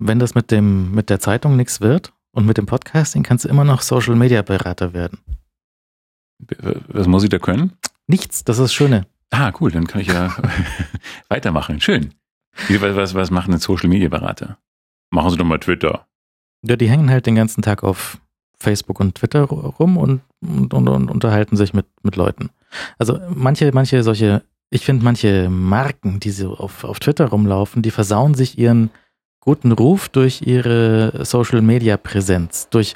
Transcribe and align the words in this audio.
wenn 0.00 0.18
das 0.18 0.34
mit 0.34 0.50
dem, 0.50 0.92
mit 0.92 1.10
der 1.10 1.20
Zeitung 1.20 1.56
nichts 1.56 1.80
wird 1.80 2.12
und 2.32 2.46
mit 2.46 2.58
dem 2.58 2.66
Podcasting 2.66 3.22
kannst 3.22 3.44
du 3.44 3.48
immer 3.48 3.64
noch 3.64 3.82
Social 3.82 4.16
Media 4.16 4.42
Berater 4.42 4.92
werden. 4.92 5.18
Was 6.88 7.06
muss 7.06 7.22
ich 7.22 7.28
da 7.28 7.38
können? 7.38 7.72
Nichts, 8.06 8.42
das 8.42 8.58
ist 8.58 8.62
das 8.62 8.74
Schöne. 8.74 9.06
Ah, 9.30 9.52
cool, 9.60 9.70
dann 9.70 9.86
kann 9.86 10.00
ich 10.00 10.08
ja 10.08 10.34
weitermachen. 11.28 11.80
Schön. 11.80 12.14
Was, 12.68 12.96
was, 12.96 13.14
was 13.14 13.30
machen 13.30 13.52
denn 13.52 13.60
Social 13.60 13.88
Media 13.88 14.08
Berater? 14.08 14.58
Machen 15.10 15.30
Sie 15.30 15.36
doch 15.36 15.44
mal 15.44 15.58
Twitter. 15.58 16.06
Ja, 16.62 16.76
die 16.76 16.88
hängen 16.88 17.10
halt 17.10 17.26
den 17.26 17.34
ganzen 17.34 17.62
Tag 17.62 17.84
auf 17.84 18.18
Facebook 18.58 19.00
und 19.00 19.14
Twitter 19.14 19.42
rum 19.42 19.96
und, 19.96 20.22
und, 20.40 20.72
und, 20.74 20.88
und 20.88 21.10
unterhalten 21.10 21.56
sich 21.56 21.74
mit, 21.74 21.86
mit 22.02 22.16
Leuten. 22.16 22.50
Also 22.98 23.18
manche, 23.28 23.70
manche 23.72 24.02
solche, 24.02 24.42
ich 24.70 24.84
finde 24.84 25.04
manche 25.04 25.48
Marken, 25.50 26.20
die 26.20 26.30
so 26.30 26.56
auf, 26.56 26.84
auf 26.84 27.00
Twitter 27.00 27.26
rumlaufen, 27.26 27.82
die 27.82 27.90
versauen 27.90 28.34
sich 28.34 28.58
ihren 28.58 28.90
guten 29.40 29.72
Ruf 29.72 30.08
durch 30.08 30.42
ihre 30.42 31.24
Social 31.24 31.62
Media 31.62 31.96
Präsenz, 31.96 32.68
durch 32.70 32.94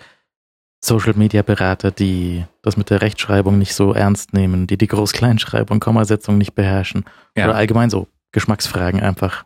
Social 0.84 1.14
Media 1.14 1.42
Berater, 1.42 1.90
die 1.90 2.44
das 2.62 2.76
mit 2.76 2.90
der 2.90 3.00
Rechtschreibung 3.00 3.58
nicht 3.58 3.74
so 3.74 3.94
ernst 3.94 4.34
nehmen, 4.34 4.66
die 4.66 4.76
die 4.76 4.86
Groß-Kleinschreibung, 4.86 5.80
Kommasetzung 5.80 6.36
nicht 6.36 6.54
beherrschen 6.54 7.04
ja. 7.36 7.46
oder 7.46 7.56
allgemein 7.56 7.88
so 7.90 8.06
Geschmacksfragen 8.32 9.00
einfach. 9.00 9.44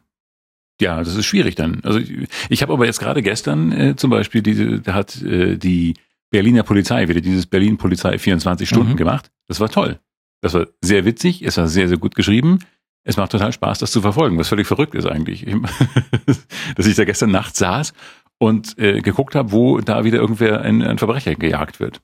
Ja, 0.80 0.98
das 0.98 1.14
ist 1.14 1.26
schwierig 1.26 1.54
dann. 1.54 1.80
Also 1.84 1.98
ich, 1.98 2.28
ich 2.48 2.62
habe 2.62 2.72
aber 2.72 2.86
jetzt 2.86 3.00
gerade 3.00 3.22
gestern 3.22 3.72
äh, 3.72 3.96
zum 3.96 4.10
Beispiel 4.10 4.42
diese, 4.42 4.80
da 4.80 4.94
hat 4.94 5.20
äh, 5.22 5.56
die 5.56 5.94
Berliner 6.30 6.62
Polizei 6.62 7.08
wieder 7.08 7.20
dieses 7.20 7.46
Berlin 7.46 7.78
Polizei 7.78 8.18
24 8.18 8.68
Stunden 8.68 8.92
mhm. 8.92 8.96
gemacht. 8.96 9.30
Das 9.46 9.60
war 9.60 9.68
toll. 9.68 9.98
Das 10.40 10.54
war 10.54 10.66
sehr 10.80 11.04
witzig, 11.04 11.42
es 11.42 11.56
war 11.56 11.66
sehr, 11.66 11.88
sehr 11.88 11.98
gut 11.98 12.14
geschrieben. 12.14 12.60
Es 13.04 13.16
macht 13.16 13.32
total 13.32 13.52
Spaß, 13.52 13.78
das 13.78 13.90
zu 13.90 14.00
verfolgen, 14.00 14.38
was 14.38 14.48
völlig 14.48 14.66
verrückt 14.66 14.94
ist 14.94 15.06
eigentlich. 15.06 15.46
Dass 16.76 16.86
ich 16.86 16.96
da 16.96 17.04
gestern 17.04 17.30
nachts 17.30 17.58
saß 17.58 17.92
und 18.38 18.78
äh, 18.78 19.00
geguckt 19.00 19.34
habe, 19.34 19.52
wo 19.52 19.80
da 19.80 20.04
wieder 20.04 20.18
irgendwer 20.18 20.60
ein, 20.60 20.82
ein 20.82 20.98
Verbrecher 20.98 21.34
gejagt 21.34 21.80
wird. 21.80 22.00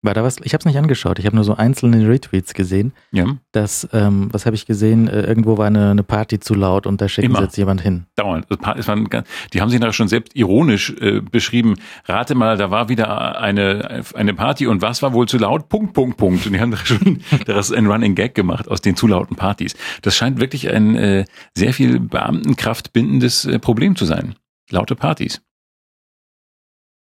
War 0.00 0.14
da 0.14 0.22
was? 0.22 0.36
Ich 0.44 0.52
habe 0.54 0.60
es 0.60 0.64
nicht 0.64 0.78
angeschaut. 0.78 1.18
Ich 1.18 1.26
habe 1.26 1.34
nur 1.34 1.44
so 1.44 1.56
einzelne 1.56 2.08
Retweets 2.08 2.54
gesehen. 2.54 2.92
Ja. 3.10 3.36
Dass, 3.50 3.88
ähm, 3.92 4.28
was 4.30 4.46
habe 4.46 4.54
ich 4.54 4.64
gesehen? 4.64 5.08
Äh, 5.08 5.22
irgendwo 5.22 5.58
war 5.58 5.66
eine, 5.66 5.90
eine 5.90 6.04
Party 6.04 6.38
zu 6.38 6.54
laut 6.54 6.86
und 6.86 7.00
da 7.00 7.08
schicken 7.08 7.34
sie 7.34 7.42
jetzt 7.42 7.56
jemand 7.56 7.80
hin. 7.80 8.06
Dauernd. 8.14 8.46
Es 8.76 8.86
waren, 8.86 9.08
die 9.52 9.60
haben 9.60 9.70
sich 9.70 9.80
nachher 9.80 9.92
schon 9.92 10.06
selbst 10.06 10.36
ironisch 10.36 10.94
äh, 11.00 11.20
beschrieben. 11.20 11.74
Rate 12.04 12.36
mal, 12.36 12.56
da 12.56 12.70
war 12.70 12.88
wieder 12.88 13.40
eine, 13.40 14.04
eine 14.14 14.34
Party 14.34 14.68
und 14.68 14.82
was 14.82 15.02
war 15.02 15.12
wohl 15.12 15.26
zu 15.26 15.36
laut? 15.36 15.68
Punkt, 15.68 15.94
Punkt, 15.94 16.16
Punkt. 16.16 16.46
Und 16.46 16.52
die 16.52 16.60
haben 16.60 16.70
da 16.70 16.76
schon 16.76 17.20
daraus 17.46 17.72
ein 17.72 17.86
Running 17.86 18.14
Gag 18.14 18.36
gemacht 18.36 18.68
aus 18.68 18.80
den 18.80 18.94
zu 18.94 19.08
lauten 19.08 19.34
Partys. 19.34 19.74
Das 20.02 20.16
scheint 20.16 20.38
wirklich 20.38 20.70
ein 20.70 20.94
äh, 20.94 21.24
sehr 21.56 21.72
viel 21.72 21.98
Beamtenkraft 21.98 22.92
bindendes 22.92 23.46
äh, 23.46 23.58
Problem 23.58 23.96
zu 23.96 24.04
sein. 24.04 24.36
Laute 24.70 24.94
Partys. 24.94 25.42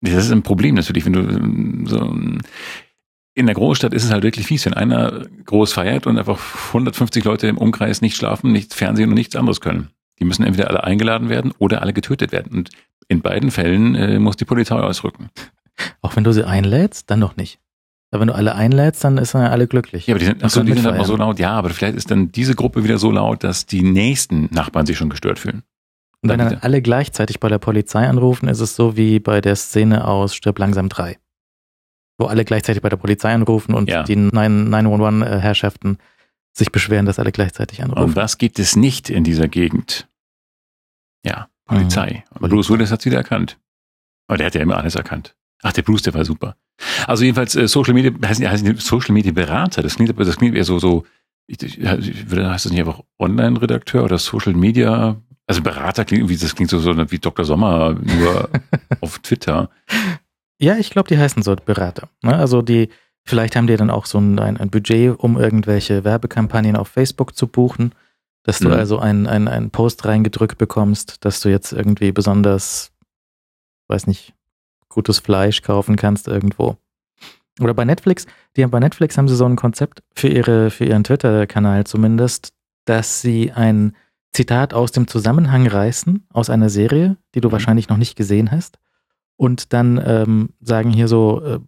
Das 0.02 0.26
ist 0.26 0.32
ein 0.32 0.44
Problem 0.44 0.76
natürlich, 0.76 1.06
wenn 1.06 1.14
du 1.14 1.20
ähm, 1.22 1.86
so 1.88 2.00
in 3.38 3.45
der 3.45 3.53
Großstadt 3.53 3.93
ist 3.93 4.03
es 4.03 4.11
halt 4.11 4.23
wirklich 4.23 4.47
fies, 4.47 4.66
wenn 4.66 4.73
einer 4.73 5.27
groß 5.45 5.71
feiert 5.71 6.07
und 6.07 6.17
einfach 6.17 6.39
150 6.69 7.23
Leute 7.23 7.45
im 7.45 7.59
Umkreis 7.59 8.02
nicht 8.02 8.17
schlafen, 8.17 8.52
nichts 8.52 8.73
Fernsehen 8.73 9.09
und 9.09 9.16
nichts 9.16 9.35
anderes 9.35 9.61
können. 9.61 9.89
Die 10.17 10.25
müssen 10.25 10.43
entweder 10.43 10.71
alle 10.71 10.83
eingeladen 10.83 11.30
werden 11.30 11.53
oder 11.59 11.83
alle 11.83 11.93
getötet 11.93 12.31
werden. 12.31 12.52
Und 12.52 12.71
in 13.08 13.21
beiden 13.21 13.52
Fällen 13.52 13.93
äh, 13.93 14.17
muss 14.17 14.38
die 14.38 14.45
Polizei 14.45 14.77
ausrücken. 14.77 15.30
Auch 16.02 16.15
wenn 16.15 16.23
du 16.23 16.33
sie 16.33 16.47
einlädst, 16.47 17.11
dann 17.11 17.19
noch 17.19 17.38
nicht. 17.38 17.59
Aber 18.09 18.21
wenn 18.21 18.27
du 18.30 18.33
alle 18.33 18.55
einlädst, 18.55 19.03
dann 19.03 19.19
ist 19.19 19.35
dann 19.35 19.43
ja 19.43 19.52
alle 19.52 19.67
glücklich. 19.67 20.08
Ja, 20.08 20.15
aber 20.15 20.19
die 20.19 20.25
sind, 20.25 20.43
achso, 20.43 20.63
die 20.63 20.73
sind 20.73 20.88
halt 20.88 21.05
so 21.05 21.15
laut. 21.15 21.38
Ja, 21.38 21.52
aber 21.52 21.69
vielleicht 21.69 21.95
ist 21.95 22.09
dann 22.09 22.31
diese 22.31 22.55
Gruppe 22.55 22.83
wieder 22.83 22.97
so 22.97 23.11
laut, 23.11 23.43
dass 23.43 23.67
die 23.67 23.83
nächsten 23.83 24.49
Nachbarn 24.52 24.88
sich 24.88 24.97
schon 24.97 25.11
gestört 25.11 25.38
fühlen. 25.38 25.61
Und 26.23 26.31
wenn 26.31 26.39
dann 26.39 26.58
alle 26.61 26.81
gleichzeitig 26.81 27.39
bei 27.39 27.49
der 27.49 27.59
Polizei 27.59 28.08
anrufen, 28.08 28.49
ist 28.49 28.61
es 28.61 28.75
so 28.75 28.97
wie 28.97 29.19
bei 29.19 29.41
der 29.41 29.55
Szene 29.55 30.08
aus 30.08 30.33
Stirb 30.33 30.58
langsam 30.58 30.89
3 30.89 31.17
wo 32.18 32.26
alle 32.26 32.46
gleichzeitig 32.46 32.82
bei 32.82 32.90
der 32.90 32.98
Polizei 32.98 33.34
anrufen 33.34 33.73
und 33.73 33.90
ja. 33.90 34.04
die 34.04 34.16
911-Herrschaften 34.16 35.98
sich 36.54 36.72
beschweren, 36.72 37.05
dass 37.05 37.20
alle 37.20 37.32
gleichzeitig 37.32 37.83
anrufen. 37.83 38.04
Und 38.04 38.16
was 38.16 38.38
gibt 38.38 38.60
es 38.60 38.76
nicht 38.76 39.10
in 39.10 39.23
dieser 39.23 39.48
Gegend? 39.48 40.08
Ja, 41.23 41.50
Polizei. 41.66 42.23
Mhm. 42.30 42.36
Aber 42.38 42.50
Bruce 42.50 42.70
Willis 42.70 42.92
hat 42.92 43.00
es 43.00 43.06
wieder 43.06 43.17
erkannt. 43.17 43.60
Aber 44.27 44.38
der 44.38 44.48
hat 44.48 44.56
ja 44.56 44.61
immer 44.61 44.77
alles 44.77 44.95
erkannt. 44.95 45.36
Ach, 45.64 45.73
der 45.73 45.82
Bruce, 45.82 46.04
der 46.04 46.14
war 46.14 46.26
super. 46.26 46.56
Also 47.08 47.23
jedenfalls 47.23 47.56
äh, 47.56 47.67
Social 47.67 47.94
Media, 47.94 48.11
heißt, 48.23 48.45
heißt 48.45 48.82
Social 48.82 49.14
Media 49.14 49.32
Berater. 49.32 49.82
Das 49.82 49.95
klingt, 49.95 50.17
das 50.20 50.38
klingt 50.38 50.56
eher 50.56 50.64
so, 50.64 50.80
so, 50.80 51.06
ich, 51.48 51.61
ich, 51.64 51.86
heißt 51.86 52.66
das 52.66 52.72
nicht 52.72 52.80
einfach 52.80 53.02
Online-Redakteur 53.20 54.04
oder 54.04 54.17
Social 54.17 54.54
Media? 54.54 55.20
Also 55.48 55.61
Berater 55.61 56.06
klingt 56.06 56.22
irgendwie, 56.22 56.38
das 56.38 56.56
klingt 56.56 56.70
so, 56.70 56.80
so 56.80 56.95
wie 57.11 57.20
Dr. 57.20 57.45
Sommer, 57.45 57.94
nur 57.94 58.50
auf 59.02 59.20
Twitter. 59.20 59.70
Ja, 60.60 60.78
ich 60.78 60.90
glaube, 60.90 61.08
die 61.08 61.18
heißen 61.18 61.44
so 61.44 61.56
Berater. 61.56 62.10
Ne? 62.22 62.36
Also 62.36 62.62
die, 62.62 62.90
vielleicht 63.23 63.56
haben 63.56 63.68
die 63.68 63.78
dann 63.78 63.90
auch 63.90 64.06
so 64.06 64.20
ein, 64.20 64.40
ein, 64.40 64.70
Budget, 64.70 65.18
um 65.20 65.38
irgendwelche 65.38 66.04
Werbekampagnen 66.04 66.76
auf 66.76 66.88
Facebook 66.88 67.36
zu 67.36 67.48
buchen, 67.48 67.94
dass 68.44 68.60
du 68.60 68.70
mhm. 68.70 68.73
also 68.73 69.00
einen 69.00 69.28
ein 69.28 69.70
Post 69.70 70.06
reingedrückt 70.06 70.58
bekommst, 70.58 71.26
dass 71.26 71.42
du 71.42 71.50
jetzt 71.50 71.73
irgendwie 71.73 72.12
besonders, 72.12 72.92
weiß 73.88 74.08
nicht, 74.08 74.34
gutes 74.90 75.20
Fleisch 75.20 75.62
kaufen 75.62 75.95
kannst 75.95 76.28
irgendwo. 76.28 76.78
Oder 77.60 77.74
bei 77.74 77.86
Netflix, 77.86 78.26
die 78.56 78.64
haben 78.64 78.72
bei 78.72 78.80
Netflix 78.80 79.18
haben 79.18 79.28
sie 79.28 79.36
so 79.36 79.45
ein 79.45 79.56
Konzept 79.56 80.02
für 80.16 80.28
ihre, 80.28 80.72
für 80.72 80.86
ihren 80.86 81.04
Twitter-Kanal 81.04 81.86
zumindest, 81.86 82.54
dass 82.86 83.22
sie 83.22 83.52
ein 83.52 83.95
Zitat 84.32 84.74
aus 84.74 84.92
dem 84.92 85.08
Zusammenhang 85.08 85.68
reißen, 85.68 86.28
aus 86.32 86.50
einer 86.50 86.70
Serie, 86.70 87.18
die 87.36 87.42
du 87.42 87.50
mhm. 87.50 87.54
wahrscheinlich 87.54 87.89
noch 87.89 87.98
nicht 87.98 88.16
gesehen 88.16 88.52
hast 88.52 88.80
und 89.37 89.73
dann 89.73 90.02
ähm, 90.03 90.49
sagen 90.59 90.92
hier 90.92 91.08
so, 91.08 91.42
äh, 91.43 91.59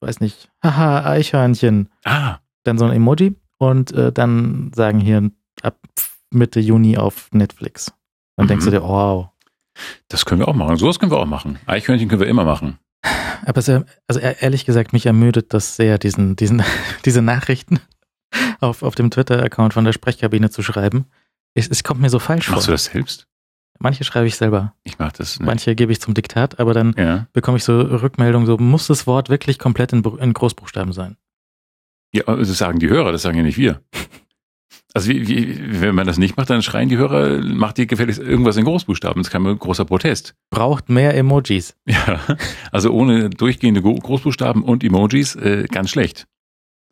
weiß 0.00 0.20
nicht, 0.20 0.50
haha, 0.62 1.04
Eichhörnchen. 1.08 1.88
Ah. 2.04 2.38
Dann 2.64 2.78
so 2.78 2.86
ein 2.86 2.92
Emoji 2.92 3.36
und 3.58 3.92
äh, 3.92 4.12
dann 4.12 4.72
sagen 4.74 5.00
hier 5.00 5.30
ab 5.62 5.78
Mitte 6.30 6.60
Juni 6.60 6.96
auf 6.96 7.28
Netflix. 7.32 7.92
Dann 8.36 8.46
mhm. 8.46 8.48
denkst 8.48 8.64
du 8.64 8.70
dir, 8.70 8.82
wow. 8.82 9.28
Das 10.08 10.24
können 10.24 10.40
wir 10.40 10.48
auch 10.48 10.54
machen. 10.54 10.76
Sowas 10.76 10.98
können 10.98 11.12
wir 11.12 11.18
auch 11.18 11.26
machen. 11.26 11.58
Eichhörnchen 11.66 12.08
können 12.08 12.20
wir 12.20 12.28
immer 12.28 12.44
machen. 12.44 12.78
Aber 13.46 13.62
sehr, 13.62 13.84
also 14.08 14.20
ehrlich 14.20 14.66
gesagt, 14.66 14.92
mich 14.92 15.06
ermüdet 15.06 15.54
das 15.54 15.76
sehr, 15.76 15.98
diesen, 15.98 16.36
diesen, 16.36 16.62
diese 17.04 17.22
Nachrichten 17.22 17.80
auf, 18.60 18.82
auf 18.82 18.94
dem 18.94 19.10
Twitter-Account 19.10 19.74
von 19.74 19.84
der 19.84 19.92
Sprechkabine 19.92 20.50
zu 20.50 20.62
schreiben. 20.62 21.06
Es, 21.54 21.68
es 21.68 21.82
kommt 21.82 22.00
mir 22.00 22.10
so 22.10 22.18
falsch 22.18 22.48
Machst 22.48 22.66
vor. 22.66 22.72
Machst 22.72 22.88
du 22.88 22.90
das 22.90 22.92
selbst? 22.92 23.26
Manche 23.82 24.04
schreibe 24.04 24.26
ich 24.26 24.36
selber. 24.36 24.74
Ich 24.84 24.98
mache 24.98 25.14
das 25.16 25.38
nicht. 25.38 25.46
Manche 25.46 25.74
gebe 25.74 25.90
ich 25.90 26.00
zum 26.00 26.12
Diktat, 26.12 26.60
aber 26.60 26.74
dann 26.74 26.94
ja. 26.98 27.26
bekomme 27.32 27.56
ich 27.56 27.64
so 27.64 27.80
Rückmeldungen, 27.80 28.46
so 28.46 28.58
muss 28.58 28.86
das 28.86 29.06
Wort 29.06 29.30
wirklich 29.30 29.58
komplett 29.58 29.92
in, 29.94 30.04
in 30.04 30.32
Großbuchstaben 30.34 30.92
sein. 30.92 31.16
Ja, 32.12 32.24
das 32.24 32.58
sagen 32.58 32.78
die 32.78 32.88
Hörer, 32.88 33.10
das 33.10 33.22
sagen 33.22 33.38
ja 33.38 33.42
nicht 33.42 33.58
wir. 33.58 33.80
Also 34.92 35.08
wie, 35.08 35.28
wie, 35.28 35.80
wenn 35.80 35.94
man 35.94 36.06
das 36.06 36.18
nicht 36.18 36.36
macht, 36.36 36.50
dann 36.50 36.62
schreien 36.62 36.88
die 36.88 36.96
Hörer, 36.96 37.40
macht 37.42 37.78
die 37.78 37.86
gefälligst 37.86 38.20
irgendwas 38.20 38.56
in 38.56 38.64
Großbuchstaben. 38.64 39.22
Das 39.22 39.28
ist 39.28 39.32
kein 39.32 39.44
großer 39.44 39.84
Protest. 39.84 40.34
Braucht 40.50 40.88
mehr 40.88 41.16
Emojis. 41.16 41.76
Ja, 41.86 42.20
also 42.72 42.90
ohne 42.90 43.30
durchgehende 43.30 43.82
Großbuchstaben 43.82 44.62
und 44.62 44.82
Emojis 44.82 45.36
äh, 45.36 45.68
ganz 45.70 45.90
schlecht. 45.90 46.26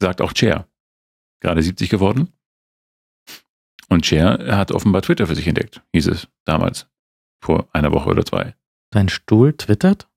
Sagt 0.01 0.21
auch 0.21 0.33
Chair. 0.33 0.69
Gerade 1.41 1.61
70 1.61 1.91
geworden. 1.91 2.29
Und 3.89 4.07
Cher 4.07 4.57
hat 4.57 4.71
offenbar 4.73 5.03
Twitter 5.03 5.27
für 5.27 5.35
sich 5.35 5.47
entdeckt, 5.47 5.83
hieß 5.93 6.09
es 6.09 6.29
damals. 6.45 6.87
Vor 7.41 7.69
einer 7.73 7.93
Woche 7.93 8.11
oder 8.11 8.25
zwei. 8.25 8.55
Dein 8.91 9.09
Stuhl 9.09 9.57
twittert? 9.57 10.09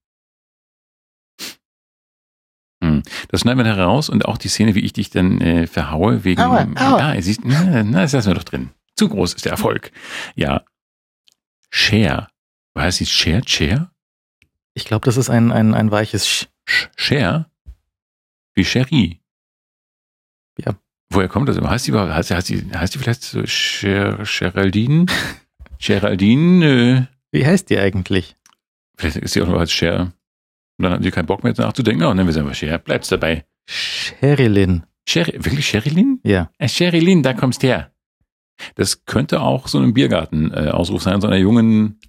Hm. 2.83 3.03
Das 3.29 3.41
schneiden 3.41 3.63
wir 3.63 3.65
heraus 3.65 4.09
und 4.09 4.25
auch 4.25 4.37
die 4.37 4.47
Szene, 4.47 4.75
wie 4.75 4.79
ich 4.79 4.93
dich 4.93 5.09
dann 5.09 5.39
äh, 5.39 5.67
verhaue, 5.67 6.23
wegen. 6.23 6.41
Aua, 6.41 6.67
aua. 6.75 7.13
Ja, 7.13 7.21
siehst, 7.21 7.41
na, 7.43 7.83
na, 7.83 8.01
das 8.01 8.13
lassen 8.13 8.29
wir 8.29 8.35
doch 8.35 8.43
drin. 8.43 8.71
Zu 8.95 9.07
groß 9.07 9.35
ist 9.35 9.45
der 9.45 9.51
Erfolg. 9.51 9.91
Ja. 10.35 10.63
Cher. 11.69 12.29
Was 12.73 12.99
heißt 12.99 13.11
Cher? 13.11 13.41
Cher? 13.45 13.91
Ich 14.73 14.85
glaube, 14.85 15.05
das 15.05 15.17
ist 15.17 15.29
ein, 15.29 15.51
ein, 15.51 15.73
ein 15.73 15.91
weiches 15.91 16.47
Sch. 16.65 16.89
Cher? 16.95 17.49
Wie 18.53 18.63
Cherie. 18.63 19.21
Ja. 20.57 20.75
Woher 21.13 21.27
kommt 21.27 21.49
das? 21.49 21.59
Heißt 21.59 21.87
die, 21.87 21.93
heißt, 21.93 22.31
heißt 22.31 22.49
die, 22.49 22.71
heißt 22.73 22.95
die 22.95 22.99
vielleicht 22.99 23.23
so 23.23 23.45
Cher, 23.45 24.23
Geraldine? 24.23 25.05
Geraldine? 25.79 27.09
Äh, 27.11 27.37
Wie 27.37 27.45
heißt 27.45 27.69
die 27.69 27.77
eigentlich? 27.77 28.37
Vielleicht 28.97 29.17
ist 29.17 29.33
sie 29.33 29.41
auch 29.41 29.47
nur 29.47 29.59
als 29.59 29.73
Cher. 29.73 30.13
Und 30.77 30.83
dann 30.83 30.93
haben 30.93 31.03
sie 31.03 31.11
keinen 31.11 31.25
Bock 31.25 31.43
mehr 31.43 31.53
nachzudenken. 31.55 32.05
Oh, 32.05 32.13
nennen 32.13 32.27
wir 32.27 32.33
sie 32.33 32.39
einfach 32.39 32.55
Cher. 32.55 32.77
Bleib's 32.77 33.09
dabei. 33.09 33.45
Sherilyn. 33.67 34.83
Sher 35.05 35.27
wirklich 35.27 35.67
Sherilyn? 35.67 36.21
Ja. 36.23 36.49
Äh, 36.57 36.69
Sherilyn, 36.69 37.23
da 37.23 37.33
kommst 37.33 37.61
her. 37.63 37.91
Das 38.75 39.03
könnte 39.05 39.41
auch 39.41 39.67
so 39.67 39.79
ein 39.79 39.93
Biergarten-Ausruf 39.93 41.01
sein, 41.01 41.19
so 41.19 41.27
einer 41.27 41.37
jungen 41.37 41.99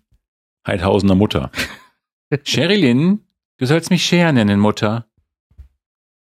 Heidhausener 0.67 1.17
Mutter. 1.17 1.51
Sherilyn, 2.45 3.27
du 3.57 3.67
sollst 3.67 3.91
mich 3.91 4.05
Cher 4.05 4.33
nennen, 4.33 4.61
Mutter. 4.61 5.07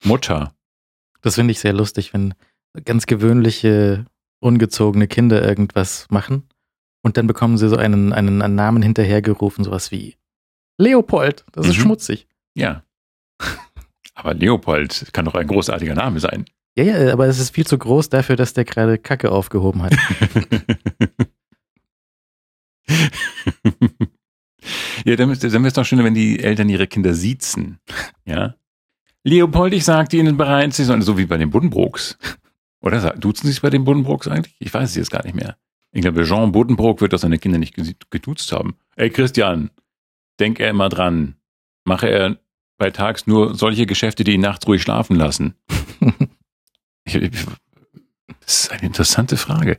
Mutter. 0.05 0.55
Das 1.21 1.35
finde 1.35 1.53
ich 1.53 1.61
sehr 1.61 1.73
lustig, 1.73 2.15
wenn 2.15 2.35
ganz 2.85 3.07
gewöhnliche, 3.07 4.07
ungezogene 4.41 5.07
Kinder 5.09 5.43
irgendwas 5.47 6.07
machen 6.11 6.45
Und 7.05 7.17
dann 7.17 7.27
bekommen 7.27 7.59
sie 7.59 7.69
so 7.69 7.77
einen, 7.77 8.13
einen, 8.13 8.43
einen 8.43 8.55
Namen 8.55 8.83
hinterhergerufen, 8.83 9.65
sowas 9.65 9.91
wie 9.91 10.17
Leopold. 10.79 11.45
Das 11.53 11.67
ist 11.67 11.77
Mhm. 11.79 11.83
schmutzig. 11.83 12.27
Ja. 12.55 12.83
Aber 14.15 14.35
Leopold 14.35 15.09
kann 15.13 15.25
doch 15.25 15.35
ein 15.35 15.47
großartiger 15.47 15.95
Name 15.95 16.21
sein. 16.21 16.45
Ja, 16.77 16.85
ja, 16.85 17.13
aber 17.13 17.27
es 17.27 17.39
ist 17.39 17.55
viel 17.55 17.67
zu 17.67 17.77
groß 17.77 18.09
dafür, 18.09 18.35
dass 18.37 18.55
der 18.55 18.65
gerade 18.65 18.97
Kacke 18.97 19.31
aufgehoben 19.31 19.83
hat. 19.83 19.93
ja, 25.05 25.17
dann, 25.17 25.31
ist- 25.31 25.43
dann 25.45 25.53
wäre 25.53 25.67
es 25.67 25.75
doch 25.75 25.85
schöner, 25.85 26.05
wenn 26.05 26.15
die 26.15 26.39
Eltern 26.41 26.69
ihre 26.69 26.87
Kinder 26.87 27.15
siezen. 27.15 27.79
Ja. 28.25 28.55
Leopold, 29.25 29.73
ich 29.75 29.85
sagte 29.85 30.17
Ihnen 30.17 30.37
bereits, 30.37 30.77
Sie 30.77 30.85
sollen 30.85 31.03
so 31.03 31.17
wie 31.19 31.27
bei 31.27 31.37
den 31.37 31.51
Buddenbrooks. 31.51 32.19
Oder 32.83 33.11
duzen 33.13 33.47
Sie 33.47 33.53
sich 33.53 33.63
bei 33.63 33.71
den 33.71 33.85
Buddenbrooks 33.85 34.29
eigentlich? 34.29 34.55
Ich 34.59 34.75
weiß 34.75 34.91
es 34.91 34.97
jetzt 34.97 35.11
gar 35.11 35.25
nicht 35.25 35.35
mehr. 35.35 35.57
Ich 35.93 36.03
glaube, 36.03 36.25
Jean 36.25 36.53
Buddenbrook 36.53 37.01
wird 37.01 37.13
doch 37.13 37.19
seine 37.19 37.39
Kinder 37.39 37.59
nicht 37.59 37.75
geduzt 38.11 38.51
haben. 38.53 38.77
Ey, 38.97 39.11
Christian, 39.11 39.71
denk 40.41 40.59
er 40.59 40.71
immer 40.71 40.89
dran. 40.89 41.37
Mache 41.85 42.09
er 42.09 42.39
bei 42.79 42.91
tags 42.91 43.27
nur 43.27 43.55
solche 43.55 43.87
Geschäfte, 43.87 44.25
die 44.25 44.33
ihn 44.33 44.41
nachts 44.41 44.67
ruhig 44.67 44.83
schlafen 44.83 45.17
lassen. 45.17 45.55
Ich, 47.05 47.19
das 48.41 48.63
ist 48.63 48.71
eine 48.71 48.83
interessante 48.83 49.37
Frage. 49.37 49.77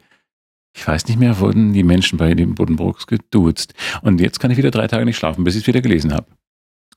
Ich 0.75 0.85
weiß 0.85 1.07
nicht 1.07 1.17
mehr, 1.17 1.39
wurden 1.39 1.71
die 1.71 1.83
Menschen 1.83 2.17
bei 2.17 2.33
den 2.33 2.53
Buddenbrooks 2.53 3.07
geduzt. 3.07 3.73
Und 4.01 4.19
jetzt 4.19 4.41
kann 4.41 4.51
ich 4.51 4.57
wieder 4.57 4.71
drei 4.71 4.87
Tage 4.87 5.05
nicht 5.05 5.15
schlafen, 5.15 5.45
bis 5.45 5.55
ich 5.55 5.61
es 5.61 5.67
wieder 5.67 5.79
gelesen 5.79 6.13
habe. 6.13 6.27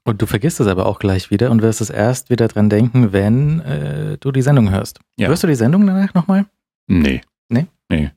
Und 0.06 0.22
du 0.22 0.26
vergisst 0.26 0.60
es 0.60 0.68
aber 0.68 0.86
auch 0.86 1.00
gleich 1.00 1.30
wieder 1.32 1.50
und 1.50 1.62
wirst 1.62 1.80
es 1.80 1.90
erst 1.90 2.30
wieder 2.30 2.46
dran 2.46 2.70
denken, 2.70 3.12
wenn 3.12 3.60
äh, 3.60 4.18
du 4.18 4.30
die 4.30 4.42
Sendung 4.42 4.70
hörst. 4.70 5.00
Ja. 5.18 5.26
Hörst 5.28 5.42
du 5.42 5.48
die 5.48 5.56
Sendung 5.56 5.84
danach 5.86 6.14
nochmal? 6.14 6.46
Nee. 6.86 7.22
Nee? 7.48 7.66
Nee. 7.88 8.12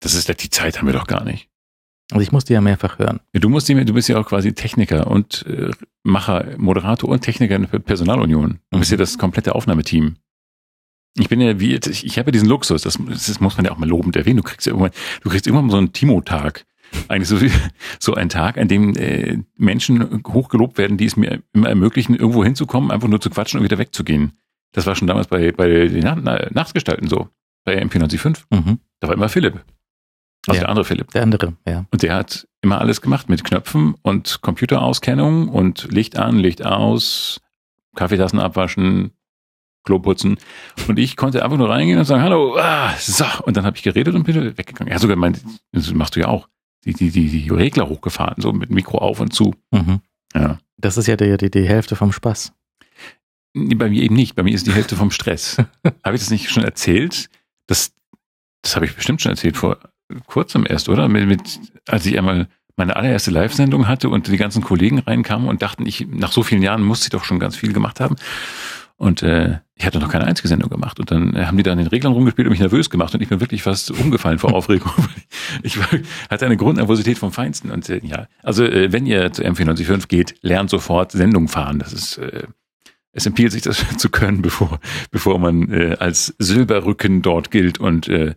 Das 0.00 0.14
ist, 0.14 0.28
die 0.42 0.50
Zeit 0.50 0.78
haben 0.78 0.86
wir 0.86 0.92
doch 0.92 1.06
gar 1.06 1.24
nicht. 1.24 1.48
Also 2.10 2.22
ich 2.22 2.30
muss 2.30 2.44
die 2.44 2.52
ja 2.52 2.60
mehrfach 2.60 2.98
hören. 2.98 3.20
Du 3.32 3.48
musst 3.48 3.68
die, 3.70 3.84
du 3.86 3.94
bist 3.94 4.08
ja 4.08 4.18
auch 4.18 4.26
quasi 4.26 4.52
Techniker 4.52 5.06
und 5.06 5.46
äh, 5.46 5.70
Macher, 6.02 6.44
Moderator 6.58 7.08
und 7.08 7.22
Techniker 7.22 7.56
in 7.56 7.66
der 7.70 7.78
Personalunion. 7.78 8.58
Du 8.70 8.78
bist 8.78 8.90
Mhm. 8.90 8.96
ja 8.96 8.98
das 8.98 9.16
komplette 9.16 9.54
Aufnahmeteam. 9.54 10.16
Ich 11.18 11.28
bin 11.30 11.40
ja 11.40 11.58
wie, 11.58 11.74
ich, 11.74 12.04
ich 12.04 12.18
habe 12.18 12.28
ja 12.28 12.32
diesen 12.32 12.48
Luxus, 12.48 12.82
das, 12.82 12.98
das 13.08 13.40
muss 13.40 13.56
man 13.56 13.64
ja 13.64 13.72
auch 13.72 13.78
mal 13.78 13.88
lobend 13.88 14.16
erwähnen. 14.16 14.38
Du 14.38 14.42
kriegst 14.42 14.66
ja 14.66 14.72
irgendwann, 14.72 14.92
du 15.22 15.30
kriegst 15.30 15.46
irgendwann 15.46 15.70
so 15.70 15.78
einen 15.78 15.92
Timo-Tag. 15.94 16.66
Eigentlich 17.08 17.28
so, 17.28 17.38
so 17.98 18.14
ein 18.14 18.28
Tag, 18.28 18.58
an 18.58 18.68
dem 18.68 18.94
äh, 18.96 19.38
Menschen 19.56 20.22
hochgelobt 20.26 20.78
werden, 20.78 20.96
die 20.96 21.06
es 21.06 21.16
mir 21.16 21.42
immer 21.52 21.68
ermöglichen, 21.68 22.14
irgendwo 22.14 22.44
hinzukommen, 22.44 22.90
einfach 22.90 23.08
nur 23.08 23.20
zu 23.20 23.30
quatschen 23.30 23.58
und 23.58 23.64
wieder 23.64 23.78
wegzugehen. 23.78 24.32
Das 24.72 24.86
war 24.86 24.94
schon 24.94 25.08
damals 25.08 25.26
bei, 25.28 25.52
bei 25.52 25.68
den 25.88 26.00
Na- 26.00 26.16
Na- 26.16 26.48
Nachtsgestalten 26.50 27.08
so, 27.08 27.28
bei 27.64 27.82
MP95. 27.82 28.38
Mhm. 28.50 28.78
Da 29.00 29.08
war 29.08 29.14
immer 29.14 29.28
Philipp. 29.28 29.64
Also 30.46 30.56
Ja. 30.56 30.60
der 30.62 30.68
andere 30.70 30.84
Philipp. 30.84 31.10
Der 31.12 31.22
andere, 31.22 31.54
ja. 31.66 31.84
Und 31.90 32.02
der 32.02 32.14
hat 32.16 32.48
immer 32.62 32.80
alles 32.80 33.00
gemacht 33.00 33.28
mit 33.28 33.44
Knöpfen 33.44 33.94
und 34.02 34.40
Computerauskennung 34.42 35.48
und 35.48 35.88
Licht 35.92 36.16
an, 36.18 36.36
Licht 36.38 36.64
aus, 36.64 37.40
Kaffeetassen 37.94 38.38
abwaschen, 38.40 39.12
Klo 39.84 39.98
putzen. 39.98 40.38
Und 40.88 40.98
ich 40.98 41.16
konnte 41.16 41.44
einfach 41.44 41.58
nur 41.58 41.68
reingehen 41.68 41.98
und 41.98 42.04
sagen, 42.04 42.22
hallo, 42.22 42.56
ah, 42.58 42.92
so. 42.98 43.24
Und 43.44 43.56
dann 43.56 43.64
habe 43.66 43.76
ich 43.76 43.82
geredet 43.82 44.14
und 44.14 44.24
bin 44.24 44.56
weggegangen. 44.56 44.92
Ja, 44.92 44.98
sogar 44.98 45.16
mein, 45.16 45.36
das 45.72 45.92
machst 45.92 46.16
du 46.16 46.20
ja 46.20 46.28
auch. 46.28 46.48
Die, 46.84 46.94
die, 46.94 47.10
die, 47.10 47.28
die 47.28 47.48
Regler 47.50 47.88
hochgefahren, 47.88 48.42
so 48.42 48.52
mit 48.52 48.70
Mikro 48.70 48.98
auf 48.98 49.20
und 49.20 49.32
zu. 49.32 49.54
Mhm. 49.70 50.00
Ja. 50.34 50.58
Das 50.76 50.96
ist 50.96 51.06
ja 51.06 51.16
die, 51.16 51.36
die, 51.36 51.50
die 51.50 51.68
Hälfte 51.68 51.94
vom 51.94 52.12
Spaß. 52.12 52.52
Nee, 53.54 53.74
Bei 53.74 53.88
mir 53.88 54.02
eben 54.02 54.16
nicht. 54.16 54.34
Bei 54.34 54.42
mir 54.42 54.54
ist 54.54 54.66
die 54.66 54.72
Hälfte 54.72 54.96
vom 54.96 55.10
Stress. 55.10 55.58
habe 56.04 56.16
ich 56.16 56.20
das 56.20 56.30
nicht 56.30 56.50
schon 56.50 56.64
erzählt? 56.64 57.28
Das, 57.66 57.92
das 58.62 58.74
habe 58.74 58.86
ich 58.86 58.96
bestimmt 58.96 59.22
schon 59.22 59.30
erzählt 59.30 59.56
vor 59.56 59.78
kurzem 60.26 60.66
erst, 60.68 60.88
oder? 60.88 61.08
Mit, 61.08 61.26
mit, 61.26 61.60
als 61.86 62.06
ich 62.06 62.18
einmal 62.18 62.48
meine 62.76 62.96
allererste 62.96 63.30
Live-Sendung 63.30 63.86
hatte 63.86 64.08
und 64.08 64.26
die 64.26 64.36
ganzen 64.36 64.62
Kollegen 64.62 64.98
reinkamen 64.98 65.48
und 65.48 65.62
dachten, 65.62 65.86
ich 65.86 66.06
nach 66.08 66.32
so 66.32 66.42
vielen 66.42 66.62
Jahren 66.62 66.82
musste 66.82 67.06
ich 67.06 67.10
doch 67.10 67.24
schon 67.24 67.38
ganz 67.38 67.54
viel 67.56 67.72
gemacht 67.72 68.00
haben. 68.00 68.16
Und 69.02 69.20
äh, 69.24 69.58
ich 69.74 69.84
hatte 69.84 69.98
noch 69.98 70.10
keine 70.10 70.26
einzige 70.26 70.46
Sendung 70.46 70.70
gemacht. 70.70 71.00
Und 71.00 71.10
dann 71.10 71.34
äh, 71.34 71.46
haben 71.46 71.56
die 71.56 71.64
da 71.64 71.72
an 71.72 71.78
den 71.78 71.88
Reglern 71.88 72.12
rumgespielt 72.12 72.46
und 72.46 72.52
mich 72.52 72.60
nervös 72.60 72.88
gemacht. 72.88 73.12
Und 73.12 73.20
ich 73.20 73.28
bin 73.28 73.40
wirklich 73.40 73.64
fast 73.64 73.90
umgefallen 73.90 74.38
vor 74.38 74.54
Aufregung. 74.54 74.92
ich 75.64 75.76
war, 75.76 75.88
hatte 76.30 76.46
eine 76.46 76.56
Grundnervosität 76.56 77.18
vom 77.18 77.32
Feinsten. 77.32 77.72
Und 77.72 77.88
äh, 77.88 78.00
ja, 78.04 78.28
also 78.44 78.62
äh, 78.64 78.92
wenn 78.92 79.04
ihr 79.04 79.32
zu 79.32 79.42
M495 79.42 80.06
geht, 80.06 80.34
lernt 80.42 80.70
sofort 80.70 81.10
Sendung 81.10 81.48
fahren. 81.48 81.80
Das 81.80 81.92
ist 81.92 82.18
äh, 82.18 82.44
es 83.10 83.26
empfiehlt 83.26 83.50
sich, 83.50 83.62
das 83.62 83.84
zu 83.98 84.08
können, 84.08 84.40
bevor, 84.40 84.78
bevor 85.10 85.40
man 85.40 85.72
äh, 85.72 85.96
als 85.98 86.36
Silberrücken 86.38 87.22
dort 87.22 87.50
gilt 87.50 87.80
und 87.80 88.06
äh, 88.06 88.36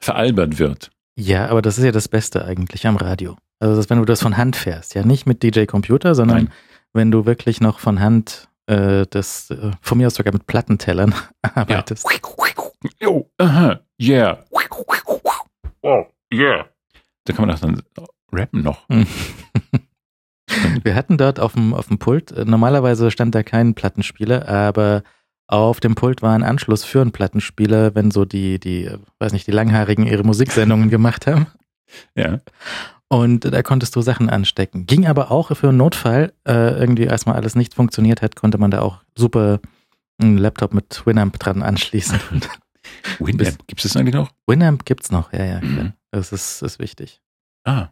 veralbert 0.00 0.58
wird. 0.58 0.90
Ja, 1.14 1.50
aber 1.50 1.62
das 1.62 1.78
ist 1.78 1.84
ja 1.84 1.92
das 1.92 2.08
Beste 2.08 2.44
eigentlich 2.44 2.84
am 2.84 2.96
Radio. 2.96 3.36
Also 3.60 3.76
das, 3.76 3.88
wenn 3.90 3.98
du 3.98 4.04
das 4.04 4.22
von 4.22 4.36
Hand 4.36 4.56
fährst, 4.56 4.96
ja 4.96 5.04
nicht 5.04 5.24
mit 5.24 5.44
DJ 5.44 5.66
Computer, 5.66 6.16
sondern 6.16 6.36
Nein. 6.36 6.52
wenn 6.92 7.12
du 7.12 7.26
wirklich 7.26 7.60
noch 7.60 7.78
von 7.78 8.00
Hand 8.00 8.48
äh, 8.68 9.06
das, 9.10 9.50
äh, 9.50 9.70
von 9.80 9.98
mir 9.98 10.06
aus 10.06 10.14
sogar 10.14 10.32
mit 10.32 10.46
Plattentellern 10.46 11.14
arbeitest. 11.42 12.06
Jo, 13.00 13.28
aha, 13.38 13.80
yeah. 14.00 14.44
Oh, 15.82 16.04
yeah. 16.32 16.66
Da 17.24 17.32
kann 17.32 17.46
man 17.46 17.50
das 17.50 17.60
dann 17.60 17.82
rappen 18.32 18.62
noch. 18.62 18.86
Wir 20.82 20.94
hatten 20.94 21.18
dort 21.18 21.40
auf 21.40 21.52
dem, 21.52 21.74
auf 21.74 21.88
dem 21.88 21.98
Pult, 21.98 22.32
äh, 22.32 22.44
normalerweise 22.44 23.10
stand 23.10 23.34
da 23.34 23.42
kein 23.42 23.74
Plattenspieler, 23.74 24.48
aber 24.48 25.02
auf 25.46 25.80
dem 25.80 25.94
Pult 25.94 26.22
war 26.22 26.34
ein 26.34 26.42
Anschluss 26.42 26.84
für 26.84 27.00
einen 27.00 27.12
Plattenspieler, 27.12 27.94
wenn 27.94 28.10
so 28.10 28.24
die, 28.24 28.58
die, 28.58 28.84
äh, 28.84 28.98
weiß 29.18 29.32
nicht, 29.32 29.46
die 29.46 29.52
Langhaarigen 29.52 30.06
ihre 30.06 30.24
Musiksendungen 30.24 30.90
gemacht 30.90 31.26
haben. 31.26 31.46
Ja. 32.14 32.40
Und 33.08 33.44
da 33.46 33.62
konntest 33.62 33.96
du 33.96 34.02
Sachen 34.02 34.28
anstecken. 34.28 34.86
Ging 34.86 35.06
aber 35.06 35.30
auch 35.30 35.56
für 35.56 35.70
einen 35.70 35.78
Notfall. 35.78 36.34
Äh, 36.46 36.78
irgendwie, 36.78 37.08
als 37.08 37.24
mal 37.24 37.34
alles 37.34 37.54
nicht 37.54 37.74
funktioniert 37.74 38.20
hat, 38.20 38.36
konnte 38.36 38.58
man 38.58 38.70
da 38.70 38.80
auch 38.80 39.02
super 39.16 39.60
einen 40.20 40.36
Laptop 40.36 40.74
mit 40.74 41.06
Winamp 41.06 41.38
dran 41.38 41.62
anschließen. 41.62 42.20
Winamp, 43.18 43.66
gibt 43.66 43.84
es 43.84 43.92
das 43.92 43.96
eigentlich 43.96 44.14
noch? 44.14 44.30
Winamp 44.46 44.84
gibt's 44.84 45.10
noch, 45.10 45.32
ja, 45.32 45.44
ja. 45.44 45.60
Mhm. 45.60 45.94
Das 46.10 46.32
ist, 46.32 46.62
ist 46.62 46.78
wichtig. 46.78 47.20
Ah. 47.64 47.88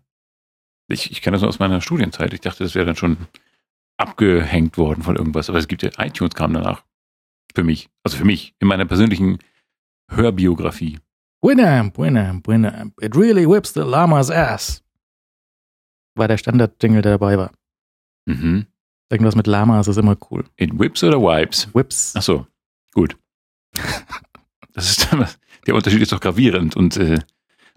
Ich, 0.88 1.10
ich 1.10 1.22
kenne 1.22 1.34
das 1.34 1.42
nur 1.42 1.48
aus 1.48 1.58
meiner 1.58 1.80
Studienzeit. 1.80 2.32
Ich 2.32 2.40
dachte, 2.40 2.64
das 2.64 2.74
wäre 2.74 2.86
dann 2.86 2.96
schon 2.96 3.16
abgehängt 3.96 4.76
worden 4.76 5.02
von 5.02 5.16
irgendwas. 5.16 5.48
Aber 5.48 5.58
es 5.58 5.68
gibt 5.68 5.82
ja 5.82 5.90
iTunes 5.98 6.34
kam 6.34 6.52
danach. 6.52 6.84
Für 7.54 7.64
mich. 7.64 7.88
Also 8.04 8.18
für 8.18 8.24
mich. 8.24 8.54
In 8.58 8.68
meiner 8.68 8.84
persönlichen 8.84 9.38
Hörbiografie. 10.10 10.98
Winamp, 11.42 11.98
Winamp, 11.98 12.46
Winamp. 12.46 12.94
It 13.02 13.16
really 13.16 13.48
whips 13.48 13.72
the 13.72 13.80
llama's 13.80 14.30
ass. 14.30 14.82
War 16.16 16.28
der 16.28 16.38
Standard-Jingle, 16.38 17.02
der 17.02 17.12
dabei 17.12 17.38
war. 17.38 17.52
Mhm. 18.26 18.66
Irgendwas 19.10 19.36
mit 19.36 19.46
Lamas 19.46 19.86
ist 19.86 19.98
immer 19.98 20.16
cool. 20.30 20.44
In 20.56 20.78
Whips 20.80 21.04
oder 21.04 21.20
Wipes? 21.20 21.72
Whips. 21.74 22.14
Ach 22.16 22.22
so, 22.22 22.46
gut. 22.92 23.16
Das 24.72 24.90
ist 24.90 25.08
der 25.66 25.74
Unterschied 25.74 26.02
ist 26.02 26.12
doch 26.12 26.20
gravierend 26.20 26.76
und 26.76 26.98
äh, 26.98 27.18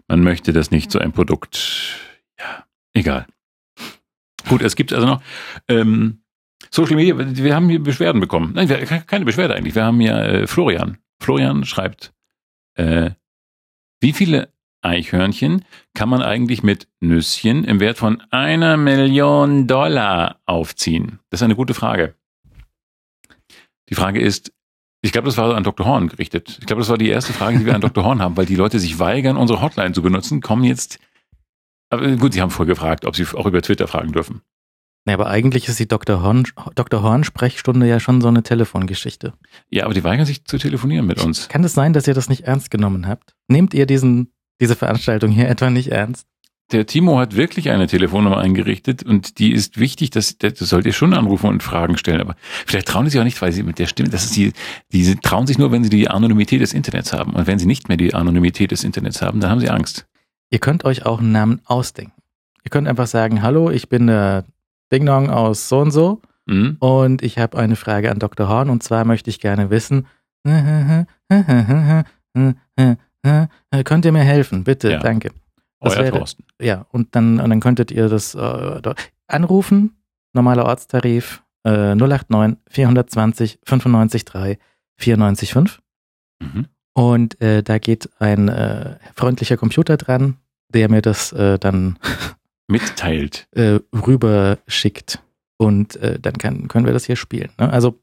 man 0.06 0.22
möchte 0.22 0.52
das 0.52 0.70
nicht 0.70 0.90
so 0.90 0.98
ein 0.98 1.12
Produkt. 1.12 1.96
Ja, 2.38 2.66
egal. 2.92 3.26
Gut, 4.48 4.60
es 4.60 4.76
gibt 4.76 4.92
also 4.92 5.06
noch 5.06 5.22
ähm, 5.68 6.20
Social 6.70 6.96
Media. 6.96 7.14
Wir 7.16 7.54
haben 7.54 7.68
hier 7.68 7.82
Beschwerden 7.82 8.20
bekommen. 8.20 8.52
Nein, 8.54 8.68
wir, 8.68 8.84
keine 8.84 9.24
Beschwerde 9.24 9.54
eigentlich. 9.54 9.74
Wir 9.74 9.84
haben 9.84 10.00
ja 10.00 10.22
äh, 10.22 10.46
Florian. 10.46 10.98
Florian 11.20 11.64
schreibt, 11.64 12.12
äh, 12.74 13.12
wie 14.00 14.12
viele 14.12 14.52
Eichhörnchen 14.82 15.64
kann 15.94 16.08
man 16.08 16.22
eigentlich 16.22 16.62
mit 16.62 16.88
Nüsschen 17.00 17.64
im 17.64 17.80
Wert 17.80 17.98
von 17.98 18.22
einer 18.30 18.76
Million 18.76 19.66
Dollar 19.66 20.40
aufziehen? 20.46 21.18
Das 21.30 21.40
ist 21.40 21.44
eine 21.44 21.56
gute 21.56 21.74
Frage. 21.74 22.14
Die 23.88 23.94
Frage 23.94 24.20
ist, 24.20 24.52
ich 25.02 25.12
glaube, 25.12 25.26
das 25.26 25.36
war 25.36 25.54
an 25.54 25.64
Dr. 25.64 25.86
Horn 25.86 26.08
gerichtet. 26.08 26.58
Ich 26.60 26.66
glaube, 26.66 26.80
das 26.80 26.88
war 26.88 26.98
die 26.98 27.08
erste 27.08 27.32
Frage, 27.32 27.58
die 27.58 27.66
wir 27.66 27.74
an 27.74 27.80
Dr. 27.80 28.04
Horn 28.04 28.20
haben, 28.20 28.36
weil 28.36 28.46
die 28.46 28.56
Leute 28.56 28.78
sich 28.78 28.98
weigern, 28.98 29.36
unsere 29.36 29.62
Hotline 29.62 29.92
zu 29.92 30.02
benutzen, 30.02 30.40
kommen 30.40 30.64
jetzt. 30.64 30.98
Aber 31.88 32.08
gut, 32.16 32.34
sie 32.34 32.42
haben 32.42 32.50
vorher 32.50 32.74
gefragt, 32.74 33.04
ob 33.04 33.16
sie 33.16 33.26
auch 33.34 33.46
über 33.46 33.62
Twitter 33.62 33.88
fragen 33.88 34.12
dürfen. 34.12 34.42
Ja, 35.06 35.14
aber 35.14 35.28
eigentlich 35.28 35.66
ist 35.68 35.78
die 35.78 35.88
Dr. 35.88 36.22
Horn, 36.22 36.46
Dr. 36.74 37.02
Horn 37.02 37.24
Sprechstunde 37.24 37.88
ja 37.88 37.98
schon 37.98 38.20
so 38.20 38.28
eine 38.28 38.42
Telefongeschichte. 38.42 39.32
Ja, 39.70 39.84
aber 39.84 39.94
die 39.94 40.04
weigern 40.04 40.26
sich 40.26 40.44
zu 40.44 40.58
telefonieren 40.58 41.06
mit 41.06 41.24
uns. 41.24 41.48
Kann 41.48 41.64
es 41.64 41.72
sein, 41.72 41.94
dass 41.94 42.06
ihr 42.06 42.14
das 42.14 42.28
nicht 42.28 42.42
ernst 42.42 42.70
genommen 42.70 43.08
habt? 43.08 43.34
Nehmt 43.48 43.72
ihr 43.72 43.86
diesen, 43.86 44.32
diese 44.60 44.76
Veranstaltung 44.76 45.30
hier 45.30 45.48
etwa 45.48 45.70
nicht 45.70 45.90
ernst? 45.90 46.26
Der 46.72 46.86
Timo 46.86 47.18
hat 47.18 47.34
wirklich 47.34 47.70
eine 47.70 47.88
Telefonnummer 47.88 48.38
eingerichtet 48.38 49.02
und 49.02 49.40
die 49.40 49.52
ist 49.52 49.78
wichtig, 49.80 50.10
dass 50.10 50.38
das 50.38 50.56
sollt 50.60 50.86
ihr 50.86 50.92
schon 50.92 51.14
anrufen 51.14 51.48
und 51.48 51.64
Fragen 51.64 51.96
stellen. 51.98 52.20
Aber 52.20 52.36
vielleicht 52.64 52.86
trauen 52.86 53.04
die 53.06 53.10
sich 53.10 53.18
auch 53.20 53.24
nicht, 53.24 53.42
weil 53.42 53.50
sie 53.50 53.64
mit 53.64 53.80
der 53.80 53.86
Stimme, 53.86 54.08
das 54.08 54.24
ist 54.24 54.36
die, 54.36 54.52
die 54.92 55.16
trauen 55.16 55.48
sich 55.48 55.58
nur, 55.58 55.72
wenn 55.72 55.82
sie 55.82 55.90
die 55.90 56.08
Anonymität 56.08 56.60
des 56.60 56.72
Internets 56.72 57.12
haben. 57.12 57.32
Und 57.32 57.48
wenn 57.48 57.58
sie 57.58 57.66
nicht 57.66 57.88
mehr 57.88 57.96
die 57.96 58.14
Anonymität 58.14 58.70
des 58.70 58.84
Internets 58.84 59.20
haben, 59.20 59.40
dann 59.40 59.50
haben 59.50 59.60
sie 59.60 59.68
Angst. 59.68 60.06
Ihr 60.50 60.60
könnt 60.60 60.84
euch 60.84 61.04
auch 61.06 61.18
einen 61.18 61.32
Namen 61.32 61.60
ausdenken. 61.64 62.12
Ihr 62.64 62.70
könnt 62.70 62.86
einfach 62.86 63.08
sagen, 63.08 63.42
hallo, 63.42 63.70
ich 63.70 63.88
bin 63.88 64.06
der 64.06 64.44
Ding 64.92 65.06
Dong 65.06 65.28
aus 65.28 65.68
so 65.68 65.80
und 65.80 65.90
so 65.90 66.20
Mhm. 66.46 66.76
und 66.80 67.22
ich 67.22 67.38
habe 67.38 67.58
eine 67.58 67.76
Frage 67.76 68.10
an 68.10 68.18
Dr. 68.18 68.48
Horn 68.48 68.70
und 68.70 68.82
zwar 68.82 69.04
möchte 69.04 69.30
ich 69.30 69.40
gerne 69.40 69.70
wissen, 69.70 70.06
könnt 73.84 74.04
ihr 74.04 74.12
mir 74.12 74.22
helfen? 74.24 74.64
Bitte, 74.64 74.90
Ja. 74.92 74.98
danke. 75.00 75.30
Das 75.80 75.96
Euer 75.96 76.04
wäre- 76.04 76.18
Thorsten. 76.18 76.44
Ja, 76.60 76.86
und 76.90 77.14
dann, 77.16 77.40
und 77.40 77.50
dann 77.50 77.60
könntet 77.60 77.90
ihr 77.90 78.08
das 78.08 78.34
äh, 78.34 78.82
anrufen, 79.26 79.96
normaler 80.34 80.66
Ortstarif 80.66 81.42
äh, 81.64 81.94
089 81.94 82.58
420 82.68 83.58
95 83.64 84.24
3 84.24 84.58
94 84.98 85.52
5. 85.52 85.80
Mhm. 86.42 86.66
Und 86.94 87.40
äh, 87.40 87.62
da 87.62 87.78
geht 87.78 88.10
ein 88.20 88.48
äh, 88.48 88.96
freundlicher 89.14 89.56
Computer 89.56 89.96
dran, 89.96 90.36
der 90.68 90.90
mir 90.90 91.00
das 91.02 91.32
äh, 91.32 91.58
dann 91.58 91.98
Mitteilt. 92.68 93.48
äh, 93.52 93.78
rüber 93.94 94.58
schickt. 94.66 95.22
Und 95.56 95.98
dann 96.02 96.38
kann, 96.38 96.68
können 96.68 96.86
wir 96.86 96.94
das 96.94 97.04
hier 97.04 97.16
spielen. 97.16 97.50
Ne? 97.58 97.70
Also 97.70 98.00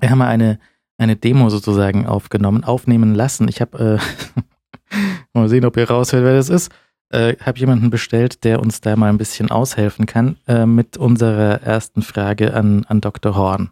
wir 0.00 0.10
haben 0.10 0.18
mal 0.18 0.28
eine, 0.28 0.58
eine 0.98 1.16
Demo 1.16 1.48
sozusagen 1.48 2.06
aufgenommen, 2.06 2.64
aufnehmen 2.64 3.14
lassen. 3.14 3.48
Ich 3.48 3.60
habe, 3.60 3.98
äh, 3.98 4.94
mal 5.34 5.48
sehen, 5.48 5.64
ob 5.64 5.76
ihr 5.76 5.88
raushört, 5.90 6.24
wer 6.24 6.34
das 6.34 6.48
ist. 6.48 6.74
Äh, 7.10 7.36
habe 7.44 7.58
jemanden 7.58 7.90
bestellt, 7.90 8.44
der 8.44 8.60
uns 8.60 8.80
da 8.80 8.96
mal 8.96 9.08
ein 9.08 9.18
bisschen 9.18 9.50
aushelfen 9.50 10.06
kann 10.06 10.36
äh, 10.48 10.66
mit 10.66 10.96
unserer 10.96 11.62
ersten 11.62 12.02
Frage 12.02 12.54
an, 12.54 12.84
an 12.88 13.00
Dr. 13.00 13.36
Horn. 13.36 13.70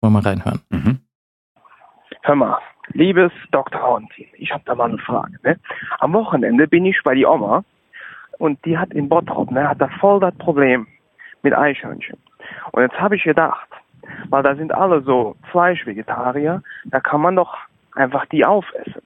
Wollen 0.00 0.12
wir 0.12 0.20
mal 0.20 0.28
reinhören. 0.28 0.60
Mhm. 0.70 1.00
Hör 2.22 2.34
mal, 2.34 2.58
liebes 2.92 3.32
Dr. 3.50 3.80
Horntin, 3.80 4.26
ich 4.34 4.52
habe 4.52 4.62
da 4.66 4.74
mal 4.74 4.90
eine 4.90 4.98
Frage. 4.98 5.38
Ne? 5.42 5.58
Am 5.98 6.12
Wochenende 6.12 6.68
bin 6.68 6.84
ich 6.84 7.00
bei 7.02 7.14
die 7.14 7.26
Oma 7.26 7.64
und 8.38 8.64
die 8.64 8.76
hat 8.76 8.92
in 8.92 9.08
Bottrop, 9.08 9.50
ne, 9.50 9.68
hat 9.68 9.80
da 9.80 9.88
voll 10.00 10.20
das 10.20 10.34
Problem 10.36 10.86
mit 11.42 11.54
Eichhörnchen. 11.54 12.18
Und 12.72 12.82
jetzt 12.82 12.98
habe 13.00 13.16
ich 13.16 13.24
gedacht, 13.24 13.67
weil 14.30 14.42
da 14.42 14.54
sind 14.56 14.72
alle 14.72 15.02
so 15.02 15.36
Fleischvegetarier, 15.50 16.62
da 16.86 17.00
kann 17.00 17.20
man 17.20 17.36
doch 17.36 17.56
einfach 17.94 18.26
die 18.26 18.44
aufessen. 18.44 19.02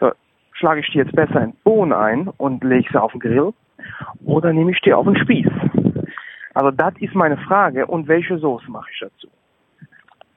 So, 0.00 0.12
schlage 0.52 0.80
ich 0.80 0.90
die 0.90 0.98
jetzt 0.98 1.14
besser 1.14 1.42
in 1.42 1.54
Bohnen 1.64 1.92
ein 1.92 2.28
und 2.28 2.64
lege 2.64 2.88
sie 2.90 3.00
auf 3.00 3.12
den 3.12 3.20
Grill 3.20 3.52
oder 4.24 4.52
nehme 4.52 4.70
ich 4.70 4.80
die 4.80 4.92
auf 4.92 5.06
den 5.06 5.16
Spieß? 5.16 5.48
Also 6.54 6.70
das 6.70 6.94
ist 7.00 7.14
meine 7.14 7.36
Frage 7.36 7.86
und 7.86 8.08
welche 8.08 8.38
Soße 8.38 8.70
mache 8.70 8.90
ich 8.92 9.00
dazu? 9.00 9.28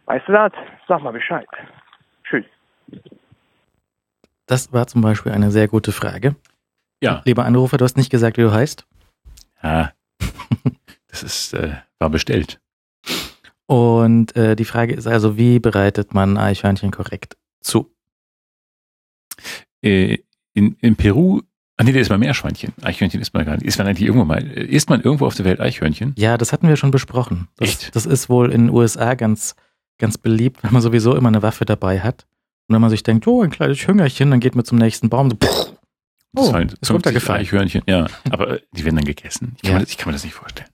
Weißt 0.05 0.27
du 0.27 0.33
das? 0.33 0.51
Sag 0.87 1.01
mal 1.03 1.13
Bescheid. 1.13 1.47
Tschüss. 2.23 2.45
Das 4.47 4.73
war 4.73 4.87
zum 4.87 5.01
Beispiel 5.01 5.31
eine 5.31 5.51
sehr 5.51 5.67
gute 5.67 5.91
Frage. 5.91 6.35
Ja. 7.01 7.21
Lieber 7.23 7.45
Anrufer, 7.45 7.77
du 7.77 7.85
hast 7.85 7.95
nicht 7.95 8.09
gesagt, 8.09 8.37
wie 8.37 8.41
du 8.41 8.51
heißt. 8.51 8.85
Ah. 9.61 9.89
Das 11.11 11.23
ist, 11.23 11.53
äh, 11.55 11.73
war 11.97 12.11
bestellt. 12.11 12.61
Und 13.69 14.35
äh, 14.35 14.55
die 14.55 14.65
Frage 14.65 14.95
ist 14.95 15.05
also, 15.05 15.37
wie 15.37 15.59
bereitet 15.59 16.11
man 16.15 16.37
Eichhörnchen 16.39 16.89
korrekt 16.89 17.37
zu? 17.61 17.93
Äh, 19.83 20.17
in, 20.55 20.75
in 20.81 20.95
Peru, 20.95 21.41
ah 21.77 21.83
nee, 21.83 21.91
da 21.91 21.99
ist 21.99 22.09
mal 22.09 22.17
Meerschweinchen. 22.17 22.73
Eichhörnchen 22.81 23.21
isst 23.21 23.35
man 23.35 23.45
gar 23.45 23.53
nicht. 23.57 23.65
Isst 23.67 23.77
man 23.77 23.85
eigentlich 23.85 24.07
irgendwo 24.07 24.25
mal, 24.25 24.39
äh, 24.43 24.63
isst 24.65 24.89
man 24.89 25.01
irgendwo 25.01 25.27
auf 25.27 25.35
der 25.35 25.45
Welt 25.45 25.59
Eichhörnchen? 25.61 26.15
Ja, 26.17 26.35
das 26.39 26.51
hatten 26.51 26.67
wir 26.67 26.77
schon 26.77 26.89
besprochen. 26.89 27.47
Das, 27.57 27.69
Echt? 27.69 27.95
das 27.95 28.07
ist 28.07 28.27
wohl 28.27 28.51
in 28.51 28.65
den 28.67 28.69
USA 28.75 29.13
ganz, 29.13 29.55
ganz 29.99 30.17
beliebt, 30.17 30.63
weil 30.63 30.71
man 30.71 30.81
sowieso 30.81 31.15
immer 31.15 31.29
eine 31.29 31.43
Waffe 31.43 31.65
dabei 31.65 31.99
hat. 31.99 32.25
Und 32.67 32.73
wenn 32.73 32.81
man 32.81 32.89
sich 32.89 33.03
denkt, 33.03 33.27
oh, 33.27 33.43
ein 33.43 33.51
kleines 33.51 33.87
Hüngerchen, 33.87 34.31
dann 34.31 34.39
geht 34.39 34.55
man 34.55 34.65
zum 34.65 34.79
nächsten 34.79 35.09
Baum. 35.09 35.29
So, 35.29 35.35
pff, 35.37 35.73
Das 36.33 36.49
oh, 36.49 36.53
waren 36.53 36.63
ist 36.69 36.77
50 36.87 36.89
runtergefallen. 36.95 37.41
Eichhörnchen, 37.41 37.83
ja. 37.87 38.07
Aber 38.31 38.59
die 38.71 38.83
werden 38.83 38.95
dann 38.95 39.05
gegessen. 39.05 39.53
Ich 39.57 39.61
kann, 39.61 39.71
Ja. 39.73 39.77
mir, 39.77 39.83
das, 39.83 39.91
ich 39.91 39.97
kann 39.97 40.07
mir 40.09 40.13
das 40.13 40.23
nicht 40.23 40.33
vorstellen. 40.33 40.69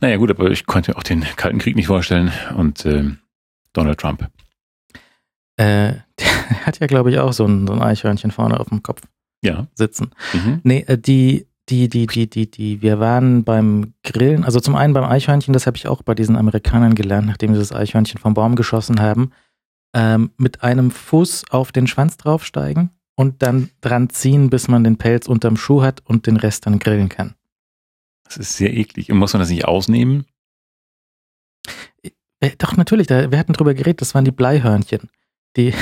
Naja, 0.00 0.16
gut, 0.16 0.30
aber 0.30 0.50
ich 0.50 0.66
konnte 0.66 0.90
mir 0.90 0.96
auch 0.96 1.02
den 1.02 1.22
Kalten 1.36 1.58
Krieg 1.58 1.76
nicht 1.76 1.86
vorstellen 1.86 2.32
und 2.56 2.84
ähm, 2.86 3.18
Donald 3.72 3.98
Trump. 3.98 4.28
Äh, 5.56 5.94
der 6.18 6.66
hat 6.66 6.80
ja, 6.80 6.86
glaube 6.86 7.10
ich, 7.10 7.18
auch 7.18 7.32
so 7.32 7.46
ein, 7.46 7.66
so 7.66 7.72
ein 7.72 7.82
Eichhörnchen 7.82 8.30
vorne 8.30 8.58
auf 8.60 8.68
dem 8.68 8.82
Kopf 8.82 9.02
Ja. 9.42 9.66
sitzen. 9.74 10.10
Mhm. 10.32 10.60
Nee, 10.62 10.84
äh, 10.86 10.98
die, 10.98 11.46
die, 11.68 11.88
die, 11.88 12.06
die, 12.06 12.28
die, 12.28 12.50
die, 12.50 12.82
wir 12.82 12.98
waren 12.98 13.44
beim 13.44 13.94
Grillen, 14.02 14.44
also 14.44 14.58
zum 14.60 14.74
einen 14.74 14.92
beim 14.92 15.04
Eichhörnchen, 15.04 15.52
das 15.52 15.66
habe 15.66 15.76
ich 15.76 15.86
auch 15.86 16.02
bei 16.02 16.14
diesen 16.14 16.36
Amerikanern 16.36 16.94
gelernt, 16.94 17.26
nachdem 17.28 17.52
sie 17.54 17.60
das 17.60 17.72
Eichhörnchen 17.72 18.18
vom 18.20 18.34
Baum 18.34 18.56
geschossen 18.56 19.00
haben, 19.00 19.30
ähm, 19.94 20.30
mit 20.36 20.62
einem 20.62 20.90
Fuß 20.90 21.44
auf 21.50 21.72
den 21.72 21.86
Schwanz 21.86 22.16
draufsteigen 22.16 22.90
und 23.16 23.42
dann 23.42 23.70
dran 23.82 24.08
ziehen, 24.10 24.50
bis 24.50 24.66
man 24.68 24.82
den 24.82 24.96
Pelz 24.96 25.28
unterm 25.28 25.56
Schuh 25.56 25.82
hat 25.82 26.00
und 26.04 26.26
den 26.26 26.36
Rest 26.36 26.66
dann 26.66 26.78
grillen 26.78 27.08
kann. 27.08 27.34
Das 28.30 28.36
ist 28.38 28.54
sehr 28.56 28.72
eklig. 28.72 29.10
Und 29.10 29.18
muss 29.18 29.32
man 29.32 29.40
das 29.40 29.50
nicht 29.50 29.64
ausnehmen? 29.64 30.24
Äh, 32.40 32.50
doch, 32.58 32.76
natürlich, 32.76 33.06
da, 33.06 33.30
wir 33.30 33.38
hatten 33.38 33.52
drüber 33.52 33.74
geredet, 33.74 34.00
das 34.00 34.14
waren 34.14 34.24
die 34.24 34.30
Bleihörnchen. 34.30 35.10
Die, 35.56 35.74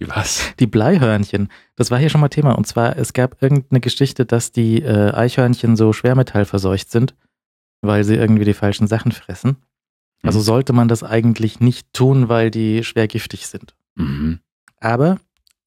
Wie 0.00 0.08
Was? 0.08 0.54
die 0.58 0.66
Bleihörnchen, 0.66 1.48
das 1.76 1.90
war 1.90 1.98
hier 1.98 2.10
schon 2.10 2.20
mal 2.20 2.28
Thema. 2.30 2.52
Und 2.52 2.66
zwar, 2.66 2.96
es 2.96 3.12
gab 3.12 3.40
irgendeine 3.42 3.80
Geschichte, 3.80 4.24
dass 4.26 4.50
die 4.52 4.82
äh, 4.82 5.12
Eichhörnchen 5.12 5.76
so 5.76 5.92
schwermetallverseucht 5.92 6.90
sind, 6.90 7.14
weil 7.82 8.02
sie 8.04 8.14
irgendwie 8.16 8.44
die 8.44 8.54
falschen 8.54 8.86
Sachen 8.86 9.12
fressen. 9.12 9.56
Also 10.22 10.38
Mhm. 10.40 10.44
sollte 10.44 10.72
man 10.72 10.88
das 10.88 11.02
eigentlich 11.04 11.60
nicht 11.60 11.92
tun, 11.92 12.28
weil 12.28 12.50
die 12.50 12.82
schwer 12.82 13.06
giftig 13.06 13.46
sind. 13.46 13.76
Mhm. 13.94 14.40
Aber 14.80 15.18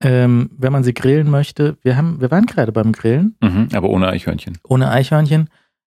ähm, 0.01 0.49
wenn 0.57 0.71
man 0.73 0.83
sie 0.83 0.93
grillen 0.93 1.29
möchte, 1.29 1.77
wir 1.83 1.95
haben, 1.95 2.19
wir 2.21 2.31
waren 2.31 2.45
gerade 2.47 2.71
beim 2.71 2.91
Grillen 2.91 3.37
Mhm. 3.41 3.69
Aber 3.73 3.89
ohne 3.89 4.07
Eichhörnchen. 4.07 4.57
ohne 4.63 4.89
Eichhörnchen, 4.89 5.49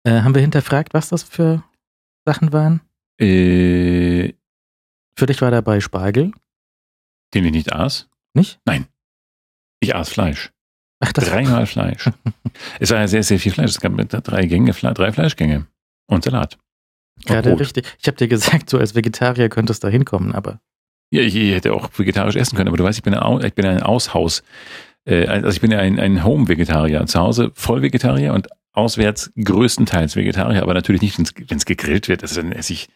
äh, 0.04 0.22
haben 0.22 0.34
wir 0.34 0.42
hinterfragt, 0.42 0.94
was 0.94 1.08
das 1.08 1.22
für 1.22 1.62
Sachen 2.26 2.52
waren. 2.52 2.80
Äh, 3.20 4.32
Für 5.16 5.26
dich 5.26 5.40
war 5.42 5.50
dabei 5.50 5.80
Spargel, 5.80 6.32
den 7.34 7.44
ich 7.44 7.52
nicht 7.52 7.72
aß. 7.72 8.08
nicht? 8.34 8.60
Ich 9.80 9.94
aß 9.94 10.08
Fleisch. 10.08 10.50
Ach, 11.00 11.12
das 11.12 11.26
Dreimal 11.26 11.66
Fleisch. 11.66 12.10
es 12.80 12.90
war 12.90 12.98
ja 12.98 13.08
sehr, 13.08 13.22
sehr 13.22 13.38
viel 13.38 13.52
Fleisch. 13.52 13.70
Es 13.70 13.80
gab 13.80 13.96
drei 13.96 14.46
Gänge, 14.46 14.72
drei 14.72 15.12
Fleischgänge 15.12 15.66
und 16.06 16.24
Salat. 16.24 16.58
Gerade 17.26 17.50
Brot. 17.50 17.60
richtig. 17.60 17.96
Ich 18.00 18.06
habe 18.06 18.16
dir 18.16 18.28
gesagt, 18.28 18.72
du 18.72 18.78
als 18.78 18.94
Vegetarier 18.94 19.48
könntest 19.48 19.84
da 19.84 19.88
hinkommen, 19.88 20.34
aber 20.34 20.60
Ja, 21.10 21.22
ich, 21.22 21.34
ich 21.34 21.54
hätte 21.54 21.72
auch 21.72 21.90
vegetarisch 21.96 22.36
essen 22.36 22.56
können, 22.56 22.68
aber 22.68 22.76
du 22.76 22.84
weißt, 22.84 22.98
ich 22.98 23.02
bin 23.02 23.14
ein, 23.14 23.44
ich 23.44 23.54
bin 23.54 23.66
ein 23.66 23.82
Aushaus, 23.82 24.42
äh, 25.06 25.26
also 25.26 25.48
ich 25.48 25.60
bin 25.60 25.70
ja 25.70 25.78
ein, 25.78 25.98
ein 25.98 26.24
Home-Vegetarier. 26.24 27.04
Zu 27.06 27.20
Hause 27.20 27.52
voll 27.54 27.82
Vegetarier 27.82 28.32
und 28.34 28.48
auswärts 28.72 29.32
größtenteils 29.42 30.16
Vegetarier, 30.16 30.62
aber 30.62 30.74
natürlich 30.74 31.02
nicht, 31.02 31.18
wenn 31.18 31.56
es 31.56 31.64
gegrillt 31.64 32.08
wird. 32.08 32.22
Das 32.22 32.34
dann 32.34 32.52
esse 32.52 32.72
ich 32.72 32.88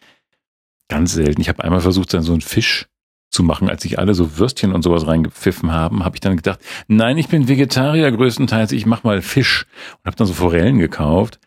ganz 0.87 1.13
selten. 1.13 1.41
Ich 1.41 1.49
habe 1.49 1.63
einmal 1.63 1.81
versucht, 1.81 2.13
dann 2.13 2.23
so 2.23 2.31
einen 2.31 2.41
Fisch 2.41 2.87
zu 3.35 3.43
machen, 3.43 3.69
als 3.69 3.83
sich 3.83 3.99
alle 3.99 4.13
so 4.13 4.37
Würstchen 4.37 4.71
und 4.71 4.81
sowas 4.81 5.07
reingepfiffen 5.07 5.71
haben, 5.71 6.05
habe 6.05 6.15
ich 6.15 6.21
dann 6.21 6.37
gedacht, 6.37 6.59
nein, 6.87 7.17
ich 7.17 7.27
bin 7.27 7.49
Vegetarier 7.49 8.09
größtenteils, 8.11 8.71
ich 8.71 8.85
mache 8.85 9.05
mal 9.05 9.21
Fisch 9.21 9.65
und 9.97 10.05
habe 10.05 10.15
dann 10.15 10.27
so 10.27 10.33
Forellen 10.33 10.79
gekauft, 10.79 11.39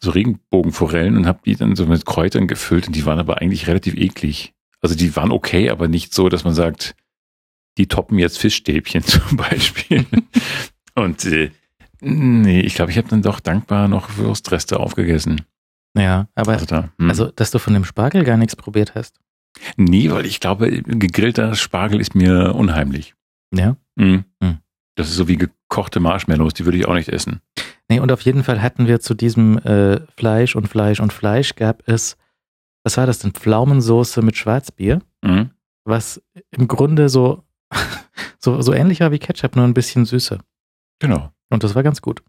so 0.00 0.10
Regenbogenforellen 0.10 1.16
und 1.16 1.26
habe 1.26 1.40
die 1.44 1.54
dann 1.54 1.76
so 1.76 1.84
mit 1.84 2.06
Kräutern 2.06 2.46
gefüllt 2.48 2.86
und 2.86 2.96
die 2.96 3.04
waren 3.04 3.18
aber 3.18 3.38
eigentlich 3.42 3.66
relativ 3.66 3.94
eklig. 3.94 4.54
Also 4.80 4.94
die 4.94 5.14
waren 5.14 5.32
okay, 5.32 5.68
aber 5.68 5.86
nicht 5.86 6.14
so, 6.14 6.30
dass 6.30 6.44
man 6.44 6.54
sagt, 6.54 6.94
die 7.76 7.88
toppen 7.88 8.18
jetzt 8.18 8.38
Fischstäbchen 8.38 9.02
zum 9.04 9.36
Beispiel. 9.36 10.06
und 10.94 11.24
äh, 11.26 11.50
nee, 12.02 12.60
ich 12.60 12.74
glaube, 12.74 12.90
ich 12.90 12.98
habe 12.98 13.08
dann 13.08 13.22
doch 13.22 13.40
dankbar 13.40 13.88
noch 13.88 14.16
Wurstreste 14.18 14.78
aufgegessen. 14.80 15.42
ja, 15.96 16.28
aber 16.34 16.52
Also 16.52 16.66
da, 16.66 16.88
hm. 16.98 17.08
also, 17.08 17.26
dass 17.30 17.50
du 17.50 17.58
von 17.58 17.74
dem 17.74 17.84
Spargel 17.84 18.24
gar 18.24 18.36
nichts 18.36 18.56
probiert 18.56 18.94
hast. 18.94 19.20
nee, 19.76 20.10
weil 20.10 20.26
ich 20.26 20.40
glaube, 20.40 20.82
gegrillter 20.82 21.54
Spargel 21.54 22.00
ist 22.00 22.14
mir 22.14 22.54
unheimlich. 22.54 23.14
Ja. 23.54 23.76
Hm. 23.98 24.24
Hm. 24.42 24.58
Das 24.96 25.08
ist 25.08 25.16
so 25.16 25.28
wie 25.28 25.36
gekochte 25.36 26.00
Marshmallows, 26.00 26.54
die 26.54 26.64
würde 26.64 26.78
ich 26.78 26.86
auch 26.86 26.94
nicht 26.94 27.08
essen. 27.08 27.40
Nee, 27.88 28.00
und 28.00 28.10
auf 28.12 28.20
jeden 28.22 28.44
Fall 28.44 28.62
hatten 28.62 28.86
wir 28.86 29.00
zu 29.00 29.14
diesem 29.14 29.58
äh, 29.58 30.00
Fleisch 30.16 30.56
und 30.56 30.68
Fleisch 30.68 31.00
und 31.00 31.12
Fleisch 31.12 31.54
gab 31.56 31.86
es, 31.88 32.16
was 32.84 32.96
war 32.96 33.06
das 33.06 33.18
denn? 33.20 33.32
Pflaumensoße 33.32 34.22
mit 34.22 34.36
Schwarzbier, 34.36 35.00
Hm. 35.24 35.50
was 35.84 36.22
im 36.50 36.68
Grunde 36.68 37.08
so, 37.08 37.42
so, 38.38 38.60
so 38.62 38.72
ähnlich 38.72 39.00
war 39.00 39.12
wie 39.12 39.18
Ketchup, 39.18 39.56
nur 39.56 39.64
ein 39.66 39.74
bisschen 39.74 40.04
süßer. 40.04 40.38
Genau. 41.02 41.32
Und 41.50 41.64
das 41.64 41.74
war 41.74 41.82
ganz 41.82 42.00
gut. 42.00 42.22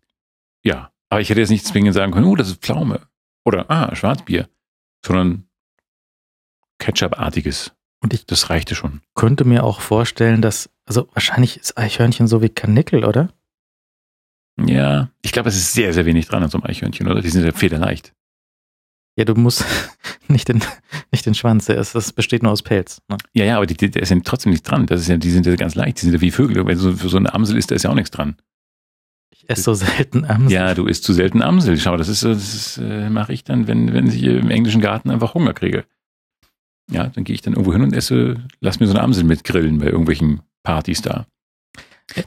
Ja, 0.63 0.91
aber 1.09 1.21
ich 1.21 1.29
hätte 1.29 1.39
jetzt 1.39 1.51
nicht 1.51 1.65
zwingend 1.65 1.93
sagen 1.93 2.11
können, 2.11 2.25
oh, 2.25 2.35
das 2.35 2.49
ist 2.49 2.61
Pflaume. 2.63 3.01
Oder, 3.45 3.69
ah, 3.69 3.95
Schwarzbier. 3.95 4.49
Sondern 5.05 5.47
Ketchup-artiges. 6.79 7.71
Und 8.01 8.13
ich 8.15 8.25
Das 8.25 8.49
reichte 8.49 8.73
schon. 8.73 9.01
könnte 9.13 9.45
mir 9.45 9.63
auch 9.63 9.79
vorstellen, 9.79 10.41
dass, 10.41 10.71
also 10.85 11.07
wahrscheinlich 11.13 11.57
ist 11.57 11.77
Eichhörnchen 11.77 12.27
so 12.27 12.41
wie 12.41 12.49
Karnickel, 12.49 13.05
oder? 13.05 13.29
Ja, 14.59 15.09
ich 15.21 15.31
glaube, 15.31 15.49
es 15.49 15.55
ist 15.55 15.73
sehr, 15.73 15.93
sehr 15.93 16.05
wenig 16.05 16.25
dran 16.27 16.41
an 16.43 16.49
so 16.49 16.57
einem 16.57 16.65
Eichhörnchen, 16.65 17.07
oder? 17.07 17.21
Die 17.21 17.29
sind 17.29 17.45
ja 17.45 17.51
federleicht. 17.51 18.13
Ja, 19.15 19.25
du 19.25 19.35
musst 19.35 19.63
nicht 20.27 20.47
den, 20.49 20.63
nicht 21.11 21.27
den 21.27 21.35
Schwanz, 21.35 21.65
der 21.67 21.77
ist, 21.77 21.93
das 21.93 22.11
besteht 22.11 22.41
nur 22.41 22.51
aus 22.51 22.63
Pelz. 22.63 23.01
Ne? 23.07 23.17
Ja, 23.33 23.45
ja, 23.45 23.57
aber 23.57 23.67
die, 23.67 23.75
die, 23.77 23.91
der 23.91 24.01
ist 24.01 24.09
ja 24.09 24.17
trotzdem 24.23 24.51
nicht 24.51 24.63
dran. 24.63 24.87
Das 24.87 24.99
ist 24.99 25.07
ja, 25.09 25.17
die 25.17 25.29
sind 25.29 25.45
ja 25.45 25.55
ganz 25.57 25.75
leicht. 25.75 25.97
Die 25.97 26.05
sind 26.05 26.13
ja 26.13 26.21
wie 26.21 26.31
Vögel. 26.31 26.65
Wenn 26.65 26.77
so 26.79 26.91
für 26.93 27.09
so 27.09 27.17
eine 27.17 27.33
Amsel 27.35 27.55
ist, 27.55 27.69
da 27.69 27.75
ist 27.75 27.83
ja 27.83 27.91
auch 27.91 27.95
nichts 27.95 28.09
dran. 28.11 28.35
Ich 29.35 29.49
esse 29.49 29.63
so 29.63 29.73
selten 29.73 30.25
Amsel. 30.25 30.51
Ja, 30.51 30.73
du 30.73 30.85
isst 30.85 31.03
zu 31.03 31.13
selten 31.13 31.41
Amsel. 31.41 31.77
Schau, 31.77 31.97
das 31.97 32.07
ist 32.07 32.19
so, 32.19 32.33
das 32.33 32.77
äh, 32.77 33.09
mache 33.09 33.33
ich 33.33 33.43
dann, 33.43 33.67
wenn, 33.67 33.91
wenn 33.91 34.07
ich 34.07 34.21
im 34.23 34.51
englischen 34.51 34.79
Garten 34.79 35.09
einfach 35.09 35.33
Hunger 35.33 35.53
kriege. 35.53 35.85
Ja, 36.91 37.07
dann 37.07 37.23
gehe 37.23 37.33
ich 37.33 37.41
dann 37.41 37.53
irgendwo 37.53 37.73
hin 37.73 37.81
und 37.81 37.93
esse, 37.93 38.45
lass 38.59 38.79
mir 38.79 38.87
so 38.87 38.93
eine 38.93 39.01
Amsel 39.01 39.23
mitgrillen 39.23 39.79
bei 39.79 39.87
irgendwelchen 39.87 40.41
Partys 40.63 41.01
da. 41.01 41.25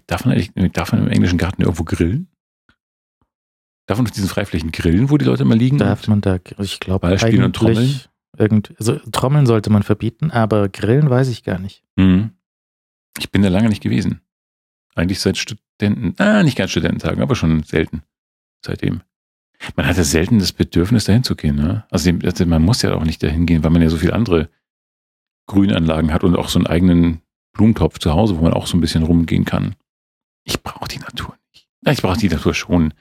Darf 0.07 0.25
man, 0.25 0.35
eigentlich, 0.35 0.73
darf 0.73 0.93
man 0.93 1.03
im 1.03 1.09
englischen 1.09 1.39
Garten 1.39 1.63
irgendwo 1.63 1.85
grillen? 1.85 2.29
Darf 3.87 3.99
man 3.99 4.07
auf 4.07 4.13
diesen 4.13 4.29
Freiflächen 4.29 4.73
grillen, 4.73 5.11
wo 5.11 5.19
die 5.19 5.25
Leute 5.25 5.45
mal 5.45 5.57
liegen? 5.57 5.79
Darf 5.79 6.09
man 6.09 6.21
da, 6.21 6.39
ich 6.59 6.81
glaube, 6.81 7.07
Ball 7.07 7.19
spielen 7.19 7.45
und 7.45 7.55
trommeln? 7.55 8.01
Irgend, 8.37 8.75
also 8.79 8.97
Trommeln 9.13 9.47
sollte 9.47 9.71
man 9.71 9.83
verbieten, 9.83 10.31
aber 10.31 10.69
Grillen 10.69 11.09
weiß 11.09 11.29
ich 11.29 11.45
gar 11.45 11.59
nicht. 11.59 11.85
Mhm. 11.97 12.33
Ich 13.19 13.31
bin 13.31 13.43
da 13.43 13.49
lange 13.49 13.69
nicht 13.69 13.83
gewesen. 13.83 14.21
Eigentlich 14.97 15.21
seit 15.21 15.37
Studenten, 15.37 16.15
ah, 16.19 16.43
nicht 16.43 16.57
ganz 16.57 16.71
Studententagen, 16.71 17.23
aber 17.23 17.37
schon 17.37 17.63
selten. 17.63 18.03
Seitdem. 18.65 19.03
Man 19.77 19.87
hat 19.87 19.97
ja 19.97 20.05
selten 20.05 20.39
das 20.39 20.53
Bedürfnis, 20.53 21.05
dahin 21.05 21.23
zu 21.23 21.37
gehen. 21.37 21.57
Ne? 21.57 21.85
Also, 21.91 22.11
also 22.25 22.47
man 22.47 22.63
muss 22.63 22.83
ja 22.83 22.95
auch 22.95 23.05
nicht 23.05 23.23
dahin 23.23 23.47
gehen, 23.47 23.63
weil 23.63 23.71
man 23.71 23.83
ja 23.83 23.89
so 23.89 23.99
viele 23.99 24.15
andere 24.15 24.49
Grünanlagen 25.47 26.13
hat 26.13 26.25
und 26.25 26.37
auch 26.37 26.49
so 26.49 26.59
einen 26.59 26.67
eigenen 26.67 27.21
Blumentopf 27.53 27.99
zu 27.99 28.13
Hause, 28.13 28.39
wo 28.39 28.43
man 28.43 28.53
auch 28.53 28.67
so 28.67 28.77
ein 28.77 28.81
bisschen 28.81 29.03
rumgehen 29.03 29.45
kann. 29.45 29.77
Ich 30.45 30.63
brauche 30.63 30.89
die 30.89 30.99
Natur 30.99 31.37
nicht. 31.53 31.69
Ja, 31.85 31.93
ich 31.93 32.03
brauche 32.03 32.19
die 32.19 32.29
Natur 32.29 32.55
schon. 32.55 32.93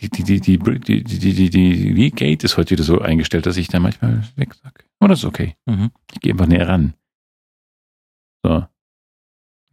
Die, 0.00 0.08
die, 0.08 0.24
die, 0.24 0.40
die, 0.40 0.58
die, 0.58 1.04
die, 1.04 1.04
die, 1.04 1.50
die, 1.50 1.94
die 1.94 2.10
Gate 2.10 2.42
ist 2.42 2.56
heute 2.56 2.70
wieder 2.70 2.82
so 2.82 3.00
eingestellt, 3.00 3.46
dass 3.46 3.56
ich 3.56 3.68
da 3.68 3.78
manchmal 3.80 4.24
weg 4.36 4.54
sag. 4.54 4.84
Aber 4.98 5.08
das 5.08 5.20
ist 5.20 5.24
okay. 5.24 5.56
Mhm. 5.66 5.90
Ich 6.12 6.20
gehe 6.20 6.32
einfach 6.32 6.46
näher 6.46 6.68
ran. 6.68 6.94
So. 8.42 8.66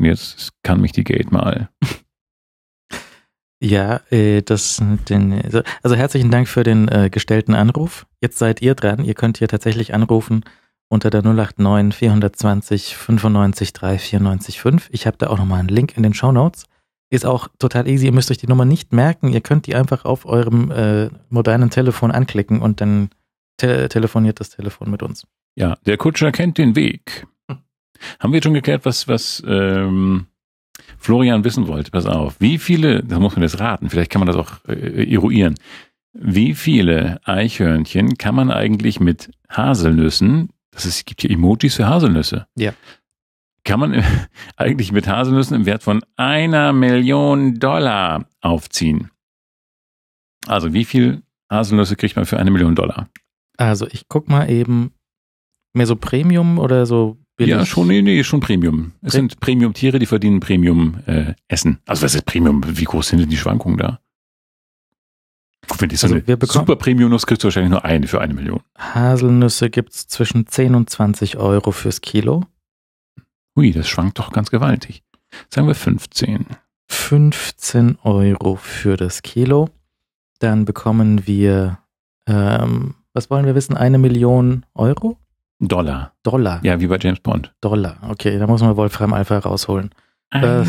Jetzt 0.04 0.52
kann 0.64 0.82
mich 0.82 0.92
die 0.92 1.04
Gate 1.04 1.32
mal. 1.32 1.70
Ja, 3.64 4.02
äh, 4.10 4.42
das 4.42 4.82
den, 5.08 5.40
also 5.84 5.96
herzlichen 5.96 6.32
Dank 6.32 6.48
für 6.48 6.64
den 6.64 6.88
äh, 6.88 7.12
gestellten 7.12 7.54
Anruf. 7.54 8.08
Jetzt 8.20 8.40
seid 8.40 8.60
ihr 8.64 8.74
dran. 8.74 9.04
Ihr 9.04 9.14
könnt 9.14 9.38
hier 9.38 9.48
tatsächlich 9.48 9.94
anrufen 9.94 10.44
unter 10.90 11.12
der 11.12 11.22
089 11.22 11.96
420 11.96 12.98
95 12.98 13.74
3 13.74 14.00
94 14.00 14.60
5. 14.60 14.90
Ich 14.92 15.06
habe 15.06 15.18
da 15.18 15.28
auch 15.28 15.38
nochmal 15.38 15.60
einen 15.60 15.70
Link 15.70 15.96
in 15.96 16.02
den 16.02 16.16
Show 16.16 16.32
Notes. 16.32 16.66
Ist 17.12 17.26
auch 17.26 17.50
total 17.60 17.88
easy. 17.88 18.08
Ihr 18.08 18.14
müsst 18.14 18.32
euch 18.32 18.40
die 18.40 18.48
Nummer 18.48 18.66
nicht 18.66 18.94
merken. 18.94 19.32
Ihr 19.32 19.42
könnt 19.42 19.68
die 19.68 19.76
einfach 19.76 20.06
auf 20.06 20.26
eurem 20.26 20.72
äh, 20.72 21.10
modernen 21.30 21.70
Telefon 21.70 22.12
anklicken 22.12 22.62
und 22.62 22.82
dann 22.82 23.10
te 23.58 23.90
telefoniert 23.90 24.40
das 24.40 24.50
Telefon 24.50 24.90
mit 24.90 25.04
uns. 25.04 25.28
Ja, 25.56 25.78
der 25.86 25.98
Kutscher 25.98 26.32
kennt 26.32 26.58
den 26.58 26.76
Weg. 26.76 27.28
Haben 28.20 28.32
wir 28.32 28.38
jetzt 28.38 28.46
schon 28.46 28.54
geklärt, 28.54 28.86
was, 28.86 29.08
was 29.08 29.44
ähm, 29.48 30.28
Florian 30.98 31.44
wissen 31.44 31.68
wollte? 31.68 31.92
Pass 31.92 32.06
auf. 32.06 32.36
Wie 32.40 32.58
viele, 32.58 33.04
da 33.04 33.20
muss 33.20 33.36
man 33.36 33.44
jetzt 33.44 33.60
raten, 33.60 33.90
vielleicht 33.90 34.12
kann 34.12 34.20
man 34.20 34.28
das 34.28 34.36
auch 34.36 34.64
äh, 34.68 35.12
eruieren. 35.12 35.56
Wie 36.14 36.54
viele 36.54 37.22
Eichhörnchen 37.26 38.18
kann 38.18 38.36
man 38.36 38.52
eigentlich 38.52 39.00
mit 39.00 39.32
Haselnüssen, 39.50 40.50
das 40.72 40.86
ist, 40.86 40.98
es 40.98 41.06
gibt 41.06 41.22
hier 41.22 41.32
Emojis 41.32 41.76
für 41.76 41.88
Haselnüsse. 41.88 42.48
Ja. 42.56 42.74
Kann 43.64 43.80
man 43.80 44.04
eigentlich 44.56 44.92
mit 44.92 45.08
Haselnüssen 45.08 45.56
im 45.56 45.66
Wert 45.66 45.84
von 45.84 46.04
einer 46.16 46.74
Million 46.74 47.60
Dollar 47.60 48.28
aufziehen? 48.42 49.12
Also 50.48 50.74
wie 50.74 50.86
viel 50.86 51.22
Haselnüsse 51.50 51.96
kriegt 51.96 52.16
man 52.16 52.26
für 52.26 52.40
eine 52.40 52.52
Million 52.52 52.76
Dollar? 52.76 53.10
Also 53.58 53.88
ich 53.88 54.08
guck 54.08 54.28
mal 54.28 54.50
eben, 54.50 54.94
mehr 55.74 55.86
so 55.86 55.96
Premium 55.96 56.58
oder 56.58 56.86
so 56.86 57.18
billig? 57.46 57.56
Ja, 57.56 57.66
schon, 57.66 57.88
nee, 57.88 58.02
nee, 58.02 58.24
schon 58.24 58.40
Premium. 58.40 58.94
Es 59.02 59.12
Pre 59.12 59.20
sind 59.20 59.40
Premium-Tiere, 59.40 60.00
die 60.00 60.06
verdienen 60.06 60.40
Premium-Essen. 60.40 61.74
Äh, 61.74 61.90
also 61.90 62.04
was 62.04 62.16
ist 62.16 62.26
Premium? 62.26 62.64
Wie 62.66 62.84
groß 62.84 63.10
sind 63.10 63.20
denn 63.20 63.30
die 63.30 63.38
Schwankungen 63.38 63.78
da? 63.78 64.00
Wenn 65.78 65.90
die 65.90 65.96
so 65.96 66.08
also 66.08 66.16
eine 66.16 66.38
super 66.46 66.76
Premium-Nuss 66.76 67.26
kriegst 67.26 67.44
du 67.44 67.48
wahrscheinlich 67.48 67.72
nur 67.72 67.86
eine 67.86 68.08
für 68.08 68.20
eine 68.20 68.34
Million. 68.34 68.62
Haselnüsse 68.78 69.70
gibt's 69.70 70.08
zwischen 70.08 70.48
10 70.48 70.76
und 70.76 70.90
20 70.90 71.38
Euro 71.38 71.72
fürs 71.72 72.02
Kilo. 72.02 72.46
Ui, 73.56 73.72
das 73.72 73.88
schwankt 73.88 74.20
doch 74.20 74.32
ganz 74.32 74.50
gewaltig. 74.50 75.04
Sagen 75.50 75.68
wir 75.68 75.76
15. 75.76 76.46
15 76.88 77.98
Euro 78.04 78.56
für 78.56 78.98
das 78.98 79.22
Kilo. 79.22 79.70
Dann 80.40 80.66
bekommen 80.66 81.26
wir 81.28 81.78
ähm, 82.28 82.96
was 83.14 83.30
wollen 83.30 83.46
wir 83.46 83.56
wissen? 83.56 83.76
Eine 83.76 83.98
Million 83.98 84.66
Euro? 84.74 85.18
Dollar. 85.62 86.14
Dollar. 86.24 86.60
Ja, 86.64 86.80
wie 86.80 86.88
bei 86.88 86.98
James 87.00 87.20
Bond. 87.20 87.54
Dollar. 87.62 87.98
Okay, 88.10 88.40
da 88.40 88.48
muss 88.48 88.62
man 88.62 88.76
Wolfram 88.76 89.14
Alpha 89.14 89.38
rausholen. 89.38 89.92
Eine, 90.32 90.66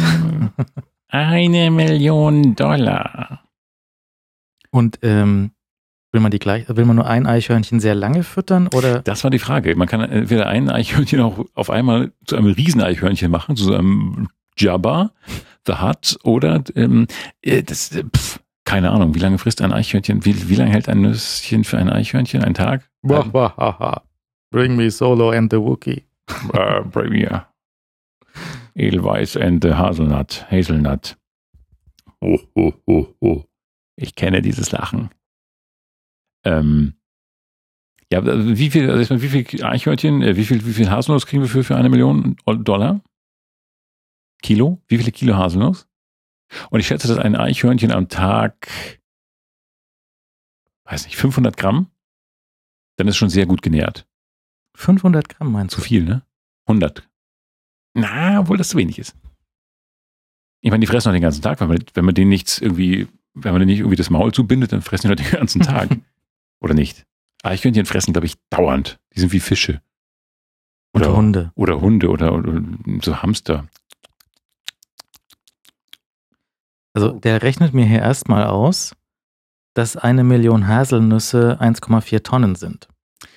eine 1.09 1.71
Million 1.71 2.55
Dollar. 2.55 3.43
Und 4.71 4.99
ähm, 5.03 5.53
will 6.13 6.21
man 6.21 6.31
die 6.31 6.39
gleich, 6.39 6.65
will 6.69 6.85
man 6.85 6.97
nur 6.97 7.07
ein 7.07 7.27
Eichhörnchen 7.27 7.81
sehr 7.81 7.95
lange 7.95 8.23
füttern 8.23 8.69
oder? 8.75 9.01
Das 9.01 9.25
war 9.25 9.31
die 9.31 9.39
Frage. 9.39 9.75
Man 9.77 9.89
kann 9.89 10.03
entweder 10.03 10.47
ein 10.47 10.71
Eichhörnchen 10.71 11.21
auch 11.21 11.45
auf 11.55 11.71
einmal 11.71 12.13
zu 12.27 12.37
einem 12.37 12.53
Rieseneichhörnchen 12.53 13.31
machen, 13.31 13.57
zu 13.57 13.65
so 13.65 13.75
einem 13.75 14.29
Jabba, 14.59 15.13
The 15.67 15.75
Hut 15.81 16.19
oder 16.23 16.63
ähm, 16.75 17.07
äh, 17.41 17.63
das, 17.63 17.93
äh, 17.93 18.05
pff, 18.05 18.41
keine 18.65 18.91
Ahnung, 18.91 19.15
wie 19.15 19.21
lange 19.21 19.39
frisst 19.39 19.63
ein 19.63 19.73
Eichhörnchen? 19.73 20.25
Wie, 20.25 20.51
wie 20.51 20.55
lange 20.55 20.71
hält 20.71 20.89
ein 20.89 21.01
Nüsschen 21.01 21.65
für 21.65 21.79
ein 21.79 21.89
Eichhörnchen? 21.89 22.45
Ein 22.45 22.55
Tag? 22.55 22.91
Bring 24.53 24.77
me 24.77 24.91
Solo 24.91 25.31
and 25.31 25.51
the 25.51 25.57
Wookie. 25.57 26.05
uh, 26.55 26.83
bring 26.93 27.11
me 27.11 27.27
Edelweiss 28.77 29.35
and 29.37 29.63
the 29.63 29.75
Hazelnut. 29.75 30.47
Hazelnut. 30.51 31.17
Oh, 32.21 32.39
oh, 32.55 32.75
oh, 32.87 33.15
oh. 33.21 33.45
Ich 33.97 34.15
kenne 34.15 34.43
dieses 34.43 34.71
Lachen. 34.71 35.11
Ähm, 36.45 36.95
ja, 38.13 38.21
wie 38.25 38.71
viel, 38.71 38.91
also 38.91 39.23
wie 39.23 39.29
viel 39.29 39.65
Eichhörnchen, 39.65 40.23
äh, 40.23 40.37
wie 40.37 40.45
viel, 40.45 40.65
wie 40.67 40.73
viel 40.73 40.91
Haselnuss 40.91 41.27
kriegen 41.27 41.43
wir 41.43 41.49
für, 41.49 41.65
für 41.65 41.77
eine 41.77 41.89
Million 41.89 42.37
Dollar? 42.47 43.01
Kilo? 44.43 44.83
Wie 44.87 44.99
viele 44.99 45.13
Kilo 45.13 45.37
Haselnuss? 45.37 45.89
Und 46.71 46.81
ich 46.81 46.87
schätze, 46.87 47.09
dass 47.09 47.17
ein 47.17 47.37
Eichhörnchen 47.37 47.91
am 47.91 48.09
Tag, 48.09 48.69
weiß 50.85 51.07
nicht, 51.07 51.17
500 51.17 51.57
Gramm, 51.57 51.87
dann 52.99 53.09
ist 53.09 53.17
schon 53.17 53.31
sehr 53.31 53.47
gut 53.47 53.63
genährt. 53.63 54.07
500 54.75 55.29
Gramm 55.29 55.53
meinst 55.53 55.75
du? 55.77 55.81
Zu 55.81 55.87
viel, 55.87 56.05
ne? 56.05 56.23
100. 56.67 57.09
Na, 57.95 58.41
obwohl 58.41 58.57
das 58.57 58.71
zu 58.71 58.79
wenig 58.79 58.99
ist. 58.99 59.15
Ich 60.61 60.71
meine, 60.71 60.81
die 60.81 60.87
fressen 60.87 61.09
noch 61.09 61.15
den 61.15 61.23
ganzen 61.23 61.43
Tag, 61.43 61.61
wenn 61.61 61.69
man, 61.69 61.79
wenn 61.95 62.05
man 62.05 62.15
denen 62.15 62.31
nichts 62.31 62.59
irgendwie, 62.59 63.09
wenn 63.35 63.53
man 63.53 63.61
denen 63.61 63.71
nicht 63.71 63.81
irgendwie 63.81 63.97
das 63.97 64.11
Maul 64.11 64.33
zubindet, 64.33 64.73
dann 64.73 64.83
fressen 64.83 65.09
die 65.09 65.09
noch 65.09 65.31
den 65.31 65.39
ganzen 65.39 65.61
Tag. 65.63 65.91
Oder 66.61 66.75
nicht? 66.75 67.05
Eichhörnchen 67.43 67.87
fressen, 67.87 68.13
glaube 68.13 68.27
ich, 68.27 68.37
dauernd. 68.51 69.01
Die 69.15 69.21
sind 69.21 69.33
wie 69.33 69.41
Fische. 69.41 69.83
Oder, 70.95 71.09
oder 71.09 71.17
Hunde. 71.17 71.53
Oder 71.57 71.81
Hunde 71.81 72.09
oder, 72.09 72.33
oder 72.35 72.63
so 73.03 73.23
Hamster. 73.23 73.67
Also 76.95 77.13
der 77.13 77.43
rechnet 77.43 77.73
mir 77.73 77.87
hier 77.87 78.01
erstmal 78.01 78.45
aus, 78.47 78.95
dass 79.75 79.97
eine 79.97 80.25
Million 80.25 80.69
Haselnüsse 80.69 81.59
1,4 81.61 82.23
Tonnen 82.23 82.55
sind. 82.55 82.89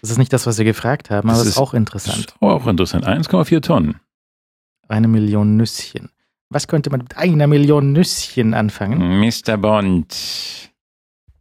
Das 0.02 0.12
ist 0.12 0.18
nicht 0.18 0.34
das, 0.34 0.46
was 0.46 0.58
wir 0.58 0.66
gefragt 0.66 1.10
haben, 1.10 1.30
aber 1.30 1.40
das 1.40 1.48
ist 1.48 1.58
auch 1.58 1.74
interessant. 1.74 2.18
Ist 2.18 2.42
auch 2.42 2.68
interessant. 2.68 3.08
1,4 3.08 3.62
Tonnen. 3.62 4.00
Eine 4.88 5.08
Million 5.08 5.58
Nüsschen. 5.58 6.10
Was 6.50 6.68
könnte 6.68 6.90
man 6.90 7.02
mit 7.02 7.18
einer 7.18 7.48
Million 7.48 7.92
Nüsschen 7.92 8.54
anfangen? 8.54 9.20
Mr. 9.20 9.58
Bond. 9.58 10.72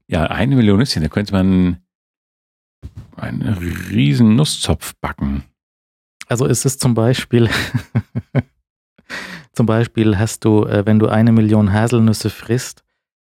Ja, 0.08 0.24
eine 0.24 0.56
Million 0.56 0.78
Nüsschen, 0.78 1.02
da 1.02 1.08
könnte 1.08 1.32
man 1.32 1.82
einen 3.16 3.42
riesen 3.90 4.34
Nusszopf 4.36 4.94
backen. 5.00 5.44
Also 6.26 6.46
ist 6.46 6.64
es 6.64 6.78
zum 6.78 6.94
Beispiel 6.94 7.50
Zum 9.54 9.66
Beispiel 9.66 10.18
hast 10.18 10.44
du, 10.44 10.64
äh, 10.64 10.84
wenn 10.84 10.98
du 10.98 11.06
eine 11.06 11.30
Million 11.30 11.72
Haselnüsse 11.72 12.28
frisst, 12.28 12.82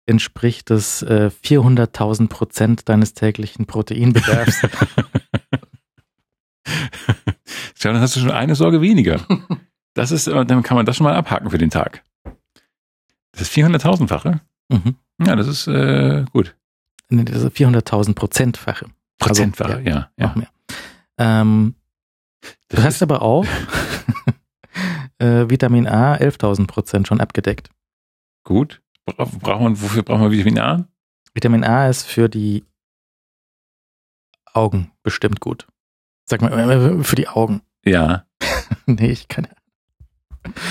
entspricht 0.05 0.69
das 0.69 1.01
äh, 1.01 1.31
400.000 1.43 2.27
Prozent 2.29 2.87
deines 2.89 3.13
täglichen 3.13 3.65
Proteinbedarfs. 3.65 4.61
Tja, 7.79 7.91
dann 7.91 8.01
hast 8.01 8.15
du 8.15 8.19
schon 8.19 8.31
eine 8.31 8.55
Sorge 8.55 8.81
weniger. 8.81 9.19
Das 9.93 10.11
ist, 10.11 10.27
äh, 10.27 10.45
dann 10.45 10.63
kann 10.63 10.75
man 10.75 10.85
das 10.85 10.97
schon 10.97 11.05
mal 11.05 11.15
abhaken 11.15 11.49
für 11.49 11.57
den 11.57 11.69
Tag. 11.69 12.03
Das 13.31 13.41
ist 13.43 13.53
400.000-fache. 13.53 14.41
Mhm. 14.69 14.95
Ja, 15.25 15.35
das 15.35 15.47
ist 15.47 15.67
äh, 15.67 16.25
gut. 16.31 16.55
Nee, 17.09 17.23
das 17.23 17.43
ist 17.43 17.55
400.000 17.55 18.15
Prozentfache. 18.15 18.87
Prozentfache, 19.19 19.75
also, 19.75 19.89
ja, 19.89 20.09
ja. 20.17 20.27
Noch 20.27 20.35
mehr. 20.35 20.49
Ähm, 21.17 21.75
du 22.69 22.83
hast 22.83 23.01
aber 23.01 23.21
auch 23.21 23.45
äh, 25.19 25.49
Vitamin 25.49 25.87
A 25.87 26.15
11.000 26.15 26.67
Prozent 26.67 27.07
schon 27.07 27.21
abgedeckt. 27.21 27.69
Gut. 28.43 28.81
Braucht 29.05 29.61
man, 29.61 29.81
wofür 29.81 30.03
braucht 30.03 30.19
man 30.19 30.31
Vitamin 30.31 30.59
A? 30.59 30.87
Vitamin 31.33 31.63
A 31.63 31.89
ist 31.89 32.03
für 32.03 32.29
die 32.29 32.65
Augen 34.53 34.91
bestimmt 35.03 35.41
gut. 35.41 35.67
Sag 36.27 36.41
mal, 36.41 36.51
äh, 36.71 37.03
für 37.03 37.15
die 37.15 37.27
Augen. 37.27 37.61
Ja. 37.87 38.25
nee, 38.87 39.11
ich 39.11 39.27
kann. 39.27 39.47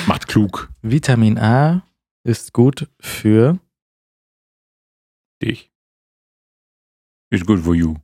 Macht 0.09 0.27
klug. 0.27 0.68
Vitamin 0.83 1.38
A 1.38 1.87
ist 2.25 2.53
gut 2.53 2.90
für 3.01 3.61
dich. 5.40 5.70
Ist 7.31 7.47
good 7.47 7.61
for 7.61 7.77
you. 7.77 7.94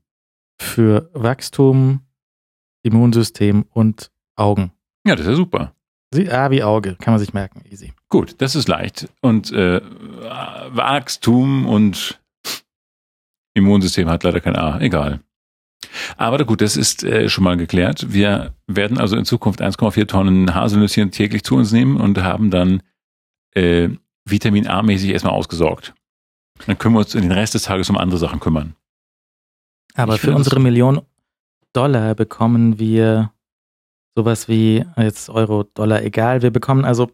Für 0.60 1.10
Wachstum, 1.12 2.06
Immunsystem 2.84 3.64
und 3.70 4.12
Augen. 4.36 4.72
Ja, 5.04 5.16
das 5.16 5.26
ist 5.26 5.30
ja 5.30 5.36
super. 5.36 5.74
Sie, 6.14 6.30
ah, 6.30 6.52
wie 6.52 6.62
Auge, 6.62 6.94
kann 6.94 7.14
man 7.14 7.18
sich 7.18 7.32
merken, 7.32 7.64
easy. 7.68 7.92
Gut, 8.10 8.34
das 8.38 8.56
ist 8.56 8.68
leicht. 8.68 9.08
Und 9.20 9.52
äh, 9.52 9.80
Wachstum 10.70 11.66
und 11.66 12.20
Immunsystem 13.54 14.10
hat 14.10 14.24
leider 14.24 14.40
kein 14.40 14.56
A. 14.56 14.80
Egal. 14.80 15.20
Aber 16.16 16.44
gut, 16.44 16.60
das 16.60 16.76
ist 16.76 17.04
äh, 17.04 17.28
schon 17.28 17.44
mal 17.44 17.56
geklärt. 17.56 18.12
Wir 18.12 18.54
werden 18.66 18.98
also 18.98 19.16
in 19.16 19.24
Zukunft 19.24 19.62
1,4 19.62 20.06
Tonnen 20.06 20.54
Haselnüsschen 20.54 21.10
täglich 21.10 21.44
zu 21.44 21.56
uns 21.56 21.72
nehmen 21.72 21.98
und 21.98 22.22
haben 22.22 22.50
dann 22.50 22.82
äh, 23.54 23.88
Vitamin 24.24 24.66
A-mäßig 24.66 25.10
erstmal 25.10 25.32
ausgesorgt. 25.32 25.94
Dann 26.66 26.78
können 26.78 26.94
wir 26.94 27.00
uns 27.00 27.12
den 27.12 27.32
Rest 27.32 27.54
des 27.54 27.62
Tages 27.62 27.88
um 27.90 27.96
andere 27.96 28.18
Sachen 28.18 28.40
kümmern. 28.40 28.74
Aber 29.94 30.16
Ich 30.16 30.20
für 30.20 30.34
unsere 30.34 30.60
Million 30.60 31.00
Dollar 31.72 32.14
bekommen 32.14 32.78
wir 32.78 33.32
sowas 34.14 34.48
wie, 34.48 34.84
jetzt 34.96 35.30
Euro, 35.30 35.62
Dollar, 35.62 36.02
egal. 36.02 36.42
Wir 36.42 36.50
bekommen 36.50 36.84
also 36.84 37.10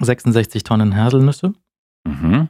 66 0.00 0.62
Tonnen 0.64 0.96
Haselnüsse 0.96 1.54
Mhm. 2.06 2.48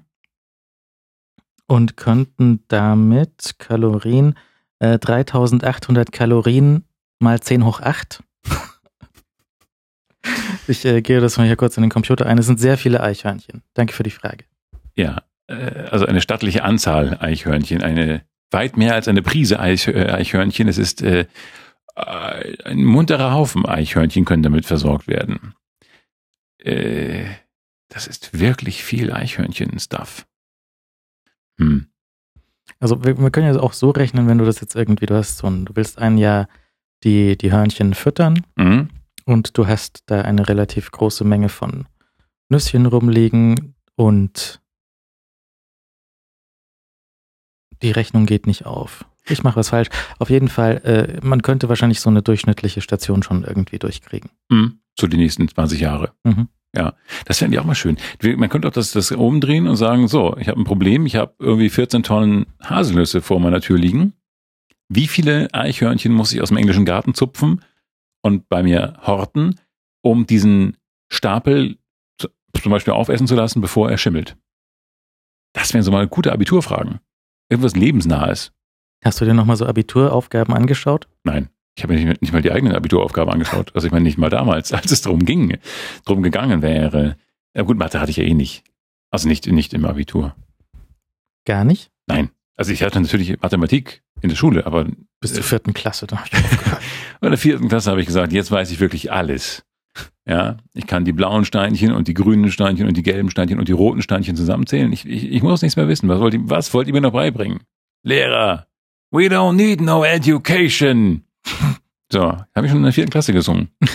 und 1.66 1.96
könnten 1.96 2.64
damit 2.68 3.54
Kalorien, 3.58 4.34
äh, 4.80 4.98
3800 4.98 6.12
Kalorien 6.12 6.84
mal 7.20 7.40
10 7.40 7.64
hoch 7.64 7.80
8. 7.80 8.22
ich 10.68 10.84
äh, 10.84 11.02
gehe 11.02 11.20
das 11.20 11.36
mal 11.36 11.46
hier 11.46 11.56
kurz 11.56 11.76
in 11.76 11.82
den 11.82 11.90
Computer 11.90 12.26
ein. 12.26 12.38
Es 12.38 12.46
sind 12.46 12.60
sehr 12.60 12.78
viele 12.78 13.02
Eichhörnchen. 13.02 13.62
Danke 13.74 13.92
für 13.92 14.02
die 14.02 14.10
Frage. 14.10 14.44
Ja, 14.96 15.22
äh, 15.46 15.54
also 15.90 16.06
eine 16.06 16.20
stattliche 16.20 16.64
Anzahl 16.64 17.18
Eichhörnchen, 17.20 17.82
eine 17.82 18.22
weit 18.50 18.76
mehr 18.76 18.94
als 18.94 19.08
eine 19.08 19.22
Prise 19.22 19.60
Eich, 19.60 19.86
äh, 19.88 20.10
Eichhörnchen. 20.10 20.68
Es 20.68 20.78
ist 20.78 21.02
äh, 21.02 21.26
ein 21.94 22.84
munterer 22.84 23.32
Haufen 23.32 23.66
Eichhörnchen 23.66 24.24
können 24.24 24.42
damit 24.42 24.66
versorgt 24.66 25.06
werden. 25.06 25.54
Äh, 26.64 27.26
das 27.88 28.06
ist 28.06 28.38
wirklich 28.38 28.82
viel 28.82 29.12
Eichhörnchen-Stuff. 29.12 30.26
Hm. 31.58 31.86
Also 32.80 33.04
wir, 33.04 33.18
wir 33.18 33.30
können 33.30 33.52
ja 33.54 33.60
auch 33.60 33.72
so 33.74 33.90
rechnen, 33.90 34.26
wenn 34.26 34.38
du 34.38 34.44
das 34.44 34.60
jetzt 34.60 34.74
irgendwie, 34.74 35.06
du 35.06 35.14
hast 35.14 35.38
so 35.38 35.46
ein, 35.46 35.64
du 35.66 35.76
willst 35.76 35.98
ein 35.98 36.18
Jahr 36.18 36.48
die, 37.04 37.36
die 37.36 37.52
Hörnchen 37.52 37.94
füttern 37.94 38.44
Mhm. 38.56 38.88
und 39.26 39.56
du 39.58 39.66
hast 39.66 40.02
da 40.06 40.22
eine 40.22 40.48
relativ 40.48 40.90
große 40.90 41.24
Menge 41.24 41.50
von 41.50 41.86
Nüsschen 42.48 42.86
rumliegen 42.86 43.74
und 43.96 44.60
die 47.82 47.90
Rechnung 47.90 48.24
geht 48.26 48.46
nicht 48.46 48.64
auf. 48.64 49.04
Ich 49.26 49.42
mache 49.42 49.56
was 49.56 49.70
falsch. 49.70 49.88
Auf 50.18 50.30
jeden 50.30 50.48
Fall, 50.48 50.76
äh, 50.84 51.20
man 51.24 51.42
könnte 51.42 51.68
wahrscheinlich 51.68 52.00
so 52.00 52.10
eine 52.10 52.22
durchschnittliche 52.22 52.80
Station 52.80 53.22
schon 53.22 53.44
irgendwie 53.44 53.78
durchkriegen. 53.78 54.30
Mhm. 54.48 54.80
So 54.98 55.06
die 55.06 55.16
nächsten 55.16 55.48
20 55.48 55.80
Jahre. 55.80 56.12
Mhm. 56.24 56.48
Das 57.26 57.38
fände 57.38 57.54
ich 57.56 57.60
auch 57.60 57.64
mal 57.64 57.76
schön. 57.76 57.96
Man 58.36 58.48
könnte 58.48 58.66
auch 58.66 58.72
das, 58.72 58.90
das 58.90 59.12
umdrehen 59.12 59.68
und 59.68 59.76
sagen, 59.76 60.08
so, 60.08 60.36
ich 60.38 60.48
habe 60.48 60.60
ein 60.60 60.64
Problem, 60.64 61.06
ich 61.06 61.14
habe 61.14 61.32
irgendwie 61.38 61.70
14 61.70 62.02
Tonnen 62.02 62.46
Haselnüsse 62.62 63.22
vor 63.22 63.38
meiner 63.38 63.60
Tür 63.60 63.78
liegen. 63.78 64.12
Wie 64.88 65.06
viele 65.06 65.48
Eichhörnchen 65.54 66.12
muss 66.12 66.32
ich 66.32 66.42
aus 66.42 66.48
dem 66.48 66.56
englischen 66.56 66.84
Garten 66.84 67.14
zupfen 67.14 67.60
und 68.22 68.48
bei 68.48 68.62
mir 68.64 68.94
horten, 69.06 69.60
um 70.02 70.26
diesen 70.26 70.76
Stapel 71.12 71.78
zu- 72.20 72.28
zum 72.60 72.72
Beispiel 72.72 72.92
aufessen 72.92 73.28
zu 73.28 73.36
lassen, 73.36 73.60
bevor 73.60 73.88
er 73.90 73.96
schimmelt? 73.98 74.36
Das 75.54 75.72
wären 75.74 75.84
so 75.84 75.92
mal 75.92 76.08
gute 76.08 76.32
Abiturfragen. 76.32 76.98
Irgendwas 77.48 77.76
Lebensnahes. 77.76 78.52
Hast 79.04 79.20
du 79.20 79.24
dir 79.24 79.34
nochmal 79.34 79.56
so 79.56 79.66
Abituraufgaben 79.66 80.52
angeschaut? 80.54 81.06
Nein, 81.22 81.50
ich 81.76 81.82
habe 81.82 81.94
mir 81.94 82.16
nicht, 82.20 82.32
mal 82.32 82.42
die 82.42 82.52
eigenen 82.52 82.74
Abituraufgaben 82.74 83.32
angeschaut. 83.32 83.72
Also 83.74 83.86
ich 83.86 83.92
meine 83.92 84.04
nicht 84.04 84.18
mal 84.18 84.30
damals, 84.30 84.72
als 84.72 84.90
es 84.90 85.02
darum 85.02 85.24
ging, 85.24 85.58
drum 86.04 86.22
gegangen 86.22 86.62
wäre. 86.62 87.16
Ja 87.54 87.62
gut, 87.62 87.78
Mathe 87.78 88.00
hatte 88.00 88.10
ich 88.10 88.16
ja 88.16 88.24
eh 88.24 88.34
nicht. 88.34 88.64
Also 89.10 89.28
nicht, 89.28 89.46
nicht 89.46 89.74
im 89.74 89.84
Abitur. 89.84 90.34
Gar 91.44 91.64
nicht? 91.64 91.90
Nein. 92.06 92.30
Also 92.56 92.72
ich 92.72 92.82
hatte 92.82 93.00
natürlich 93.00 93.40
Mathematik 93.40 94.02
in 94.20 94.28
der 94.28 94.36
Schule, 94.36 94.66
aber 94.66 94.86
Bis 95.20 95.34
zur 95.34 95.42
vierten 95.42 95.74
Klasse, 95.74 96.06
da 96.06 96.18
hab 96.18 96.26
ich 96.26 96.34
aufgehört. 96.34 96.82
in 97.20 97.28
der 97.30 97.38
vierten 97.38 97.68
Klasse 97.68 97.90
habe 97.90 98.00
ich 98.00 98.06
gesagt, 98.06 98.32
jetzt 98.32 98.50
weiß 98.50 98.70
ich 98.70 98.80
wirklich 98.80 99.12
alles. 99.12 99.64
Ja, 100.26 100.56
ich 100.72 100.86
kann 100.86 101.04
die 101.04 101.12
blauen 101.12 101.44
Steinchen 101.44 101.92
und 101.92 102.08
die 102.08 102.14
grünen 102.14 102.50
Steinchen 102.50 102.88
und 102.88 102.96
die 102.96 103.02
gelben 103.02 103.30
Steinchen 103.30 103.58
und 103.58 103.68
die 103.68 103.72
roten 103.72 104.02
Steinchen 104.02 104.36
zusammenzählen. 104.36 104.92
Ich, 104.92 105.06
ich, 105.06 105.30
ich 105.30 105.42
muss 105.42 105.62
nichts 105.62 105.76
mehr 105.76 105.88
wissen. 105.88 106.08
Was 106.08 106.18
wollt, 106.18 106.34
ihr, 106.34 106.40
was 106.44 106.72
wollt 106.72 106.88
ihr 106.88 106.94
mir 106.94 107.00
noch 107.00 107.12
beibringen? 107.12 107.60
Lehrer, 108.02 108.66
we 109.10 109.26
don't 109.26 109.54
need 109.54 109.80
no 109.80 110.04
education. 110.04 111.24
So, 112.12 112.22
habe 112.54 112.66
ich 112.66 112.70
schon 112.70 112.78
in 112.78 112.82
der 112.84 112.92
vierten 112.92 113.10
Klasse 113.10 113.32
gesungen. 113.32 113.68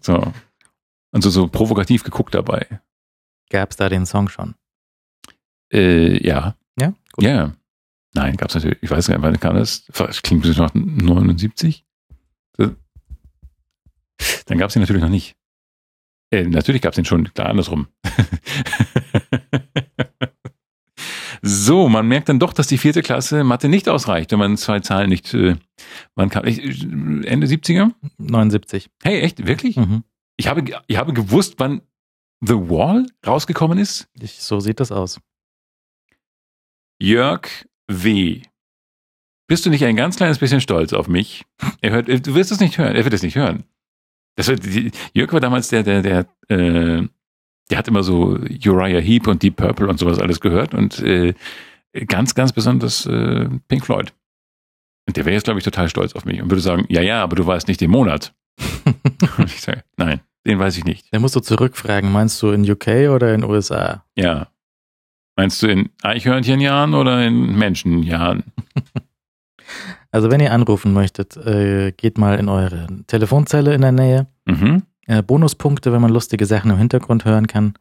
So. 0.00 0.32
Und 1.10 1.20
so, 1.20 1.28
so 1.28 1.48
provokativ 1.48 2.02
geguckt 2.02 2.32
dabei. 2.34 2.80
Gab's 3.50 3.76
da 3.76 3.90
den 3.90 4.06
Song 4.06 4.30
schon? 4.30 4.54
Äh, 5.70 6.26
ja. 6.26 6.56
Ja? 6.80 6.94
Gut. 7.12 7.24
Ja. 7.26 7.52
Nein, 8.14 8.38
gab's 8.38 8.54
natürlich. 8.54 8.82
Ich 8.82 8.90
weiß 8.90 9.08
gar 9.08 9.16
nicht, 9.16 9.22
wann 9.22 9.38
kam 9.38 9.56
das? 9.56 9.84
Das 9.86 10.22
klingt 10.22 10.44
bis 10.44 10.56
nach 10.56 10.72
79. 10.72 11.84
Das- 12.56 12.70
Dann 14.46 14.56
gab's 14.56 14.76
ihn 14.76 14.80
natürlich 14.80 15.02
noch 15.02 15.10
nicht. 15.10 15.36
Äh, 16.30 16.44
natürlich 16.44 16.80
gab's 16.80 16.96
ihn 16.96 17.04
schon, 17.04 17.30
klar 17.34 17.50
andersrum. 17.50 17.88
so, 21.44 21.88
man 21.88 22.06
merkt 22.06 22.28
dann 22.28 22.38
doch, 22.38 22.52
dass 22.52 22.68
die 22.68 22.78
vierte 22.78 23.02
Klasse 23.02 23.42
Mathe 23.42 23.68
nicht 23.68 23.88
ausreicht, 23.88 24.30
wenn 24.30 24.38
man 24.38 24.56
zwei 24.56 24.78
Zahlen 24.78 25.08
nicht. 25.08 25.34
Äh, 25.34 25.56
man 26.14 26.30
kann 26.30 26.46
ich, 26.46 26.82
Ende 26.82 27.48
70er? 27.48 27.90
79. 28.18 28.88
Hey, 29.02 29.20
echt, 29.20 29.44
wirklich? 29.44 29.76
Mhm. 29.76 30.04
Ich 30.36 30.46
habe, 30.46 30.62
ich 30.86 30.96
habe 30.96 31.12
gewusst, 31.12 31.54
wann 31.58 31.82
The 32.40 32.54
Wall 32.54 33.06
rausgekommen 33.26 33.78
ist. 33.78 34.08
Ich, 34.20 34.40
so 34.40 34.60
sieht 34.60 34.78
das 34.78 34.92
aus. 34.92 35.20
Jörg 37.00 37.48
W. 37.88 38.42
Bist 39.48 39.66
du 39.66 39.70
nicht 39.70 39.84
ein 39.84 39.96
ganz 39.96 40.16
kleines 40.16 40.38
bisschen 40.38 40.60
stolz 40.60 40.92
auf 40.92 41.08
mich? 41.08 41.44
Er 41.80 41.90
hört, 41.90 42.08
du 42.08 42.34
wirst 42.34 42.52
es 42.52 42.60
nicht 42.60 42.78
hören. 42.78 42.94
Er 42.94 43.04
wird 43.04 43.14
es 43.14 43.22
nicht 43.22 43.34
hören. 43.34 43.64
Das 44.36 44.46
wird, 44.46 44.64
Jörg 45.12 45.32
war 45.32 45.40
damals 45.40 45.68
der, 45.68 45.82
der, 45.82 46.02
der, 46.02 46.26
äh, 46.48 47.08
der 47.72 47.78
hat 47.78 47.88
immer 47.88 48.02
so 48.02 48.38
Uriah 48.66 49.00
Heep 49.00 49.26
und 49.26 49.42
Deep 49.42 49.56
Purple 49.56 49.88
und 49.88 49.98
sowas 49.98 50.18
alles 50.18 50.40
gehört 50.40 50.74
und 50.74 50.98
äh, 51.00 51.32
ganz, 52.06 52.34
ganz 52.34 52.52
besonders 52.52 53.06
äh, 53.06 53.48
Pink 53.68 53.86
Floyd. 53.86 54.12
Und 55.08 55.16
der 55.16 55.24
wäre 55.24 55.34
jetzt, 55.34 55.44
glaube 55.44 55.58
ich, 55.58 55.64
total 55.64 55.88
stolz 55.88 56.12
auf 56.12 56.26
mich 56.26 56.42
und 56.42 56.50
würde 56.50 56.60
sagen, 56.60 56.84
ja, 56.90 57.00
ja, 57.00 57.22
aber 57.22 57.34
du 57.34 57.46
weißt 57.46 57.68
nicht 57.68 57.80
den 57.80 57.90
Monat. 57.90 58.34
und 59.38 59.46
ich 59.46 59.62
sage, 59.62 59.84
nein, 59.96 60.20
den 60.46 60.58
weiß 60.58 60.76
ich 60.76 60.84
nicht. 60.84 61.06
Dann 61.12 61.22
musst 61.22 61.34
du 61.34 61.40
zurückfragen, 61.40 62.12
meinst 62.12 62.42
du 62.42 62.50
in 62.50 62.70
UK 62.70 63.08
oder 63.08 63.32
in 63.34 63.42
USA? 63.42 64.04
Ja. 64.16 64.48
Meinst 65.34 65.62
du 65.62 65.68
in 65.68 65.88
Eichhörnchenjahren 66.02 66.92
oder 66.92 67.26
in 67.26 67.56
Menschenjahren? 67.56 68.44
Also 70.14 70.30
wenn 70.30 70.40
ihr 70.40 70.52
anrufen 70.52 70.92
möchtet, 70.92 71.38
äh, 71.38 71.90
geht 71.92 72.18
mal 72.18 72.38
in 72.38 72.50
eure 72.50 72.86
Telefonzelle 73.06 73.72
in 73.72 73.80
der 73.80 73.92
Nähe. 73.92 74.26
Mhm. 74.44 74.82
Äh, 75.12 75.22
Bonuspunkte, 75.22 75.92
wenn 75.92 76.00
man 76.00 76.10
lustige 76.10 76.46
Sachen 76.46 76.70
im 76.70 76.78
Hintergrund 76.78 77.26
hören 77.26 77.46
kann. 77.46 77.74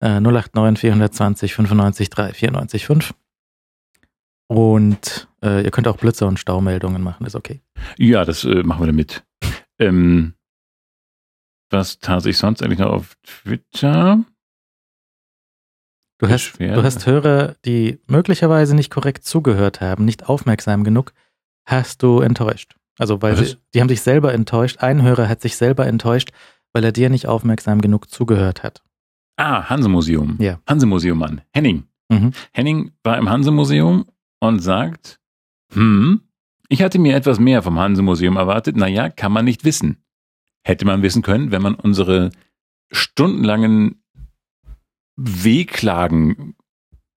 Äh, 0.00 0.20
089 0.20 0.78
420 0.80 1.52
95 1.52 2.10
3 2.10 2.32
94 2.32 2.86
5. 2.86 3.14
Und 4.46 5.28
äh, 5.42 5.64
ihr 5.64 5.72
könnt 5.72 5.88
auch 5.88 5.96
Blitzer 5.96 6.28
und 6.28 6.38
Staumeldungen 6.38 7.02
machen, 7.02 7.26
ist 7.26 7.34
okay. 7.34 7.60
Ja, 7.98 8.24
das 8.24 8.44
äh, 8.44 8.62
machen 8.62 8.82
wir 8.82 8.86
damit. 8.86 9.24
Ähm, 9.80 10.34
was 11.70 11.98
tat 11.98 12.24
ich 12.24 12.38
sonst 12.38 12.62
eigentlich 12.62 12.78
noch 12.78 12.92
auf 12.92 13.16
Twitter? 13.24 14.24
Du 16.18 16.28
hast, 16.28 16.60
du 16.60 16.82
hast 16.84 17.04
Hörer, 17.04 17.56
die 17.64 17.98
möglicherweise 18.06 18.76
nicht 18.76 18.90
korrekt 18.90 19.24
zugehört 19.24 19.80
haben, 19.80 20.04
nicht 20.04 20.28
aufmerksam 20.28 20.84
genug, 20.84 21.12
hast 21.66 22.04
du 22.04 22.20
enttäuscht. 22.20 22.76
Also 22.96 23.20
weil 23.20 23.36
sie, 23.36 23.56
die 23.74 23.80
haben 23.80 23.88
sich 23.88 24.00
selber 24.00 24.32
enttäuscht. 24.32 24.78
Ein 24.78 25.02
Hörer 25.02 25.28
hat 25.28 25.42
sich 25.42 25.56
selber 25.56 25.86
enttäuscht, 25.86 26.30
weil 26.72 26.84
er 26.84 26.92
dir 26.92 27.10
nicht 27.10 27.26
aufmerksam 27.26 27.80
genug 27.80 28.10
zugehört 28.10 28.62
hat. 28.62 28.82
Ah, 29.36 29.68
Hanse-Museum. 29.68 30.36
Ja. 30.40 30.60
Hanse-Museum, 30.66 31.18
Mann. 31.18 31.42
Henning. 31.52 31.84
Mhm. 32.08 32.32
Henning 32.52 32.92
war 33.02 33.18
im 33.18 33.28
Hanse-Museum 33.28 34.06
und 34.40 34.60
sagt, 34.60 35.20
hm, 35.72 36.22
ich 36.68 36.82
hatte 36.82 36.98
mir 36.98 37.16
etwas 37.16 37.38
mehr 37.38 37.62
vom 37.62 37.78
Hanse-Museum 37.78 38.36
erwartet. 38.36 38.76
Naja, 38.76 39.08
kann 39.08 39.32
man 39.32 39.44
nicht 39.44 39.64
wissen. 39.64 39.98
Hätte 40.64 40.84
man 40.84 41.02
wissen 41.02 41.22
können, 41.22 41.52
wenn 41.52 41.62
man 41.62 41.74
unsere 41.74 42.30
stundenlangen 42.90 44.02
Wehklagen, 45.16 46.54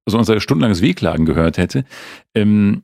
also 0.06 0.18
unser 0.18 0.40
stundenlanges 0.40 0.82
Wehklagen 0.82 1.26
gehört 1.26 1.58
hätte. 1.58 1.86
Ähm, 2.36 2.84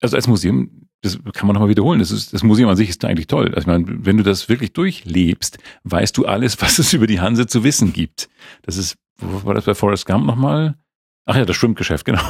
also 0.00 0.16
als 0.16 0.26
Museum, 0.26 0.79
das 1.02 1.18
kann 1.32 1.46
man 1.46 1.54
nochmal 1.54 1.68
wiederholen, 1.68 1.98
das, 1.98 2.10
ist, 2.10 2.32
das 2.32 2.42
Museum 2.42 2.68
an 2.68 2.76
sich 2.76 2.90
ist 2.90 3.04
eigentlich 3.04 3.26
toll. 3.26 3.48
Also 3.48 3.60
ich 3.60 3.66
meine, 3.66 3.84
wenn 3.88 4.16
du 4.16 4.22
das 4.22 4.48
wirklich 4.48 4.72
durchlebst, 4.72 5.58
weißt 5.84 6.16
du 6.16 6.26
alles, 6.26 6.60
was 6.62 6.78
es 6.78 6.92
über 6.92 7.06
die 7.06 7.20
Hanse 7.20 7.46
zu 7.46 7.64
wissen 7.64 7.92
gibt. 7.92 8.28
Das 8.62 8.76
ist, 8.76 8.96
wo 9.18 9.46
war 9.46 9.54
das 9.54 9.64
bei 9.64 9.74
Forrest 9.74 10.06
Gump 10.06 10.26
nochmal? 10.26 10.76
Ach 11.26 11.36
ja, 11.36 11.44
das 11.44 11.56
Schwimmgeschäft, 11.56 12.04
genau. 12.06 12.22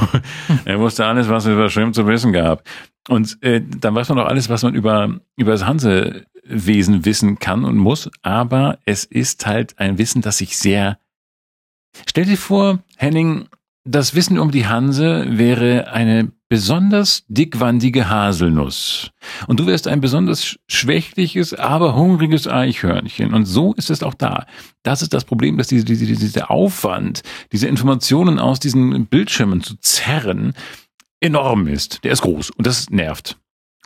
er 0.65 0.79
wusste 0.79 1.05
alles, 1.05 1.29
was 1.29 1.45
es 1.45 1.53
über 1.53 1.69
Schwimmen 1.69 1.93
zu 1.93 2.05
wissen 2.07 2.33
gab. 2.33 2.63
Und 3.09 3.41
äh, 3.41 3.61
dann 3.61 3.95
weiß 3.95 4.09
man 4.09 4.19
doch 4.19 4.27
alles, 4.27 4.49
was 4.49 4.63
man 4.63 4.75
über, 4.75 5.19
über 5.35 5.51
das 5.51 5.65
Hansewesen 5.65 7.03
wissen 7.03 7.39
kann 7.39 7.65
und 7.65 7.77
muss. 7.77 8.09
Aber 8.21 8.77
es 8.85 9.05
ist 9.05 9.47
halt 9.47 9.79
ein 9.79 9.97
Wissen, 9.97 10.21
das 10.21 10.37
sich 10.37 10.57
sehr 10.57 10.99
Stell 12.07 12.25
dir 12.25 12.37
vor, 12.37 12.79
Henning, 12.97 13.47
das 13.83 14.15
Wissen 14.15 14.39
um 14.39 14.51
die 14.51 14.67
Hanse 14.67 15.25
wäre 15.29 15.91
eine 15.91 16.31
besonders 16.51 17.23
dickwandige 17.29 18.09
Haselnuss. 18.09 19.11
Und 19.47 19.61
du 19.61 19.67
wärst 19.67 19.87
ein 19.87 20.01
besonders 20.01 20.57
schwächliches, 20.67 21.53
aber 21.53 21.95
hungriges 21.95 22.45
Eichhörnchen. 22.45 23.33
Und 23.33 23.45
so 23.45 23.73
ist 23.75 23.89
es 23.89 24.03
auch 24.03 24.13
da. 24.13 24.45
Das 24.83 25.01
ist 25.01 25.13
das 25.13 25.23
Problem, 25.23 25.57
dass 25.57 25.67
diese, 25.67 25.85
diese, 25.85 26.05
dieser 26.05 26.51
Aufwand, 26.51 27.21
diese 27.53 27.69
Informationen 27.69 28.37
aus 28.37 28.59
diesen 28.59 29.05
Bildschirmen 29.05 29.61
zu 29.61 29.77
zerren, 29.77 30.51
enorm 31.21 31.67
ist. 31.67 32.03
Der 32.03 32.11
ist 32.11 32.21
groß 32.21 32.49
und 32.49 32.67
das 32.67 32.89
nervt. 32.89 33.37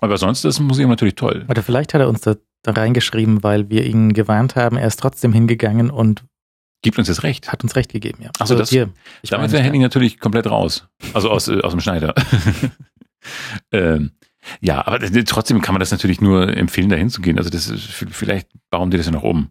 Aber 0.02 0.18
sonst 0.18 0.40
ist 0.40 0.58
das 0.58 0.60
Museum 0.60 0.90
natürlich 0.90 1.14
toll. 1.14 1.46
Oder 1.48 1.62
vielleicht 1.62 1.94
hat 1.94 2.02
er 2.02 2.10
uns 2.10 2.22
da 2.22 2.36
reingeschrieben, 2.66 3.44
weil 3.44 3.70
wir 3.70 3.86
ihn 3.86 4.14
gewarnt 4.14 4.56
haben. 4.56 4.78
Er 4.78 4.88
ist 4.88 5.00
trotzdem 5.00 5.34
hingegangen 5.34 5.92
und 5.92 6.24
Gibt 6.86 7.00
uns 7.00 7.08
das 7.08 7.24
Recht. 7.24 7.52
Hat 7.52 7.64
uns 7.64 7.76
Recht 7.76 7.92
gegeben, 7.92 8.20
ja. 8.22 8.30
Achso, 8.38 8.54
das, 8.54 8.70
hier, 8.70 8.94
damit 9.28 9.52
wäre 9.52 9.64
Henning 9.64 9.82
natürlich 9.82 10.20
komplett 10.20 10.46
raus. 10.46 10.88
Also 11.16 11.32
aus, 11.32 11.48
äh, 11.48 11.60
aus 11.62 11.72
dem 11.72 11.82
Schneider. 11.82 12.14
ähm, 13.72 14.12
ja, 14.62 14.86
aber 14.86 15.00
trotzdem 15.00 15.62
kann 15.62 15.74
man 15.74 15.80
das 15.80 15.90
natürlich 15.90 16.22
nur 16.22 16.56
empfehlen, 16.56 16.90
da 16.90 16.96
hinzugehen. 16.96 17.40
Also 17.40 17.50
das 17.50 17.70
ist, 17.70 17.86
vielleicht 17.86 18.50
bauen 18.70 18.92
die 18.92 18.98
das 18.98 19.08
ja 19.08 19.12
noch 19.12 19.24
um. 19.24 19.50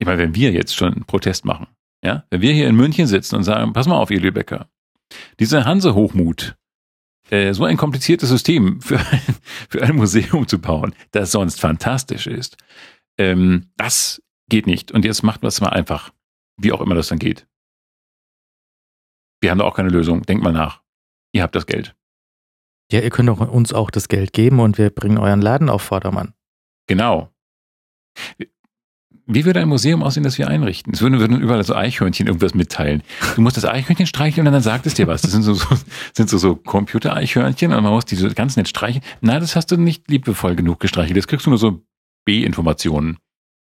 Ich 0.00 0.06
meine, 0.08 0.18
wenn 0.18 0.34
wir 0.34 0.50
jetzt 0.50 0.74
schon 0.74 0.94
einen 0.94 1.04
Protest 1.04 1.44
machen, 1.44 1.68
ja, 2.04 2.24
wenn 2.28 2.40
wir 2.40 2.52
hier 2.52 2.66
in 2.66 2.74
München 2.74 3.06
sitzen 3.06 3.36
und 3.36 3.44
sagen, 3.44 3.72
pass 3.72 3.86
mal 3.86 3.96
auf, 3.96 4.10
ihr 4.10 4.18
Lübecker, 4.20 4.68
dieser 5.38 5.64
Hanse-Hochmut, 5.64 6.56
äh, 7.30 7.54
so 7.54 7.66
ein 7.66 7.76
kompliziertes 7.76 8.30
System 8.30 8.80
für 8.80 8.98
ein, 8.98 9.20
für 9.68 9.80
ein 9.80 9.94
Museum 9.94 10.48
zu 10.48 10.58
bauen, 10.58 10.92
das 11.12 11.30
sonst 11.30 11.60
fantastisch 11.60 12.26
ist, 12.26 12.56
ähm, 13.16 13.70
das 13.76 14.20
geht 14.48 14.66
nicht. 14.66 14.90
Und 14.90 15.04
jetzt 15.04 15.22
macht 15.22 15.42
man 15.42 15.50
es 15.50 15.60
mal 15.60 15.68
einfach. 15.68 16.10
Wie 16.58 16.72
auch 16.72 16.80
immer 16.80 16.94
das 16.94 17.08
dann 17.08 17.18
geht. 17.18 17.46
Wir 19.40 19.50
haben 19.50 19.58
da 19.58 19.64
auch 19.64 19.76
keine 19.76 19.88
Lösung. 19.88 20.22
Denkt 20.22 20.42
mal 20.42 20.52
nach. 20.52 20.82
Ihr 21.32 21.42
habt 21.42 21.54
das 21.54 21.66
Geld. 21.66 21.94
Ja, 22.90 23.00
ihr 23.00 23.10
könnt 23.10 23.28
uns 23.28 23.72
auch 23.72 23.90
das 23.90 24.08
Geld 24.08 24.32
geben 24.32 24.60
und 24.60 24.78
wir 24.78 24.90
bringen 24.90 25.18
euren 25.18 25.42
Laden 25.42 25.68
auf 25.68 25.82
Vordermann. 25.82 26.34
Genau. 26.86 27.30
Wie 29.30 29.44
würde 29.44 29.60
ein 29.60 29.68
Museum 29.68 30.02
aussehen, 30.02 30.22
das 30.22 30.38
wir 30.38 30.48
einrichten? 30.48 30.94
Es 30.94 31.02
würden, 31.02 31.20
würden 31.20 31.38
überall 31.38 31.62
so 31.62 31.74
Eichhörnchen 31.74 32.26
irgendwas 32.26 32.54
mitteilen. 32.54 33.02
Du 33.36 33.42
musst 33.42 33.58
das 33.58 33.66
Eichhörnchen 33.66 34.06
streicheln 34.06 34.46
und 34.46 34.54
dann 34.54 34.62
sagt 34.62 34.86
es 34.86 34.94
dir 34.94 35.06
was. 35.06 35.20
Das 35.20 35.32
sind 35.32 35.42
so, 35.42 35.52
so, 35.52 35.66
sind 36.14 36.30
so, 36.30 36.38
so 36.38 36.56
Computer-Eichhörnchen 36.56 37.74
und 37.74 37.82
man 37.82 37.92
muss 37.92 38.06
die 38.06 38.16
so 38.16 38.30
ganz 38.32 38.56
nett 38.56 38.68
streicheln. 38.68 39.04
Nein, 39.20 39.40
das 39.40 39.54
hast 39.54 39.70
du 39.70 39.76
nicht 39.76 40.10
liebevoll 40.10 40.56
genug 40.56 40.80
gestreichelt. 40.80 41.14
Jetzt 41.14 41.28
kriegst 41.28 41.44
du 41.44 41.50
nur 41.50 41.58
so 41.58 41.82
B-Informationen. 42.24 43.18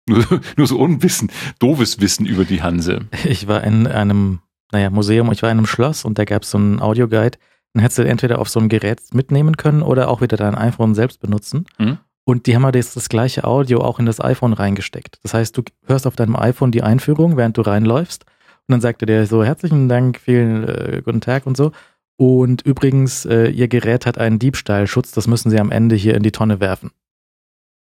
Nur, 0.08 0.24
nur 0.58 0.68
so 0.68 0.78
Unwissen, 0.80 1.32
doofes 1.60 2.00
Wissen 2.00 2.26
über 2.26 2.46
die 2.46 2.62
Hanse. 2.62 3.08
Ich 3.26 3.48
war 3.48 3.64
in 3.64 3.88
einem, 3.88 4.40
naja, 4.72 4.90
Museum, 4.90 5.32
ich 5.32 5.42
war 5.42 5.52
in 5.52 5.58
einem 5.58 5.68
Schloss 5.68 6.06
und 6.06 6.20
da 6.20 6.26
gab 6.26 6.44
es 6.44 6.52
so 6.52 6.58
einen 6.58 6.80
Audioguide. 6.80 7.38
Dann 7.74 7.82
hättest 7.82 8.00
du 8.00 8.04
entweder 8.04 8.40
auf 8.40 8.50
so 8.50 8.60
einem 8.60 8.70
Gerät 8.70 9.02
mitnehmen 9.14 9.58
können 9.58 9.82
oder 9.82 10.10
auch 10.10 10.22
wieder 10.22 10.38
dein 10.38 10.56
iPhone 10.56 10.96
selbst 10.96 11.20
benutzen. 11.20 11.66
Mhm. 11.78 11.98
Und 12.24 12.48
die 12.48 12.56
haben 12.56 12.66
halt 12.66 12.76
jetzt 12.76 12.96
das 12.96 13.10
gleiche 13.10 13.44
Audio 13.44 13.82
auch 13.82 14.00
in 14.00 14.06
das 14.08 14.20
iPhone 14.20 14.54
reingesteckt. 14.54 15.20
Das 15.24 15.34
heißt, 15.34 15.58
du 15.58 15.64
hörst 15.86 16.08
auf 16.08 16.16
deinem 16.16 16.36
iPhone 16.36 16.72
die 16.72 16.82
Einführung, 16.82 17.38
während 17.38 17.58
du 17.58 17.62
reinläufst. 17.62 18.26
Und 18.68 18.72
dann 18.72 18.82
sagt 18.82 19.04
er 19.04 19.06
dir 19.06 19.28
so, 19.28 19.44
herzlichen 19.44 19.88
Dank, 19.90 20.20
vielen 20.20 20.68
äh, 20.68 21.02
guten 21.06 21.22
Tag 21.22 21.46
und 21.46 21.56
so. 21.56 21.72
Und 22.18 22.64
übrigens, 22.64 23.26
äh, 23.26 23.50
Ihr 23.50 23.68
Gerät 23.68 24.06
hat 24.06 24.18
einen 24.18 24.40
Diebstahlschutz, 24.40 25.12
das 25.12 25.28
müssen 25.28 25.52
Sie 25.52 25.60
am 25.60 25.72
Ende 25.72 25.96
hier 25.96 26.16
in 26.16 26.24
die 26.24 26.32
Tonne 26.32 26.60
werfen. 26.60 26.92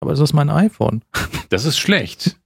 Aber 0.03 0.11
es 0.11 0.19
ist 0.19 0.33
mein 0.33 0.51
iPhone. 0.51 1.03
Das 1.51 1.65
ist 1.65 1.79
schlecht. 1.79 2.41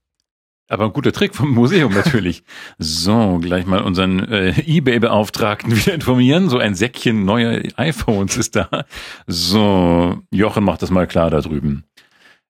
Aber 0.69 0.85
ein 0.85 0.93
guter 0.93 1.13
Trick 1.13 1.35
vom 1.35 1.53
Museum 1.53 1.95
natürlich. 1.95 2.43
So, 2.77 3.39
gleich 3.41 3.67
mal 3.67 3.83
unseren 3.83 4.19
äh, 4.31 4.61
Ebay-Beauftragten 4.67 5.75
wieder 5.77 5.95
informieren. 5.95 6.51
So 6.51 6.59
ein 6.59 6.75
Säckchen 6.75 7.25
neuer 7.25 7.63
iPhones 7.77 8.37
ist 8.37 8.57
da. 8.57 8.85
So, 9.29 10.21
Jochen 10.33 10.65
macht 10.65 10.83
das 10.83 10.91
mal 10.91 11.07
klar 11.07 11.31
da 11.31 11.41
drüben. 11.41 11.85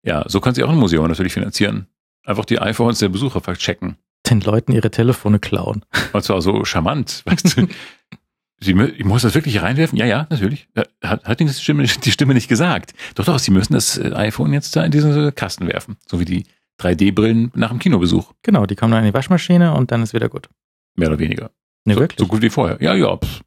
Ja, 0.02 0.24
so 0.28 0.40
kann 0.40 0.54
sich 0.54 0.64
auch 0.64 0.70
ein 0.70 0.78
Museum 0.78 1.06
natürlich 1.06 1.34
finanzieren. 1.34 1.88
Einfach 2.24 2.46
die 2.46 2.58
iPhones 2.58 2.98
der 2.98 3.10
Besucher 3.10 3.42
checken. 3.54 3.98
Den 4.28 4.40
Leuten 4.40 4.72
ihre 4.72 4.90
Telefone 4.90 5.38
klauen. 5.38 5.84
Und 6.14 6.24
zwar 6.24 6.40
so 6.40 6.64
charmant, 6.64 7.22
weißt 7.26 7.58
du. 7.58 7.68
Sie, 8.58 8.72
ich 8.72 9.04
muss 9.04 9.22
das 9.22 9.34
wirklich 9.34 9.60
reinwerfen? 9.60 9.98
Ja, 9.98 10.06
ja, 10.06 10.26
natürlich. 10.30 10.68
Hat, 11.02 11.24
hat 11.24 11.40
die, 11.40 11.48
Stimme, 11.48 11.84
die 11.84 12.10
Stimme 12.10 12.32
nicht 12.32 12.48
gesagt. 12.48 12.94
Doch, 13.14 13.24
doch, 13.24 13.38
Sie 13.38 13.50
müssen 13.50 13.74
das 13.74 13.98
äh, 13.98 14.12
iPhone 14.14 14.52
jetzt 14.52 14.74
da 14.74 14.84
in 14.84 14.90
diesen 14.90 15.34
Kasten 15.34 15.66
werfen. 15.66 15.96
So 16.06 16.20
wie 16.20 16.24
die 16.24 16.44
3D-Brillen 16.80 17.52
nach 17.54 17.70
dem 17.70 17.78
Kinobesuch. 17.78 18.32
Genau, 18.42 18.66
die 18.66 18.74
kommen 18.74 18.92
dann 18.92 19.04
in 19.04 19.10
die 19.10 19.14
Waschmaschine 19.14 19.74
und 19.74 19.90
dann 19.90 20.02
ist 20.02 20.14
wieder 20.14 20.28
gut. 20.28 20.48
Mehr 20.94 21.08
oder 21.08 21.18
weniger. 21.18 21.50
Ne, 21.84 21.94
so, 21.94 22.00
wirklich? 22.00 22.18
So 22.18 22.26
gut 22.26 22.42
wie 22.42 22.50
vorher. 22.50 22.78
Ja, 22.80 22.94
ja. 22.94 23.16
Pff. 23.16 23.42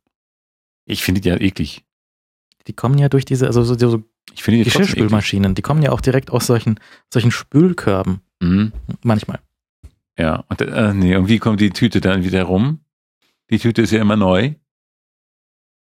Ich 0.86 1.04
finde 1.04 1.22
die 1.22 1.30
ja 1.30 1.36
eklig. 1.36 1.84
Die 2.68 2.74
kommen 2.74 2.98
ja 2.98 3.10
durch 3.10 3.26
diese, 3.26 3.48
also 3.48 3.64
so, 3.64 3.76
so 3.78 4.04
ich 4.34 4.44
finde 4.44 4.60
die 4.60 4.66
Geschirrspülmaschinen, 4.66 5.56
die 5.56 5.62
kommen 5.62 5.82
ja 5.82 5.92
auch 5.92 6.02
direkt 6.02 6.32
aus 6.32 6.46
solchen, 6.46 6.80
solchen 7.12 7.32
Spülkörben. 7.32 8.22
Mhm. 8.40 8.72
Manchmal. 9.04 9.40
Ja, 10.18 10.44
und 10.50 10.62
äh, 10.62 10.94
nee, 10.94 11.16
und 11.16 11.28
wie 11.28 11.40
kommt 11.40 11.62
die 11.62 11.72
Tüte 11.72 12.02
dann 12.02 12.24
wieder 12.24 12.44
rum? 12.44 12.80
Die 13.50 13.58
Tüte 13.58 13.82
ist 13.82 13.92
ja 13.92 14.02
immer 14.02 14.16
neu. 14.16 14.54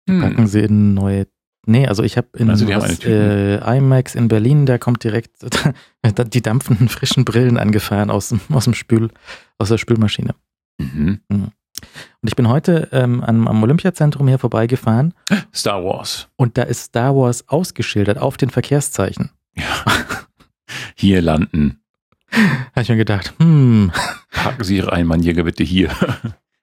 Hm. 0.09 0.21
Packen 0.21 0.47
sie 0.47 0.61
in 0.61 0.95
neue. 0.95 1.27
Nee, 1.67 1.87
also 1.87 2.03
ich 2.03 2.19
habe 2.19 2.29
in 2.37 2.51
also 2.51 2.69
was, 2.69 3.03
äh, 3.05 3.57
IMAX 3.77 4.15
in 4.15 4.29
Berlin, 4.29 4.67
da 4.67 4.77
kommt 4.77 5.03
direkt 5.03 5.31
die 6.35 6.43
dampfenden 6.43 6.89
frischen 6.89 7.25
Brillen 7.25 7.57
angefahren 7.57 8.11
aus 8.11 8.29
dem, 8.29 8.41
aus 8.51 8.65
dem 8.65 8.75
Spül, 8.75 9.11
aus 9.59 9.71
der 9.71 9.79
Spülmaschine. 9.79 10.35
Mhm. 10.79 11.21
mhm. 11.31 11.49
Und 12.23 12.29
ich 12.29 12.37
bin 12.37 12.49
heute 12.49 12.89
ähm, 12.93 13.23
am, 13.23 13.49
am 13.49 13.63
Olympiazentrum 13.63 14.29
hier 14.29 14.39
vorbeigefahren. 14.39 15.13
Star 15.55 15.85
Wars. 15.85 16.29
Und 16.37 16.57
da 16.57 16.63
ist 16.63 16.85
Star 16.85 17.15
Wars 17.15 17.49
ausgeschildert 17.49 18.19
auf 18.19 18.37
den 18.37 18.51
Verkehrszeichen. 18.51 19.31
Ja. 19.57 19.85
Hier 20.95 21.21
landen. 21.21 21.81
Habe 22.31 22.83
ich 22.83 22.89
mir 22.89 22.97
gedacht, 22.97 23.35
hm. 23.39 23.93
Packen 24.31 24.65
Sie 24.65 24.77
Ihre 24.77 24.93
Einmannjäger 24.93 25.45
bitte 25.45 25.63
hier. 25.63 25.91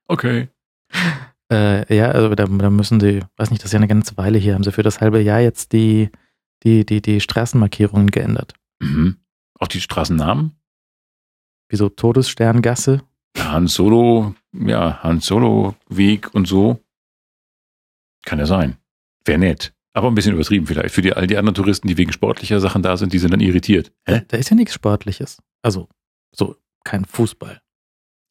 okay. 0.08 0.50
Äh, 1.52 1.94
ja, 1.94 2.12
also 2.12 2.34
da, 2.34 2.46
da 2.46 2.70
müssen 2.70 3.00
sie, 3.00 3.22
weiß 3.36 3.52
nicht, 3.52 3.62
das 3.62 3.70
ist 3.70 3.74
ja 3.74 3.80
eine 3.80 3.88
ganze 3.88 4.16
Weile 4.18 4.40
hier, 4.40 4.54
haben 4.54 4.64
sie 4.64 4.72
für 4.72 4.84
das 4.84 5.02
halbe 5.02 5.22
Jahr 5.22 5.42
jetzt 5.42 5.74
die, 5.74 6.10
die, 6.64 6.86
die, 6.86 7.02
die 7.02 7.20
Straßenmarkierungen 7.20 8.08
geändert. 8.08 8.54
Mhm. 8.80 9.18
Auch 9.60 9.68
die 9.68 9.82
Straßennamen? 9.82 10.56
Wieso 11.70 11.90
Todessterngasse? 11.90 13.02
Han 13.38 13.68
Solo, 13.68 14.34
ja, 14.54 15.04
Han 15.04 15.20
Solo 15.20 15.76
Weg 15.90 16.34
und 16.34 16.48
so. 16.48 16.80
Kann 18.26 18.40
ja 18.40 18.46
sein. 18.46 18.78
Wäre 19.26 19.40
nett. 19.40 19.74
Aber 19.94 20.08
ein 20.08 20.16
bisschen 20.16 20.34
übertrieben 20.34 20.68
vielleicht. 20.68 20.94
Für 20.96 21.02
die, 21.02 21.14
all 21.14 21.28
die 21.28 21.38
anderen 21.38 21.56
Touristen, 21.56 21.88
die 21.88 21.98
wegen 21.98 22.14
sportlicher 22.14 22.60
Sachen 22.60 22.82
da 22.82 22.96
sind, 22.96 23.14
die 23.14 23.20
sind 23.20 23.32
dann 23.32 23.42
irritiert. 23.42 23.92
Hä? 24.06 24.22
Da 24.28 24.38
ist 24.38 24.50
ja 24.50 24.56
nichts 24.56 24.74
Sportliches. 24.74 25.42
Also, 25.62 25.90
so, 26.32 26.56
kein 26.84 27.04
Fußball. 27.06 27.62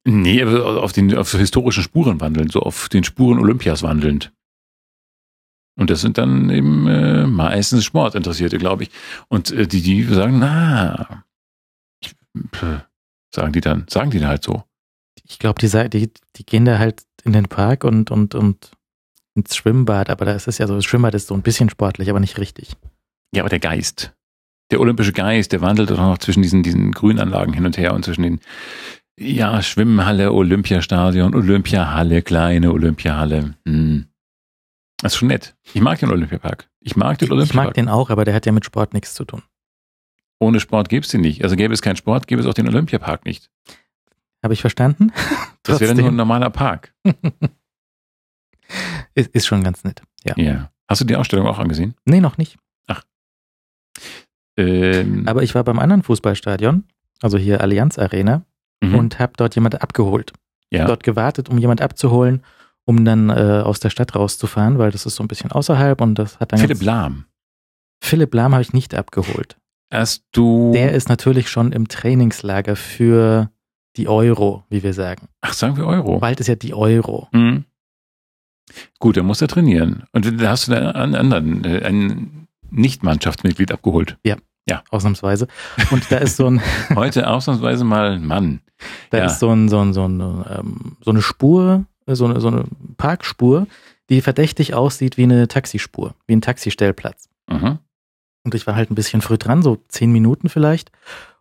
Nee, 0.05 0.43
aber 0.43 0.83
auf 0.83 0.93
den 0.93 1.15
auf 1.17 1.33
historischen 1.33 1.83
Spuren 1.83 2.21
wandelnd, 2.21 2.53
so 2.53 2.61
auf 2.61 2.89
den 2.89 3.05
Spuren 3.05 3.39
Olympias 3.39 3.83
wandelnd. 3.83 4.33
Und 5.79 5.91
das 5.91 6.01
sind 6.01 6.19
dann 6.19 6.51
eben 6.51 6.87
äh, 6.89 7.27
meistens 7.27 7.85
Sportinteressierte, 7.85 8.59
glaube 8.59 8.85
ich. 8.85 8.91
Und 9.29 9.51
äh, 9.51 9.67
die, 9.67 9.83
die 9.83 10.03
sagen, 10.05 10.39
na, 10.39 11.25
ich, 12.03 12.15
pff, 12.55 12.83
sagen 13.35 13.53
die 13.53 13.61
dann, 13.61 13.87
sagen 13.89 14.11
die 14.11 14.19
dann 14.19 14.29
halt 14.29 14.43
so. 14.43 14.65
Ich 15.25 15.39
glaube, 15.39 15.61
die, 15.61 15.91
die, 15.91 16.11
die 16.37 16.47
gehen 16.47 16.65
da 16.65 16.79
halt 16.79 17.05
in 17.25 17.33
den 17.33 17.45
Park 17.45 17.85
und, 17.85 18.11
und, 18.11 18.35
und 18.35 18.73
ins 19.35 19.55
Schwimmbad, 19.55 20.11
aber 20.11 20.25
da 20.25 20.33
ist 20.33 20.49
es 20.49 20.59
ja 20.59 20.67
so, 20.67 20.75
das 20.75 20.85
Schwimmbad 20.85 21.15
ist 21.15 21.29
so 21.29 21.35
ein 21.35 21.43
bisschen 21.43 21.71
sportlich, 21.71 22.11
aber 22.11 22.21
nicht 22.21 22.39
richtig. 22.39 22.77
Ja, 23.35 23.43
aber 23.43 23.49
der 23.49 23.61
Geist, 23.61 24.13
der 24.71 24.81
olympische 24.81 25.13
Geist, 25.13 25.53
der 25.53 25.61
wandelt 25.61 25.91
doch 25.91 25.99
noch 25.99 26.19
zwischen 26.19 26.43
diesen, 26.43 26.63
diesen 26.63 26.93
Grünanlagen 26.93 27.55
hin 27.55 27.67
und 27.67 27.77
her 27.77 27.95
und 27.95 28.05
zwischen 28.05 28.23
den 28.23 28.41
ja, 29.21 29.61
Schwimmhalle, 29.63 30.33
Olympiastadion, 30.33 31.35
Olympiahalle, 31.35 32.23
kleine 32.23 32.73
Olympiahalle. 32.73 33.55
Hm. 33.67 34.07
Das 34.97 35.13
ist 35.13 35.19
schon 35.19 35.29
nett. 35.29 35.55
Ich 35.75 35.81
mag 35.81 35.99
den 35.99 36.11
Olympiapark. 36.11 36.69
Ich 36.81 36.97
mag 36.97 37.19
den 37.19 37.31
Olympiapark. 37.31 37.65
Ich 37.65 37.67
mag 37.69 37.75
den 37.75 37.89
auch, 37.89 38.11
aber 38.11 38.25
der 38.25 38.35
hat 38.35 38.47
ja 38.47 38.53
mit 38.53 38.65
Sport 38.65 38.95
nichts 38.95 39.15
zu 39.15 39.25
tun. 39.25 39.43
Ohne 40.39 40.59
Sport 40.59 40.89
gäbe 40.89 41.05
es 41.05 41.11
den 41.11 41.21
nicht. 41.21 41.45
Also 41.45 41.55
gäbe 41.57 41.75
es 41.75 41.83
keinen 41.83 41.97
Sport, 41.97 42.27
gäbe 42.27 42.41
es 42.41 42.47
auch 42.47 42.55
den 42.55 42.67
Olympiapark 42.67 43.27
nicht. 43.27 43.51
Habe 44.43 44.55
ich 44.55 44.63
verstanden? 44.63 45.13
das 45.63 45.81
wäre 45.81 45.95
nur 45.95 46.09
ein 46.09 46.17
normaler 46.17 46.49
Park. 46.49 46.95
ist, 49.15 49.29
ist 49.35 49.47
schon 49.47 49.63
ganz 49.63 49.85
nett, 49.85 50.03
ja. 50.25 50.35
Ja. 50.37 50.71
Hast 50.89 51.03
du 51.03 51.05
die 51.05 51.17
Ausstellung 51.17 51.47
auch 51.47 51.59
angesehen? 51.59 51.95
Nee, 52.07 52.21
noch 52.21 52.39
nicht. 52.39 52.57
Ach. 52.87 53.05
Ähm. 54.57 55.29
Aber 55.29 55.43
ich 55.43 55.55
war 55.55 55.63
beim 55.63 55.79
anderen 55.79 56.03
Fußballstadion, 56.03 56.85
also 57.21 57.37
hier 57.37 57.61
Allianz 57.61 57.99
Arena, 57.99 58.47
mhm. 58.83 58.95
und 58.95 59.19
habe 59.19 59.33
dort 59.37 59.55
jemand 59.55 59.83
abgeholt. 59.83 60.33
Ja. 60.71 60.87
Dort 60.87 61.03
gewartet, 61.03 61.49
um 61.49 61.59
jemand 61.59 61.81
abzuholen, 61.81 62.43
um 62.85 63.05
dann 63.05 63.31
äh, 63.31 63.63
aus 63.65 63.81
der 63.81 63.91
Stadt 63.91 64.15
rauszufahren, 64.15 64.79
weil 64.79 64.91
das 64.91 65.07
ist 65.07 65.17
so 65.17 65.25
ein 65.25 65.29
bisschen 65.29 65.51
außerhalb 65.51 66.01
und 66.01 66.15
das 66.17 66.39
hat 66.39 66.53
dann. 66.53 66.61
Philipp 66.61 66.83
Lahm. 66.83 67.25
Philipp 68.03 68.35
Lahm 68.35 68.53
habe 68.53 68.63
ich 68.63 68.73
nicht 68.73 68.95
abgeholt. 68.95 69.57
Erst 69.91 70.25
du. 70.33 70.73
Der 70.73 70.93
ist 70.93 71.09
natürlich 71.09 71.51
schon 71.51 71.73
im 71.73 71.89
Trainingslager 71.89 72.77
für 72.77 73.51
die 73.97 74.09
Euro, 74.09 74.65
wie 74.71 74.83
wir 74.83 74.95
sagen. 74.95 75.29
Ach, 75.41 75.53
sagen 75.53 75.77
wir 75.77 75.87
Euro. 75.87 76.19
Bald 76.21 76.41
ist 76.41 76.47
ja 76.47 76.55
die 76.55 76.75
Euro. 76.75 77.29
Mhm. 77.33 77.65
Gut, 79.01 79.17
dann 79.17 79.27
muss 79.27 79.43
er 79.43 79.49
trainieren. 79.49 80.05
Und 80.13 80.41
da 80.41 80.51
hast 80.51 80.69
du 80.69 80.73
einen 80.73 81.17
anderen, 81.17 81.65
äh, 81.65 81.85
ein 81.85 82.47
Nicht-Mannschaftsmitglied 82.71 83.73
abgeholt. 83.73 84.17
Ausnahmsweise. 84.91 85.49
Und 85.91 86.11
da 86.13 86.19
ist 86.19 86.37
so 86.37 86.47
ein, 86.47 86.61
Heute 86.95 87.29
ausnahmsweise 87.29 87.85
mal 87.85 88.13
ein 88.13 88.25
Mann. 88.25 88.61
Da 89.11 89.19
Ja. 89.19 89.25
ist 89.27 89.39
so 89.41 89.51
ein, 89.51 89.69
so 89.69 89.81
ein, 89.81 89.93
so 89.93 90.07
ein, 90.07 90.21
ähm, 90.21 90.97
so 91.03 91.11
eine 91.11 91.23
Spur, 91.23 91.85
äh, 92.07 92.15
so 92.15 92.25
eine, 92.27 92.41
so 92.41 92.49
eine 92.49 92.65
Parkspur, 92.97 93.67
die 94.09 94.21
verdächtig 94.21 94.75
aussieht 94.75 95.17
wie 95.17 95.23
eine 95.25 95.49
Taxispur, 95.49 96.15
wie 96.27 96.35
ein 96.37 96.41
Taxistellplatz. 96.41 97.29
Mhm. 97.49 97.79
Und 98.45 98.55
ich 98.55 98.67
war 98.67 98.75
halt 98.75 98.91
ein 98.91 98.95
bisschen 98.95 99.21
früh 99.21 99.37
dran, 99.39 99.63
so 99.63 99.79
zehn 99.89 100.11
Minuten 100.13 100.49
vielleicht. 100.49 100.91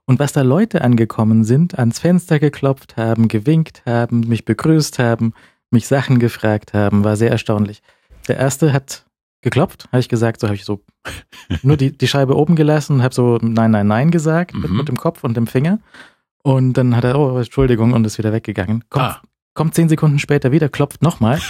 Und 0.05 0.19
was 0.19 0.33
da 0.33 0.41
Leute 0.41 0.81
angekommen 0.81 1.43
sind, 1.43 1.77
ans 1.77 1.99
Fenster 1.99 2.39
geklopft 2.39 2.97
haben, 2.97 3.27
gewinkt 3.27 3.83
haben, 3.85 4.21
mich 4.21 4.43
begrüßt 4.43 4.99
haben, 4.99 5.33
mich 5.71 5.87
Sachen 5.87 6.19
gefragt 6.19 6.73
haben, 6.73 7.03
war 7.03 7.15
sehr 7.15 7.29
erstaunlich. 7.31 7.81
Der 8.27 8.37
erste 8.37 8.73
hat 8.73 9.05
geklopft, 9.41 9.85
habe 9.91 9.99
ich 9.99 10.09
gesagt, 10.09 10.41
so 10.41 10.47
habe 10.47 10.55
ich 10.55 10.65
so 10.65 10.81
nur 11.63 11.77
die, 11.77 11.95
die 11.97 12.07
Scheibe 12.07 12.35
oben 12.35 12.55
gelassen 12.55 12.97
und 12.97 13.03
habe 13.03 13.13
so 13.15 13.37
Nein, 13.41 13.71
Nein, 13.71 13.87
Nein 13.87 14.11
gesagt 14.11 14.53
mit, 14.55 14.69
Mhm. 14.69 14.77
mit 14.77 14.87
dem 14.89 14.97
Kopf 14.97 15.23
und 15.23 15.37
dem 15.37 15.47
Finger. 15.47 15.79
Und 16.43 16.73
dann 16.73 16.95
hat 16.95 17.03
er, 17.03 17.19
oh, 17.19 17.37
Entschuldigung, 17.37 17.93
und 17.93 18.05
ist 18.05 18.17
wieder 18.17 18.33
weggegangen. 18.33 18.83
Kommt, 18.89 19.05
Ah, 19.05 19.21
kommt 19.53 19.75
zehn 19.75 19.89
Sekunden 19.89 20.19
später 20.19 20.51
wieder, 20.51 20.69
klopft 20.69 21.01
nochmal. 21.01 21.39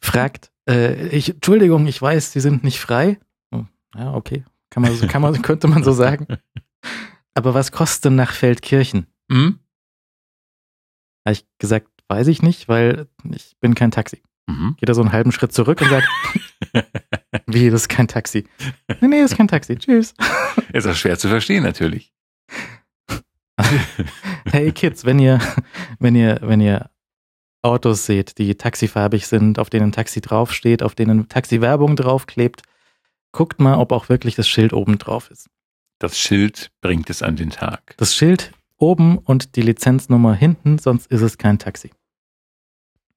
fragt, 0.00 0.50
äh, 0.68 1.08
ich, 1.08 1.30
Entschuldigung, 1.30 1.86
ich 1.86 2.00
weiß, 2.00 2.32
Sie 2.32 2.40
sind 2.40 2.64
nicht 2.64 2.80
frei. 2.80 3.18
Oh, 3.52 3.64
Ja, 3.94 4.14
okay. 4.14 4.44
Kann 4.70 4.82
man, 4.82 4.98
kann 5.08 5.22
man, 5.22 5.40
könnte 5.42 5.68
man 5.68 5.84
so 5.84 5.92
sagen. 5.92 6.26
Aber 7.34 7.54
was 7.54 7.72
kostet 7.72 8.06
denn 8.06 8.16
nach 8.16 8.32
Feldkirchen? 8.32 9.06
mhm. 9.28 9.60
Habe 11.24 11.32
ich 11.32 11.44
gesagt, 11.58 11.88
weiß 12.08 12.28
ich 12.28 12.42
nicht, 12.42 12.68
weil 12.68 13.08
ich 13.32 13.56
bin 13.60 13.74
kein 13.74 13.90
Taxi. 13.90 14.22
Mhm. 14.46 14.76
Geht 14.78 14.88
er 14.88 14.94
so 14.94 15.00
einen 15.00 15.10
halben 15.12 15.32
Schritt 15.32 15.52
zurück 15.52 15.80
und 15.80 15.88
sagt, 15.88 16.06
wie, 17.46 17.68
das 17.68 17.82
ist 17.82 17.88
kein 17.88 18.06
Taxi. 18.06 18.46
Nee, 19.00 19.08
nee, 19.08 19.22
das 19.22 19.32
ist 19.32 19.36
kein 19.36 19.48
Taxi. 19.48 19.76
Tschüss. 19.76 20.14
Ist 20.72 20.86
auch 20.86 20.94
schwer 20.94 21.18
zu 21.18 21.28
verstehen, 21.28 21.64
natürlich. 21.64 22.12
Hey 24.50 24.72
Kids, 24.72 25.04
wenn 25.04 25.18
ihr, 25.18 25.40
wenn 25.98 26.14
ihr, 26.14 26.38
wenn 26.42 26.60
ihr 26.60 26.90
Autos 27.62 28.06
seht, 28.06 28.38
die 28.38 28.54
taxifarbig 28.54 29.26
sind, 29.26 29.58
auf 29.58 29.70
denen 29.70 29.92
Taxi 29.92 30.20
draufsteht, 30.20 30.82
auf 30.82 30.94
denen 30.94 31.28
Taxi-Werbung 31.28 31.96
draufklebt, 31.96 32.62
guckt 33.32 33.60
mal, 33.60 33.76
ob 33.76 33.92
auch 33.92 34.08
wirklich 34.08 34.36
das 34.36 34.48
Schild 34.48 34.72
oben 34.72 34.98
drauf 34.98 35.30
ist. 35.30 35.48
Das 35.98 36.18
Schild 36.18 36.70
bringt 36.80 37.10
es 37.10 37.22
an 37.22 37.36
den 37.36 37.50
Tag. 37.50 37.94
Das 37.96 38.14
Schild 38.14 38.52
oben 38.76 39.18
und 39.18 39.56
die 39.56 39.62
Lizenznummer 39.62 40.34
hinten, 40.34 40.78
sonst 40.78 41.10
ist 41.10 41.22
es 41.22 41.38
kein 41.38 41.58
Taxi. 41.58 41.90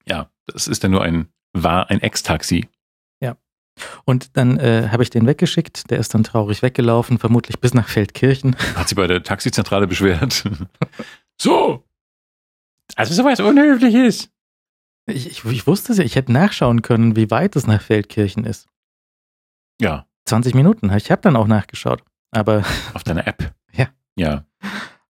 Ja, 0.08 0.32
das 0.48 0.68
ist 0.68 0.84
dann 0.84 0.92
nur 0.92 1.04
ein, 1.04 1.28
war 1.54 1.90
ein 1.90 2.02
Ex-Taxi. 2.02 2.68
Und 4.06 4.38
dann 4.38 4.58
äh, 4.58 4.90
habe 4.92 5.04
ich 5.04 5.10
den 5.10 5.26
weggeschickt, 5.28 5.90
der 5.90 6.00
ist 6.00 6.14
dann 6.14 6.24
traurig 6.24 6.62
weggelaufen, 6.62 7.18
vermutlich 7.18 7.60
bis 7.60 7.74
nach 7.74 7.88
Feldkirchen. 7.88 8.56
Hat 8.76 8.90
sich 8.90 8.96
bei 8.96 9.08
der 9.08 9.24
Taxizentrale 9.24 9.88
beschwert. 9.88 10.44
so. 11.42 11.84
Also 12.96 13.14
sowas 13.14 13.40
Unhöfliches. 13.40 14.30
Ich, 15.06 15.28
ich, 15.28 15.46
ich 15.46 15.68
wusste 15.68 15.92
es 15.92 15.98
ja, 15.98 16.04
ich 16.04 16.16
hätte 16.16 16.32
nachschauen 16.32 16.82
können, 16.82 17.16
wie 17.16 17.32
weit 17.32 17.56
es 17.56 17.68
nach 17.68 17.82
Feldkirchen 17.82 18.46
ist. 18.46 18.68
Ja, 19.82 20.06
20 20.26 20.54
Minuten, 20.54 20.92
ich 20.96 21.10
habe 21.10 21.22
dann 21.22 21.36
auch 21.36 21.48
nachgeschaut. 21.48 22.04
Aber, 22.32 22.64
auf 22.94 23.04
deiner 23.04 23.26
App. 23.26 23.54
Ja. 23.74 23.88
Ja, 24.16 24.46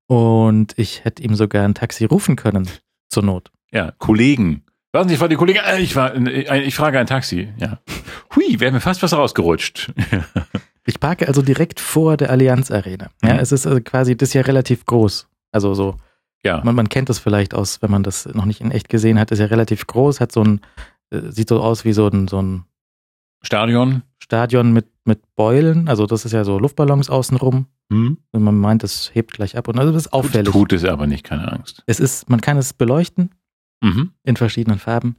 und 0.10 0.74
ich 0.78 1.06
hätte 1.06 1.22
ihm 1.22 1.36
sogar 1.36 1.64
ein 1.66 1.76
Taxi 1.76 2.06
rufen 2.06 2.36
können, 2.36 2.68
zur 3.10 3.24
Not. 3.24 3.52
ja. 3.72 3.92
Kollegen. 4.00 4.64
Was 4.92 5.06
nicht, 5.06 5.20
war 5.22 5.28
die 5.28 5.36
Kollegin? 5.36 5.62
Äh, 5.66 5.80
Ich 5.82 5.96
war, 5.96 6.16
äh, 6.16 6.62
ich 6.62 6.76
frage 6.76 7.00
ein 7.00 7.06
Taxi. 7.08 7.50
Ja. 7.58 7.80
Hui, 8.36 8.60
wäre 8.60 8.72
mir 8.72 8.80
fast 8.82 9.02
was 9.04 9.14
rausgerutscht. 9.14 9.92
Ich 10.86 11.00
parke 11.00 11.28
also 11.28 11.44
direkt 11.44 11.80
vor 11.80 12.18
der 12.18 12.32
Allianz 12.32 12.72
Arena. 12.72 13.12
Ja, 13.22 13.34
Mhm. 13.36 13.40
es 13.42 13.52
ist 13.52 13.68
also 13.68 13.80
quasi, 13.80 14.18
das 14.18 14.30
ist 14.30 14.34
ja 14.34 14.42
relativ 14.42 14.88
groß. 14.88 15.28
Also 15.52 15.76
so, 15.76 15.98
ja. 16.44 16.62
man, 16.64 16.74
man 16.74 16.90
kennt 16.90 17.10
das 17.10 17.20
vielleicht 17.20 17.54
aus, 17.54 17.84
wenn 17.84 17.92
man 17.92 18.02
das 18.02 18.26
noch 18.26 18.46
nicht 18.46 18.62
in 18.62 18.72
echt 18.72 18.90
gesehen 18.90 19.20
hat, 19.20 19.30
ist 19.30 19.38
ja 19.38 19.46
relativ 19.46 19.86
groß, 19.86 20.20
hat 20.20 20.32
so 20.32 20.42
ein, 20.44 20.62
äh, 21.12 21.30
sieht 21.30 21.50
so 21.50 21.62
aus 21.62 21.86
wie 21.86 21.94
so 21.94 22.08
ein, 22.08 22.28
so 22.28 22.42
ein 22.42 22.64
Stadion. 23.44 24.02
Stadion 24.18 24.74
mit, 24.74 24.88
mit 25.06 25.20
Beulen. 25.36 25.88
Also 25.90 26.08
das 26.08 26.26
ist 26.26 26.32
ja 26.32 26.44
so 26.44 26.58
Luftballons 26.58 27.10
außenrum. 27.12 27.68
Hm? 27.92 28.18
Und 28.32 28.44
man 28.44 28.58
meint, 28.58 28.84
es 28.84 29.12
hebt 29.14 29.34
gleich 29.34 29.58
ab. 29.58 29.68
Und 29.68 29.78
also 29.78 29.92
das 29.92 30.08
ist 30.08 30.14
auffällig. 30.14 30.52
Tut 30.52 30.74
es 30.74 30.86
aber 30.86 31.06
nicht, 31.06 31.24
keine 31.24 31.52
Angst. 31.52 31.84
Es 31.86 32.00
ist, 32.00 32.30
man 32.30 32.42
kann 32.42 32.58
es 32.58 32.74
beleuchten 32.74 33.30
Mhm. 33.82 34.14
in 34.24 34.36
verschiedenen 34.36 34.80
Farben. 34.80 35.16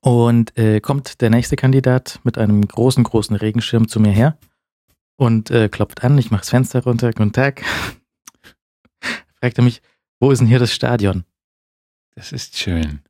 Und 0.00 0.56
äh, 0.58 0.80
kommt 0.80 1.20
der 1.20 1.30
nächste 1.30 1.56
Kandidat 1.56 2.20
mit 2.24 2.36
einem 2.36 2.66
großen, 2.66 3.04
großen 3.04 3.36
Regenschirm 3.36 3.88
zu 3.88 4.00
mir 4.00 4.12
her 4.12 4.38
und 5.16 5.50
äh, 5.50 5.68
klopft 5.68 6.04
an. 6.04 6.18
Ich 6.18 6.30
mache 6.30 6.42
das 6.42 6.50
Fenster 6.50 6.82
runter. 6.82 7.12
Guten 7.12 7.32
Tag. 7.32 7.62
Fragt 9.40 9.58
er 9.58 9.64
mich, 9.64 9.80
wo 10.20 10.30
ist 10.30 10.40
denn 10.40 10.48
hier 10.48 10.58
das 10.58 10.72
Stadion? 10.74 11.24
Das 12.14 12.32
ist 12.32 12.58
schön. 12.58 13.00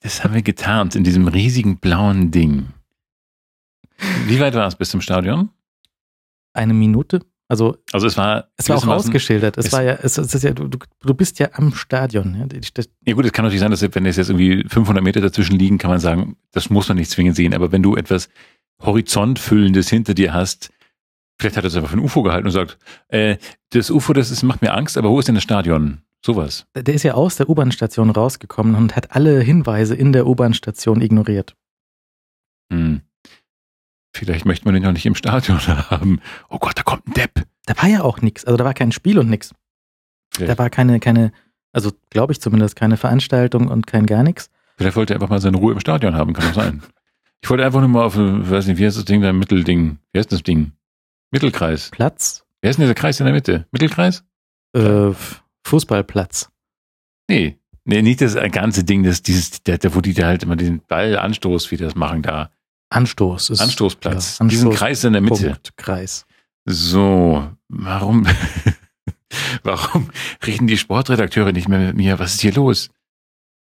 Das 0.00 0.22
haben 0.22 0.34
wir 0.34 0.42
getarnt 0.42 0.94
in 0.94 1.02
diesem 1.04 1.26
riesigen 1.26 1.78
blauen 1.78 2.30
Ding. 2.30 2.72
Wie 4.26 4.38
weit 4.40 4.54
war 4.54 4.66
es 4.66 4.76
bis 4.76 4.90
zum 4.90 5.00
Stadion? 5.00 5.50
Eine 6.52 6.74
Minute? 6.74 7.26
Also 7.48 7.76
Also 7.92 8.06
es 8.08 8.16
war. 8.16 8.48
es 8.56 8.68
war 8.68 8.76
auch 8.78 8.86
ausgeschildert. 8.88 9.56
Es, 9.56 9.66
es- 9.66 9.72
war 9.72 9.82
ja, 9.82 9.92
es, 10.02 10.18
es 10.18 10.34
ist 10.34 10.42
ja, 10.42 10.50
du, 10.52 10.68
du 10.68 11.14
bist 11.14 11.38
ja 11.38 11.48
am 11.52 11.72
Stadion. 11.74 12.34
Ja 13.04 13.14
gut, 13.14 13.24
es 13.24 13.32
kann 13.32 13.44
natürlich 13.44 13.60
sein, 13.60 13.70
dass 13.70 13.82
wenn 13.82 14.04
es 14.06 14.16
jetzt 14.16 14.30
irgendwie 14.30 14.64
500 14.68 15.02
Meter 15.04 15.20
dazwischen 15.20 15.56
liegen, 15.58 15.78
kann 15.78 15.90
man 15.90 16.00
sagen, 16.00 16.36
das 16.50 16.70
muss 16.70 16.88
man 16.88 16.96
nicht 16.98 17.10
zwingend 17.10 17.36
sehen. 17.36 17.54
Aber 17.54 17.70
wenn 17.70 17.82
du 17.82 17.94
etwas 17.96 18.28
Horizontfüllendes 18.82 19.88
hinter 19.88 20.14
dir 20.14 20.32
hast, 20.34 20.70
vielleicht 21.38 21.56
hat 21.56 21.64
er 21.64 21.68
es 21.68 21.76
einfach 21.76 21.90
für 21.90 21.96
ein 21.98 22.02
UFO 22.04 22.22
gehalten 22.22 22.46
und 22.46 22.52
sagt, 22.52 22.78
äh, 23.08 23.36
das 23.70 23.90
UFO, 23.90 24.12
das 24.12 24.30
ist, 24.30 24.42
macht 24.42 24.62
mir 24.62 24.72
Angst, 24.74 24.96
aber 24.98 25.10
wo 25.10 25.18
ist 25.18 25.26
denn 25.28 25.34
das 25.34 25.44
Stadion? 25.44 26.02
Sowas. 26.24 26.66
Der 26.74 26.94
ist 26.94 27.04
ja 27.04 27.14
aus 27.14 27.36
der 27.36 27.48
U-Bahn-Station 27.48 28.10
rausgekommen 28.10 28.74
und 28.74 28.96
hat 28.96 29.12
alle 29.14 29.40
Hinweise 29.40 29.94
in 29.94 30.12
der 30.12 30.26
U-Bahn-Station 30.26 31.00
ignoriert. 31.00 31.54
Hm. 32.72 33.02
Vielleicht 34.16 34.44
möchte 34.46 34.64
man 34.64 34.74
den 34.74 34.82
noch 34.82 34.92
nicht 34.92 35.06
im 35.06 35.14
Stadion 35.14 35.60
haben. 35.90 36.20
Oh 36.48 36.58
Gott, 36.58 36.78
da 36.78 36.82
kommt 36.82 37.06
ein 37.06 37.12
Depp. 37.14 37.42
Da 37.66 37.76
war 37.82 37.88
ja 37.88 38.02
auch 38.02 38.20
nichts. 38.22 38.44
Also 38.44 38.56
da 38.56 38.64
war 38.64 38.74
kein 38.74 38.92
Spiel 38.92 39.18
und 39.18 39.28
nichts. 39.28 39.54
Da 40.38 40.56
war 40.58 40.70
keine, 40.70 41.00
keine, 41.00 41.32
also 41.72 41.92
glaube 42.10 42.32
ich 42.32 42.40
zumindest, 42.40 42.76
keine 42.76 42.96
Veranstaltung 42.96 43.68
und 43.68 43.86
kein 43.86 44.06
gar 44.06 44.22
nichts. 44.22 44.50
vielleicht 44.76 44.96
wollte 44.96 45.14
er 45.14 45.16
einfach 45.16 45.28
mal 45.30 45.40
seine 45.40 45.56
Ruhe 45.56 45.72
im 45.72 45.80
Stadion 45.80 46.14
haben, 46.14 46.32
kann 46.34 46.46
doch 46.48 46.54
sein. 46.54 46.82
Ich 47.42 47.48
wollte 47.50 47.64
einfach 47.64 47.80
nur 47.80 47.88
mal 47.88 48.04
auf, 48.04 48.16
weiß 48.16 48.66
nicht, 48.66 48.78
wie 48.78 48.86
heißt 48.86 48.96
das 48.96 49.04
Ding 49.04 49.20
da, 49.22 49.32
Mittelding? 49.32 49.98
Wie 50.12 50.18
heißt 50.18 50.32
das 50.32 50.42
Ding? 50.42 50.72
Mittelkreis. 51.30 51.90
Platz, 51.90 52.44
Wer 52.60 52.70
ist 52.70 52.76
denn 52.78 52.84
dieser 52.84 52.94
Kreis 52.94 53.20
in 53.20 53.26
der 53.26 53.34
Mitte? 53.34 53.66
Mittelkreis? 53.72 54.24
äh, 54.74 55.10
Fußballplatz. 55.66 56.50
Nee. 57.28 57.58
Nee, 57.84 58.02
nicht 58.02 58.20
das 58.20 58.34
ganze 58.50 58.82
Ding, 58.84 59.04
das, 59.04 59.22
dieses, 59.22 59.62
der, 59.62 59.78
der, 59.78 59.94
wo 59.94 60.00
die 60.00 60.14
da 60.14 60.26
halt 60.26 60.42
immer 60.42 60.56
den 60.56 60.80
Ballanstoß, 60.88 61.70
wie 61.70 61.76
die 61.76 61.84
das 61.84 61.94
machen 61.94 62.22
da. 62.22 62.50
Anstoß 62.90 63.50
ist 63.50 63.60
Anstoßplatz. 63.60 64.38
Ja, 64.38 64.46
Diesen 64.46 64.70
Anstoß- 64.70 64.74
Kreis 64.76 65.04
in 65.04 65.12
der 65.12 65.22
Mitte. 65.22 65.50
Punkt, 65.50 65.76
Kreis. 65.76 66.24
So, 66.64 67.50
warum, 67.68 68.26
warum 69.62 70.10
reden 70.46 70.66
die 70.66 70.76
Sportredakteure 70.78 71.52
nicht 71.52 71.68
mehr 71.68 71.78
mit 71.78 71.96
mir? 71.96 72.18
Was 72.18 72.34
ist 72.34 72.40
hier 72.40 72.52
los? 72.54 72.90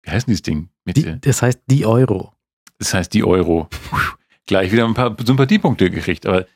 Wie 0.03 0.11
heißt 0.11 0.27
denn 0.27 0.33
dieses 0.33 0.43
Ding? 0.43 0.69
Mitte. 0.85 1.15
Die, 1.15 1.21
das 1.21 1.43
heißt 1.43 1.61
die 1.67 1.85
Euro. 1.87 2.33
Das 2.79 2.93
heißt 2.95 3.13
die 3.15 3.25
Euro. 3.25 3.69
Gleich 4.47 4.73
wieder 4.73 4.85
ein 4.87 4.95
paar 4.95 5.17
Sympathiepunkte 5.25 5.91
gekriegt, 5.91 6.27
aber 6.27 6.47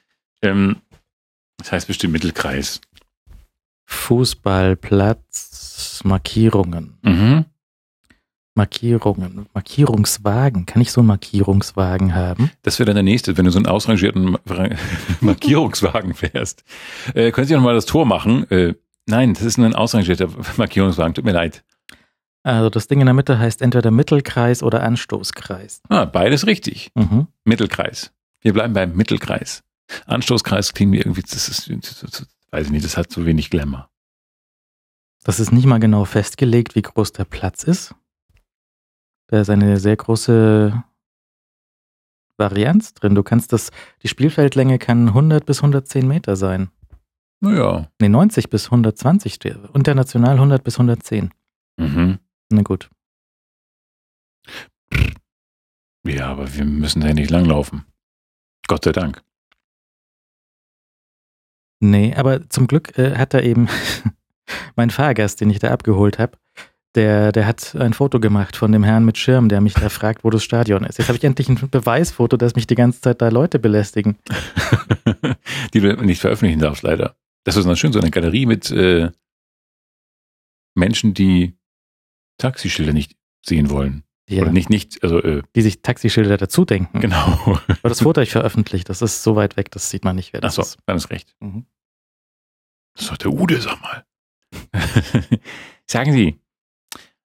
ähm, 0.43 0.77
das 1.57 1.73
heißt 1.73 1.87
bestimmt 1.87 2.13
Mittelkreis. 2.13 2.81
Fußballplatz, 3.87 6.03
Markierungen. 6.05 6.99
Mhm. 7.03 7.45
Markierungen, 8.59 9.47
Markierungswagen. 9.55 10.67
Kann 10.67 10.83
ich 10.83 10.93
so 10.93 11.01
einen 11.01 11.09
Markierungswagen 11.09 12.15
haben? 12.15 12.51
Das 12.63 12.79
wäre 12.79 12.87
dann 12.87 12.97
der 12.97 13.03
nächste, 13.03 13.39
wenn 13.39 13.47
du 13.47 13.51
so 13.51 13.59
einen 13.59 13.67
ausrangierten 13.67 14.33
Ma- 14.33 14.41
Markierungswagen 15.23 16.13
fährst. 16.15 16.65
Äh, 17.15 17.31
können 17.33 17.47
Sie 17.47 17.55
noch 17.55 17.63
mal 17.63 17.75
das 17.75 17.87
Tor 17.87 18.05
machen? 18.05 18.49
Äh, 18.51 18.75
nein, 19.07 19.33
das 19.35 19.43
ist 19.45 19.57
nur 19.57 19.67
ein 19.67 19.75
ausrangierter 19.75 20.29
Markierungswagen. 20.59 21.15
Tut 21.15 21.25
mir 21.25 21.33
leid. 21.33 21.65
Also 22.43 22.71
das 22.71 22.87
Ding 22.89 23.01
in 23.01 23.07
der 23.07 23.15
Mitte 23.15 23.39
heißt 23.39 23.63
entweder 23.63 23.91
Mittelkreis 23.91 24.63
oder 24.63 24.83
Anstoßkreis. 24.83 25.81
Ah, 25.89 26.05
beides 26.05 26.47
richtig. 26.47 26.91
Mhm. 26.95 27.27
Mittelkreis. 27.45 28.13
Wir 28.41 28.53
bleiben 28.53 28.75
beim 28.75 28.95
Mittelkreis. 28.95 29.63
Anstoßkreis 30.07 30.75
klingt 30.75 30.91
mir 30.91 30.99
irgendwie, 30.99 31.23
das 31.23 31.49
ist, 31.49 31.69
das, 31.71 32.01
das, 32.01 32.27
weiß 32.51 32.67
ich 32.67 32.73
nicht, 32.73 32.85
das 32.85 32.97
hat 32.97 33.11
so 33.11 33.25
wenig 33.27 33.51
Glamour. 33.51 33.89
Das 35.25 35.41
ist 35.41 35.53
nicht 35.53 35.67
mal 35.67 35.79
genau 35.81 36.05
festgelegt, 36.05 36.75
wie 36.75 36.83
groß 36.83 37.13
der 37.13 37.25
Platz 37.25 37.63
ist. 37.65 37.95
Da 39.29 39.41
ist 39.41 39.51
eine 39.51 39.79
sehr 39.79 39.97
große 39.97 40.85
Varianz 42.37 42.95
drin. 42.95 43.15
Du 43.15 43.23
kannst 43.23 43.53
das, 43.53 43.71
die 44.03 44.09
Spielfeldlänge 44.09 44.79
kann 44.79 45.09
100 45.09 45.45
bis 45.45 45.59
110 45.59 46.07
Meter 46.07 46.37
sein. 46.37 46.71
Naja. 47.41 47.91
Nee, 48.01 48.09
90 48.09 48.51
bis 48.51 48.67
120 48.67 49.35
steht. 49.35 49.59
International 49.75 50.35
100 50.35 50.65
bis 50.65 50.75
110. 50.75 51.31
Mhm. 51.77 52.19
Na 52.51 52.63
gut. 52.63 52.91
Ja, 56.07 56.29
aber 56.29 56.55
wir 56.55 56.65
müssen 56.65 57.01
da 57.01 57.13
nicht 57.13 57.31
langlaufen. 57.31 57.85
Gott 58.67 58.85
sei 58.85 58.93
Dank. 58.93 59.23
Nee, 61.81 62.15
aber 62.15 62.49
zum 62.49 62.67
Glück 62.67 62.97
äh, 62.99 63.17
hat 63.17 63.35
da 63.35 63.41
eben 63.41 63.69
mein 64.77 64.91
Fahrgast, 64.91 65.41
den 65.41 65.51
ich 65.51 65.59
da 65.59 65.71
abgeholt 65.71 66.19
habe, 66.19 66.39
der, 66.95 67.33
der 67.33 67.47
hat 67.47 67.75
ein 67.77 67.93
Foto 67.93 68.19
gemacht 68.21 68.57
von 68.57 68.73
dem 68.73 68.83
Herrn 68.83 69.05
mit 69.05 69.19
Schirm, 69.19 69.49
der 69.49 69.61
mich 69.61 69.75
da 69.75 69.89
fragt, 69.89 70.25
wo 70.25 70.31
das 70.31 70.43
Stadion 70.43 70.85
ist. 70.85 70.99
Jetzt 70.99 71.09
habe 71.09 71.19
ich 71.19 71.25
endlich 71.25 71.49
ein 71.49 71.57
Beweisfoto, 71.71 72.37
dass 72.37 72.55
mich 72.57 72.67
die 72.67 72.75
ganze 72.75 73.01
Zeit 73.01 73.21
da 73.21 73.29
Leute 73.29 73.59
belästigen. 73.59 74.17
Die 75.75 75.81
du 75.81 75.95
nicht 76.03 76.21
veröffentlichen 76.21 76.61
darfst, 76.61 76.83
leider. 76.83 77.15
Das 77.45 77.57
ist 77.57 77.67
dann 77.67 77.77
schön, 77.77 77.93
so 77.93 78.01
eine 78.01 78.11
Galerie 78.11 78.47
mit 78.47 78.71
äh, 78.71 79.11
Menschen, 80.75 81.15
die 81.15 81.55
Taxischilder 82.39 82.93
nicht 82.93 83.17
sehen 83.45 83.71
wollen. 83.71 84.05
Ja, 84.29 84.43
Oder 84.43 84.53
nicht, 84.53 84.69
nicht, 84.69 85.03
also 85.03 85.23
äh, 85.23 85.43
die 85.57 85.63
sich 85.63 85.81
Taxischilder 85.81 86.37
dazu 86.37 86.65
denken. 86.67 87.01
genau. 87.01 87.59
Aber 87.67 87.89
das 87.89 88.03
Foto 88.03 88.21
ich 88.21 88.31
veröffentlicht, 88.31 88.89
das 88.89 89.01
ist 89.01 89.23
so 89.23 89.37
weit 89.37 89.57
weg, 89.57 89.71
das 89.71 89.89
sieht 89.89 90.05
man 90.05 90.17
nicht, 90.17 90.33
wer 90.35 90.41
das 90.43 90.59
Achso, 90.59 90.63
ist. 90.63 90.79
dann 90.85 90.97
ist 90.99 91.11
recht. 91.11 91.35
Mhm. 91.41 91.65
Das 92.95 93.05
ist 93.05 93.11
doch 93.11 93.17
der 93.17 93.33
Ude, 93.33 93.61
sag 93.61 93.81
mal. 93.81 94.05
Sagen 95.87 96.13
Sie. 96.13 96.39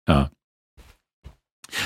Ja. 0.09 0.30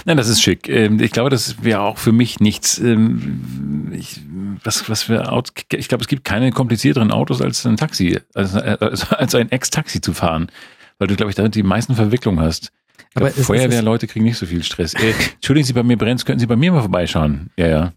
Nein, 0.04 0.16
das 0.16 0.28
ist 0.28 0.40
schick. 0.40 0.68
Ähm, 0.68 1.00
Ich 1.00 1.10
glaube, 1.10 1.28
das 1.30 1.62
wäre 1.64 1.80
auch 1.80 1.98
für 1.98 2.12
mich 2.12 2.38
nichts. 2.40 2.78
ähm, 2.78 3.92
Ich, 3.92 4.20
was, 4.64 4.88
was 4.88 5.02
für 5.02 5.30
Autos, 5.30 5.52
ich 5.72 5.88
glaube, 5.88 6.02
es 6.02 6.08
gibt 6.08 6.24
keine 6.24 6.50
komplizierteren 6.52 7.10
Autos 7.10 7.42
als 7.42 7.66
ein 7.66 7.76
Taxi, 7.76 8.18
als, 8.34 8.54
als, 8.54 9.12
als 9.12 9.34
ein 9.34 9.50
Ex-Taxi 9.50 10.00
zu 10.00 10.12
fahren. 10.14 10.50
Weil 10.98 11.08
du, 11.08 11.16
glaube 11.16 11.30
ich, 11.30 11.36
damit 11.36 11.54
die 11.56 11.62
meisten 11.64 11.96
Verwicklungen 11.96 12.40
hast. 12.40 12.70
Aber 13.14 13.30
glaub, 13.30 13.44
Feuerwehrleute 13.44 14.06
kriegen 14.06 14.24
nicht 14.24 14.38
so 14.38 14.46
viel 14.46 14.62
Stress. 14.62 14.94
Äh, 14.94 15.12
Entschuldigen 15.34 15.66
Sie, 15.66 15.72
bei 15.72 15.82
mir 15.82 15.98
brennt, 15.98 16.24
könnten 16.24 16.38
Sie 16.40 16.46
bei 16.46 16.56
mir 16.56 16.70
mal 16.72 16.80
vorbeischauen? 16.80 17.50
Ja, 17.56 17.66
ja. 17.66 17.92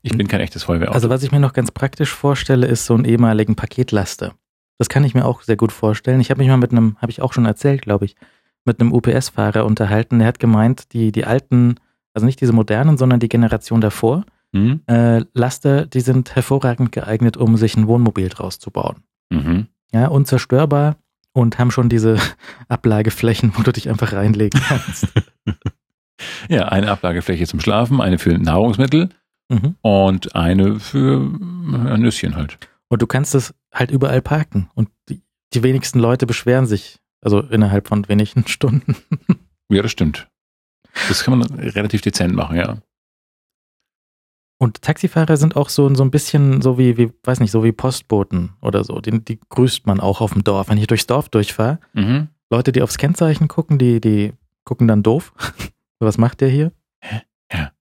Ich 0.00 0.16
bin 0.16 0.26
kein 0.26 0.40
echtes 0.40 0.64
Feuerwehrauto. 0.64 0.94
Also 0.94 1.10
was 1.10 1.22
ich 1.22 1.30
mir 1.30 1.38
noch 1.38 1.52
ganz 1.52 1.70
praktisch 1.70 2.10
vorstelle, 2.10 2.66
ist 2.66 2.86
so 2.86 2.94
einen 2.94 3.04
ehemaligen 3.04 3.54
Paketlaster. 3.54 4.34
Das 4.78 4.88
kann 4.88 5.04
ich 5.04 5.14
mir 5.14 5.24
auch 5.26 5.42
sehr 5.42 5.56
gut 5.56 5.70
vorstellen. 5.70 6.20
Ich 6.20 6.30
habe 6.30 6.38
mich 6.40 6.48
mal 6.48 6.56
mit 6.56 6.72
einem, 6.72 6.96
habe 7.00 7.12
ich 7.12 7.20
auch 7.22 7.32
schon 7.34 7.44
erzählt, 7.44 7.82
glaube 7.82 8.06
ich, 8.06 8.16
mit 8.64 8.80
einem 8.80 8.92
UPS-Fahrer 8.92 9.64
unterhalten. 9.64 10.18
Der 10.18 10.28
hat 10.28 10.38
gemeint, 10.38 10.92
die, 10.92 11.12
die 11.12 11.24
alten, 11.24 11.76
also 12.14 12.26
nicht 12.26 12.40
diese 12.40 12.52
modernen, 12.52 12.96
sondern 12.96 13.20
die 13.20 13.28
Generation 13.28 13.80
davor, 13.80 14.24
hm? 14.54 14.80
äh, 14.86 15.24
Laster, 15.34 15.86
die 15.86 16.00
sind 16.00 16.34
hervorragend 16.34 16.92
geeignet, 16.92 17.36
um 17.36 17.56
sich 17.56 17.76
ein 17.76 17.86
Wohnmobil 17.86 18.28
draus 18.28 18.58
zu 18.58 18.70
bauen. 18.70 19.02
mhm. 19.30 19.66
Ja, 19.94 20.06
unzerstörbar 20.06 20.96
und 21.32 21.58
haben 21.58 21.70
schon 21.70 21.90
diese 21.90 22.16
Ablageflächen, 22.68 23.52
wo 23.56 23.62
du 23.62 23.72
dich 23.72 23.90
einfach 23.90 24.12
reinlegen 24.12 24.60
kannst. 24.60 25.08
Ja, 26.48 26.68
eine 26.68 26.90
Ablagefläche 26.90 27.46
zum 27.46 27.60
Schlafen, 27.60 28.00
eine 28.00 28.18
für 28.18 28.38
Nahrungsmittel 28.38 29.08
mhm. 29.48 29.74
und 29.80 30.36
eine 30.36 30.78
für 30.78 31.16
ein 31.20 32.00
Nüsschen 32.00 32.36
halt. 32.36 32.58
Und 32.88 33.02
du 33.02 33.06
kannst 33.06 33.34
es 33.34 33.54
halt 33.72 33.90
überall 33.90 34.22
parken. 34.22 34.70
Und 34.74 34.88
die, 35.08 35.22
die 35.52 35.62
wenigsten 35.62 35.98
Leute 35.98 36.26
beschweren 36.26 36.66
sich. 36.66 36.98
Also 37.22 37.40
innerhalb 37.40 37.88
von 37.88 38.08
wenigen 38.08 38.46
Stunden. 38.48 38.96
Ja, 39.70 39.82
das 39.82 39.90
stimmt. 39.92 40.28
Das 41.08 41.24
kann 41.24 41.38
man 41.38 41.48
relativ 41.58 42.02
dezent 42.02 42.34
machen, 42.34 42.56
ja. 42.56 42.76
Und 44.58 44.82
Taxifahrer 44.82 45.36
sind 45.36 45.56
auch 45.56 45.68
so, 45.68 45.92
so 45.94 46.04
ein 46.04 46.10
bisschen 46.12 46.62
so 46.62 46.78
wie, 46.78 46.96
wie, 46.96 47.10
weiß 47.24 47.40
nicht, 47.40 47.50
so 47.50 47.64
wie 47.64 47.72
Postboten 47.72 48.50
oder 48.60 48.84
so. 48.84 49.00
Die, 49.00 49.18
die 49.24 49.40
grüßt 49.48 49.86
man 49.86 49.98
auch 49.98 50.20
auf 50.20 50.32
dem 50.34 50.44
Dorf. 50.44 50.68
Wenn 50.68 50.78
ich 50.78 50.86
durchs 50.86 51.06
Dorf 51.06 51.28
durchfahre, 51.28 51.78
Mhm. 51.94 52.28
Leute, 52.50 52.70
die 52.70 52.82
aufs 52.82 52.98
Kennzeichen 52.98 53.48
gucken, 53.48 53.78
die, 53.78 53.98
die 54.00 54.34
gucken 54.64 54.86
dann 54.86 55.02
doof. 55.02 55.32
Was 56.00 56.18
macht 56.18 56.42
der 56.42 56.50
hier? 56.50 56.70
Ja. 57.50 57.72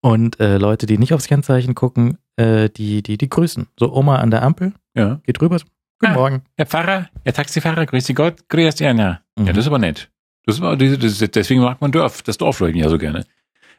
Und 0.00 0.40
äh, 0.40 0.58
Leute, 0.58 0.86
die 0.86 0.98
nicht 0.98 1.14
aufs 1.14 1.28
Kennzeichen 1.28 1.74
gucken, 1.76 2.18
äh, 2.36 2.68
die, 2.68 3.02
die, 3.04 3.16
die 3.16 3.28
grüßen. 3.28 3.68
So 3.78 3.94
Oma 3.94 4.16
an 4.16 4.30
der 4.32 4.42
Ampel, 4.42 4.72
Ja. 4.96 5.20
geht 5.22 5.40
rüber. 5.40 5.58
Guten 6.02 6.12
Ah. 6.14 6.16
Morgen. 6.16 6.42
Herr 6.56 6.66
Pfarrer, 6.66 7.08
Herr 7.24 7.32
Taxifahrer, 7.32 7.86
grüß 7.86 8.04
Sie 8.06 8.14
Gott, 8.14 8.48
grüß 8.48 8.76
Sie 8.76 8.86
Anna. 8.86 9.22
Ja, 9.38 9.42
Mhm. 9.44 9.46
das 9.46 9.58
ist 9.58 9.66
aber 9.68 9.78
nett. 9.78 10.10
Das 10.44 10.56
ist 10.56 10.62
aber, 10.62 10.76
das 10.76 11.20
ist, 11.20 11.36
deswegen 11.36 11.60
mag 11.62 11.80
man 11.80 11.92
Dorf, 11.92 12.22
das 12.22 12.38
Dorfleben 12.38 12.80
ja 12.80 12.88
so 12.88 12.98
gerne. 12.98 13.24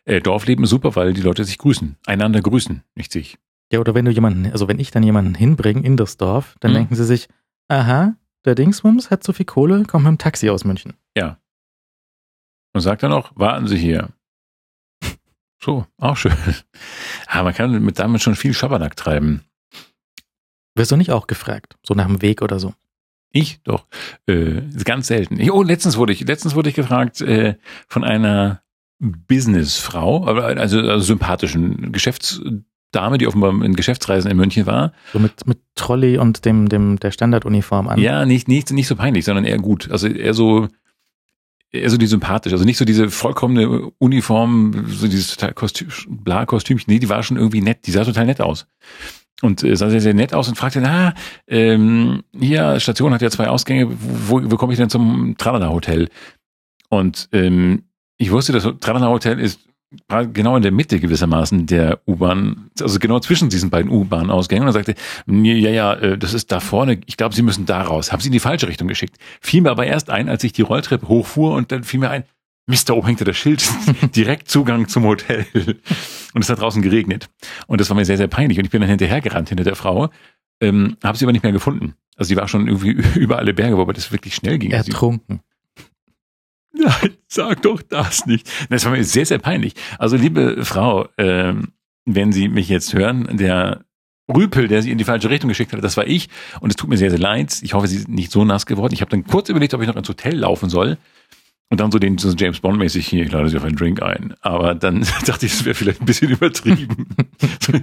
Äh, 0.05 0.21
Dorfleben 0.21 0.63
ist 0.63 0.69
super, 0.69 0.95
weil 0.95 1.13
die 1.13 1.21
Leute 1.21 1.43
sich 1.43 1.57
grüßen. 1.57 1.97
Einander 2.05 2.41
grüßen, 2.41 2.81
nicht 2.95 3.11
sich. 3.11 3.37
Ja, 3.71 3.79
oder 3.79 3.93
wenn 3.93 4.05
du 4.05 4.11
jemanden, 4.11 4.45
also 4.51 4.67
wenn 4.69 4.79
ich 4.79 4.91
dann 4.91 5.03
jemanden 5.03 5.35
hinbringe 5.35 5.83
in 5.83 5.97
das 5.97 6.15
Dorf, 6.17 6.55
dann 6.61 6.71
Mhm. 6.71 6.75
denken 6.75 6.95
sie 6.95 7.03
sich, 7.05 7.27
aha, 7.67 8.15
der 8.45 8.55
Dingsbums 8.55 9.11
hat 9.11 9.23
so 9.23 9.33
viel 9.33 9.45
Kohle, 9.45 9.83
kommt 9.83 10.05
mit 10.05 10.11
dem 10.11 10.17
Taxi 10.17 10.49
aus 10.49 10.63
München. 10.63 10.93
Und 12.75 12.81
sagt 12.81 13.03
dann 13.03 13.11
auch, 13.13 13.31
warten 13.35 13.67
Sie 13.67 13.77
hier. 13.77 14.09
So, 15.61 15.85
auch 15.99 16.17
schön. 16.17 16.33
Aber 17.27 17.43
man 17.43 17.53
kann 17.53 17.83
mit 17.83 17.99
damit 17.99 18.19
schon 18.23 18.33
viel 18.35 18.53
Schabernack 18.55 18.95
treiben. 18.95 19.43
Wirst 20.75 20.91
du 20.91 20.97
nicht 20.97 21.11
auch 21.11 21.27
gefragt? 21.27 21.75
So 21.83 21.93
nach 21.93 22.07
dem 22.07 22.21
Weg 22.21 22.41
oder 22.41 22.59
so. 22.59 22.73
Ich 23.31 23.59
doch. 23.63 23.85
Äh, 24.27 24.61
ganz 24.83 25.07
selten. 25.07 25.39
Ich, 25.39 25.51
oh, 25.51 25.63
letztens 25.63 25.97
wurde 25.97 26.13
ich, 26.13 26.21
letztens 26.21 26.55
wurde 26.55 26.69
ich 26.69 26.75
gefragt 26.75 27.19
äh, 27.21 27.55
von 27.87 28.03
einer 28.03 28.61
Businessfrau, 28.99 30.27
aber 30.27 30.45
also, 30.45 30.79
also 30.79 30.99
sympathischen 30.99 31.91
Geschäftsdame, 31.91 33.17
die 33.17 33.27
offenbar 33.27 33.51
in 33.63 33.75
Geschäftsreisen 33.75 34.29
in 34.29 34.37
München 34.37 34.65
war. 34.65 34.93
So 35.11 35.19
mit, 35.19 35.45
mit 35.47 35.59
Trolley 35.75 36.17
und 36.17 36.45
dem, 36.45 36.69
dem, 36.69 36.99
der 36.99 37.11
Standarduniform 37.11 37.87
an. 37.89 37.99
Ja, 37.99 38.25
nicht, 38.25 38.47
nicht, 38.47 38.71
nicht 38.71 38.87
so 38.87 38.95
peinlich, 38.95 39.25
sondern 39.25 39.45
eher 39.45 39.57
gut. 39.57 39.91
Also 39.91 40.07
eher 40.07 40.35
so, 40.35 40.67
eher 41.71 41.89
so 41.89 41.97
die 41.97 42.07
sympathisch. 42.07 42.53
Also 42.53 42.65
nicht 42.65 42.77
so 42.77 42.85
diese 42.85 43.09
vollkommene 43.09 43.91
Uniform, 43.97 44.85
so 44.87 45.07
dieses 45.07 45.35
total 45.35 45.53
Kostüm, 45.53 45.89
bla 46.07 46.45
Kostümchen. 46.45 46.93
Nee, 46.93 46.99
die 46.99 47.09
war 47.09 47.23
schon 47.23 47.37
irgendwie 47.37 47.61
nett. 47.61 47.87
Die 47.87 47.91
sah 47.91 48.05
total 48.05 48.27
nett 48.27 48.41
aus. 48.41 48.67
Und 49.41 49.63
äh, 49.63 49.75
sah 49.75 49.89
sehr, 49.89 50.01
sehr 50.01 50.13
nett 50.13 50.33
aus 50.33 50.47
und 50.47 50.55
fragte, 50.55 50.79
na, 50.79 51.13
ähm, 51.47 52.23
hier, 52.37 52.79
Station 52.79 53.13
hat 53.13 53.21
ja 53.21 53.29
zwei 53.29 53.49
Ausgänge, 53.49 53.87
wo, 53.89 54.41
wo 54.43 54.57
komme 54.57 54.73
ich 54.73 54.79
denn 54.79 54.89
zum 54.89 55.35
Tralala 55.37 55.69
Hotel? 55.69 56.09
Und 56.89 57.29
ähm, 57.31 57.83
ich 58.17 58.31
wusste, 58.31 58.53
das 58.53 58.67
Tralala 58.79 59.09
Hotel 59.09 59.39
ist 59.39 59.59
genau 60.33 60.55
in 60.55 60.63
der 60.63 60.71
Mitte 60.71 60.99
gewissermaßen 60.99 61.65
der 61.65 61.99
U-Bahn, 62.07 62.69
also 62.79 62.99
genau 62.99 63.19
zwischen 63.19 63.49
diesen 63.49 63.69
beiden 63.69 63.91
U-Bahn-Ausgängen. 63.91 64.63
Und 64.63 64.69
er 64.69 64.73
sagte, 64.73 64.95
ja, 65.27 65.69
ja, 65.69 65.93
äh, 65.93 66.17
das 66.17 66.33
ist 66.33 66.51
da 66.51 66.59
vorne, 66.59 66.99
ich 67.05 67.17
glaube, 67.17 67.35
Sie 67.35 67.41
müssen 67.41 67.65
da 67.65 67.81
raus. 67.81 68.11
Haben 68.11 68.21
Sie 68.21 68.27
in 68.27 68.33
die 68.33 68.39
falsche 68.39 68.67
Richtung 68.67 68.87
geschickt. 68.87 69.17
Fiel 69.41 69.61
mir 69.61 69.71
aber 69.71 69.85
erst 69.85 70.09
ein, 70.09 70.29
als 70.29 70.43
ich 70.43 70.53
die 70.53 70.61
Rolltreppe 70.61 71.07
hochfuhr 71.07 71.53
und 71.53 71.71
dann 71.71 71.83
fiel 71.83 71.99
mir 71.99 72.09
ein, 72.09 72.23
Mist, 72.65 72.89
da 72.89 72.93
oben 72.93 73.07
hängte 73.07 73.25
das 73.25 73.35
Schild, 73.35 73.63
direkt 74.15 74.49
Zugang 74.49 74.87
zum 74.87 75.03
Hotel. 75.03 75.45
Und 76.33 76.43
es 76.43 76.49
hat 76.49 76.59
draußen 76.59 76.81
geregnet. 76.81 77.29
Und 77.67 77.81
das 77.81 77.89
war 77.89 77.95
mir 77.97 78.05
sehr, 78.05 78.17
sehr 78.17 78.27
peinlich. 78.27 78.57
Und 78.57 78.65
ich 78.65 78.71
bin 78.71 78.81
dann 78.81 78.89
hinterhergerannt 78.89 79.49
hinter 79.49 79.65
der 79.65 79.75
Frau, 79.75 80.09
ähm, 80.61 80.97
habe 81.03 81.17
sie 81.17 81.25
aber 81.25 81.33
nicht 81.33 81.43
mehr 81.43 81.51
gefunden. 81.51 81.95
Also 82.15 82.29
sie 82.29 82.35
war 82.37 82.47
schon 82.47 82.67
irgendwie 82.67 82.91
über 83.19 83.37
alle 83.37 83.53
Berge, 83.53 83.77
wobei 83.77 83.93
das 83.93 84.11
wirklich 84.11 84.35
schnell 84.35 84.59
ging. 84.59 84.73
Also 84.73 84.91
Ertrunken. 84.91 85.41
Nein, 86.73 87.17
sag 87.27 87.61
doch 87.61 87.81
das 87.81 88.25
nicht. 88.25 88.49
Das 88.69 88.85
war 88.85 88.91
mir 88.91 89.03
sehr, 89.03 89.25
sehr 89.25 89.37
peinlich. 89.37 89.73
Also, 89.99 90.15
liebe 90.15 90.65
Frau, 90.65 91.07
ähm, 91.19 91.73
wenn 92.05 92.31
Sie 92.31 92.47
mich 92.47 92.67
jetzt 92.67 92.93
hören, 92.93 93.37
der 93.37 93.85
Rüpel, 94.33 94.67
der 94.67 94.81
Sie 94.81 94.89
in 94.89 94.97
die 94.97 95.03
falsche 95.03 95.29
Richtung 95.29 95.49
geschickt 95.49 95.71
hat, 95.71 95.83
das 95.83 95.97
war 95.97 96.07
ich. 96.07 96.29
Und 96.61 96.71
es 96.71 96.75
tut 96.75 96.89
mir 96.89 96.97
sehr, 96.97 97.11
sehr 97.11 97.19
leid. 97.19 97.59
Ich 97.61 97.73
hoffe, 97.73 97.87
Sie 97.87 97.99
sind 97.99 98.15
nicht 98.15 98.31
so 98.31 98.43
nass 98.43 98.65
geworden. 98.65 98.93
Ich 98.93 99.01
habe 99.01 99.11
dann 99.11 99.23
kurz 99.25 99.49
überlegt, 99.49 99.75
ob 99.75 99.81
ich 99.81 99.87
noch 99.87 99.95
ins 99.95 100.09
Hotel 100.09 100.35
laufen 100.35 100.69
soll. 100.69 100.97
Und 101.73 101.79
dann 101.79 101.91
so 101.91 101.97
den 101.97 102.19
so 102.19 102.29
James 102.29 102.59
Bond-mäßig 102.59 103.07
hier, 103.07 103.25
ich 103.25 103.31
lade 103.31 103.49
Sie 103.49 103.57
auf 103.57 103.63
einen 103.63 103.75
Drink 103.75 103.99
ein. 104.03 104.35
Aber 104.41 104.75
dann 104.75 105.01
dachte 105.25 105.47
ich, 105.47 105.53
das 105.53 105.65
wäre 105.65 105.73
vielleicht 105.73 106.01
ein 106.01 106.05
bisschen 106.05 106.29
übertrieben. 106.29 107.07
so, 107.59 107.73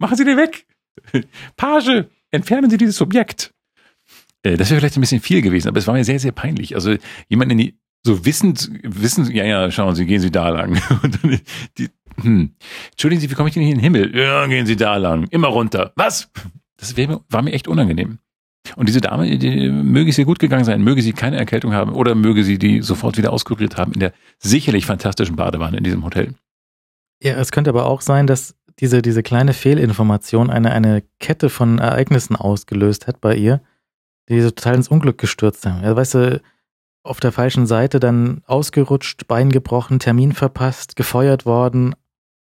machen 0.00 0.16
Sie 0.16 0.24
den 0.24 0.36
weg. 0.36 0.66
Page, 1.56 2.06
entfernen 2.32 2.68
Sie 2.68 2.78
dieses 2.78 3.00
Objekt. 3.00 3.54
Äh, 4.42 4.56
Das 4.56 4.70
wäre 4.70 4.80
vielleicht 4.80 4.96
ein 4.96 5.02
bisschen 5.02 5.20
viel 5.20 5.40
gewesen, 5.40 5.68
aber 5.68 5.78
es 5.78 5.86
war 5.86 5.94
mir 5.94 6.02
sehr, 6.02 6.18
sehr 6.18 6.32
peinlich. 6.32 6.74
Also 6.74 6.96
jemand 7.28 7.52
in 7.52 7.58
die, 7.58 7.78
so 8.02 8.24
wissend, 8.26 8.72
wissend, 8.82 9.30
ja, 9.32 9.44
ja, 9.44 9.70
schauen 9.70 9.94
Sie, 9.94 10.04
gehen 10.04 10.20
Sie 10.20 10.32
da 10.32 10.48
lang. 10.48 10.82
Und 11.04 11.22
dann 11.22 11.40
die, 11.78 11.90
hm. 12.20 12.56
Entschuldigen 12.90 13.20
Sie, 13.20 13.30
wie 13.30 13.34
komme 13.34 13.50
ich 13.50 13.54
denn 13.54 13.62
hier 13.62 13.70
in 13.70 13.78
den 13.78 13.84
Himmel? 13.84 14.16
Ja, 14.18 14.48
gehen 14.48 14.66
Sie 14.66 14.74
da 14.74 14.96
lang. 14.96 15.28
Immer 15.30 15.46
runter. 15.46 15.92
Was? 15.94 16.28
Das 16.76 16.96
wär, 16.96 17.20
war 17.28 17.42
mir 17.42 17.52
echt 17.52 17.68
unangenehm. 17.68 18.18
Und 18.76 18.88
diese 18.88 19.00
Dame, 19.00 19.38
die, 19.38 19.70
möge 19.70 20.10
es 20.10 20.18
ihr 20.18 20.24
gut 20.24 20.38
gegangen 20.38 20.64
sein, 20.64 20.82
möge 20.82 21.02
sie 21.02 21.12
keine 21.12 21.36
Erkältung 21.36 21.72
haben 21.72 21.92
oder 21.92 22.14
möge 22.14 22.44
sie 22.44 22.58
die 22.58 22.82
sofort 22.82 23.16
wieder 23.16 23.32
auskuriert 23.32 23.76
haben 23.76 23.92
in 23.92 24.00
der 24.00 24.12
sicherlich 24.38 24.86
fantastischen 24.86 25.36
Badewanne 25.36 25.78
in 25.78 25.84
diesem 25.84 26.04
Hotel. 26.04 26.34
Ja, 27.22 27.34
es 27.34 27.50
könnte 27.50 27.70
aber 27.70 27.86
auch 27.86 28.00
sein, 28.00 28.26
dass 28.26 28.54
diese, 28.78 29.02
diese 29.02 29.22
kleine 29.22 29.54
Fehlinformation 29.54 30.50
eine, 30.50 30.72
eine 30.72 31.02
Kette 31.18 31.50
von 31.50 31.78
Ereignissen 31.78 32.36
ausgelöst 32.36 33.06
hat 33.06 33.20
bei 33.20 33.34
ihr, 33.34 33.60
die 34.28 34.40
so 34.40 34.50
total 34.50 34.76
ins 34.76 34.88
Unglück 34.88 35.18
gestürzt 35.18 35.66
haben. 35.66 35.82
Ja, 35.82 35.96
weißt 35.96 36.14
du, 36.14 36.42
auf 37.02 37.20
der 37.20 37.32
falschen 37.32 37.66
Seite 37.66 38.00
dann 38.00 38.42
ausgerutscht, 38.46 39.26
Bein 39.26 39.50
gebrochen, 39.50 39.98
Termin 39.98 40.32
verpasst, 40.32 40.94
gefeuert 40.94 41.46
worden, 41.46 41.94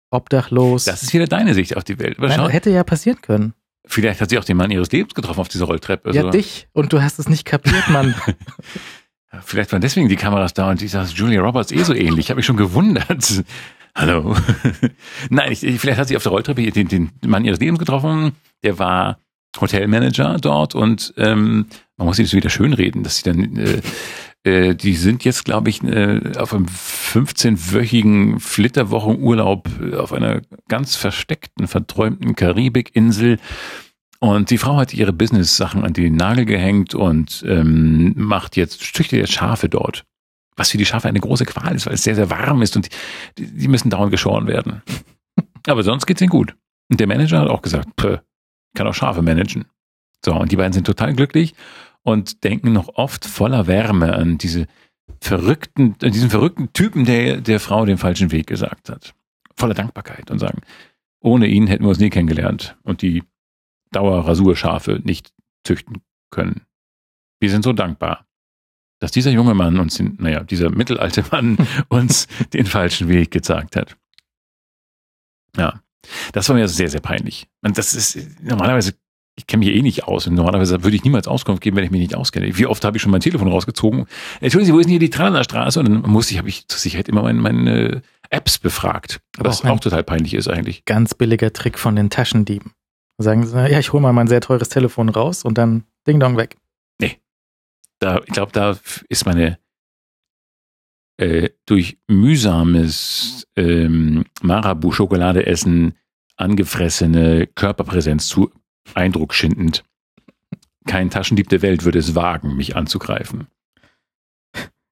obdachlos. 0.09 0.85
Das 0.85 1.03
ist 1.03 1.13
wieder 1.13 1.27
deine 1.27 1.53
Sicht 1.53 1.77
auf 1.77 1.83
die 1.83 1.99
Welt. 1.99 2.17
Aber 2.17 2.27
Nein, 2.27 2.49
hätte 2.49 2.71
ja 2.71 2.83
passieren 2.83 3.21
können. 3.21 3.53
Vielleicht 3.87 4.21
hat 4.21 4.29
sie 4.29 4.37
auch 4.37 4.43
den 4.43 4.57
Mann 4.57 4.71
ihres 4.71 4.91
Lebens 4.91 5.13
getroffen 5.13 5.39
auf 5.39 5.47
dieser 5.47 5.65
Rolltreppe. 5.65 6.11
Ja, 6.13 6.29
dich. 6.29 6.67
Und 6.73 6.93
du 6.93 7.01
hast 7.01 7.19
es 7.19 7.29
nicht 7.29 7.45
kapiert, 7.45 7.89
Mann. 7.89 8.13
Vielleicht 9.43 9.71
waren 9.71 9.81
deswegen 9.81 10.09
die 10.09 10.15
Kameras 10.15 10.53
da 10.53 10.69
und 10.69 10.81
ich 10.81 10.91
sage, 10.91 11.09
Julia 11.13 11.41
Roberts 11.41 11.71
eh 11.71 11.83
so 11.83 11.93
ähnlich. 11.93 12.25
Ich 12.25 12.29
habe 12.29 12.37
mich 12.37 12.45
schon 12.45 12.57
gewundert. 12.57 13.43
Hallo. 13.95 14.35
Nein, 15.29 15.51
ich, 15.51 15.59
vielleicht 15.59 15.99
hat 15.99 16.07
sie 16.07 16.15
auf 16.15 16.23
der 16.23 16.31
Rolltreppe 16.31 16.69
den, 16.71 16.87
den 16.87 17.11
Mann 17.25 17.43
ihres 17.45 17.59
Lebens 17.59 17.79
getroffen. 17.79 18.33
Der 18.63 18.77
war 18.77 19.17
Hotelmanager 19.59 20.37
dort 20.39 20.75
und 20.75 21.13
ähm, 21.17 21.65
man 21.97 22.07
muss 22.07 22.17
sich 22.17 22.27
das 22.27 22.35
wieder 22.35 22.51
schönreden, 22.51 23.01
dass 23.01 23.17
sie 23.17 23.23
dann, 23.23 23.57
äh, 23.57 23.81
äh, 24.47 24.75
die 24.75 24.95
sind 24.95 25.25
jetzt, 25.25 25.43
glaube 25.43 25.69
ich, 25.69 25.83
äh, 25.83 26.21
auf 26.37 26.53
einem 26.53 26.65
15-wöchigen 26.65 28.39
Flitterwochenurlaub 28.39 29.69
auf 29.97 30.13
einer 30.13 30.41
ganz 30.69 30.95
versteckten, 30.95 31.67
verträumten 31.67 32.35
Karibikinsel. 32.35 33.39
Und 34.19 34.49
die 34.49 34.57
Frau 34.57 34.77
hat 34.77 34.93
ihre 34.93 35.13
Business-Sachen 35.13 35.83
an 35.83 35.93
den 35.93 36.15
Nagel 36.15 36.45
gehängt 36.45 36.95
und 36.95 37.43
ähm, 37.47 38.13
macht 38.15 38.55
jetzt, 38.55 38.79
züchtet 38.79 39.19
jetzt 39.19 39.33
Schafe 39.33 39.69
dort. 39.69 40.05
Was 40.55 40.71
für 40.71 40.77
die 40.77 40.85
Schafe 40.85 41.07
eine 41.07 41.19
große 41.19 41.45
Qual 41.45 41.75
ist, 41.75 41.85
weil 41.85 41.93
es 41.93 42.03
sehr, 42.03 42.15
sehr 42.15 42.29
warm 42.29 42.61
ist 42.61 42.75
und 42.75 42.89
die, 43.37 43.45
die 43.45 43.67
müssen 43.67 43.89
dauernd 43.89 44.11
geschoren 44.11 44.47
werden. 44.47 44.81
Aber 45.67 45.83
sonst 45.83 46.07
geht's 46.07 46.21
ihnen 46.21 46.29
gut. 46.29 46.55
Und 46.89 46.99
der 46.99 47.07
Manager 47.07 47.41
hat 47.41 47.49
auch 47.49 47.61
gesagt, 47.61 47.89
kann 47.97 48.87
auch 48.87 48.93
Schafe 48.93 49.21
managen. 49.21 49.65
So, 50.25 50.33
und 50.33 50.51
die 50.51 50.55
beiden 50.55 50.73
sind 50.73 50.85
total 50.85 51.13
glücklich 51.13 51.53
und 52.03 52.43
denken 52.43 52.73
noch 52.73 52.89
oft 52.95 53.25
voller 53.25 53.67
Wärme 53.67 54.13
an 54.13 54.37
diese 54.37 54.67
verrückten, 55.21 55.95
an 56.01 56.11
diesen 56.11 56.29
verrückten 56.29 56.71
Typen, 56.73 57.05
der 57.05 57.41
der 57.41 57.59
Frau 57.59 57.85
den 57.85 57.97
falschen 57.97 58.31
Weg 58.31 58.47
gesagt 58.47 58.89
hat. 58.89 59.13
Voller 59.55 59.73
Dankbarkeit 59.73 60.29
und 60.31 60.39
sagen, 60.39 60.61
ohne 61.19 61.47
ihn 61.47 61.67
hätten 61.67 61.83
wir 61.83 61.89
uns 61.89 61.99
nie 61.99 62.09
kennengelernt 62.09 62.77
und 62.83 63.01
die 63.01 63.23
Dauerrasurschafe 63.91 65.01
nicht 65.03 65.33
züchten 65.63 66.01
können. 66.29 66.61
Wir 67.39 67.49
sind 67.49 67.63
so 67.63 67.73
dankbar, 67.73 68.25
dass 68.99 69.11
dieser 69.11 69.31
junge 69.31 69.53
Mann 69.53 69.79
uns, 69.79 69.99
naja, 69.99 70.43
dieser 70.43 70.69
mittelalte 70.69 71.23
Mann 71.31 71.57
uns 71.89 72.27
den 72.53 72.65
falschen 72.65 73.09
Weg 73.09 73.31
gezeigt 73.31 73.75
hat. 73.75 73.97
Ja, 75.55 75.81
das 76.33 76.47
war 76.49 76.55
mir 76.55 76.67
sehr, 76.67 76.89
sehr 76.89 77.01
peinlich. 77.01 77.47
Und 77.61 77.77
das 77.77 77.93
ist 77.93 78.41
normalerweise, 78.41 78.93
ich 79.37 79.45
kenne 79.45 79.63
mich 79.63 79.73
eh 79.73 79.81
nicht 79.81 80.05
aus. 80.05 80.27
Und 80.27 80.33
normalerweise 80.33 80.83
würde 80.83 80.95
ich 80.95 81.03
niemals 81.03 81.27
Auskunft 81.27 81.61
geben, 81.61 81.77
wenn 81.77 81.83
ich 81.83 81.91
mich 81.91 82.01
nicht 82.01 82.15
auskenne. 82.15 82.57
Wie 82.57 82.65
oft 82.65 82.83
habe 82.83 82.97
ich 82.97 83.03
schon 83.03 83.11
mein 83.11 83.21
Telefon 83.21 83.47
rausgezogen? 83.47 84.07
Entschuldigen 84.41 84.65
Sie, 84.65 84.73
wo 84.73 84.79
ist 84.79 84.85
denn 84.85 84.91
hier 84.91 84.99
die 84.99 85.11
Tralala-Straße? 85.11 85.79
Und 85.79 85.85
dann 85.85 86.01
musste 86.01 86.33
ich, 86.33 86.39
habe 86.39 86.49
ich 86.49 86.67
zur 86.67 86.79
Sicherheit 86.79 87.07
immer 87.07 87.21
meine, 87.21 87.39
meine 87.39 88.01
Apps 88.31 88.57
befragt. 88.57 89.21
Was 89.37 89.63
auch, 89.63 89.69
auch 89.69 89.79
total 89.79 90.03
peinlich 90.03 90.33
ist 90.33 90.47
eigentlich. 90.47 90.85
Ganz 90.85 91.13
billiger 91.13 91.53
Trick 91.53 91.77
von 91.77 91.95
den 91.95 92.09
Taschendieben. 92.09 92.73
Sagen 93.19 93.45
sie, 93.45 93.55
ja, 93.69 93.79
ich 93.79 93.93
hole 93.93 94.01
mal 94.01 94.13
mein 94.13 94.27
sehr 94.27 94.41
teures 94.41 94.69
Telefon 94.69 95.09
raus 95.09 95.45
und 95.45 95.57
dann 95.57 95.83
Ding 96.07 96.19
Dong 96.19 96.35
weg. 96.35 96.57
Nee. 96.99 97.17
Da, 97.99 98.19
ich 98.25 98.33
glaube, 98.33 98.51
da 98.51 98.77
ist 99.07 99.25
meine 99.25 99.59
äh, 101.17 101.49
durch 101.65 101.97
mühsames 102.07 103.47
ähm, 103.55 104.25
Marabu-Schokolade-Essen 104.41 105.95
angefressene 106.37 107.47
Körperpräsenz 107.47 108.27
zu 108.27 108.51
eindruckschindend. 108.95 109.83
Kein 110.85 111.09
Taschendieb 111.09 111.49
der 111.49 111.61
Welt 111.61 111.83
würde 111.83 111.99
es 111.99 112.15
wagen, 112.15 112.55
mich 112.55 112.75
anzugreifen. 112.75 113.47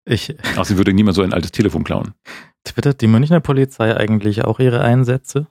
Ich. 0.06 0.36
Außerdem 0.56 0.78
würde 0.78 0.94
niemand 0.94 1.16
so 1.16 1.24
ein 1.24 1.34
altes 1.34 1.52
Telefon 1.52 1.84
klauen. 1.84 2.14
Twittert 2.64 3.02
die 3.02 3.08
Münchner 3.08 3.40
Polizei 3.40 3.96
eigentlich 3.96 4.44
auch 4.44 4.60
ihre 4.60 4.82
Einsätze? 4.82 5.48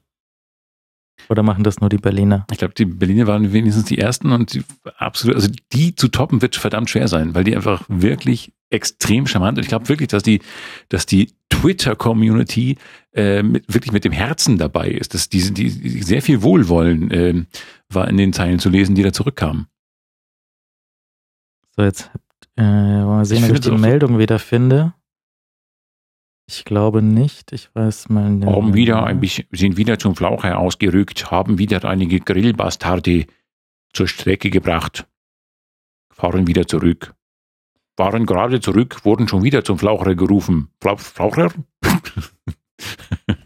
Oder 1.28 1.42
machen 1.42 1.64
das 1.64 1.80
nur 1.80 1.88
die 1.88 1.98
Berliner? 1.98 2.46
Ich 2.50 2.58
glaube, 2.58 2.74
die 2.74 2.84
Berliner 2.84 3.26
waren 3.26 3.52
wenigstens 3.52 3.84
die 3.84 3.98
ersten 3.98 4.32
und 4.32 4.54
die 4.54 4.64
absolut, 4.98 5.36
also 5.36 5.48
die 5.72 5.94
zu 5.94 6.08
toppen 6.08 6.42
wird 6.42 6.56
verdammt 6.56 6.90
schwer 6.90 7.08
sein, 7.08 7.34
weil 7.34 7.44
die 7.44 7.56
einfach 7.56 7.84
wirklich 7.88 8.52
extrem 8.70 9.26
charmant 9.26 9.56
und 9.56 9.62
ich 9.62 9.68
glaube 9.68 9.88
wirklich, 9.88 10.08
dass 10.08 10.22
die, 10.22 10.40
dass 10.88 11.06
die 11.06 11.32
Twitter-Community 11.50 12.76
äh, 13.12 13.42
mit, 13.42 13.72
wirklich 13.72 13.92
mit 13.92 14.04
dem 14.04 14.12
Herzen 14.12 14.58
dabei 14.58 14.88
ist, 14.88 15.14
dass 15.14 15.28
die, 15.28 15.54
die, 15.54 15.70
die 15.70 16.02
sehr 16.02 16.20
viel 16.20 16.42
Wohlwollen 16.42 17.10
äh, 17.10 17.44
war 17.94 18.08
in 18.08 18.16
den 18.16 18.32
Zeilen 18.32 18.58
zu 18.58 18.68
lesen, 18.68 18.94
die 18.94 19.02
da 19.02 19.12
zurückkamen. 19.12 19.66
So, 21.76 21.82
jetzt 21.82 22.10
äh, 22.56 22.62
wollen 22.62 23.18
wir 23.18 23.24
sehen, 23.24 23.44
ich 23.44 23.50
ob 23.50 23.56
ich 23.56 23.60
die 23.62 23.70
Meldung 23.72 24.18
wieder 24.18 24.38
finde. 24.38 24.94
Ich 26.46 26.64
glaube 26.64 27.02
nicht. 27.02 27.52
Ich 27.52 27.74
weiß 27.74 28.10
mal 28.10 28.30
nicht. 28.30 28.46
Haben 28.46 28.74
wieder 28.74 29.04
ein 29.04 29.20
bisschen, 29.20 29.46
sind 29.50 29.76
wieder 29.76 29.98
zum 29.98 30.14
Flaucher 30.14 30.58
ausgerückt, 30.58 31.30
haben 31.30 31.58
wieder 31.58 31.84
einige 31.84 32.20
Grillbastarde 32.20 33.26
zur 33.92 34.08
Strecke 34.08 34.50
gebracht, 34.50 35.06
fahren 36.10 36.46
wieder 36.46 36.66
zurück. 36.66 37.14
Waren 37.96 38.26
gerade 38.26 38.60
zurück, 38.60 39.04
wurden 39.04 39.28
schon 39.28 39.42
wieder 39.44 39.64
zum 39.64 39.78
Flaucher 39.78 40.14
gerufen. 40.14 40.70
Flau 40.80 40.96
Flaucher? 40.96 41.52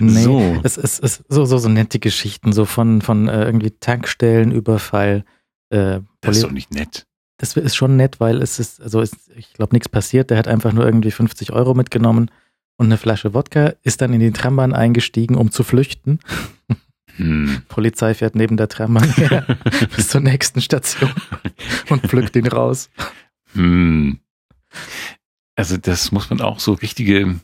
nee, 0.00 0.22
so. 0.22 0.60
es 0.62 0.76
ist, 0.76 1.00
ist 1.00 1.24
so, 1.28 1.44
so, 1.44 1.58
so 1.58 1.68
nette 1.68 1.98
Geschichten, 1.98 2.52
so 2.52 2.64
von, 2.64 3.02
von 3.02 3.28
äh, 3.28 3.44
irgendwie 3.44 3.70
Tankstellenüberfall. 3.70 5.24
Äh, 5.70 6.00
das 6.20 6.36
ist 6.36 6.44
doch 6.44 6.52
nicht 6.52 6.72
nett 6.72 7.06
das 7.38 7.56
ist 7.56 7.76
schon 7.76 7.96
nett, 7.96 8.18
weil 8.20 8.40
es 8.42 8.58
ist, 8.58 8.80
also 8.80 9.00
ist, 9.00 9.30
ich 9.36 9.52
glaube, 9.52 9.74
nichts 9.74 9.88
passiert. 9.88 10.30
Der 10.30 10.38
hat 10.38 10.48
einfach 10.48 10.72
nur 10.72 10.86
irgendwie 10.86 11.10
50 11.10 11.52
Euro 11.52 11.74
mitgenommen 11.74 12.30
und 12.78 12.86
eine 12.86 12.96
Flasche 12.98 13.34
Wodka, 13.34 13.74
ist 13.82 14.00
dann 14.00 14.12
in 14.12 14.20
die 14.20 14.32
Trambahn 14.32 14.74
eingestiegen, 14.74 15.34
um 15.34 15.50
zu 15.50 15.62
flüchten. 15.62 16.18
Hm. 17.16 17.62
Polizei 17.68 18.14
fährt 18.14 18.34
neben 18.34 18.56
der 18.56 18.68
Trambahn 18.68 19.10
her 19.14 19.46
bis 19.96 20.08
zur 20.08 20.20
nächsten 20.20 20.60
Station 20.60 21.12
und 21.88 22.06
pflückt 22.06 22.36
ihn 22.36 22.46
raus. 22.46 22.90
Hm. 23.52 24.18
Also 25.56 25.76
das 25.76 26.12
muss 26.12 26.28
man 26.30 26.40
auch 26.40 26.60
so 26.60 26.72
richtige 26.72 27.40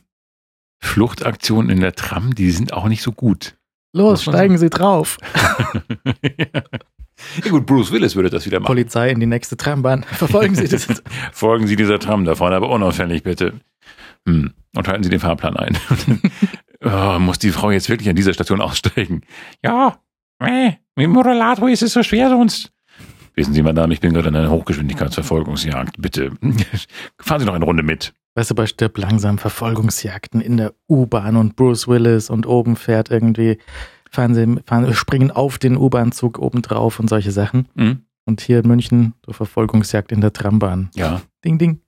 Fluchtaktionen 0.83 1.69
in 1.69 1.79
der 1.79 1.93
Tram, 1.93 2.35
die 2.35 2.51
sind 2.51 2.73
auch 2.73 2.87
nicht 2.87 3.01
so 3.01 3.11
gut. 3.11 3.55
Los, 3.95 4.23
steigen 4.23 4.57
Sie 4.57 4.69
drauf. 4.69 5.17
ja. 6.23 6.63
Ja 7.43 7.51
gut, 7.51 7.65
Bruce 7.65 7.91
Willis 7.91 8.15
würde 8.15 8.29
das 8.29 8.45
wieder 8.45 8.59
machen. 8.59 8.67
Polizei 8.67 9.09
in 9.09 9.19
die 9.19 9.25
nächste 9.25 9.55
Trambahn. 9.55 10.03
Verfolgen 10.03 10.55
Sie 10.55 10.67
das. 10.67 10.87
Folgen 11.31 11.67
Sie 11.67 11.75
dieser 11.75 11.99
Tram 11.99 12.25
da 12.25 12.35
vorne, 12.35 12.55
aber 12.55 12.69
unauffällig 12.69 13.23
bitte. 13.23 13.53
Hm. 14.27 14.53
Und 14.75 14.87
halten 14.87 15.03
Sie 15.03 15.09
den 15.09 15.19
Fahrplan 15.19 15.55
ein. 15.55 15.77
oh, 16.83 17.19
muss 17.19 17.39
die 17.39 17.51
Frau 17.51 17.71
jetzt 17.71 17.87
wirklich 17.87 18.09
an 18.09 18.15
dieser 18.15 18.33
Station 18.33 18.61
aussteigen? 18.61 19.21
Ja, 19.63 19.99
äh, 20.39 20.71
mit 20.95 21.05
dem 21.05 21.15
Rollator 21.15 21.69
ist 21.69 21.83
es 21.83 21.93
so 21.93 22.03
schwer 22.03 22.29
sonst. 22.29 22.71
Wissen 23.35 23.53
Sie, 23.53 23.63
Madame, 23.63 23.93
ich 23.93 23.99
bin 23.99 24.13
gerade 24.13 24.29
in 24.29 24.35
einer 24.35 24.49
Hochgeschwindigkeitsverfolgungsjagd. 24.49 25.95
Bitte 25.99 26.31
fahren 27.19 27.39
Sie 27.39 27.45
noch 27.45 27.55
eine 27.55 27.65
Runde 27.65 27.83
mit. 27.83 28.13
Weißt 28.35 28.49
du, 28.49 28.55
bei 28.55 28.65
Stirb 28.65 28.97
langsam 28.97 29.37
Verfolgungsjagden 29.37 30.41
in 30.41 30.57
der 30.57 30.73
U-Bahn 30.89 31.35
und 31.35 31.55
Bruce 31.55 31.87
Willis 31.87 32.29
und 32.29 32.47
oben 32.47 32.75
fährt 32.75 33.11
irgendwie 33.11 33.59
fahren 34.13 34.35
sie, 34.35 34.61
fahren, 34.65 34.93
springen 34.93 35.31
auf 35.31 35.57
den 35.57 35.75
U-Bahn-Zug 35.75 36.37
obendrauf 36.39 36.99
und 36.99 37.09
solche 37.09 37.31
Sachen. 37.31 37.67
Mhm. 37.73 38.05
Und 38.25 38.41
hier 38.41 38.59
in 38.59 38.67
München 38.67 39.13
so 39.25 39.33
Verfolgungsjagd 39.33 40.11
in 40.11 40.21
der 40.21 40.31
Trambahn. 40.31 40.89
Ja. 40.95 41.21
Ding, 41.43 41.57
ding. 41.57 41.81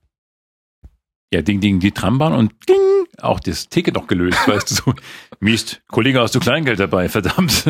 Ja, 1.32 1.40
ding, 1.40 1.60
ding, 1.60 1.80
die 1.80 1.92
Trambahn 1.92 2.32
und 2.32 2.52
ding, 2.68 3.06
auch 3.20 3.40
das 3.40 3.68
Ticket 3.68 3.94
noch 3.94 4.06
gelöst, 4.06 4.38
weißt 4.46 4.70
du, 4.70 4.74
so, 4.74 4.94
Mist, 5.40 5.82
Kollege, 5.88 6.20
hast 6.20 6.34
du 6.34 6.40
Kleingeld 6.40 6.78
dabei, 6.78 7.08
verdammt. 7.08 7.64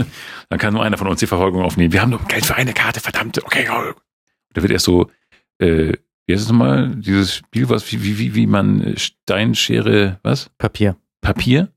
Dann 0.48 0.58
kann 0.58 0.74
nur 0.74 0.82
einer 0.82 0.98
von 0.98 1.06
uns 1.06 1.20
die 1.20 1.26
Verfolgung 1.26 1.62
aufnehmen. 1.62 1.92
Wir 1.92 2.02
haben 2.02 2.10
nur 2.10 2.24
Geld 2.24 2.46
für 2.46 2.56
eine 2.56 2.72
Karte, 2.72 3.00
verdammt, 3.00 3.42
okay. 3.44 3.66
Da 4.52 4.62
wird 4.62 4.72
erst 4.72 4.86
so, 4.86 5.10
äh, 5.58 5.92
wie 6.26 6.34
heißt 6.34 6.44
es 6.44 6.50
nochmal, 6.50 6.96
dieses 6.96 7.34
Spiel, 7.34 7.68
was, 7.68 7.90
wie, 7.92 8.18
wie, 8.18 8.34
wie 8.34 8.46
man 8.46 8.94
Steinschere, 8.96 10.18
was? 10.22 10.50
Papier. 10.58 10.96
Papier? 11.20 11.72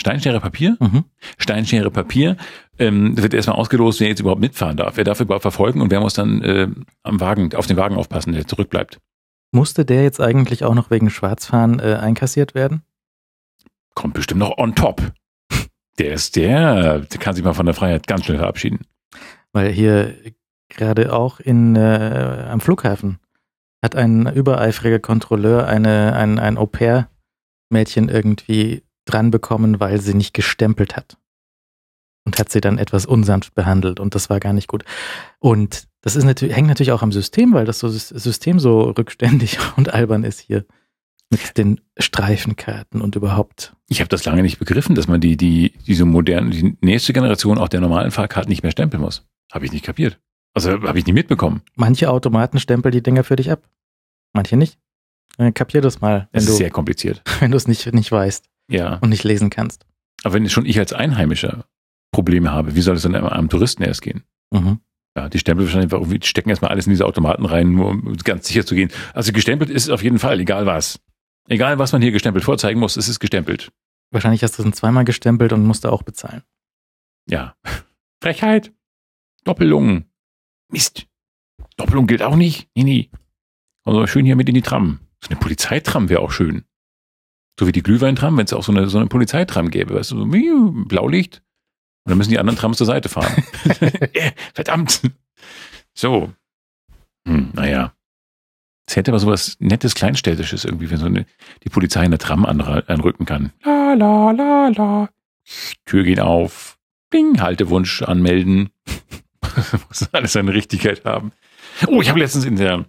Steinschere 0.00 0.40
Papier? 0.40 0.78
Mhm. 0.80 1.04
Steinschere 1.36 1.90
Papier. 1.90 2.38
Ähm, 2.78 3.20
wird 3.20 3.34
erstmal 3.34 3.56
ausgelost, 3.56 4.00
wer 4.00 4.08
jetzt 4.08 4.20
überhaupt 4.20 4.40
mitfahren 4.40 4.78
darf. 4.78 4.96
Wer 4.96 5.04
darf 5.04 5.20
überhaupt 5.20 5.42
verfolgen 5.42 5.82
und 5.82 5.90
wer 5.90 6.00
muss 6.00 6.14
dann 6.14 6.42
äh, 6.42 6.68
am 7.02 7.20
Wagen, 7.20 7.54
auf 7.54 7.66
den 7.66 7.76
Wagen 7.76 7.96
aufpassen, 7.96 8.32
der 8.32 8.46
zurückbleibt. 8.46 8.98
Musste 9.52 9.84
der 9.84 10.04
jetzt 10.04 10.20
eigentlich 10.20 10.64
auch 10.64 10.74
noch 10.74 10.90
wegen 10.90 11.10
Schwarzfahren 11.10 11.80
äh, 11.80 11.98
einkassiert 12.00 12.54
werden? 12.54 12.82
Kommt 13.94 14.14
bestimmt 14.14 14.40
noch 14.40 14.56
on 14.56 14.74
top. 14.74 15.12
Der 15.98 16.14
ist 16.14 16.36
der, 16.36 17.00
der 17.00 17.18
kann 17.18 17.34
sich 17.34 17.44
mal 17.44 17.52
von 17.52 17.66
der 17.66 17.74
Freiheit 17.74 18.06
ganz 18.06 18.24
schnell 18.24 18.38
verabschieden. 18.38 18.80
Weil 19.52 19.70
hier 19.70 20.14
gerade 20.70 21.12
auch 21.12 21.40
in, 21.40 21.76
äh, 21.76 22.46
am 22.48 22.60
Flughafen 22.60 23.18
hat 23.82 23.96
ein 23.96 24.26
übereifriger 24.26 24.98
Kontrolleur 24.98 25.66
eine, 25.66 26.14
ein, 26.14 26.38
ein 26.38 26.58
Au-pair-Mädchen 26.58 28.08
irgendwie 28.08 28.82
dran 29.06 29.30
bekommen, 29.30 29.80
weil 29.80 30.00
sie 30.00 30.14
nicht 30.14 30.34
gestempelt 30.34 30.96
hat. 30.96 31.16
Und 32.26 32.38
hat 32.38 32.50
sie 32.50 32.60
dann 32.60 32.78
etwas 32.78 33.06
unsanft 33.06 33.54
behandelt 33.54 33.98
und 33.98 34.14
das 34.14 34.28
war 34.28 34.40
gar 34.40 34.52
nicht 34.52 34.68
gut. 34.68 34.84
Und 35.38 35.88
das 36.02 36.16
ist 36.16 36.24
natürlich, 36.24 36.54
hängt 36.54 36.68
natürlich 36.68 36.92
auch 36.92 37.02
am 37.02 37.12
System, 37.12 37.54
weil 37.54 37.64
das 37.64 37.80
System 37.80 38.60
so 38.60 38.82
rückständig 38.82 39.58
und 39.76 39.92
albern 39.92 40.24
ist 40.24 40.40
hier. 40.40 40.64
Mit 41.32 41.56
den 41.56 41.80
Streifenkarten 41.96 43.00
und 43.00 43.14
überhaupt. 43.14 43.76
Ich 43.88 44.00
habe 44.00 44.08
das 44.08 44.24
lange 44.24 44.42
nicht 44.42 44.58
begriffen, 44.58 44.96
dass 44.96 45.06
man 45.06 45.20
die, 45.20 45.36
die, 45.36 45.74
diese 45.86 46.04
moderne, 46.04 46.50
die 46.50 46.76
nächste 46.80 47.12
Generation 47.12 47.56
auch 47.56 47.68
der 47.68 47.80
normalen 47.80 48.10
Fahrkarten 48.10 48.50
nicht 48.50 48.64
mehr 48.64 48.72
stempeln 48.72 49.00
muss. 49.00 49.28
Habe 49.52 49.64
ich 49.64 49.70
nicht 49.70 49.84
kapiert. 49.84 50.18
Also 50.54 50.72
habe 50.72 50.98
ich 50.98 51.06
nicht 51.06 51.14
mitbekommen. 51.14 51.62
Manche 51.76 52.10
Automaten 52.10 52.58
stempeln 52.58 52.92
die 52.92 53.02
Dinger 53.02 53.24
für 53.24 53.36
dich 53.36 53.50
ab. 53.50 53.68
Manche 54.32 54.56
nicht. 54.56 54.78
Äh, 55.38 55.52
Kapier 55.52 55.80
das 55.80 56.00
mal, 56.00 56.28
Es 56.32 56.46
du 56.46 56.52
ist 56.52 56.58
sehr 56.58 56.70
kompliziert. 56.70 57.22
wenn 57.40 57.50
du 57.50 57.56
es 57.56 57.68
nicht, 57.68 57.92
nicht 57.94 58.10
weißt 58.10 58.44
Ja. 58.68 58.96
und 58.96 59.10
nicht 59.10 59.24
lesen 59.24 59.50
kannst. 59.50 59.86
Aber 60.24 60.34
wenn 60.34 60.48
schon 60.48 60.66
ich 60.66 60.78
als 60.78 60.92
Einheimischer 60.92 61.64
Probleme 62.12 62.50
habe, 62.50 62.74
wie 62.74 62.80
soll 62.80 62.96
es 62.96 63.02
dann 63.02 63.14
einem, 63.14 63.26
einem 63.26 63.48
Touristen 63.48 63.82
erst 63.82 64.02
gehen? 64.02 64.24
Mhm. 64.50 64.80
Ja, 65.16 65.28
die 65.28 65.38
Stempel 65.38 65.64
wahrscheinlich 65.66 65.92
irgendwie 65.92 66.20
stecken 66.24 66.50
erstmal 66.50 66.70
alles 66.70 66.86
in 66.86 66.90
diese 66.90 67.06
Automaten 67.06 67.44
rein, 67.44 67.72
nur 67.72 67.88
um 67.90 68.16
ganz 68.18 68.46
sicher 68.46 68.64
zu 68.66 68.74
gehen. 68.74 68.90
Also 69.14 69.32
gestempelt 69.32 69.70
ist 69.70 69.84
es 69.84 69.90
auf 69.90 70.02
jeden 70.02 70.18
Fall, 70.18 70.38
egal 70.40 70.66
was. 70.66 71.00
Egal 71.48 71.78
was 71.78 71.92
man 71.92 72.02
hier 72.02 72.12
gestempelt 72.12 72.44
vorzeigen 72.44 72.78
muss, 72.78 72.96
es 72.96 73.08
ist 73.08 73.18
gestempelt. 73.18 73.72
Wahrscheinlich 74.12 74.42
hast 74.42 74.58
du 74.58 74.62
es 74.62 74.74
zweimal 74.76 75.04
gestempelt 75.04 75.52
und 75.52 75.64
musst 75.66 75.84
du 75.84 75.88
auch 75.88 76.02
bezahlen. 76.02 76.42
Ja. 77.28 77.54
Frechheit. 78.22 78.72
Doppelung. 79.44 80.04
Mist. 80.72 81.06
Doppelung 81.76 82.06
gilt 82.06 82.22
auch 82.22 82.36
nicht. 82.36 82.68
Nee, 82.74 82.84
nee. 82.84 83.10
Also 83.84 84.06
schön 84.06 84.26
hier 84.26 84.36
mit 84.36 84.48
in 84.48 84.54
die 84.54 84.62
Tram. 84.62 85.00
So 85.22 85.30
eine 85.30 85.40
Polizeitram 85.40 86.08
wäre 86.08 86.20
auch 86.20 86.32
schön. 86.32 86.64
So 87.58 87.66
wie 87.66 87.72
die 87.72 87.82
Glühweintram, 87.82 88.36
wenn 88.36 88.46
es 88.46 88.52
auch 88.52 88.62
so 88.62 88.72
eine, 88.72 88.88
so 88.88 88.98
eine 88.98 89.06
Polizeitram 89.06 89.70
gäbe, 89.70 89.94
weißt 89.94 90.12
du, 90.12 90.18
so 90.18 90.84
Blaulicht. 90.86 91.42
Und 92.04 92.10
dann 92.10 92.18
müssen 92.18 92.30
die 92.30 92.38
anderen 92.38 92.58
Trams 92.58 92.78
zur 92.78 92.86
Seite 92.86 93.08
fahren. 93.08 93.44
Verdammt. 94.54 95.02
So. 95.94 96.32
Hm, 97.26 97.50
naja. 97.52 97.92
Es 98.86 98.96
hätte 98.96 99.10
aber 99.12 99.20
sowas 99.20 99.56
nettes 99.60 99.94
Kleinstädtisches 99.94 100.64
irgendwie, 100.64 100.90
wenn 100.90 100.98
so 100.98 101.06
eine, 101.06 101.26
die 101.62 101.68
Polizei 101.68 102.04
in 102.04 102.10
der 102.10 102.18
Tram 102.18 102.44
anrücken 102.44 103.24
kann. 103.24 103.52
La, 103.62 103.94
la, 103.94 104.30
la, 104.32 104.68
la. 104.68 105.08
Tür 105.84 106.02
geht 106.02 106.20
auf. 106.20 106.78
Bing, 107.10 107.40
Haltewunsch 107.40 108.02
anmelden. 108.02 108.70
Muss 109.88 110.08
alles 110.12 110.32
seine 110.32 110.52
Richtigkeit 110.52 111.04
haben. 111.04 111.32
Oh, 111.86 112.00
ich 112.00 112.08
habe 112.08 112.18
letztens 112.18 112.44
in 112.44 112.56
der 112.56 112.84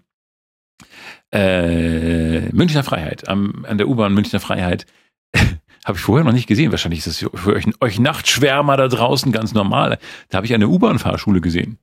äh, 1.31 2.49
Münchner 2.51 2.83
Freiheit, 2.83 3.27
am, 3.27 3.65
an 3.67 3.77
der 3.77 3.87
U-Bahn 3.87 4.13
Münchner 4.13 4.39
Freiheit, 4.39 4.85
habe 5.85 5.97
ich 5.97 6.03
vorher 6.03 6.25
noch 6.25 6.33
nicht 6.33 6.47
gesehen. 6.47 6.71
Wahrscheinlich 6.71 7.05
ist 7.05 7.21
das 7.21 7.29
für 7.39 7.53
euch, 7.53 7.65
euch 7.79 7.99
Nachtschwärmer 7.99 8.77
da 8.77 8.87
draußen 8.87 9.31
ganz 9.31 9.53
normal. 9.53 9.97
Da 10.29 10.37
habe 10.37 10.45
ich 10.45 10.53
eine 10.53 10.67
U-Bahn-Fahrschule 10.67 11.41
gesehen. 11.41 11.77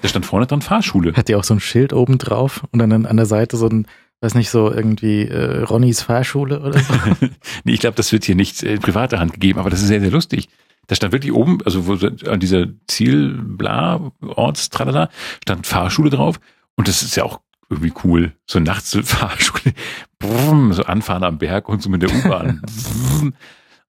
Da 0.00 0.08
stand 0.08 0.26
vorne 0.26 0.46
dran 0.46 0.62
Fahrschule. 0.62 1.12
Hat 1.14 1.28
die 1.28 1.36
auch 1.36 1.44
so 1.44 1.54
ein 1.54 1.60
Schild 1.60 1.92
oben 1.92 2.18
drauf 2.18 2.64
und 2.72 2.78
dann 2.78 3.06
an 3.06 3.16
der 3.16 3.26
Seite 3.26 3.56
so 3.56 3.68
ein, 3.68 3.86
weiß 4.20 4.34
nicht, 4.34 4.50
so 4.50 4.72
irgendwie 4.72 5.28
äh, 5.28 5.62
Ronnys 5.62 6.02
Fahrschule 6.02 6.60
oder 6.60 6.80
so. 6.80 6.94
nee, 7.64 7.72
ich 7.72 7.80
glaube, 7.80 7.96
das 7.96 8.10
wird 8.10 8.24
hier 8.24 8.34
nicht 8.34 8.62
in 8.62 8.80
privater 8.80 9.20
Hand 9.20 9.34
gegeben, 9.34 9.60
aber 9.60 9.70
das 9.70 9.80
ist 9.80 9.88
sehr, 9.88 10.00
sehr 10.00 10.10
lustig. 10.10 10.48
Da 10.92 10.96
stand 10.96 11.14
wirklich 11.14 11.32
oben, 11.32 11.56
also 11.64 11.86
wo, 11.86 11.94
an 12.30 12.38
dieser 12.38 12.66
Ziel, 12.86 13.40
bla, 13.42 14.12
Orts, 14.20 14.68
tralala, 14.68 15.08
stand 15.42 15.66
Fahrschule 15.66 16.10
drauf. 16.10 16.38
Und 16.74 16.86
das 16.86 17.02
ist 17.02 17.16
ja 17.16 17.24
auch 17.24 17.40
irgendwie 17.70 17.94
cool. 18.04 18.34
So 18.44 18.60
nachts 18.60 18.90
so 18.90 19.02
Fahrschule, 19.02 19.72
brumm, 20.18 20.74
so 20.74 20.82
anfahren 20.82 21.24
am 21.24 21.38
Berg 21.38 21.70
und 21.70 21.82
so 21.82 21.88
mit 21.88 22.02
der 22.02 22.14
U-Bahn. 22.14 22.60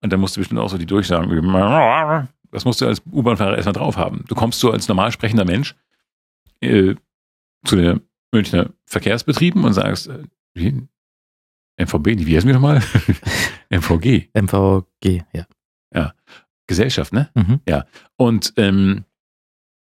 Und 0.01 0.14
dann 0.14 0.20
musst 0.22 0.38
du 0.38 0.39
bestimmt 0.39 0.62
auch 0.62 0.70
so 0.70 0.78
die 0.78 0.86
Durchsagen 0.86 1.30
üben. 1.30 1.51
Das 2.51 2.64
musst 2.64 2.80
du 2.80 2.88
als 2.88 3.01
U-Bahn-Fahrer 3.12 3.58
erstmal 3.58 3.74
drauf 3.74 3.97
haben. 3.97 4.24
Du 4.30 4.36
kommst 4.36 4.62
so 4.62 4.72
als 4.72 4.88
normal 4.88 5.12
sprechender 5.12 5.43
Mensch 5.43 5.76
äh, 6.62 6.95
zu 7.66 7.76
der 7.76 7.99
Münchner 8.32 8.70
Verkehrsbetrieben 8.86 9.66
und 9.66 9.74
sagst, 9.74 10.08
äh, 10.08 10.24
wie? 10.54 10.88
MVB, 11.78 12.26
wie 12.26 12.36
heißen 12.38 12.47
wir 12.47 12.54
nochmal? 12.54 12.82
MVG. 13.70 14.30
MVG, 14.34 15.24
ja. 15.34 15.45
Gesellschaft, 16.68 17.14
ne? 17.14 17.30
Mhm. 17.34 17.59
Und, 18.18 18.53
ähm, 18.57 19.05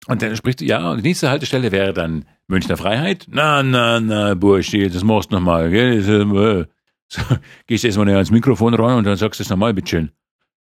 und 0.06 0.22
dann 0.22 0.36
spricht, 0.36 0.60
ja, 0.62 0.90
und 0.90 0.98
die 0.98 1.08
nächste 1.08 1.30
Haltestelle 1.30 1.72
wäre 1.72 1.92
dann 1.92 2.24
Münchner 2.48 2.76
Freiheit. 2.76 3.26
Na, 3.28 3.62
na, 3.62 4.00
na, 4.00 4.34
Bursche, 4.34 4.88
das 4.88 5.04
machst 5.04 5.30
du 5.30 5.36
nochmal, 5.36 5.70
gell? 5.70 6.00
Äh, 6.08 6.66
So, 7.12 7.22
gehst 7.66 7.84
erstmal 7.84 8.08
ans 8.10 8.30
Mikrofon 8.30 8.72
ran 8.74 8.98
und 8.98 9.04
dann 9.04 9.16
sagst 9.16 9.40
du 9.40 9.42
es 9.42 9.50
nochmal, 9.50 9.74
bitteschön. 9.74 10.12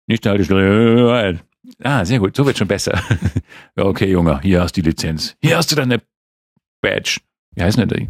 Nächste 0.06 0.30
Haltestelle. 0.30 1.40
Ah, 1.82 2.04
sehr 2.06 2.18
gut, 2.18 2.34
so 2.34 2.46
wird 2.46 2.56
schon 2.56 2.68
besser. 2.68 2.98
ja, 3.76 3.84
okay, 3.84 4.10
Junge, 4.10 4.40
hier 4.40 4.62
hast 4.62 4.74
du 4.74 4.80
die 4.80 4.88
Lizenz. 4.88 5.36
Hier 5.42 5.58
hast 5.58 5.70
du 5.70 5.76
deine 5.76 6.00
Badge. 6.80 7.20
Wie 7.54 7.62
heißen 7.62 7.86
denn 7.86 7.98
die? 7.98 8.08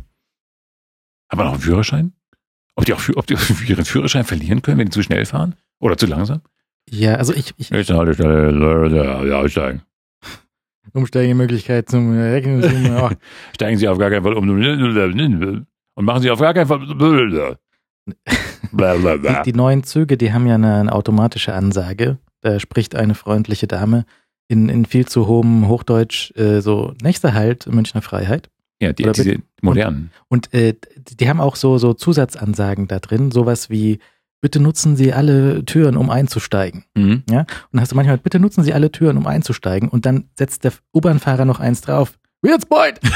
Haben 1.29 1.41
wir 1.41 1.45
noch 1.45 1.53
einen 1.55 1.61
Führerschein? 1.63 2.13
Ob 2.77 2.85
die 2.85 2.95
auch 2.95 3.03
ob 3.17 3.27
die 3.27 3.35
ihren 3.67 3.85
Führerschein 3.85 4.25
verlieren 4.25 4.63
können, 4.63 4.79
wenn 4.79 4.87
die 4.87 4.93
zu 4.93 5.03
schnell 5.03 5.27
fahren? 5.27 5.57
Oder 5.81 5.97
zu 5.97 6.07
langsam? 6.07 6.43
Ja, 6.91 7.15
also 7.15 7.33
ich, 7.35 7.53
ich 7.57 7.71
Nächste 7.71 7.97
Haltestelle, 7.97 9.27
ja, 9.29 9.39
aussteigen. 9.41 9.83
Umsteigemöglichkeit 10.93 11.89
zum 11.89 12.15
ja. 12.17 13.11
Steigen 13.55 13.77
Sie 13.77 13.89
auf 13.89 13.99
gar 13.99 14.11
keinen 14.11 14.23
Fall 14.23 14.35
um 14.35 14.49
und 14.49 16.05
machen 16.05 16.23
Sie 16.23 16.31
auf 16.31 16.41
gar 16.41 16.55
keinen 16.55 16.67
Fall 16.67 16.81
Die, 18.73 19.43
die 19.51 19.53
neuen 19.53 19.83
Züge, 19.85 20.17
die 20.17 20.33
haben 20.33 20.47
ja 20.47 20.55
eine, 20.55 20.81
eine 20.81 20.93
automatische 20.93 21.53
Ansage. 21.53 22.19
Da 22.41 22.59
spricht 22.59 22.95
eine 22.95 23.15
freundliche 23.15 23.67
Dame 23.67 24.07
in, 24.49 24.69
in 24.69 24.87
viel 24.87 25.07
zu 25.07 25.27
hohem 25.27 25.69
Hochdeutsch 25.69 26.33
äh, 26.37 26.61
so, 26.61 26.95
nächster 27.03 27.35
Halt, 27.35 27.67
Münchner 27.67 28.03
Freiheit. 28.03 28.49
Ja, 28.81 28.93
die, 28.93 29.03
Oder 29.03 29.13
diese 29.13 29.37
modernen. 29.61 30.11
Und 30.29 30.55
äh, 30.55 30.75
die 30.97 31.29
haben 31.29 31.41
auch 31.41 31.57
so, 31.57 31.79
so 31.79 31.95
Zusatzansagen 31.95 32.89
da 32.89 32.99
drin, 32.99 33.31
sowas 33.31 33.71
wie, 33.71 33.99
bitte 34.41 34.61
nutzen 34.61 34.97
Sie 34.97 35.13
alle 35.13 35.65
Türen, 35.65 35.97
um 35.97 36.11
einzusteigen. 36.11 36.85
Mhm. 36.95 37.23
Und 37.27 37.37
dann 37.73 37.81
hast 37.81 37.93
du 37.93 37.97
manchmal, 37.97 38.19
bitte 38.19 38.39
nutzen 38.39 38.63
Sie 38.65 38.73
alle 38.73 38.93
Türen, 38.93 39.17
um 39.17 39.27
einzusteigen. 39.27 39.89
Und 39.89 40.07
dann 40.07 40.31
setzt 40.37 40.65
der 40.65 40.73
U-Bahn-Fahrer 40.95 41.45
noch 41.45 41.61
eins 41.61 41.81
drauf. 41.81 42.19
Wird's 42.43 42.67
bald! 42.67 43.01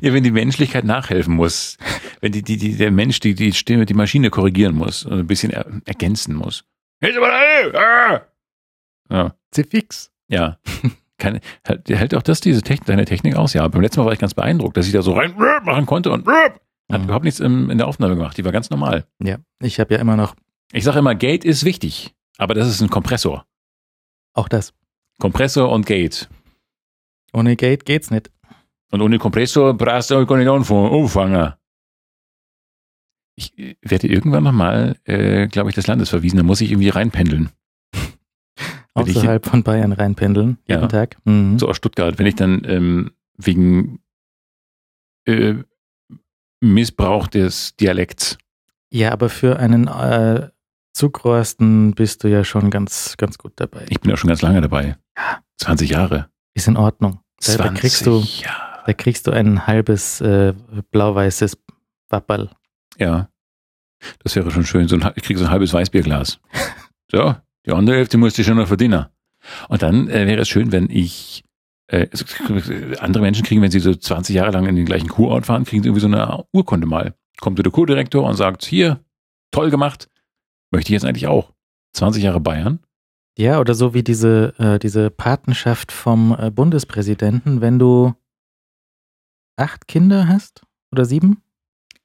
ja, 0.00 0.12
wenn 0.12 0.22
die 0.22 0.30
Menschlichkeit 0.30 0.84
nachhelfen 0.84 1.34
muss, 1.34 1.76
wenn 2.20 2.32
die, 2.32 2.42
die, 2.42 2.56
die, 2.56 2.76
der 2.76 2.90
Mensch 2.90 3.20
die, 3.20 3.34
die 3.34 3.52
Stimme, 3.52 3.86
die 3.86 3.94
Maschine 3.94 4.30
korrigieren 4.30 4.76
muss 4.76 5.04
und 5.04 5.18
ein 5.18 5.26
bisschen 5.26 5.50
er, 5.50 5.66
ergänzen 5.86 6.34
muss. 6.34 6.64
Ah! 7.74 8.20
Ja, 9.10 9.34
Fix. 9.68 10.12
ja. 10.28 10.58
Keine, 11.20 11.40
hält, 11.64 12.14
auch 12.16 12.22
das 12.22 12.40
diese 12.40 12.62
Technik, 12.62 12.86
deine 12.86 13.04
Technik 13.04 13.36
aus? 13.36 13.52
Ja, 13.52 13.68
beim 13.68 13.80
letzten 13.82 14.00
Mal 14.00 14.06
war 14.06 14.12
ich 14.12 14.18
ganz 14.18 14.34
beeindruckt, 14.34 14.76
dass 14.76 14.86
ich 14.86 14.92
da 14.92 15.02
so 15.02 15.12
rein 15.12 15.36
machen 15.62 15.86
konnte 15.86 16.10
und 16.10 16.26
hat 16.26 16.60
überhaupt 17.04 17.24
nichts 17.24 17.38
im, 17.38 17.70
in 17.70 17.78
der 17.78 17.86
Aufnahme 17.86 18.16
gemacht. 18.16 18.36
Die 18.36 18.44
war 18.44 18.50
ganz 18.50 18.70
normal. 18.70 19.06
Ja, 19.22 19.36
ich 19.62 19.78
habe 19.78 19.94
ja 19.94 20.00
immer 20.00 20.16
noch 20.16 20.34
Ich 20.72 20.82
sage 20.82 20.98
immer, 20.98 21.14
Gate 21.14 21.44
ist 21.44 21.64
wichtig, 21.64 22.14
aber 22.38 22.54
das 22.54 22.66
ist 22.66 22.80
ein 22.80 22.90
Kompressor. 22.90 23.46
auch 24.34 24.48
das. 24.48 24.72
Kompressor 25.20 25.70
und 25.70 25.86
Gate. 25.86 26.28
Ohne 27.32 27.54
Gate 27.54 27.84
geht's 27.84 28.10
nicht. 28.10 28.30
Und 28.90 29.02
ohne 29.02 29.18
Kompressor 29.18 29.74
brauchst 29.74 30.10
du 30.10 30.26
gar 30.26 30.36
nicht 30.36 30.48
anfangen. 30.48 30.90
anfangen. 30.92 31.52
Ich 33.36 33.56
äh, 33.58 33.76
werde 33.82 34.08
irgendwann 34.08 34.42
nochmal, 34.44 34.96
äh, 35.04 35.46
glaube 35.46 35.68
ich, 35.70 35.74
des 35.74 35.86
Landes 35.86 36.08
verwiesen. 36.08 36.38
Da 36.38 36.42
muss 36.42 36.60
ich 36.60 36.70
irgendwie 36.72 36.88
reinpendeln. 36.88 37.50
Wenn 39.06 39.10
ich- 39.12 39.16
Außerhalb 39.18 39.46
von 39.46 39.62
Bayern 39.62 39.92
reinpendeln, 39.92 40.58
jeden 40.66 40.82
Ja. 40.82 40.86
Tag. 40.88 41.16
Mhm. 41.24 41.58
So 41.58 41.68
aus 41.68 41.76
Stuttgart, 41.76 42.18
wenn 42.18 42.26
ich 42.26 42.34
dann 42.36 42.62
ähm, 42.64 43.10
wegen 43.36 44.00
äh, 45.26 45.54
Missbrauch 46.60 47.26
des 47.28 47.76
Dialekts. 47.76 48.38
Ja, 48.92 49.12
aber 49.12 49.28
für 49.28 49.58
einen 49.58 49.86
äh, 49.88 50.48
Zugrosten 50.92 51.94
bist 51.94 52.24
du 52.24 52.28
ja 52.28 52.44
schon 52.44 52.70
ganz, 52.70 53.16
ganz 53.16 53.38
gut 53.38 53.52
dabei. 53.56 53.86
Ich 53.88 54.00
bin 54.00 54.10
ja 54.10 54.16
schon 54.16 54.28
ganz 54.28 54.42
lange 54.42 54.60
dabei. 54.60 54.96
20 55.58 55.90
Jahre. 55.90 56.28
Ist 56.54 56.68
in 56.68 56.76
Ordnung. 56.76 57.20
Da, 57.38 57.52
20 57.52 57.56
da 57.74 57.80
kriegst 57.80 58.06
du, 58.06 58.20
Jahre. 58.42 58.82
da 58.86 58.92
kriegst 58.92 59.26
du 59.26 59.30
ein 59.30 59.66
halbes 59.66 60.20
äh, 60.20 60.52
blau-weißes 60.90 61.56
Wapperl. 62.08 62.50
Ja. 62.98 63.28
Das 64.24 64.34
wäre 64.34 64.50
schon 64.50 64.64
schön. 64.64 64.88
So 64.88 64.96
ein, 64.96 65.12
ich 65.14 65.22
kriege 65.22 65.38
so 65.38 65.44
ein 65.44 65.50
halbes 65.50 65.72
Weißbierglas. 65.72 66.40
So, 67.12 67.34
die 67.66 67.72
andere 67.72 67.96
Hälfte 67.96 68.18
musste 68.18 68.42
ich 68.42 68.46
schon 68.46 68.56
noch 68.56 68.68
verdienen. 68.68 69.06
Und 69.68 69.82
dann 69.82 70.08
äh, 70.08 70.26
wäre 70.26 70.42
es 70.42 70.48
schön, 70.48 70.72
wenn 70.72 70.90
ich 70.90 71.44
äh, 71.90 72.08
also, 72.12 72.24
andere 73.00 73.22
Menschen 73.22 73.44
kriegen, 73.44 73.62
wenn 73.62 73.70
sie 73.70 73.80
so 73.80 73.94
20 73.94 74.34
Jahre 74.34 74.52
lang 74.52 74.66
in 74.66 74.76
den 74.76 74.86
gleichen 74.86 75.08
Kurort 75.08 75.46
fahren, 75.46 75.64
kriegen 75.64 75.82
sie 75.82 75.88
irgendwie 75.88 76.02
so 76.02 76.06
eine 76.06 76.44
Urkunde 76.52 76.86
mal. 76.86 77.14
Kommt 77.40 77.58
der 77.58 77.70
Kurdirektor 77.70 78.24
und 78.24 78.36
sagt, 78.36 78.64
hier, 78.64 79.00
toll 79.50 79.70
gemacht, 79.70 80.08
möchte 80.70 80.90
ich 80.90 80.94
jetzt 80.94 81.04
eigentlich 81.04 81.26
auch. 81.26 81.52
20 81.94 82.22
Jahre 82.22 82.40
Bayern. 82.40 82.80
Ja, 83.36 83.58
oder 83.58 83.74
so 83.74 83.94
wie 83.94 84.02
diese, 84.02 84.54
äh, 84.58 84.78
diese 84.78 85.10
Patenschaft 85.10 85.92
vom 85.92 86.36
äh, 86.38 86.50
Bundespräsidenten, 86.50 87.60
wenn 87.60 87.78
du 87.78 88.14
acht 89.56 89.88
Kinder 89.88 90.28
hast 90.28 90.62
oder 90.92 91.04
sieben? 91.04 91.42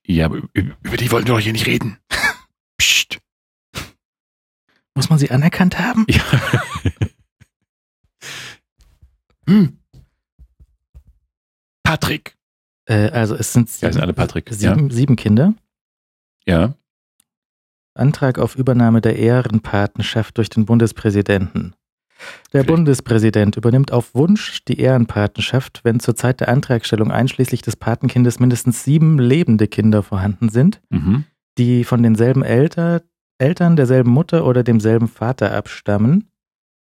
Ja, 0.05 0.25
aber 0.25 0.37
über 0.53 0.75
über 0.83 0.97
die 0.97 1.11
wollten 1.11 1.27
wir 1.27 1.35
doch 1.35 1.39
hier 1.39 1.51
nicht 1.51 1.67
reden. 1.67 1.97
Psst. 2.77 3.19
Muss 4.95 5.09
man 5.09 5.19
sie 5.19 5.29
anerkannt 5.31 5.77
haben? 5.79 6.05
Ja. 6.09 6.21
hm. 9.47 9.77
Patrick, 11.83 12.35
Äh, 12.87 13.09
also 13.09 13.35
es 13.35 13.51
sind, 13.53 13.69
Ja, 13.81 13.91
sind 13.91 14.01
alle 14.01 14.13
Patrick. 14.13 14.47
sieben, 14.51 14.89
sieben 14.91 15.15
Kinder. 15.15 15.53
Ja. 16.45 16.75
Antrag 17.95 18.37
auf 18.39 18.55
Übernahme 18.55 19.01
der 19.01 19.17
Ehrenpatenschaft 19.17 20.37
durch 20.37 20.49
den 20.49 20.65
Bundespräsidenten. 20.65 21.73
Der 22.53 22.61
Vielleicht- 22.61 22.67
Bundespräsident 22.67 23.57
übernimmt 23.57 23.91
auf 23.91 24.13
Wunsch 24.15 24.63
die 24.65 24.79
Ehrenpatenschaft, 24.79 25.81
wenn 25.83 25.99
zur 25.99 26.15
Zeit 26.15 26.39
der 26.41 26.49
Antragstellung 26.49 27.11
einschließlich 27.11 27.61
des 27.61 27.75
Patenkindes 27.75 28.39
mindestens 28.39 28.83
sieben 28.83 29.17
lebende 29.19 29.67
Kinder 29.67 30.03
vorhanden 30.03 30.49
sind, 30.49 30.81
Ja. 30.91 30.99
Mhm. 30.99 31.23
die 31.57 31.83
von 31.83 32.03
denselben 32.03 32.43
Elter, 32.43 33.01
Eltern, 33.37 33.75
derselben 33.75 34.11
Mutter 34.11 34.45
oder 34.45 34.63
demselben 34.63 35.07
Vater 35.07 35.53
abstammen. 35.53 36.29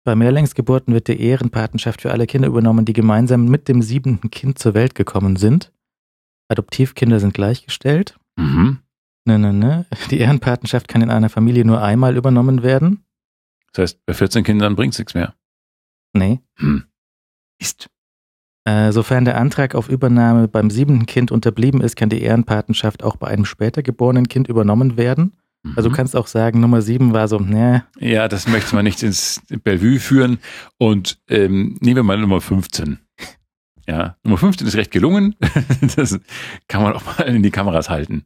Bei 0.04 0.16
Mehrlingsgeburten 0.16 0.94
wird 0.94 1.08
die 1.08 1.22
Ehrenpatenschaft 1.22 2.02
für 2.02 2.12
alle 2.12 2.26
Kinder 2.26 2.48
übernommen, 2.48 2.86
die 2.86 2.94
gemeinsam 2.94 3.46
mit 3.46 3.68
dem 3.68 3.82
siebenten 3.82 4.32
Kind 4.32 4.58
zur 4.58 4.74
Welt 4.74 4.96
gekommen 4.96 5.36
sind. 5.36 5.72
Adoptivkinder 6.48 7.20
sind 7.20 7.34
gleichgestellt. 7.34 8.18
Mhm. 8.36 8.80
Ne, 9.26 9.38
ne, 9.38 9.54
ne. 9.54 9.86
Die 10.10 10.20
Ehrenpatenschaft 10.20 10.88
kann 10.88 11.02
in 11.02 11.12
einer 11.12 11.30
Familie 11.30 11.66
nur 11.66 11.82
einmal 11.82 12.18
übernommen 12.18 12.64
werden. 12.64 13.06
Das 13.74 13.84
heißt, 13.84 14.06
bei 14.06 14.14
14 14.14 14.44
Kindern 14.44 14.76
bringt's 14.76 14.98
nichts 14.98 15.14
mehr. 15.14 15.36
Nee. 16.14 16.42
Hm. 16.58 16.86
Ist. 17.60 17.90
Äh, 18.66 18.92
sofern 18.92 19.26
der 19.26 19.38
Antrag 19.38 19.76
auf 19.76 19.90
Übernahme 19.90 20.48
beim 20.48 20.70
siebenten 20.70 21.06
Kind 21.06 21.32
unterblieben 21.32 21.82
ist, 21.82 21.96
kann 21.96 22.10
die 22.10 22.22
Ehrenpatenschaft 22.22 23.04
auch 23.04 23.16
bei 23.16 23.28
einem 23.28 23.46
später 23.46 23.82
geborenen 23.82 24.28
Kind 24.28 24.48
übernommen 24.48 24.98
werden. 24.98 25.34
Also 25.76 25.90
du 25.90 25.94
Mhm. 25.94 25.98
kannst 25.98 26.16
auch 26.16 26.28
sagen, 26.28 26.60
Nummer 26.60 26.82
sieben 26.82 27.14
war 27.14 27.28
so, 27.28 27.38
ne, 27.40 27.86
Ja, 28.00 28.28
das 28.28 28.48
möchte 28.48 28.74
man 28.76 28.84
nicht 28.84 29.04
ins 29.04 29.42
Bellevue 29.64 30.00
führen. 30.00 30.40
Und 30.78 31.20
ähm, 31.30 31.78
nehmen 31.82 31.98
wir 31.98 32.04
mal 32.04 32.18
Nummer 32.18 32.42
15. 32.42 33.00
Ja, 33.88 34.18
Nummer 34.24 34.38
15 34.38 34.68
ist 34.68 34.76
recht 34.76 34.92
gelungen. 34.92 35.36
Das 35.96 36.20
kann 36.68 36.82
man 36.84 36.94
auch 36.94 37.04
mal 37.06 37.24
in 37.28 37.44
die 37.44 37.52
Kameras 37.52 37.90
halten. 37.90 38.26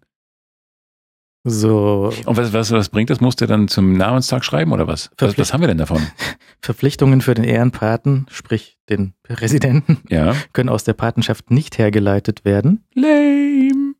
so 1.43 2.11
Und 2.25 2.37
was, 2.37 2.53
was, 2.53 2.71
was 2.71 2.89
bringt 2.89 3.09
das? 3.09 3.21
Muss 3.21 3.35
der 3.35 3.47
dann 3.47 3.67
zum 3.67 3.93
Namenstag 3.93 4.43
schreiben 4.43 4.71
oder 4.71 4.87
was? 4.87 5.11
Was, 5.17 5.37
was 5.37 5.53
haben 5.53 5.61
wir 5.61 5.67
denn 5.67 5.77
davon? 5.77 6.01
Verpflichtungen 6.61 7.21
für 7.21 7.33
den 7.35 7.43
Ehrenpaten, 7.43 8.25
sprich 8.31 8.79
den 8.89 9.13
Präsidenten, 9.23 9.99
Ja. 10.09 10.33
können 10.53 10.69
aus 10.69 10.83
der 10.83 10.93
Patenschaft 10.93 11.51
nicht 11.51 11.77
hergeleitet 11.77 12.45
werden. 12.45 12.83
Lame. 12.95 13.93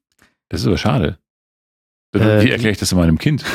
Das 0.50 0.62
ist 0.62 0.68
aber 0.68 0.78
schade. 0.78 1.20
Äh, 2.22 2.44
Wie 2.44 2.52
erkläre 2.52 2.72
ich 2.72 2.78
das 2.78 2.94
meinem 2.94 3.18
Kind? 3.18 3.44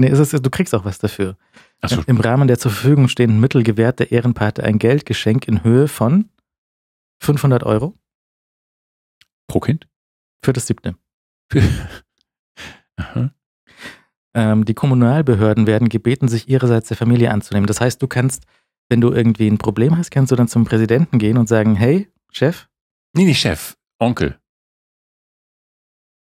Nee, 0.00 0.10
es 0.10 0.20
ist, 0.20 0.32
du 0.32 0.48
kriegst 0.48 0.76
auch 0.76 0.84
was 0.84 1.00
dafür. 1.00 1.36
Achso, 1.80 2.02
Im 2.06 2.20
Rahmen 2.20 2.46
der 2.46 2.56
zur 2.56 2.70
Verfügung 2.70 3.08
stehenden 3.08 3.40
Mittel 3.40 3.64
gewährt 3.64 3.98
der 3.98 4.12
Ehrenpate 4.12 4.62
ein 4.62 4.78
Geldgeschenk 4.78 5.48
in 5.48 5.64
Höhe 5.64 5.88
von 5.88 6.28
500 7.20 7.64
Euro 7.64 7.98
pro 9.48 9.58
Kind? 9.58 9.88
für 10.44 10.52
das 10.52 10.68
siebte. 10.68 10.94
Aha. 12.96 13.32
Ähm, 14.34 14.64
die 14.64 14.74
Kommunalbehörden 14.74 15.66
werden 15.66 15.88
gebeten, 15.88 16.28
sich 16.28 16.48
ihrerseits 16.48 16.86
der 16.86 16.96
Familie 16.96 17.32
anzunehmen. 17.32 17.66
Das 17.66 17.80
heißt, 17.80 18.00
du 18.00 18.06
kannst, 18.06 18.44
wenn 18.88 19.00
du 19.00 19.10
irgendwie 19.10 19.48
ein 19.48 19.58
Problem 19.58 19.96
hast, 19.96 20.12
kannst 20.12 20.30
du 20.30 20.36
dann 20.36 20.46
zum 20.46 20.64
Präsidenten 20.64 21.18
gehen 21.18 21.38
und 21.38 21.48
sagen, 21.48 21.74
hey, 21.74 22.08
Chef, 22.30 22.68
Nee, 23.14 23.24
nicht 23.24 23.40
Chef, 23.40 23.76
Onkel. 23.98 24.38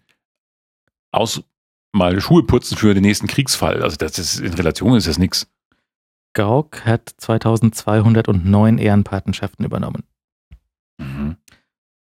Aus 1.12 1.44
mal 1.96 2.20
Schuhe 2.22 2.44
putzen 2.44 2.78
für 2.78 2.94
den 2.94 3.04
nächsten 3.04 3.28
Kriegsfall. 3.28 3.82
Also 3.82 3.96
das 3.98 4.20
ist 4.20 4.40
in 4.40 4.54
Relation 4.54 4.96
ist 4.96 5.08
das 5.08 5.18
nix. 5.18 5.48
Gauck 6.34 6.86
hat 6.86 7.16
2209 7.18 8.78
Ehrenpatenschaften 8.78 9.66
übernommen. 9.66 10.04
Mhm. 10.98 11.38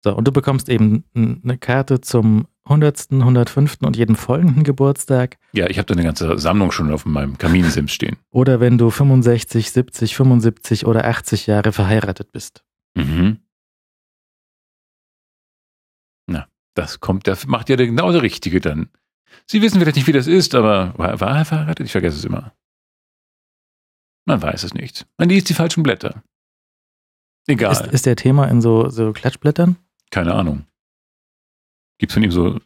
So, 0.04 0.14
und 0.14 0.26
du 0.28 0.32
bekommst 0.32 0.68
eben 0.68 1.04
eine 1.14 1.58
Karte 1.58 2.00
zum 2.00 2.46
100., 2.64 3.08
105. 3.10 3.78
und 3.82 3.96
jedem 3.96 4.16
folgenden 4.16 4.64
Geburtstag. 4.64 5.38
Ja, 5.52 5.68
ich 5.68 5.78
habe 5.78 5.86
da 5.86 5.94
eine 5.94 6.04
ganze 6.04 6.38
Sammlung 6.38 6.72
schon 6.72 6.92
auf 6.92 7.06
meinem 7.06 7.38
Kaminsims 7.38 7.92
stehen. 7.92 8.16
Oder 8.30 8.60
wenn 8.60 8.78
du 8.78 8.90
65, 8.90 9.70
70, 9.70 10.16
75 10.16 10.86
oder 10.86 11.06
80 11.06 11.46
Jahre 11.46 11.72
verheiratet 11.72 12.32
bist. 12.32 12.64
Mhm. 12.94 13.38
Na, 16.26 16.48
das 16.74 17.00
kommt, 17.00 17.26
das 17.26 17.46
macht 17.46 17.68
ja 17.68 17.76
genau 17.76 18.10
der 18.10 18.22
Richtige 18.22 18.60
dann. 18.60 18.90
Sie 19.46 19.62
wissen 19.62 19.78
vielleicht 19.80 19.96
nicht, 19.96 20.06
wie 20.06 20.12
das 20.12 20.26
ist, 20.26 20.54
aber 20.54 20.94
war, 20.96 21.20
war 21.20 21.36
er 21.38 21.44
verheiratet? 21.44 21.86
Ich 21.86 21.92
vergesse 21.92 22.16
es 22.18 22.24
immer. 22.24 22.52
Man 24.26 24.42
weiß 24.42 24.64
es 24.64 24.74
nicht. 24.74 25.06
Man 25.18 25.28
liest 25.28 25.48
die 25.48 25.54
falschen 25.54 25.82
Blätter. 25.82 26.22
Egal, 27.46 27.72
Ist, 27.72 27.92
ist 27.92 28.06
der 28.06 28.16
Thema 28.16 28.46
in 28.48 28.60
so, 28.60 28.88
so 28.88 29.12
Klatschblättern? 29.12 29.76
keine 30.10 30.34
Ahnung. 30.34 30.66
Gibt 31.98 32.10
es 32.10 32.14
von 32.14 32.22
ihm 32.22 32.32
so 32.32 32.58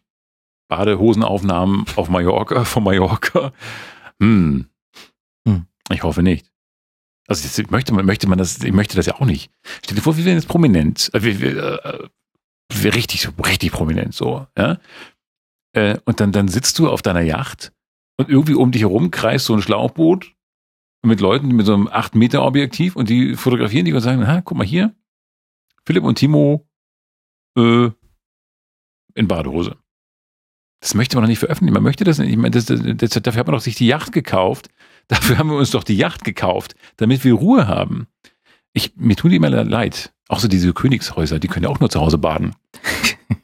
Badehosenaufnahmen 0.69 1.85
auf 1.97 2.09
Mallorca, 2.09 2.65
von 2.65 2.85
Mallorca? 2.85 3.53
Hm. 4.23 4.69
Hm. 5.47 5.67
Ich 5.91 6.03
hoffe 6.03 6.23
nicht. 6.23 6.51
Also 7.27 7.45
jetzt 7.47 7.71
möchte 7.71 7.93
man, 7.95 8.05
möchte 8.07 8.29
man 8.29 8.39
das, 8.39 8.63
ich 8.63 8.73
möchte 8.73 8.97
das 8.97 9.07
ja 9.07 9.15
auch 9.15 9.25
nicht. 9.25 9.51
Stell 9.85 9.97
dir 9.97 10.03
vor, 10.03 10.17
wir 10.17 10.25
wären 10.25 10.37
jetzt 10.37 10.49
prominent. 10.49 11.11
Äh, 11.15 11.23
wir, 11.23 11.41
wir, 11.41 11.85
äh, 11.85 12.09
richtig, 12.89 13.29
richtig 13.47 13.73
prominent 13.73 14.15
so, 14.15 14.47
ja. 14.57 14.79
Äh, 15.73 15.99
und 16.05 16.21
dann, 16.21 16.33
dann 16.33 16.49
sitzt 16.49 16.79
du 16.79 16.89
auf 16.89 17.03
deiner 17.03 17.21
Yacht 17.21 17.73
und 18.19 18.29
irgendwie 18.29 18.55
um 18.55 18.73
dich 18.73 18.83
herum 18.83 19.11
kreist 19.11 19.47
so 19.47 19.55
ein 19.55 19.63
Schlauchboot 19.63 20.35
mit 21.03 21.21
Leuten 21.21 21.49
mit 21.49 21.67
so 21.67 21.75
einem 21.75 21.89
8-Meter-Objektiv 21.89 22.97
und 22.97 23.09
die 23.09 23.35
fotografieren 23.35 23.85
dich 23.85 23.95
und 23.95 24.01
sagen, 24.01 24.27
ha, 24.27 24.43
guck 24.43 24.59
mal 24.59 24.67
hier, 24.67 24.95
Philipp 25.87 26.05
und 26.05 26.17
Timo 26.17 26.69
äh, 27.57 27.91
in 29.15 29.29
Badehose. 29.29 29.77
Das 30.81 30.95
möchte 30.95 31.17
man 31.17 31.25
doch 31.25 31.29
nicht 31.29 31.39
veröffentlichen. 31.39 31.75
Man 31.75 31.83
möchte 31.83 32.05
das 32.05 32.19
nicht. 32.19 32.31
Ich 32.31 32.37
meine, 32.37 32.53
das, 32.53 32.67
das, 32.67 32.81
das, 32.83 33.11
dafür 33.11 33.41
hat 33.41 33.47
man 33.47 33.55
doch 33.55 33.63
sich 33.63 33.75
die 33.75 33.87
Yacht 33.87 34.13
gekauft. 34.13 34.69
Dafür 35.09 35.39
haben 35.39 35.51
wir 35.51 35.57
uns 35.57 35.73
doch 35.73 35.83
die 35.83 35.97
Yacht 35.97 36.23
gekauft, 36.23 36.77
damit 36.97 37.25
wir 37.25 37.35
Ruhe 37.35 37.67
haben. 37.67 38.07
Ich, 38.73 38.95
mir 38.95 39.17
tun 39.17 39.31
die 39.31 39.37
immer 39.37 39.51
leid. 39.51 40.15
Auch 40.29 40.39
so 40.39 40.47
diese 40.47 40.73
Königshäuser, 40.73 41.41
die 41.41 41.49
können 41.49 41.65
ja 41.65 41.69
auch 41.69 41.81
nur 41.81 41.91
zu 41.91 42.01
Hause 42.01 42.17
baden. 42.17 42.55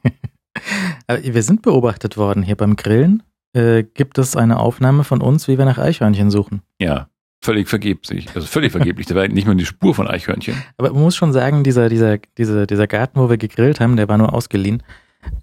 Aber 1.07 1.23
wir 1.23 1.43
sind 1.43 1.61
beobachtet 1.61 2.17
worden 2.17 2.43
hier 2.43 2.55
beim 2.55 2.75
Grillen. 2.75 3.23
Äh, 3.53 3.83
gibt 3.83 4.17
es 4.17 4.35
eine 4.35 4.59
Aufnahme 4.59 5.03
von 5.03 5.21
uns, 5.21 5.47
wie 5.47 5.57
wir 5.57 5.65
nach 5.65 5.77
Eichhörnchen 5.77 6.29
suchen? 6.29 6.61
Ja, 6.79 7.09
völlig 7.41 7.69
vergeblich. 7.69 8.27
Also 8.35 8.45
völlig 8.45 8.71
vergeblich. 8.71 9.07
Da 9.07 9.15
war 9.15 9.27
nicht 9.27 9.47
mal 9.47 9.55
die 9.55 9.65
Spur 9.65 9.95
von 9.95 10.07
Eichhörnchen. 10.07 10.61
Aber 10.77 10.91
man 10.91 11.01
muss 11.01 11.15
schon 11.15 11.33
sagen, 11.33 11.63
dieser, 11.63 11.89
dieser, 11.89 12.17
dieser, 12.37 12.67
dieser 12.67 12.87
Garten, 12.87 13.19
wo 13.19 13.29
wir 13.29 13.37
gegrillt 13.37 13.79
haben, 13.79 13.95
der 13.95 14.09
war 14.09 14.17
nur 14.17 14.33
ausgeliehen. 14.33 14.83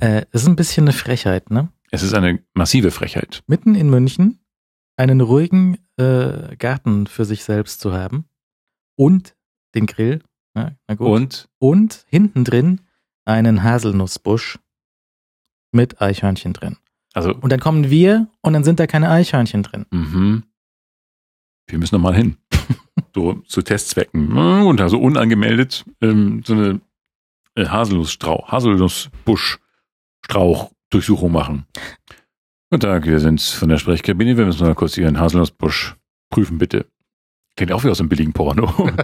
Äh, 0.01 0.27
ist 0.33 0.47
ein 0.47 0.57
bisschen 0.57 0.85
eine 0.85 0.93
Frechheit, 0.93 1.51
ne? 1.51 1.69
Es 1.91 2.03
ist 2.03 2.15
eine 2.15 2.41
massive 2.55 2.91
Frechheit. 2.91 3.43
Mitten 3.47 3.75
in 3.75 3.89
München 3.89 4.41
einen 4.97 5.21
ruhigen 5.21 5.79
äh, 5.97 6.57
Garten 6.57 7.07
für 7.07 7.25
sich 7.25 7.45
selbst 7.45 7.81
zu 7.81 7.93
haben 7.93 8.27
und 8.97 9.35
den 9.75 9.87
Grill. 9.87 10.21
Ja, 10.57 10.73
na 10.89 10.95
gut. 10.95 11.09
Und 11.09 11.49
und 11.59 12.05
hinten 12.09 12.45
drin 12.45 12.81
einen 13.25 13.62
Haselnussbusch 13.62 14.59
mit 15.75 16.01
Eichhörnchen 16.01 16.53
drin. 16.53 16.77
also, 17.12 17.35
Und 17.35 17.51
dann 17.51 17.61
kommen 17.61 17.91
wir 17.91 18.29
und 18.41 18.53
dann 18.55 18.64
sind 18.64 18.81
da 18.81 18.87
keine 18.87 19.11
Eichhörnchen 19.11 19.62
drin. 19.62 19.87
mhm. 19.91 20.45
wir 21.66 21.79
müssen 21.79 21.97
noch 21.97 22.03
mal 22.03 22.14
hin. 22.14 22.37
so 23.14 23.35
zu 23.47 23.62
Testzwecken. 23.62 24.37
Und 24.37 24.81
also 24.81 24.99
unangemeldet 24.99 25.85
ähm, 26.01 26.43
so 26.45 26.55
eine 26.55 26.81
äh, 27.57 27.66
Haselnussstrauch, 27.66 28.51
Haselnussbusch-Strauch-Durchsuchung 28.51 31.33
machen. 31.33 31.66
Guten 32.70 32.81
Tag, 32.81 33.07
wir 33.07 33.20
sind 33.20 33.41
von 33.41 33.68
der 33.68 33.79
Sprechkabine. 33.79 34.37
Wir 34.37 34.47
müssen 34.47 34.66
mal 34.66 34.75
kurz 34.75 34.97
Ihren 34.97 35.20
Haselnussbusch 35.20 35.95
prüfen, 36.31 36.59
bitte. 36.59 36.87
Kennt 37.57 37.70
ihr 37.70 37.77
auch 37.77 37.85
wie 37.85 37.91
aus 37.91 38.01
einem 38.01 38.09
billigen 38.09 38.33
Porno. 38.33 38.66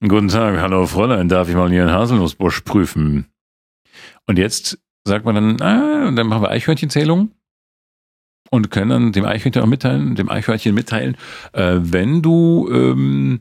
Guten 0.00 0.28
Tag, 0.28 0.60
hallo 0.60 0.86
Fräulein, 0.86 1.28
darf 1.28 1.48
ich 1.48 1.56
mal 1.56 1.72
Ihren 1.72 1.90
Haselnussbusch 1.90 2.60
prüfen? 2.60 3.26
Und 4.26 4.38
jetzt 4.38 4.78
sagt 5.06 5.24
man 5.24 5.34
dann, 5.34 5.62
ah, 5.62 6.08
und 6.08 6.16
dann 6.16 6.26
machen 6.26 6.42
wir 6.42 6.50
Eichhörnchenzählung 6.50 7.32
und 8.50 8.70
können 8.70 8.90
dann 8.90 9.12
dem 9.12 9.24
Eichhörnchen 9.24 9.62
auch 9.62 9.66
mitteilen, 9.66 10.14
dem 10.14 10.28
Eichhörnchen 10.28 10.74
mitteilen, 10.74 11.16
äh, 11.52 11.76
wenn 11.78 12.22
du 12.22 12.68
ähm, 12.70 13.40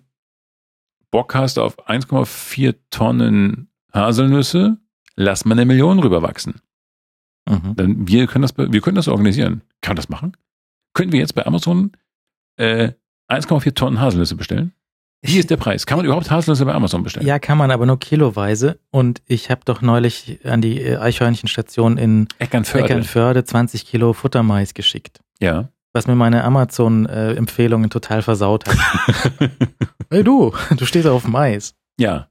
Bock 1.11 1.36
hast 1.36 1.57
auf 1.59 1.88
1,4 1.88 2.76
Tonnen 2.89 3.70
Haselnüsse, 3.93 4.78
lass 5.16 5.45
mal 5.45 5.53
eine 5.53 5.66
Million 5.66 5.99
rüberwachsen. 5.99 6.61
Mhm. 7.47 7.76
Dann 7.76 8.07
wir 8.07 8.28
können 8.28 8.41
das, 8.41 8.57
wir 8.57 8.82
können 8.82 8.95
das 8.95 9.07
organisieren. 9.07 9.61
Kann 9.82 9.91
man 9.91 9.97
das 9.97 10.09
machen? 10.09 10.36
Können 10.93 11.11
wir 11.11 11.20
jetzt 11.20 11.36
bei 11.36 11.45
Amazon 11.45 11.91
äh, 12.57 12.91
1,4 13.30 13.76
Tonnen 13.76 14.01
Haselnüsse 14.01 14.36
bestellen? 14.36 14.74
Wie 15.22 15.39
ist 15.39 15.49
der 15.49 15.57
Preis? 15.57 15.86
Kann 15.86 15.97
man 15.97 16.05
überhaupt 16.05 16.30
Haselnüsse 16.30 16.66
bei 16.66 16.74
Amazon 16.74 17.03
bestellen? 17.03 17.26
Ja, 17.26 17.39
kann 17.39 17.57
man, 17.57 17.72
aber 17.72 17.86
nur 17.86 17.99
kiloweise. 17.99 18.80
Und 18.91 19.22
ich 19.26 19.49
habe 19.49 19.61
doch 19.66 19.82
neulich 19.82 20.39
an 20.45 20.61
die 20.61 20.82
äh, 20.82 20.97
Eichhörnchenstation 20.97 21.97
in 21.97 22.28
Eckernförde. 22.38 22.86
Eckernförde 22.86 23.43
20 23.43 23.86
Kilo 23.86 24.13
Futtermais 24.13 24.74
geschickt. 24.74 25.22
Ja. 25.39 25.70
Was 25.93 26.07
mir 26.07 26.16
meine 26.16 26.43
Amazon-Empfehlungen 26.43 27.89
total 27.89 28.22
versaut 28.22 28.66
hat. 28.68 28.78
hey 30.11 30.24
du, 30.24 30.53
du 30.76 30.86
stehst 30.86 31.07
auf 31.07 31.28
Mais. 31.28 31.74
Ja. 31.97 32.28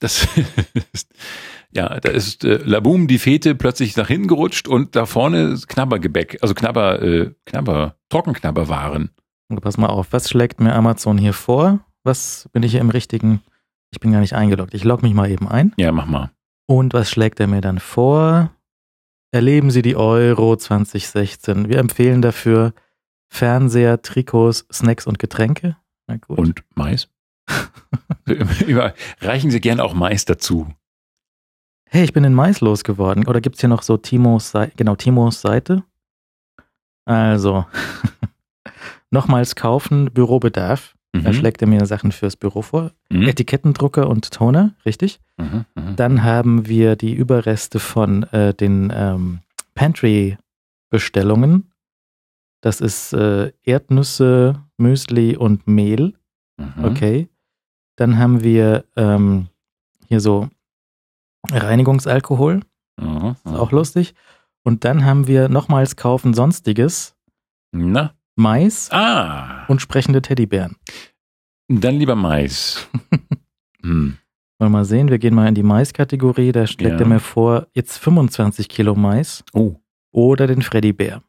Das 0.00 0.28
ist, 0.92 1.12
ja, 1.72 2.00
da 2.00 2.10
ist 2.10 2.44
äh, 2.44 2.56
Laboom, 2.64 3.06
die 3.08 3.18
Fete, 3.18 3.54
plötzlich 3.54 3.96
nach 3.96 4.08
hinten 4.08 4.28
gerutscht 4.28 4.68
und 4.68 4.96
da 4.96 5.06
vorne 5.06 5.58
Knabbergebäck, 5.66 6.38
also 6.42 6.54
Knabber, 6.54 7.02
äh, 7.02 7.30
Knabber, 7.44 7.96
Trockenknabberwaren. 8.08 9.10
Pass 9.60 9.76
mal 9.76 9.88
auf, 9.88 10.08
was 10.12 10.30
schlägt 10.30 10.60
mir 10.60 10.74
Amazon 10.74 11.18
hier 11.18 11.32
vor? 11.32 11.80
Was 12.06 12.48
bin 12.52 12.62
ich 12.62 12.70
hier 12.70 12.80
im 12.80 12.90
richtigen? 12.90 13.42
Ich 13.90 13.98
bin 13.98 14.12
gar 14.12 14.20
nicht 14.20 14.34
eingeloggt. 14.34 14.74
Ich 14.74 14.84
logge 14.84 15.04
mich 15.04 15.12
mal 15.12 15.28
eben 15.28 15.48
ein. 15.48 15.72
Ja, 15.76 15.90
mach 15.90 16.06
mal. 16.06 16.30
Und 16.66 16.94
was 16.94 17.10
schlägt 17.10 17.40
er 17.40 17.48
mir 17.48 17.60
dann 17.60 17.80
vor? 17.80 18.52
Erleben 19.32 19.72
Sie 19.72 19.82
die 19.82 19.96
Euro 19.96 20.56
2016. 20.56 21.68
Wir 21.68 21.78
empfehlen 21.78 22.22
dafür 22.22 22.74
Fernseher, 23.28 24.02
Trikots, 24.02 24.66
Snacks 24.72 25.08
und 25.08 25.18
Getränke. 25.18 25.76
Na 26.06 26.16
gut. 26.16 26.38
Und 26.38 26.62
Mais? 26.76 27.08
Reichen 29.20 29.50
Sie 29.50 29.60
gerne 29.60 29.82
auch 29.82 29.94
Mais 29.94 30.24
dazu. 30.24 30.72
hey, 31.88 32.04
ich 32.04 32.12
bin 32.12 32.22
in 32.22 32.34
Mais 32.34 32.60
losgeworden. 32.60 33.26
Oder 33.26 33.40
gibt's 33.40 33.60
hier 33.60 33.68
noch 33.68 33.82
so 33.82 33.96
Timos 33.96 34.52
Seite? 34.52 34.72
Genau, 34.76 34.94
Timos 34.94 35.40
Seite. 35.40 35.82
Also, 37.04 37.66
nochmals 39.10 39.56
kaufen, 39.56 40.12
Bürobedarf. 40.12 40.95
Da 41.12 41.30
Mhm. 41.30 41.34
schlägt 41.34 41.62
er 41.62 41.68
mir 41.68 41.86
Sachen 41.86 42.12
fürs 42.12 42.36
Büro 42.36 42.62
vor. 42.62 42.90
Mhm. 43.10 43.22
Etikettendrucker 43.28 44.08
und 44.08 44.30
Toner, 44.32 44.74
richtig? 44.84 45.18
Mhm. 45.38 45.64
Mhm. 45.74 45.96
Dann 45.96 46.22
haben 46.24 46.66
wir 46.68 46.94
die 46.96 47.14
Überreste 47.14 47.78
von 47.80 48.24
äh, 48.32 48.52
den 48.54 48.92
ähm, 48.94 49.38
Pantry-Bestellungen. 49.74 51.70
Das 52.60 52.80
ist 52.80 53.12
äh, 53.12 53.52
Erdnüsse, 53.64 54.62
Müsli 54.76 55.36
und 55.36 55.66
Mehl. 55.66 56.14
Mhm. 56.58 56.84
Okay. 56.84 57.28
Dann 57.96 58.18
haben 58.18 58.42
wir 58.42 58.84
ähm, 58.96 59.48
hier 60.08 60.20
so 60.20 60.48
Reinigungsalkohol. 61.50 62.60
Mhm. 63.00 63.36
Ist 63.44 63.54
auch 63.54 63.72
lustig. 63.72 64.14
Und 64.64 64.84
dann 64.84 65.04
haben 65.04 65.26
wir 65.28 65.48
nochmals 65.48 65.96
kaufen 65.96 66.34
Sonstiges, 66.34 67.14
Na? 67.72 68.12
Mais 68.36 68.90
Ah. 68.90 69.55
und 69.68 69.80
sprechende 69.80 70.22
Teddybären. 70.22 70.76
Dann 71.68 71.96
lieber 71.96 72.14
Mais. 72.14 72.86
hm. 73.82 74.18
Wollen 74.58 74.72
wir 74.72 74.78
mal 74.78 74.84
sehen, 74.84 75.08
wir 75.10 75.18
gehen 75.18 75.34
mal 75.34 75.48
in 75.48 75.54
die 75.54 75.62
Mais-Kategorie. 75.62 76.52
Da 76.52 76.66
schlägt 76.66 76.94
Ja. 76.94 77.00
er 77.00 77.06
mir 77.06 77.20
vor, 77.20 77.66
jetzt 77.72 77.98
25 77.98 78.68
Kilo 78.68 78.94
Mais 78.94 79.44
Oh. 79.52 79.76
oder 80.12 80.46
den 80.46 80.62
Freddy-Bär. 80.62 81.22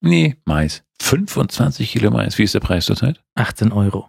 Nee, 0.00 0.36
Mais. 0.44 0.82
25 1.00 1.90
Kilo 1.92 2.10
Mais. 2.10 2.38
Wie 2.38 2.44
ist 2.44 2.54
der 2.54 2.60
Preis 2.60 2.86
zurzeit? 2.86 3.22
18 3.34 3.72
Euro. 3.72 4.08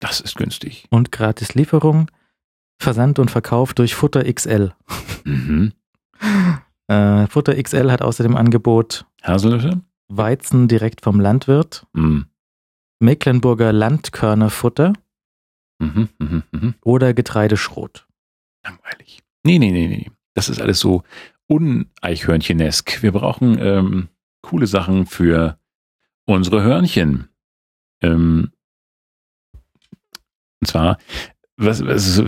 Das 0.00 0.20
ist 0.20 0.36
günstig. 0.36 0.86
Und 0.90 1.12
gratis 1.12 1.54
Lieferung, 1.54 2.10
Versand 2.78 3.18
und 3.18 3.30
Verkauf 3.30 3.74
durch 3.74 3.94
Futter 3.94 4.24
XL. 4.30 4.72
Mhm. 5.24 5.72
Äh, 6.88 7.26
Futter 7.28 7.54
XL 7.62 7.90
hat 7.92 8.02
außerdem 8.02 8.36
Angebot 8.36 9.06
Haselnüsse? 9.22 9.80
Weizen 10.08 10.66
direkt 10.68 11.00
vom 11.00 11.20
Landwirt, 11.20 11.86
Mhm. 11.94 12.26
Mecklenburger 13.02 13.72
Landkörnerfutter 13.72 14.92
Mhm. 15.80 16.08
Mhm. 16.20 16.42
Mhm. 16.52 16.74
oder 16.84 17.12
Getreideschrot. 17.12 18.06
Langweilig. 18.64 19.20
Nee, 19.44 19.58
nee, 19.58 19.72
nee, 19.72 19.88
nee. 19.88 20.10
Das 20.34 20.48
ist 20.48 20.60
alles 20.60 20.78
so 20.78 21.02
uneichhörnchenesk. 21.48 23.02
Wir 23.02 23.10
brauchen 23.10 23.58
ähm, 23.58 24.08
coole 24.42 24.68
Sachen 24.68 25.06
für 25.06 25.58
unsere 26.26 26.62
Hörnchen. 26.62 27.28
Ähm, 28.00 28.52
und 30.60 30.68
zwar, 30.68 30.98
was, 31.56 31.84
was 31.84 32.18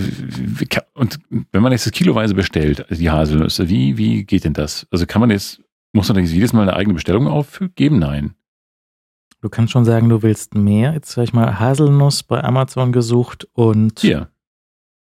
und 0.95 1.21
wenn 1.53 1.63
man 1.63 1.71
jetzt 1.71 1.87
das 1.87 1.93
kiloweise 1.93 2.35
bestellt, 2.35 2.81
also 2.91 3.01
die 3.01 3.11
Haselnüsse, 3.11 3.69
wie, 3.69 3.97
wie 3.97 4.25
geht 4.25 4.43
denn 4.45 4.55
das? 4.55 4.89
Also 4.91 5.07
kann 5.07 5.21
man 5.21 5.31
jetzt, 5.31 5.63
muss 5.93 6.09
man 6.09 6.19
jetzt 6.19 6.33
jedes 6.33 6.53
Mal 6.53 6.63
eine 6.63 6.75
eigene 6.75 6.95
Bestellung 6.95 7.29
aufgeben? 7.29 8.01
Nein. 8.01 8.35
Du 9.45 9.51
kannst 9.51 9.75
schon 9.75 9.85
sagen, 9.85 10.09
du 10.09 10.23
willst 10.23 10.55
mehr. 10.55 10.95
Jetzt 10.95 11.19
habe 11.19 11.25
ich 11.27 11.35
mal 11.35 11.59
Haselnuss 11.61 12.23
bei 12.23 12.43
Amazon 12.43 12.93
gesucht 12.93 13.47
und 13.53 14.01
Hier. 14.01 14.31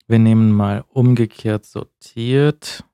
wir 0.06 0.18
nehmen 0.18 0.52
mal 0.52 0.84
umgekehrt 0.90 1.64
sortiert. 1.64 2.84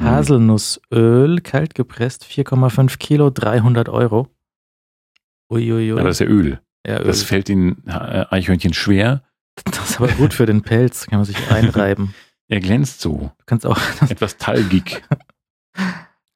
Hm. 0.00 0.08
Haselnussöl, 0.08 1.40
kalt 1.40 1.76
gepresst, 1.76 2.24
4,5 2.24 2.98
Kilo, 2.98 3.30
300 3.30 3.88
Euro. 3.88 4.26
Uiuiui. 5.48 5.92
Aber 5.92 6.02
das 6.08 6.16
ist 6.20 6.26
ja 6.26 6.34
Öl. 6.34 6.60
ja, 6.84 6.98
Öl. 6.98 7.04
Das 7.04 7.22
fällt 7.22 7.46
den 7.46 7.86
äh, 7.86 8.26
Eichhörnchen 8.28 8.74
schwer. 8.74 9.22
Das 9.64 9.90
ist 9.90 10.00
aber 10.00 10.08
gut 10.08 10.34
für 10.34 10.46
den 10.46 10.62
Pelz, 10.62 11.06
kann 11.06 11.20
man 11.20 11.26
sich 11.26 11.38
einreiben. 11.52 12.12
Er 12.48 12.58
glänzt 12.58 13.00
so. 13.00 13.30
Du 13.38 13.44
kannst 13.46 13.66
auch 13.66 13.78
Etwas 14.08 14.36
talgig. 14.36 15.04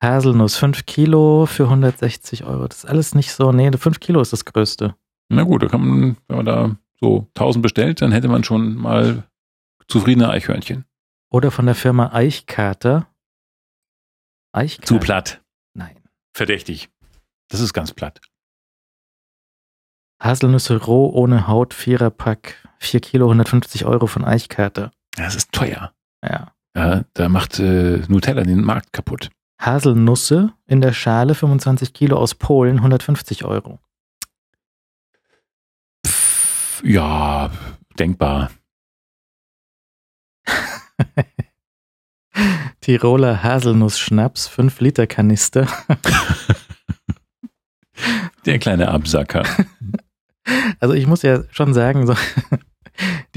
Haselnuss 0.03 0.57
5 0.57 0.86
Kilo 0.86 1.46
für 1.46 1.64
160 1.64 2.44
Euro. 2.44 2.68
Das 2.68 2.78
ist 2.78 2.84
alles 2.84 3.14
nicht 3.14 3.32
so. 3.32 3.53
Nee, 3.53 3.70
5 3.72 4.01
Kilo 4.01 4.20
ist 4.20 4.32
das 4.32 4.44
größte. 4.44 4.94
Na 5.28 5.42
gut, 5.42 5.62
da 5.62 5.68
kann 5.68 5.86
man, 5.86 6.16
wenn 6.28 6.36
man 6.36 6.46
da 6.46 6.76
so 7.01 7.26
1000 7.34 7.62
bestellt, 7.62 8.01
dann 8.01 8.12
hätte 8.12 8.28
man 8.28 8.44
schon 8.44 8.74
mal 8.76 9.24
zufriedene 9.88 10.30
Eichhörnchen. 10.30 10.84
Oder 11.30 11.51
von 11.51 11.66
der 11.66 11.74
Firma 11.74 12.12
Eichkater. 12.12 13.09
Eichkater? 14.53 14.86
Zu 14.86 14.99
platt. 14.99 15.42
Nein. 15.74 15.96
Verdächtig. 16.34 16.90
Das 17.49 17.61
ist 17.61 17.72
ganz 17.72 17.92
platt. 17.92 18.20
Haselnüsse 20.22 20.82
roh 20.84 21.11
ohne 21.11 21.46
Haut, 21.46 21.74
Viererpack, 21.74 22.68
4 22.78 23.01
Kilo, 23.01 23.26
150 23.26 23.84
Euro 23.84 24.07
von 24.07 24.24
Eichkater. 24.24 24.90
Das 25.16 25.36
ist 25.36 25.53
teuer. 25.53 25.92
Ja. 26.22 26.53
Ja, 26.76 27.05
da 27.14 27.28
macht 27.28 27.59
äh, 27.59 28.03
Nutella 28.09 28.42
den 28.42 28.62
Markt 28.62 28.92
kaputt. 28.92 29.30
Haselnusse 29.59 30.53
in 30.67 30.81
der 30.81 30.93
Schale 30.93 31.35
25 31.35 31.93
Kilo 31.93 32.17
aus 32.17 32.35
Polen 32.35 32.77
150 32.77 33.45
Euro. 33.45 33.79
Pff, 36.07 36.83
ja, 36.85 37.51
denkbar. 37.99 38.51
Tiroler 42.81 43.43
Haselnuss-Schnaps, 43.43 44.47
5 44.49 44.81
Liter 44.81 45.07
Kanister. 45.07 45.67
Der 48.47 48.59
kleine 48.59 48.89
Absacker. 48.89 49.45
Also 50.81 50.95
ich 50.95 51.07
muss 51.07 51.21
ja 51.21 51.43
schon 51.51 51.75
sagen, 51.75 52.07
so 52.07 52.15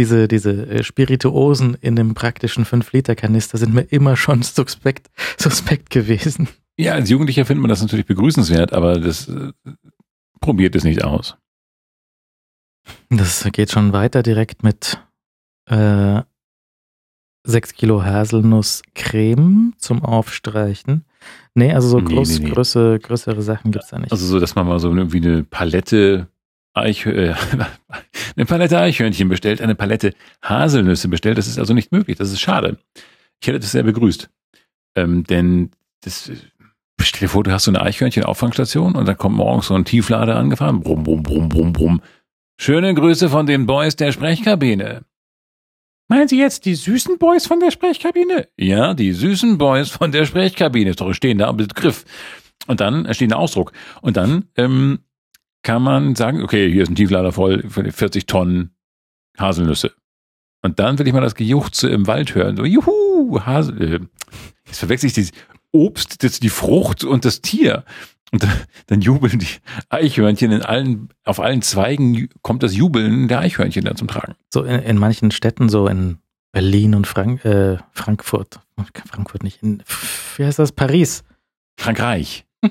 diese, 0.01 0.27
diese 0.27 0.67
äh, 0.67 0.83
Spirituosen 0.83 1.75
in 1.75 1.95
dem 1.95 2.15
praktischen 2.15 2.65
5-Liter-Kanister 2.65 3.59
sind 3.59 3.71
mir 3.71 3.83
immer 3.83 4.17
schon 4.17 4.41
suspekt, 4.41 5.11
suspekt 5.37 5.91
gewesen. 5.91 6.47
Ja, 6.75 6.93
als 6.93 7.11
Jugendlicher 7.11 7.45
findet 7.45 7.61
man 7.61 7.69
das 7.69 7.81
natürlich 7.83 8.07
begrüßenswert, 8.07 8.73
aber 8.73 8.99
das 8.99 9.27
äh, 9.27 9.51
probiert 10.39 10.75
es 10.75 10.83
nicht 10.83 11.03
aus. 11.03 11.37
Das 13.09 13.47
geht 13.51 13.71
schon 13.71 13.93
weiter 13.93 14.23
direkt 14.23 14.63
mit 14.63 14.97
äh, 15.69 16.21
6 17.43 17.73
Kilo 17.73 18.03
Haselnusscreme 18.03 19.73
zum 19.77 20.03
Aufstreichen. 20.03 21.05
Nee, 21.53 21.73
also 21.73 21.89
so 21.89 21.99
Nee, 21.99 22.15
groß, 22.15 22.39
nee, 22.39 22.45
nee. 22.45 22.51
Größe, 22.51 22.97
größere 22.97 23.43
Sachen 23.43 23.71
gibt's 23.71 23.89
da 23.89 23.99
nicht. 23.99 24.11
Also 24.11 24.25
so, 24.25 24.39
dass 24.39 24.55
man 24.55 24.67
mal 24.67 24.79
so 24.79 24.89
irgendwie 24.89 25.17
eine 25.17 25.43
Palette 25.43 26.27
Eichhö 26.73 27.11
äh, 27.11 27.35
eine 28.35 28.45
Palette 28.45 28.79
Eichhörnchen 28.79 29.29
bestellt, 29.29 29.61
eine 29.61 29.75
Palette 29.75 30.13
Haselnüsse 30.41 31.07
bestellt. 31.07 31.37
Das 31.37 31.47
ist 31.47 31.59
also 31.59 31.73
nicht 31.73 31.91
möglich. 31.91 32.17
Das 32.17 32.31
ist 32.31 32.39
schade. 32.39 32.77
Ich 33.41 33.47
hätte 33.47 33.59
das 33.59 33.71
sehr 33.71 33.83
begrüßt. 33.83 34.29
Ähm, 34.95 35.23
denn 35.23 35.71
das, 36.01 36.29
äh, 36.29 36.35
stell 37.01 37.27
dir 37.27 37.29
vor, 37.29 37.43
du 37.43 37.51
hast 37.51 37.65
so 37.65 37.71
eine 37.71 37.81
Eichhörnchen-Auffangstation 37.81 38.95
und 38.95 39.07
dann 39.07 39.17
kommt 39.17 39.35
morgens 39.35 39.67
so 39.67 39.75
ein 39.75 39.85
Tieflader 39.85 40.35
angefahren. 40.35 40.81
Brumm, 40.81 41.03
brumm, 41.03 41.23
brumm, 41.23 41.49
brumm, 41.49 41.73
brumm. 41.73 42.01
Schöne 42.59 42.93
Grüße 42.93 43.29
von 43.29 43.45
den 43.45 43.65
Boys 43.65 43.95
der 43.95 44.11
Sprechkabine. 44.11 45.03
Meinen 46.07 46.27
Sie 46.27 46.37
jetzt 46.37 46.65
die 46.65 46.75
süßen 46.75 47.17
Boys 47.17 47.47
von 47.47 47.59
der 47.59 47.71
Sprechkabine? 47.71 48.49
Ja, 48.57 48.93
die 48.93 49.13
süßen 49.13 49.57
Boys 49.57 49.89
von 49.89 50.11
der 50.11 50.25
Sprechkabine. 50.25 50.89
Ist 50.91 51.01
doch 51.01 51.07
ein 51.07 51.13
stehender 51.13 51.51
Begriff. 51.53 52.05
Und 52.67 52.81
dann, 52.81 53.05
ein 53.05 53.13
stehender 53.13 53.39
Ausdruck. 53.39 53.71
Und 54.01 54.17
dann 54.17 54.45
ähm, 54.57 54.99
kann 55.63 55.81
man 55.81 56.15
sagen, 56.15 56.41
okay, 56.41 56.71
hier 56.71 56.83
ist 56.83 56.89
ein 56.89 56.95
Tieflader 56.95 57.31
voll, 57.31 57.63
40 57.69 58.25
Tonnen 58.25 58.71
Haselnüsse. 59.37 59.91
Und 60.61 60.79
dann 60.79 60.99
will 60.99 61.07
ich 61.07 61.13
mal 61.13 61.21
das 61.21 61.35
Gejuchze 61.35 61.89
im 61.89 62.07
Wald 62.07 62.35
hören. 62.35 62.55
So, 62.55 62.65
juhu, 62.65 63.39
Hasel. 63.43 63.81
Äh, 63.81 63.99
jetzt 64.67 64.79
verwechsel 64.79 65.07
ich 65.07 65.13
das 65.13 65.31
Obst, 65.71 66.23
das 66.23 66.39
die 66.39 66.49
Frucht 66.49 67.03
und 67.03 67.25
das 67.25 67.41
Tier. 67.41 67.83
Und 68.31 68.47
dann, 68.87 69.01
jubeln 69.01 69.39
die 69.39 69.47
Eichhörnchen 69.89 70.51
in 70.51 70.61
allen, 70.61 71.09
auf 71.25 71.41
allen 71.41 71.61
Zweigen 71.61 72.29
kommt 72.41 72.63
das 72.63 72.75
Jubeln 72.75 73.27
der 73.27 73.39
Eichhörnchen 73.39 73.83
dann 73.83 73.97
zum 73.97 74.07
Tragen. 74.07 74.35
So 74.53 74.63
in, 74.63 74.79
in 74.81 74.97
manchen 74.97 75.31
Städten, 75.31 75.67
so 75.67 75.87
in 75.87 76.19
Berlin 76.53 76.95
und 76.95 77.07
Frank, 77.07 77.43
äh, 77.43 77.77
Frankfurt. 77.91 78.59
Frankfurt 79.09 79.43
nicht, 79.43 79.61
in, 79.61 79.83
wie 80.37 80.45
heißt 80.45 80.59
das? 80.59 80.71
Paris. 80.71 81.23
Frankreich. 81.77 82.45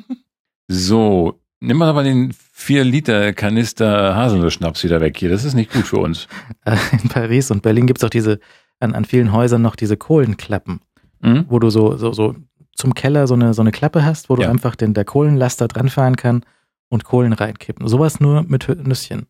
so, 0.68 1.40
nimm 1.60 1.76
mal 1.76 1.88
aber 1.88 2.04
den 2.04 2.32
4 2.60 2.84
Liter 2.84 3.32
Kanister 3.32 4.14
Haselnussschnaps 4.14 4.84
wieder 4.84 5.00
weg 5.00 5.16
hier. 5.16 5.30
Das 5.30 5.44
ist 5.44 5.54
nicht 5.54 5.72
gut 5.72 5.86
für 5.86 5.98
uns. 5.98 6.28
Äh, 6.66 6.76
in 7.02 7.08
Paris 7.08 7.50
und 7.50 7.62
Berlin 7.62 7.86
gibt's 7.86 8.04
auch 8.04 8.10
diese, 8.10 8.38
an, 8.80 8.94
an 8.94 9.06
vielen 9.06 9.32
Häusern 9.32 9.62
noch 9.62 9.76
diese 9.76 9.96
Kohlenklappen, 9.96 10.80
Mhm. 11.22 11.46
wo 11.48 11.58
du 11.58 11.70
so, 11.70 11.96
so, 11.96 12.12
so 12.12 12.34
zum 12.76 12.92
Keller 12.94 13.26
so 13.26 13.34
eine, 13.34 13.54
so 13.54 13.62
eine 13.62 13.72
Klappe 13.72 14.04
hast, 14.04 14.28
wo 14.30 14.36
du 14.36 14.42
Ja. 14.42 14.50
einfach 14.50 14.76
den, 14.76 14.92
der 14.94 15.04
Kohlenlaster 15.06 15.68
dran 15.68 15.88
fahren 15.88 16.16
kann 16.16 16.44
und 16.90 17.04
Kohlen 17.04 17.32
reinkippen. 17.32 17.88
Sowas 17.88 18.20
nur 18.20 18.42
mit 18.42 18.68
Nüsschen. 18.86 19.26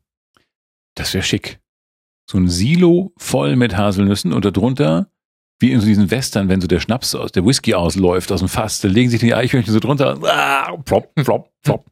Das 0.97 1.15
wäre 1.15 1.23
schick. 1.23 1.61
So 2.29 2.39
ein 2.39 2.49
Silo 2.49 3.13
voll 3.17 3.55
mit 3.57 3.77
Haselnüssen 3.77 4.33
und 4.33 4.45
darunter, 4.45 5.09
wie 5.61 5.73
in 5.73 5.81
so 5.81 5.87
diesen 5.87 6.11
Western, 6.11 6.49
wenn 6.49 6.61
so 6.61 6.67
der 6.67 6.81
Schnaps 6.81 7.15
aus 7.15 7.33
der 7.33 7.45
Whisky 7.45 7.75
ausläuft 7.75 8.33
aus 8.33 8.41
dem 8.41 8.49
Fass, 8.49 8.81
da 8.81 8.89
legen 8.89 9.11
sich 9.11 9.21
die 9.21 9.35
Eichhörnchen 9.35 9.73
so 9.73 9.79
drunter. 9.81 10.19
Ah, 10.25 10.77
plop, 10.85 11.15
plop, 11.17 11.51
plop. 11.63 11.85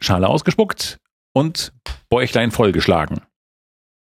Schale 0.00 0.28
ausgespuckt 0.28 0.98
und 1.32 1.72
Bäuchlein 2.08 2.50
vollgeschlagen. 2.50 3.20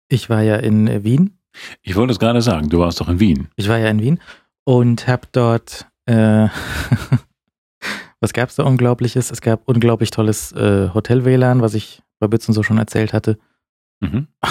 Ich 0.10 0.30
war 0.30 0.42
ja 0.42 0.58
in 0.58 0.88
äh, 0.88 1.04
Wien 1.04 1.38
Ich 1.82 1.96
wollte 1.96 2.12
es 2.12 2.20
gerade 2.20 2.42
sagen, 2.42 2.70
du 2.70 2.80
warst 2.80 3.00
doch 3.00 3.10
in 3.10 3.20
Wien. 3.20 3.48
Ich 3.56 3.68
war 3.68 3.78
ja 3.78 3.90
in 3.90 4.02
Wien 4.02 4.20
und 4.64 5.08
habe 5.08 5.28
dort, 5.32 5.88
äh, 6.06 6.48
was 8.20 8.34
gab's 8.34 8.56
da 8.56 8.64
Unglaubliches? 8.64 9.32
Es 9.32 9.42
gab 9.42 9.68
unglaublich 9.68 10.12
tolles 10.12 10.52
äh, 10.54 10.90
Hotel-WLAN, 10.94 11.62
was 11.62 11.74
ich 11.74 12.02
bei 12.20 12.28
Bütz 12.28 12.48
und 12.48 12.54
so 12.54 12.64
schon 12.64 12.78
erzählt 12.78 13.14
hatte. 13.14 13.38
Mhm. 14.02 14.28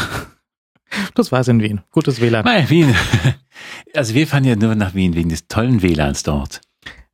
Das 1.15 1.33
war's 1.33 1.49
in 1.49 1.63
Wien. 1.63 1.81
Gutes 1.91 2.21
WLAN. 2.21 2.45
Nein, 2.45 2.69
Wien. 2.69 2.95
Also 3.95 4.15
wir 4.15 4.27
fahren 4.27 4.45
ja 4.45 4.57
nur 4.57 4.75
nach 4.75 4.93
Wien 4.95 5.15
wegen 5.15 5.29
des 5.31 5.47
tollen 5.49 5.81
WLANs 5.83 6.23
dort. 6.23 6.61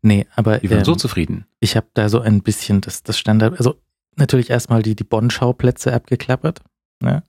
Nee, 0.02 0.26
aber 0.34 0.60
Wir 0.62 0.70
waren 0.70 0.78
ähm, 0.78 0.84
so 0.84 0.94
zufrieden. 0.96 1.46
ich 1.60 1.76
habe 1.76 1.86
da 1.94 2.08
so 2.08 2.20
ein 2.20 2.42
bisschen 2.42 2.80
das, 2.80 3.02
das 3.04 3.18
Standard, 3.18 3.56
also 3.58 3.80
natürlich 4.18 4.50
erstmal 4.50 4.82
die, 4.82 4.94
die 4.94 5.04
Bonn-Schauplätze 5.04 5.92
abgeklappert. 5.92 6.60
Ne? 7.00 7.22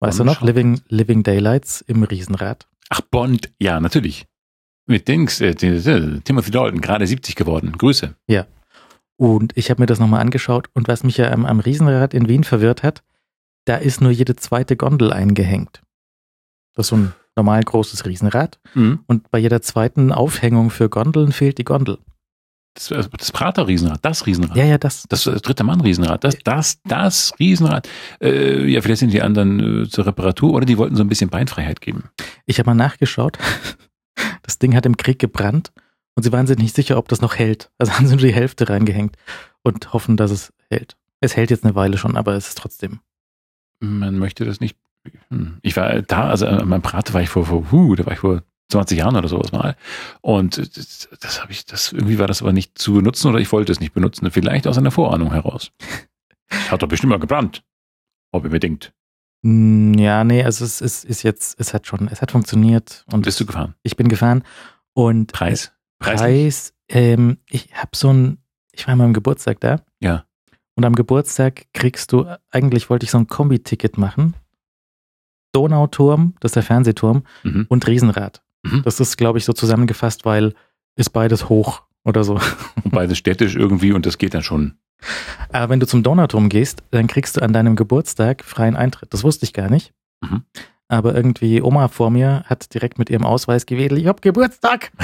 Weißt 0.00 0.18
du 0.18 0.24
noch? 0.24 0.42
Living, 0.42 0.80
Living 0.88 1.22
Daylights 1.22 1.80
im 1.82 2.02
Riesenrad. 2.02 2.66
Ach, 2.88 3.00
Bond, 3.02 3.52
ja, 3.60 3.80
natürlich. 3.80 4.26
Mit 4.86 5.06
Dings, 5.06 5.40
äh, 5.40 5.54
Timothy 5.54 6.50
Dalton, 6.50 6.80
gerade 6.80 7.06
70 7.06 7.36
geworden. 7.36 7.72
Grüße. 7.72 8.14
Und 9.16 9.56
ich 9.56 9.70
habe 9.70 9.80
mir 9.80 9.86
das 9.86 10.00
nochmal 10.00 10.20
angeschaut 10.20 10.68
und 10.74 10.88
was 10.88 11.04
mich 11.04 11.16
ja 11.18 11.30
am, 11.30 11.46
am 11.46 11.60
Riesenrad 11.60 12.14
in 12.14 12.28
Wien 12.28 12.42
verwirrt 12.42 12.82
hat, 12.82 13.04
da 13.64 13.76
ist 13.76 14.00
nur 14.00 14.10
jede 14.10 14.34
zweite 14.34 14.76
Gondel 14.76 15.12
eingehängt. 15.12 15.82
Das 16.74 16.86
ist 16.86 16.90
so 16.90 16.96
ein 16.96 17.12
normal 17.36 17.62
großes 17.62 18.04
Riesenrad 18.04 18.58
und 19.06 19.30
bei 19.30 19.38
jeder 19.38 19.62
zweiten 19.62 20.10
Aufhängung 20.10 20.70
für 20.70 20.88
Gondeln 20.88 21.30
fehlt 21.30 21.58
die 21.58 21.64
Gondel. 21.64 21.98
Das, 22.74 22.90
also 22.90 23.08
das 23.10 23.32
Prater 23.32 23.68
Riesenrad, 23.68 23.98
das 24.02 24.26
Riesenrad. 24.26 24.56
Ja, 24.56 24.64
ja, 24.64 24.78
das. 24.78 25.04
Das, 25.08 25.26
äh, 25.26 25.38
dritte 25.40 25.62
Mann 25.62 25.80
Riesenrad, 25.80 26.24
das, 26.24 26.38
das, 26.42 26.80
das 26.84 27.32
Riesenrad. 27.38 27.88
Äh, 28.20 28.66
ja, 28.66 28.80
vielleicht 28.80 29.00
sind 29.00 29.12
die 29.12 29.22
anderen 29.22 29.82
äh, 29.84 29.88
zur 29.88 30.06
Reparatur 30.06 30.54
oder 30.54 30.64
die 30.64 30.78
wollten 30.78 30.96
so 30.96 31.02
ein 31.02 31.08
bisschen 31.08 31.28
Beinfreiheit 31.28 31.80
geben. 31.80 32.04
Ich 32.46 32.58
habe 32.58 32.70
mal 32.70 32.74
nachgeschaut. 32.74 33.38
Das 34.42 34.58
Ding 34.58 34.74
hat 34.74 34.84
im 34.84 34.98
Krieg 34.98 35.18
gebrannt 35.18 35.72
und 36.14 36.22
sie 36.22 36.32
waren 36.32 36.46
sich 36.46 36.58
nicht 36.58 36.74
sicher, 36.74 36.98
ob 36.98 37.08
das 37.08 37.22
noch 37.22 37.36
hält. 37.36 37.70
Also 37.78 37.92
haben 37.96 38.06
sie 38.06 38.14
nur 38.14 38.26
die 38.26 38.34
Hälfte 38.34 38.68
reingehängt 38.68 39.16
und 39.62 39.92
hoffen, 39.92 40.16
dass 40.16 40.30
es 40.30 40.52
hält. 40.68 40.96
Es 41.20 41.36
hält 41.36 41.50
jetzt 41.50 41.64
eine 41.64 41.74
Weile 41.74 41.96
schon, 41.96 42.16
aber 42.16 42.34
es 42.34 42.48
ist 42.48 42.58
trotzdem. 42.58 43.00
Man 43.80 44.18
möchte 44.18 44.44
das 44.44 44.60
nicht. 44.60 44.76
Hm. 45.30 45.58
Ich 45.62 45.76
war 45.76 46.02
da, 46.02 46.28
also 46.28 46.46
an 46.46 46.68
meinem 46.68 46.82
Prater 46.82 47.14
war 47.14 47.22
ich 47.22 47.30
vor, 47.30 47.46
vor 47.46 47.72
huh, 47.72 47.94
da 47.94 48.04
war 48.04 48.12
ich 48.12 48.18
vor 48.18 48.42
20 48.70 48.98
Jahren 48.98 49.16
oder 49.16 49.28
sowas 49.28 49.52
mal. 49.52 49.76
Und 50.20 50.58
das, 50.58 51.08
das 51.20 51.42
habe 51.42 51.52
ich, 51.52 51.66
das 51.66 51.92
irgendwie 51.92 52.18
war 52.18 52.26
das 52.26 52.40
aber 52.42 52.52
nicht 52.52 52.78
zu 52.78 52.94
benutzen 52.94 53.28
oder 53.28 53.38
ich 53.38 53.52
wollte 53.52 53.72
es 53.72 53.80
nicht 53.80 53.92
benutzen. 53.92 54.30
Vielleicht 54.30 54.66
aus 54.66 54.78
einer 54.78 54.90
Vorahnung 54.90 55.32
heraus. 55.32 55.70
Hat 56.70 56.82
doch 56.82 56.88
bestimmt 56.88 57.10
mal 57.10 57.18
gebrannt. 57.20 57.62
Ob 58.32 58.44
ihr 58.44 58.50
mir 58.50 58.60
denkt. 58.60 58.92
Hm, 59.44 59.94
Ja, 59.94 60.24
nee, 60.24 60.42
also 60.44 60.64
es 60.64 60.80
ist, 60.80 61.04
ist 61.04 61.22
jetzt, 61.22 61.58
es 61.60 61.74
hat 61.74 61.86
schon, 61.86 62.08
es 62.08 62.22
hat 62.22 62.30
funktioniert 62.32 63.04
und 63.12 63.22
Bist 63.24 63.40
du 63.40 63.46
gefahren? 63.46 63.74
ich 63.82 63.96
bin 63.96 64.08
gefahren 64.08 64.42
und 64.94 65.32
Preis? 65.32 65.72
Preislich? 65.98 66.20
Preis, 66.20 66.74
ähm, 66.88 67.38
ich 67.50 67.74
habe 67.74 67.90
so 67.94 68.12
ein, 68.12 68.38
ich 68.72 68.86
war 68.88 68.96
mal 68.96 69.04
am 69.04 69.12
Geburtstag 69.12 69.60
da 69.60 69.82
Ja. 70.00 70.24
und 70.76 70.84
am 70.84 70.94
Geburtstag 70.94 71.66
kriegst 71.74 72.12
du, 72.12 72.26
eigentlich 72.50 72.88
wollte 72.88 73.04
ich 73.04 73.10
so 73.10 73.18
ein 73.18 73.26
Kombi-Ticket 73.26 73.98
machen. 73.98 74.34
Donauturm, 75.52 76.34
das 76.40 76.50
ist 76.50 76.56
der 76.56 76.62
Fernsehturm, 76.62 77.24
Mhm. 77.42 77.66
und 77.68 77.86
Riesenrad. 77.86 78.42
Mhm. 78.62 78.82
Das 78.84 79.00
ist, 79.00 79.16
glaube 79.16 79.38
ich, 79.38 79.44
so 79.44 79.52
zusammengefasst, 79.52 80.24
weil 80.24 80.54
ist 80.96 81.10
beides 81.10 81.48
hoch 81.48 81.82
oder 82.04 82.24
so. 82.24 82.34
Und 82.82 82.90
beides 82.92 83.18
städtisch 83.18 83.56
irgendwie 83.56 83.92
und 83.92 84.06
das 84.06 84.18
geht 84.18 84.34
dann 84.34 84.42
schon. 84.42 84.74
Aber 85.50 85.68
wenn 85.68 85.80
du 85.80 85.86
zum 85.86 86.02
Donauturm 86.02 86.48
gehst, 86.48 86.82
dann 86.90 87.06
kriegst 87.06 87.36
du 87.36 87.42
an 87.42 87.52
deinem 87.52 87.76
Geburtstag 87.76 88.44
freien 88.44 88.76
Eintritt. 88.76 89.12
Das 89.12 89.24
wusste 89.24 89.44
ich 89.44 89.52
gar 89.52 89.68
nicht. 89.68 89.92
Mhm. 90.20 90.42
Aber 90.88 91.14
irgendwie 91.14 91.62
Oma 91.62 91.88
vor 91.88 92.10
mir 92.10 92.44
hat 92.46 92.74
direkt 92.74 92.98
mit 92.98 93.08
ihrem 93.10 93.24
Ausweis 93.24 93.66
gewedelt, 93.66 94.00
ich 94.00 94.06
hab 94.06 94.22
Geburtstag. 94.22 94.92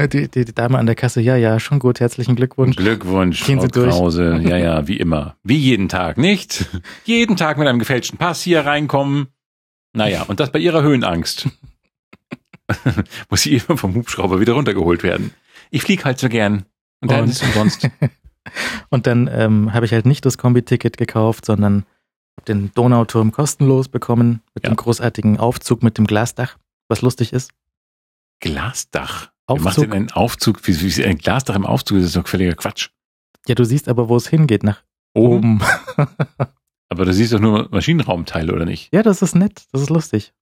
Die, 0.00 0.28
die, 0.28 0.44
die 0.44 0.54
Dame 0.54 0.78
an 0.78 0.86
der 0.86 0.94
Kasse, 0.94 1.20
ja, 1.20 1.34
ja, 1.34 1.58
schon 1.58 1.80
gut, 1.80 1.98
herzlichen 1.98 2.36
Glückwunsch. 2.36 2.76
Glückwunsch, 2.76 3.44
Gehen 3.44 3.58
Frau 3.58 3.64
Sie 3.64 3.70
durch. 3.72 3.90
Krause. 3.90 4.40
Ja, 4.44 4.56
ja, 4.56 4.86
wie 4.86 4.96
immer. 4.96 5.34
Wie 5.42 5.56
jeden 5.56 5.88
Tag, 5.88 6.18
nicht? 6.18 6.66
jeden 7.04 7.36
Tag 7.36 7.58
mit 7.58 7.66
einem 7.66 7.80
gefälschten 7.80 8.16
Pass 8.16 8.40
hier 8.40 8.64
reinkommen. 8.64 9.26
Naja, 9.92 10.22
und 10.22 10.40
das 10.40 10.52
bei 10.52 10.58
ihrer 10.58 10.82
Höhenangst. 10.82 11.48
Muss 13.30 13.42
sie 13.42 13.54
immer 13.56 13.76
vom 13.78 13.94
Hubschrauber 13.94 14.40
wieder 14.40 14.52
runtergeholt 14.54 15.02
werden. 15.02 15.32
Ich 15.70 15.82
flieg 15.82 16.04
halt 16.04 16.18
so 16.18 16.28
gern. 16.28 16.64
Und 17.00 17.10
dann 17.10 17.24
Und- 17.24 17.28
ist 17.30 17.42
umsonst. 17.42 17.88
Und 18.90 19.06
dann 19.06 19.28
ähm, 19.32 19.72
habe 19.74 19.86
ich 19.86 19.92
halt 19.92 20.06
nicht 20.06 20.24
das 20.24 20.38
Kombi-Ticket 20.38 20.96
gekauft, 20.96 21.44
sondern 21.44 21.84
den 22.46 22.72
Donauturm 22.74 23.32
kostenlos 23.32 23.88
bekommen 23.88 24.40
mit 24.54 24.64
Ja. 24.64 24.70
dem 24.70 24.76
großartigen 24.76 25.38
Aufzug 25.38 25.82
mit 25.82 25.98
dem 25.98 26.06
Glasdach. 26.06 26.56
was 26.88 27.02
lustig 27.02 27.32
ist? 27.32 27.50
Glasdach. 28.40 29.30
Aufzug. 29.46 29.64
Macht 29.64 29.76
denn 29.78 29.92
einen 29.92 30.10
Aufzug? 30.12 30.66
Wie, 30.66 30.96
wie, 30.96 31.04
ein 31.04 31.18
Glasdach 31.18 31.56
im 31.56 31.66
Aufzug 31.66 31.98
das 31.98 32.06
ist 32.08 32.16
doch 32.16 32.26
völliger 32.28 32.54
Quatsch. 32.54 32.90
Ja, 33.46 33.54
du 33.54 33.64
siehst 33.64 33.88
aber, 33.88 34.08
wo 34.08 34.16
es 34.16 34.28
hingeht, 34.28 34.62
nach 34.62 34.82
Oben. 35.14 35.60
oben. 35.96 36.06
Aber 36.88 37.04
du 37.04 37.12
siehst 37.12 37.32
doch 37.32 37.40
nur 37.40 37.68
Maschinenraumteile, 37.70 38.52
oder 38.52 38.64
nicht? 38.64 38.92
ja, 38.94 39.02
das 39.02 39.22
ist 39.22 39.34
nett, 39.34 39.66
das 39.72 39.82
ist 39.82 39.90
lustig. 39.90 40.32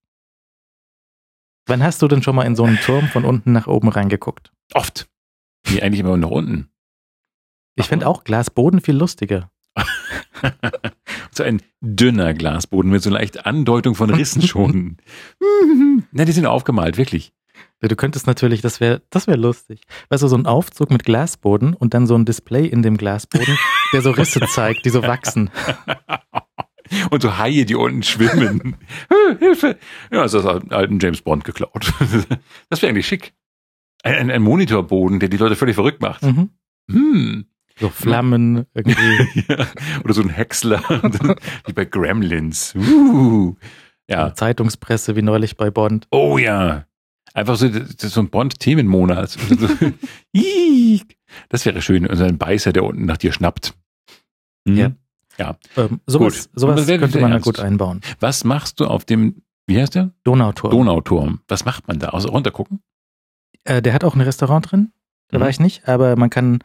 Wann 1.66 1.82
hast 1.82 2.00
du 2.00 2.08
denn 2.08 2.22
schon 2.22 2.36
mal 2.36 2.44
in 2.44 2.54
so 2.54 2.64
einen 2.64 2.78
Turm 2.78 3.08
von 3.08 3.24
unten 3.24 3.52
nach 3.52 3.66
oben 3.66 3.88
reingeguckt? 3.88 4.52
Oft. 4.74 5.08
Nee, 5.68 5.82
eigentlich 5.82 6.00
immer 6.00 6.16
nach 6.16 6.30
unten. 6.30 6.70
Ich 7.74 7.88
finde 7.88 8.06
auch 8.06 8.22
Glasboden 8.24 8.80
viel 8.80 8.96
lustiger. 8.96 9.50
So 11.32 11.42
ein 11.42 11.60
dünner 11.82 12.32
Glasboden 12.32 12.90
mit 12.90 13.02
so 13.02 13.10
leicht 13.10 13.44
Andeutung 13.44 13.94
von 13.94 14.08
Rissen 14.08 14.40
schon. 14.40 14.96
Na, 16.12 16.24
die 16.24 16.32
sind 16.32 16.46
aufgemalt, 16.46 16.96
wirklich. 16.96 17.34
Ja, 17.82 17.88
Du 17.88 17.96
könntest 17.96 18.26
natürlich, 18.26 18.62
das 18.62 18.80
wäre 18.80 19.02
das 19.10 19.26
wär 19.26 19.36
lustig. 19.36 19.82
Weißt 20.08 20.22
du, 20.22 20.28
so 20.28 20.36
ein 20.36 20.46
Aufzug 20.46 20.90
mit 20.90 21.04
Glasboden 21.04 21.74
und 21.74 21.94
dann 21.94 22.06
so 22.06 22.14
ein 22.16 22.24
Display 22.24 22.66
in 22.66 22.82
dem 22.82 22.96
Glasboden, 22.96 23.58
der 23.92 24.00
so 24.00 24.10
Risse 24.10 24.40
zeigt, 24.48 24.84
die 24.84 24.90
so 24.90 25.02
wachsen. 25.02 25.50
Und 27.10 27.20
so 27.20 27.36
Haie, 27.36 27.64
die 27.64 27.74
unten 27.74 28.04
schwimmen. 28.04 28.76
Hilfe! 29.40 29.76
Ja, 30.12 30.22
das 30.22 30.34
ist 30.34 30.44
aus 30.44 30.62
einem 30.62 30.70
alten 30.70 31.00
James 31.00 31.20
Bond 31.20 31.42
geklaut. 31.44 31.92
Das 32.68 32.80
wäre 32.80 32.90
eigentlich 32.90 33.08
schick. 33.08 33.34
Ein, 34.04 34.14
ein, 34.14 34.30
ein 34.30 34.42
Monitorboden, 34.42 35.18
der 35.18 35.28
die 35.28 35.36
Leute 35.36 35.56
völlig 35.56 35.74
verrückt 35.74 36.00
macht. 36.00 36.22
Mhm. 36.22 36.50
Hm. 36.88 37.46
So 37.80 37.88
Flammen 37.88 38.66
irgendwie. 38.72 39.44
Ja. 39.48 39.66
Oder 40.04 40.14
so 40.14 40.22
ein 40.22 40.28
Häcksler, 40.30 40.80
wie 41.66 41.72
bei 41.72 41.84
Gremlins. 41.84 42.74
Uh. 42.76 43.56
Ja. 44.08 44.32
Zeitungspresse 44.32 45.16
wie 45.16 45.22
neulich 45.22 45.56
bei 45.56 45.70
Bond. 45.70 46.06
Oh 46.12 46.38
ja. 46.38 46.86
Einfach 47.34 47.56
so, 47.56 47.68
so 47.98 48.20
ein 48.20 48.30
Bond-Themenmonat. 48.30 49.36
Das 51.48 51.66
wäre 51.66 51.82
schön. 51.82 52.06
Und 52.06 52.20
ein 52.20 52.38
Beißer, 52.38 52.72
der 52.72 52.84
unten 52.84 53.04
nach 53.04 53.16
dir 53.18 53.32
schnappt. 53.32 53.74
Hm. 54.66 54.76
Ja. 54.76 54.92
Ja. 55.38 55.56
Ähm, 55.76 56.00
sowas 56.06 56.48
Gut. 56.48 56.58
sowas 56.60 56.86
könnte 56.86 57.20
man 57.20 57.30
da 57.32 57.38
gut 57.38 57.60
einbauen. 57.60 58.00
Was 58.20 58.44
machst 58.44 58.80
du 58.80 58.86
auf 58.86 59.04
dem, 59.04 59.42
wie 59.66 59.78
heißt 59.78 59.94
der? 59.94 60.12
Donauturm. 60.24 60.70
Donauturm. 60.70 61.40
Was 61.48 61.64
macht 61.66 61.88
man 61.88 61.98
da? 61.98 62.10
Außer 62.10 62.30
runtergucken? 62.30 62.80
Äh, 63.64 63.82
der 63.82 63.92
hat 63.92 64.02
auch 64.04 64.14
ein 64.14 64.22
Restaurant 64.22 64.70
drin. 64.70 64.92
Da 65.28 65.36
Mhm. 65.38 65.42
war 65.42 65.50
ich 65.50 65.60
nicht, 65.60 65.86
aber 65.88 66.16
man 66.16 66.30
kann 66.30 66.60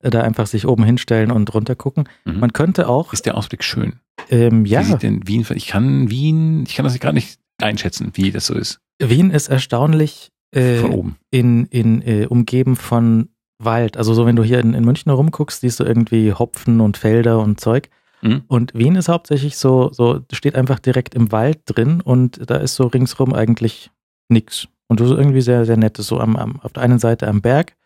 da 0.00 0.22
einfach 0.22 0.46
sich 0.46 0.66
oben 0.66 0.84
hinstellen 0.84 1.30
und 1.30 1.52
runter 1.54 1.74
gucken. 1.74 2.08
Mhm. 2.24 2.40
Man 2.40 2.52
könnte 2.52 2.88
auch, 2.88 3.12
Ist 3.12 3.26
der 3.26 3.36
Ausblick 3.36 3.64
schön? 3.64 4.00
ähm, 4.30 4.64
Wie 4.64 4.70
ja, 4.70 4.82
sieht 4.82 5.02
denn 5.02 5.26
Wien, 5.26 5.46
ich 5.54 5.66
kann 5.66 6.10
Wien, 6.10 6.64
ich 6.66 6.74
kann 6.76 6.84
das 6.84 6.98
gerade 6.98 7.14
nicht 7.14 7.38
einschätzen, 7.60 8.10
wie 8.14 8.30
das 8.30 8.46
so 8.46 8.54
ist. 8.54 8.80
Wien 8.98 9.30
ist 9.30 9.48
erstaunlich 9.48 10.30
äh, 10.52 10.76
Von 10.78 10.92
oben. 10.92 11.16
in, 11.30 11.66
in 11.66 12.02
äh, 12.02 12.26
umgeben 12.26 12.76
von 12.76 13.28
Wald. 13.58 13.96
Also 13.96 14.12
so, 14.14 14.26
wenn 14.26 14.36
du 14.36 14.44
hier 14.44 14.60
in, 14.60 14.74
in 14.74 14.84
München 14.84 15.10
rumguckst, 15.10 15.60
siehst 15.60 15.80
du 15.80 15.84
irgendwie 15.84 16.32
Hopfen 16.32 16.80
und 16.80 16.96
Felder 16.98 17.38
und 17.40 17.58
Zeug. 17.60 17.88
Mhm. 18.22 18.42
Und 18.48 18.74
Wien 18.74 18.96
ist 18.96 19.08
hauptsächlich 19.08 19.56
so, 19.56 19.90
so 19.92 20.20
steht 20.32 20.54
einfach 20.54 20.78
direkt 20.78 21.14
im 21.14 21.32
Wald 21.32 21.60
drin 21.66 22.00
und 22.00 22.50
da 22.50 22.56
ist 22.56 22.74
so 22.76 22.86
ringsrum 22.86 23.32
eigentlich 23.32 23.90
nix. 24.28 24.68
Und 24.88 25.00
das 25.00 25.10
ist 25.10 25.16
irgendwie 25.16 25.40
sehr, 25.40 25.64
sehr 25.64 25.76
nett. 25.76 25.98
Das 25.98 26.04
ist 26.04 26.08
so 26.08 26.20
am, 26.20 26.36
am, 26.36 26.60
auf 26.60 26.72
der 26.72 26.82
einen 26.82 26.98
Seite 26.98 27.28
am 27.28 27.40
Berg, 27.42 27.76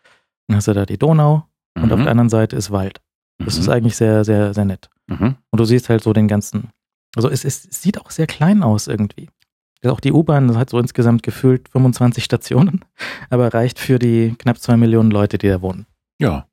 dann 0.48 0.56
hast 0.56 0.68
du 0.68 0.72
da 0.74 0.84
die 0.86 0.98
Donau 0.98 1.44
und 1.76 1.92
auf 1.92 2.00
der 2.00 2.10
anderen 2.10 2.28
Seite 2.28 2.56
ist 2.56 2.70
Wald. 2.70 3.00
Das 3.38 3.56
ist 3.56 3.66
mhm. 3.66 3.72
eigentlich 3.72 3.96
sehr, 3.96 4.24
sehr, 4.24 4.54
sehr 4.54 4.64
nett. 4.64 4.90
Mhm. 5.06 5.36
Und 5.50 5.60
du 5.60 5.64
siehst 5.64 5.88
halt 5.88 6.02
so 6.02 6.12
den 6.12 6.28
ganzen. 6.28 6.70
Also 7.16 7.28
es, 7.28 7.44
es, 7.44 7.62
sieht 7.62 8.00
auch 8.00 8.10
sehr 8.10 8.26
klein 8.26 8.62
aus 8.62 8.86
irgendwie. 8.86 9.28
Auch 9.84 10.00
die 10.00 10.12
U-Bahn 10.12 10.56
hat 10.58 10.70
so 10.70 10.78
insgesamt 10.78 11.22
gefühlt 11.22 11.68
25 11.70 12.22
Stationen, 12.22 12.84
aber 13.30 13.52
reicht 13.54 13.78
für 13.78 13.98
die 13.98 14.34
knapp 14.38 14.58
zwei 14.58 14.76
Millionen 14.76 15.10
Leute, 15.10 15.38
die 15.38 15.48
da 15.48 15.62
wohnen. 15.62 15.86
Ja. 16.20 16.46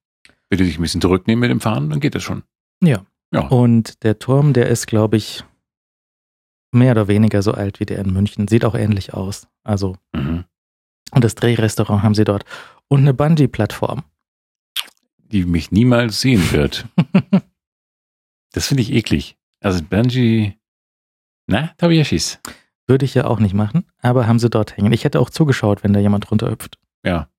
Wenn 0.50 0.60
du 0.60 0.64
dich 0.64 0.80
ein 0.80 0.82
bisschen 0.82 1.02
zurücknehmen 1.02 1.42
mit 1.42 1.52
dem 1.52 1.60
Fahren, 1.60 1.90
dann 1.90 2.00
geht 2.00 2.16
das 2.16 2.24
schon. 2.24 2.44
Ja. 2.82 3.06
Ja. 3.34 3.48
Und 3.48 4.04
der 4.04 4.20
Turm, 4.20 4.54
der 4.54 4.68
ist, 4.70 4.88
glaube 4.88 5.18
ich, 5.18 5.44
mehr 6.72 6.92
oder 6.92 7.08
weniger 7.10 7.42
so 7.42 7.52
alt 7.52 7.80
wie 7.80 7.86
der 7.86 8.00
in 8.00 8.14
München. 8.14 8.48
Sieht 8.48 8.64
auch 8.64 8.76
ähnlich 8.76 9.14
aus. 9.14 9.48
Also, 9.64 9.98
Mhm. 10.16 10.46
und 11.12 11.24
das 11.24 11.36
Drehrestaurant 11.36 12.04
haben 12.04 12.16
sie 12.16 12.24
dort. 12.24 12.46
Und 12.88 13.02
eine 13.02 13.14
Bungee-Plattform. 13.14 14.04
Die 15.32 15.46
mich 15.46 15.72
niemals 15.72 16.22
sehen 16.22 16.52
wird. 16.52 16.88
Das 18.54 18.68
finde 18.68 18.82
ich 18.82 18.92
eklig. 18.92 19.38
Also 19.60 19.84
Bungee, 19.84 20.58
na, 21.48 21.74
Schiss. 22.04 22.40
Würde 22.88 23.06
ich 23.06 23.14
ja 23.14 23.26
auch 23.26 23.40
nicht 23.40 23.54
machen, 23.54 23.86
aber 24.02 24.28
haben 24.28 24.40
sie 24.40 24.50
dort 24.50 24.78
hängen. 24.78 24.94
Ich 24.94 25.04
hätte 25.04 25.20
auch 25.20 25.30
zugeschaut, 25.30 25.84
wenn 25.84 25.94
da 25.94 26.00
jemand 26.00 26.32
runterhüpft. 26.32 26.80
Ja. 27.04 27.30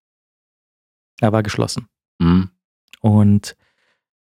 Er 1.21 1.33
war 1.33 1.43
geschlossen. 1.43 1.89
Mhm. 2.19 2.51
Und 3.01 3.57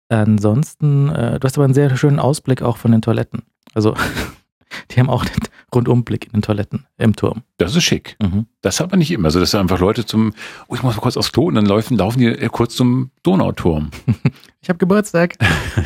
ansonsten, 0.10 1.10
äh, 1.10 1.40
du 1.40 1.46
hast 1.46 1.58
aber 1.58 1.66
einen 1.66 1.74
sehr 1.74 1.96
schönen 1.98 2.20
Ausblick 2.20 2.62
auch 2.62 2.78
von 2.78 2.92
den 2.92 3.02
Toiletten. 3.02 3.44
Also, 3.74 3.96
die 4.92 5.00
haben 5.00 5.10
auch 5.10 5.26
den 5.26 5.40
Rundumblick 5.74 6.26
in 6.26 6.32
den 6.34 6.42
Toiletten 6.42 6.86
im 6.98 7.16
Turm. 7.16 7.44
Das 7.58 7.76
ist 7.76 7.84
schick. 7.84 8.16
Mhm. 8.22 8.46
Das 8.62 8.80
hat 8.80 8.90
man 8.92 9.00
nicht 9.00 9.12
immer. 9.12 9.26
Also, 9.26 9.40
dass 9.40 9.52
da 9.52 9.60
einfach 9.60 9.80
Leute 9.80 10.06
zum, 10.06 10.34
oh, 10.68 10.76
ich 10.76 10.84
muss 10.84 10.96
mal 10.96 11.02
kurz 11.02 11.18
aufs 11.18 11.32
Klo 11.32 11.46
und 11.48 11.56
dann 11.56 11.66
laufen, 11.66 11.98
laufen 11.98 12.20
die 12.20 12.28
äh, 12.28 12.50
kurz 12.50 12.76
zum 12.76 13.12
Donauturm. 13.24 13.92
Ich 14.62 14.70
habe 14.70 14.80
Geburtstag. 14.80 15.38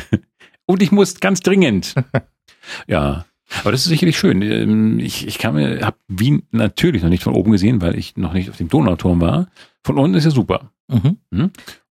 Und 0.66 0.82
ich 0.82 0.90
muss 0.90 1.20
ganz 1.20 1.40
dringend. 1.40 1.94
ja. 2.88 3.26
Aber 3.60 3.70
das 3.70 3.82
ist 3.82 3.88
sicherlich 3.90 4.18
schön. 4.18 4.42
Ähm, 4.42 4.98
Ich, 4.98 5.26
ich 5.26 5.38
kann 5.38 5.54
mir, 5.54 5.84
habe 5.86 5.98
Wien 6.08 6.42
natürlich 6.50 7.02
noch 7.02 7.10
nicht 7.10 7.22
von 7.22 7.34
oben 7.34 7.52
gesehen, 7.52 7.80
weil 7.80 7.96
ich 7.96 8.16
noch 8.16 8.32
nicht 8.32 8.50
auf 8.50 8.56
dem 8.56 8.68
Donauturm 8.68 9.20
war. 9.20 9.48
Von 9.84 9.98
unten 9.98 10.16
ist 10.16 10.24
ja 10.24 10.30
super. 10.30 10.72
Mhm. 10.88 11.50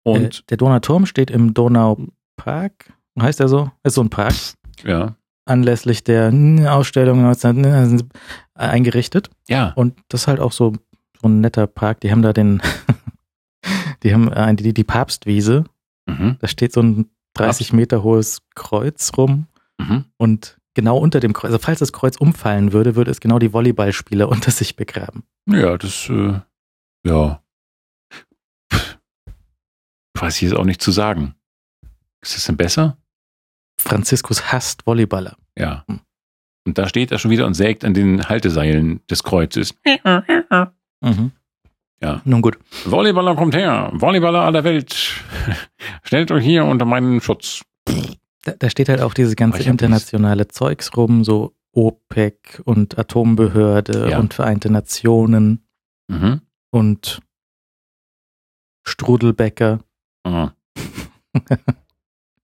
Und 0.05 0.39
äh, 0.41 0.43
der 0.51 0.57
Donauturm 0.59 1.07
steht 1.07 1.31
im 1.31 1.55
Donaupark. 1.55 2.93
Heißt 3.21 3.41
er 3.41 3.49
so? 3.49 3.71
Ist 3.83 3.95
so 3.95 4.03
ein 4.03 4.11
Park. 4.11 4.35
ja, 4.85 5.17
Anlässlich 5.47 6.05
der 6.05 6.33
Ausstellung 6.69 7.23
19 7.23 8.11
eingerichtet. 8.55 9.31
ja, 9.49 9.73
Und 9.77 9.99
das 10.09 10.23
ist 10.23 10.27
halt 10.29 10.41
auch 10.41 10.53
so, 10.53 10.73
so 11.21 11.29
ein 11.29 11.41
netter 11.41 11.67
Park. 11.67 12.01
Die 12.01 12.11
haben 12.11 12.23
da 12.23 12.33
den, 12.33 12.61
die 14.03 14.13
haben 14.13 14.31
äh, 14.33 14.55
die, 14.57 14.75
die 14.75 14.85
Papstwiese. 14.85 15.65
mhm, 16.07 16.37
Da 16.41 16.49
steht 16.49 16.73
so 16.73 16.83
ein 16.83 17.09
30 17.35 17.73
Meter 17.73 18.03
hohes 18.03 18.43
Kreuz 18.55 19.13
rum. 19.17 19.47
mhm. 19.79 20.05
Und 20.17 20.59
genau 20.75 20.99
unter 20.99 21.21
dem 21.21 21.33
Kreuz, 21.33 21.47
also 21.53 21.59
falls 21.59 21.79
das 21.79 21.93
Kreuz 21.93 22.17
umfallen 22.17 22.73
würde, 22.73 22.97
würde 22.97 23.11
es 23.11 23.21
genau 23.21 23.39
die 23.39 23.53
Volleyballspieler 23.53 24.29
unter 24.31 24.51
sich 24.51 24.75
begraben. 24.77 25.23
ja, 25.49 25.79
das, 25.79 26.09
äh, 26.11 26.41
ja, 27.07 27.41
Pff. 28.73 28.99
weiß 30.15 30.37
ich 30.37 30.43
jetzt 30.43 30.55
auch 30.57 30.65
nicht 30.65 30.83
zu 30.83 30.91
sagen. 30.91 31.35
Ist 32.21 32.35
das 32.37 32.47
denn 32.47 32.57
besser? 32.57 32.97
Franziskus 33.79 34.53
hasst 34.53 34.87
Volleyballer. 34.87 35.37
Ja. 35.57 35.85
Hm. 35.89 36.01
Und 36.67 36.79
da 36.79 36.89
steht 36.89 37.13
er 37.13 37.19
schon 37.19 37.31
wieder 37.31 37.47
und 37.47 37.55
sägt 37.55 37.85
an 37.85 37.95
den 37.95 38.29
Halteseilen 38.29 39.01
des 39.09 39.23
Kreuzes. 39.23 39.75
Mhm. 41.01 41.31
Ja. 42.03 42.21
Nun 42.25 42.43
gut. 42.43 42.59
Volleyballer 42.85 43.37
kommt 43.37 43.55
her. 43.55 43.91
Volleyballer 43.95 44.41
aller 44.41 44.65
Welt. 44.65 44.93
Stellt 46.03 46.31
euch 46.33 46.45
hier 46.45 46.65
unter 46.65 46.85
meinen 46.85 47.21
Schutz. 47.21 47.63
Da, 48.45 48.53
da 48.59 48.69
steht 48.71 48.89
halt 48.89 49.01
auch 49.01 49.15
dieses 49.15 49.37
ganze 49.37 49.63
internationale 49.63 50.49
Zeugs 50.49 50.97
rum, 50.97 51.23
so 51.25 51.55
OPEC 51.73 52.61
und 52.65 52.99
Atombehörde 52.99 54.11
Ja. 54.11 54.19
und 54.19 54.35
Vereinte 54.35 54.71
Nationen 54.71 55.63
Mhm. 56.09 56.41
und 56.71 57.21
Strudelbäcker. 58.85 59.81
Ah. 60.25 60.51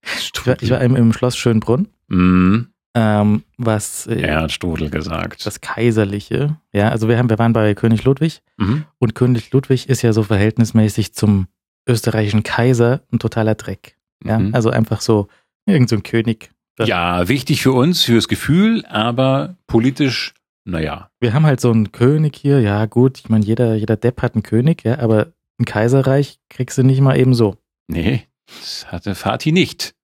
Ich 0.04 0.46
war, 0.46 0.60
ich 0.60 0.70
war 0.70 0.80
im, 0.80 0.96
im 0.96 1.12
Schloss 1.12 1.36
Schönbrunn, 1.36 1.88
Mhm. 2.08 2.68
ähm, 2.94 3.42
was 3.56 4.06
äh, 4.06 4.20
Er 4.20 4.40
hat 4.42 4.52
Strudel 4.52 4.90
gesagt. 4.90 5.46
das 5.46 5.60
Kaiserliche, 5.60 6.56
ja, 6.72 6.88
also 6.90 7.08
wir 7.08 7.16
haben, 7.18 7.30
wir 7.30 7.38
waren 7.38 7.52
bei 7.52 7.74
König 7.74 8.04
Ludwig 8.04 8.42
Mhm. 8.58 8.84
und 8.98 9.14
König 9.14 9.50
Ludwig 9.52 9.88
ist 9.88 10.02
ja 10.02 10.12
so 10.12 10.22
verhältnismäßig 10.22 11.14
zum 11.14 11.46
österreichischen 11.88 12.42
Kaiser 12.42 13.02
ein 13.12 13.18
totaler 13.18 13.54
Dreck. 13.54 13.96
Ja, 14.24 14.38
Mhm. 14.38 14.54
also 14.54 14.70
einfach 14.70 15.00
so 15.00 15.28
irgend 15.66 15.88
so 15.88 15.96
ein 15.96 16.02
König. 16.02 16.50
Ja, 16.80 17.28
wichtig 17.28 17.62
für 17.62 17.72
uns, 17.72 18.02
fürs 18.02 18.28
Gefühl, 18.28 18.84
aber 18.86 19.56
politisch, 19.66 20.34
naja. 20.64 21.10
Wir 21.20 21.34
haben 21.34 21.44
halt 21.46 21.60
so 21.60 21.70
einen 21.70 21.92
König 21.92 22.36
hier, 22.36 22.60
ja 22.60 22.86
gut, 22.86 23.18
ich 23.18 23.28
meine, 23.28 23.44
jeder, 23.44 23.74
jeder 23.74 23.96
Depp 23.96 24.22
hat 24.22 24.34
einen 24.34 24.42
König, 24.42 24.82
ja, 24.84 24.98
aber 24.98 25.28
ein 25.60 25.64
Kaiserreich 25.64 26.38
kriegst 26.48 26.78
du 26.78 26.82
nicht 26.82 27.00
mal 27.00 27.16
eben 27.18 27.34
so. 27.34 27.56
Nee, 27.88 28.22
das 28.60 28.86
hatte 28.90 29.14
Fatih 29.14 29.52
nicht. 29.52 29.94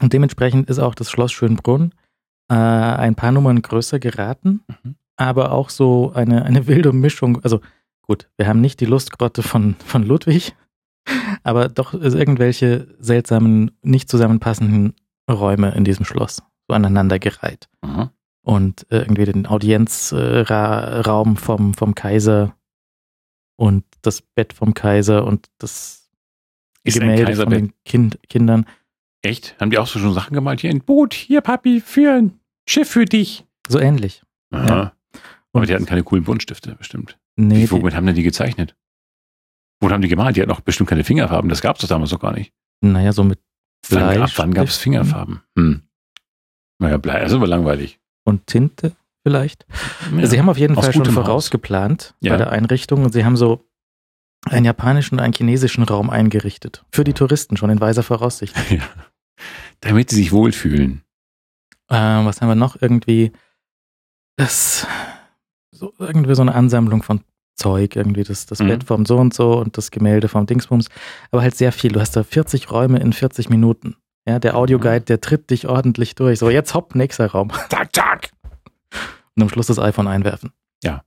Und 0.00 0.12
dementsprechend 0.12 0.68
ist 0.70 0.78
auch 0.78 0.94
das 0.94 1.10
Schloss 1.10 1.32
Schönbrunn 1.32 1.92
äh, 2.48 2.54
ein 2.54 3.14
paar 3.14 3.32
Nummern 3.32 3.62
größer 3.62 3.98
geraten, 3.98 4.62
Mhm. 4.82 4.96
aber 5.16 5.52
auch 5.52 5.70
so 5.70 6.12
eine, 6.14 6.44
eine 6.44 6.66
wilde 6.66 6.92
Mischung. 6.92 7.42
Also 7.44 7.60
gut, 8.02 8.28
wir 8.36 8.46
haben 8.48 8.60
nicht 8.60 8.80
die 8.80 8.86
Lustgrotte 8.86 9.42
von, 9.42 9.76
von 9.84 10.02
Ludwig, 10.04 10.54
aber 11.42 11.68
doch 11.68 11.94
irgendwelche 11.94 12.88
seltsamen, 12.98 13.70
nicht 13.82 14.08
zusammenpassenden 14.08 14.94
Räume 15.30 15.72
in 15.74 15.84
diesem 15.84 16.04
Schloss 16.04 16.42
so 16.68 16.74
aneinandergereiht. 16.74 17.68
Mhm. 17.84 18.10
und 18.44 18.86
äh, 18.90 18.98
irgendwie 18.98 19.24
den 19.24 19.46
Audienzraum 19.46 21.36
vom, 21.36 21.74
vom 21.74 21.94
Kaiser 21.94 22.54
und 23.56 23.84
das 24.02 24.20
Bett 24.22 24.52
vom 24.52 24.74
Kaiser 24.74 25.24
und 25.24 25.48
das 25.58 26.01
Ist 26.84 26.98
Gemälde 26.98 27.36
von 27.36 27.50
den 27.50 27.72
kind, 27.84 28.18
Kindern. 28.28 28.66
Echt? 29.22 29.56
Haben 29.60 29.70
die 29.70 29.78
auch 29.78 29.86
so 29.86 29.98
schon 29.98 30.14
Sachen 30.14 30.34
gemalt? 30.34 30.60
Hier 30.60 30.70
ein 30.70 30.80
Boot, 30.82 31.14
hier 31.14 31.40
Papi, 31.40 31.80
für 31.80 32.12
ein 32.12 32.40
Schiff 32.68 32.88
für 32.90 33.04
dich. 33.04 33.46
So 33.68 33.78
ähnlich. 33.78 34.22
Aha. 34.52 34.66
Ja. 34.66 34.92
Aber 35.52 35.66
die 35.66 35.74
hatten 35.74 35.86
keine 35.86 36.02
coolen 36.02 36.24
Buntstifte, 36.24 36.74
bestimmt. 36.74 37.18
Nee, 37.36 37.62
Wie, 37.64 37.70
womit 37.70 37.94
haben 37.94 38.06
denn 38.06 38.14
die 38.16 38.22
gezeichnet? 38.22 38.74
Wo 39.80 39.90
haben 39.90 40.02
die 40.02 40.08
gemalt? 40.08 40.36
Die 40.36 40.40
hatten 40.40 40.50
doch 40.50 40.60
bestimmt 40.60 40.88
keine 40.88 41.04
Fingerfarben. 41.04 41.48
Das 41.48 41.60
gab 41.60 41.76
es 41.76 41.82
doch 41.82 41.88
damals 41.88 42.10
noch 42.12 42.20
gar 42.20 42.32
nicht. 42.32 42.52
naja, 42.80 43.12
so 43.12 43.22
mit 43.24 43.38
Wann, 43.88 44.02
ab 44.04 44.14
Bleistift 44.14 44.38
wann 44.38 44.54
gab 44.54 44.68
es 44.68 44.76
Fingerfarben? 44.76 45.42
Hm. 45.58 45.82
Naja, 46.78 46.98
Blei, 46.98 47.20
das 47.20 47.30
ist 47.32 47.36
aber 47.36 47.46
langweilig. 47.48 48.00
und 48.24 48.46
Tinte 48.46 48.96
vielleicht. 49.26 49.66
Ja. 50.16 50.26
Sie 50.26 50.38
haben 50.38 50.48
auf 50.48 50.58
jeden 50.58 50.76
Aus 50.76 50.84
Fall 50.84 50.94
schon 50.94 51.06
Haus. 51.06 51.14
vorausgeplant 51.14 52.14
Ja. 52.20 52.32
bei 52.32 52.38
der 52.38 52.50
Einrichtung 52.50 53.04
und 53.04 53.12
sie 53.12 53.24
haben 53.24 53.36
so 53.36 53.64
einen 54.46 54.64
japanischen 54.64 55.16
und 55.16 55.20
einen 55.20 55.32
chinesischen 55.34 55.84
Raum 55.84 56.10
eingerichtet. 56.10 56.84
Für 56.90 57.04
die 57.04 57.12
Touristen 57.12 57.56
schon 57.56 57.70
in 57.70 57.80
weiser 57.80 58.02
Voraussicht. 58.02 58.54
ja. 58.70 58.82
Damit 59.80 60.10
sie 60.10 60.16
sich 60.16 60.32
wohlfühlen. 60.32 61.02
Äh, 61.88 61.96
was 61.96 62.40
haben 62.40 62.48
wir 62.48 62.54
noch? 62.54 62.80
Irgendwie 62.80 63.32
das, 64.36 64.86
so, 65.70 65.92
irgendwie 65.98 66.34
so 66.34 66.42
eine 66.42 66.54
Ansammlung 66.54 67.02
von 67.02 67.20
Zeug, 67.54 67.96
irgendwie 67.96 68.24
das, 68.24 68.46
das 68.46 68.60
Mhm. 68.60 68.68
Bett 68.68 68.84
vom 68.84 69.04
so 69.04 69.18
und 69.18 69.34
so 69.34 69.58
und 69.58 69.76
das 69.76 69.90
Gemälde 69.90 70.28
vom 70.28 70.46
Dingsbums. 70.46 70.88
Aber 71.30 71.42
halt 71.42 71.54
sehr 71.54 71.72
viel. 71.72 71.92
Du 71.92 72.00
hast 72.00 72.16
da 72.16 72.22
40 72.24 72.70
Räume 72.70 72.98
in 72.98 73.12
40 73.12 73.50
Minuten. 73.50 73.96
Ja, 74.26 74.38
der 74.38 74.56
Audioguide, 74.56 75.00
der 75.04 75.20
tritt 75.20 75.50
dich 75.50 75.66
ordentlich 75.68 76.14
durch. 76.14 76.38
So, 76.38 76.48
jetzt 76.48 76.74
hopp, 76.74 76.94
nächster 76.94 77.26
Raum. 77.26 77.50
Zack, 77.68 77.94
zack. 77.94 78.30
Und 79.34 79.42
am 79.42 79.48
Schluss 79.48 79.66
das 79.66 79.78
iPhone 79.78 80.06
einwerfen. 80.08 80.52
Ja. 80.82 81.02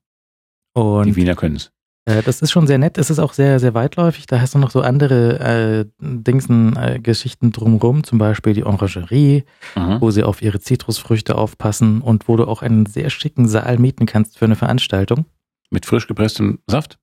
Und 0.73 1.05
Die 1.05 1.15
Wiener 1.15 1.35
können 1.35 1.55
es. 1.55 1.71
Äh, 2.05 2.21
das 2.23 2.41
ist 2.41 2.51
schon 2.51 2.67
sehr 2.67 2.77
nett. 2.77 2.97
Es 2.97 3.09
ist 3.09 3.19
auch 3.19 3.33
sehr, 3.33 3.59
sehr 3.59 3.73
weitläufig. 3.73 4.25
Da 4.27 4.39
hast 4.39 4.53
du 4.55 4.59
noch 4.59 4.71
so 4.71 4.81
andere 4.81 5.39
äh, 5.39 5.85
Dingsen, 5.99 6.75
äh, 6.77 6.99
Geschichten 6.99 7.51
drumrum, 7.51 8.03
zum 8.03 8.17
Beispiel 8.19 8.53
die 8.53 8.63
Orangerie, 8.63 9.43
Mhm. 9.75 10.01
wo 10.01 10.11
sie 10.11 10.23
auf 10.23 10.41
ihre 10.41 10.59
Zitrusfrüchte 10.59 11.35
aufpassen 11.35 12.01
und 12.01 12.27
wo 12.27 12.37
du 12.37 12.45
auch 12.45 12.61
einen 12.61 12.85
sehr 12.85 13.09
schicken 13.09 13.47
Saal 13.47 13.77
mieten 13.79 14.05
kannst 14.05 14.37
für 14.37 14.45
eine 14.45 14.55
Veranstaltung. 14.55 15.25
Mit 15.71 15.85
frisch 15.85 16.07
gepresstem 16.07 16.59
Saft. 16.67 16.99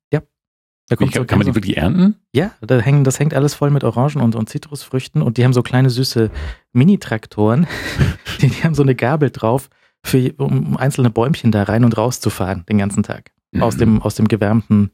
Da 0.89 0.97
Wie, 0.97 1.05
kommt 1.05 1.15
so, 1.15 1.21
kann, 1.21 1.27
kann 1.29 1.39
man 1.39 1.47
die 1.47 1.55
wirklich 1.55 1.77
ernten? 1.77 2.17
ja, 2.35 2.51
da 2.61 2.79
hängen, 2.81 3.05
das 3.05 3.19
hängt 3.21 3.35
alles 3.35 3.55
voll 3.55 3.71
mit 3.71 3.85
Orangen 3.85 4.21
und, 4.21 4.35
und 4.35 4.49
Zitrusfrüchten 4.49 5.23
und 5.23 5.37
die 5.39 5.45
haben 5.45 5.53
so 5.53 5.63
kleine 5.63 5.91
süße 5.91 6.29
Mini-Traktoren. 6.73 7.67
die, 8.43 8.49
die 8.49 8.65
haben 8.65 8.75
so 8.75 8.83
eine 8.83 8.95
Gabel 8.95 9.31
drauf, 9.31 9.71
für, 10.05 10.35
um 10.39 10.77
einzelne 10.77 11.09
Bäumchen 11.11 11.53
da 11.53 11.63
rein 11.63 11.85
und 11.85 11.97
rauszufahren 11.97 12.65
den 12.69 12.79
ganzen 12.79 13.05
Tag. 13.05 13.31
Aus, 13.61 13.77
dem, 13.77 14.01
aus 14.03 14.15
dem 14.15 14.29
gewärmten 14.29 14.91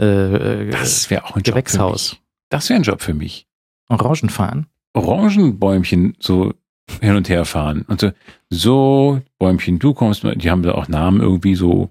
äh, 0.00 0.66
äh, 0.66 0.70
Das 0.70 1.08
wäre 1.10 1.24
auch 1.24 1.36
ein 1.36 1.42
Job 1.42 1.54
Gewächshaus. 1.54 2.08
Für 2.10 2.14
mich. 2.16 2.22
Das 2.50 2.68
wäre 2.68 2.80
ein 2.80 2.82
Job 2.82 3.00
für 3.00 3.14
mich. 3.14 3.46
Orangenfahren. 3.88 4.66
Orangenbäumchen 4.94 6.16
so 6.20 6.52
hin 7.00 7.16
und 7.16 7.28
her 7.28 7.44
fahren. 7.44 7.82
Und 7.88 8.00
so, 8.00 8.12
so, 8.50 9.22
Bäumchen, 9.38 9.78
du 9.78 9.94
kommst 9.94 10.24
die 10.24 10.50
haben 10.50 10.62
da 10.62 10.72
auch 10.72 10.88
Namen 10.88 11.20
irgendwie 11.20 11.54
so 11.54 11.90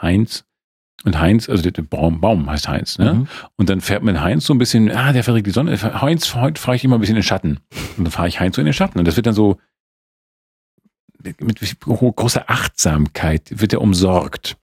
Heinz. 0.00 0.44
Und 1.04 1.20
Heinz, 1.20 1.48
also 1.48 1.62
der, 1.70 1.82
Baum, 1.82 2.20
Baum 2.20 2.50
heißt 2.50 2.66
Heinz, 2.68 2.98
ne? 2.98 3.14
Mhm. 3.14 3.28
Und 3.56 3.68
dann 3.68 3.80
fährt 3.80 4.02
man 4.02 4.20
Heinz 4.20 4.46
so 4.46 4.54
ein 4.54 4.58
bisschen, 4.58 4.90
ah, 4.90 5.12
der 5.12 5.22
verträgt 5.22 5.46
die 5.46 5.50
Sonne. 5.52 5.80
Heinz, 6.00 6.34
heute 6.34 6.60
fahre 6.60 6.74
ich 6.76 6.84
immer 6.84 6.96
ein 6.96 7.00
bisschen 7.00 7.14
in 7.16 7.20
den 7.20 7.26
Schatten. 7.26 7.60
Und 7.96 8.04
dann 8.04 8.10
fahre 8.10 8.26
ich 8.28 8.40
Heinz 8.40 8.56
so 8.56 8.62
in 8.62 8.66
den 8.66 8.74
Schatten. 8.74 8.98
Und 8.98 9.06
das 9.06 9.14
wird 9.14 9.26
dann 9.26 9.34
so 9.34 9.60
mit, 11.22 11.40
mit 11.40 11.80
gro- 11.80 12.12
großer 12.12 12.50
Achtsamkeit 12.50 13.60
wird 13.60 13.72
er 13.72 13.82
umsorgt. 13.82 14.56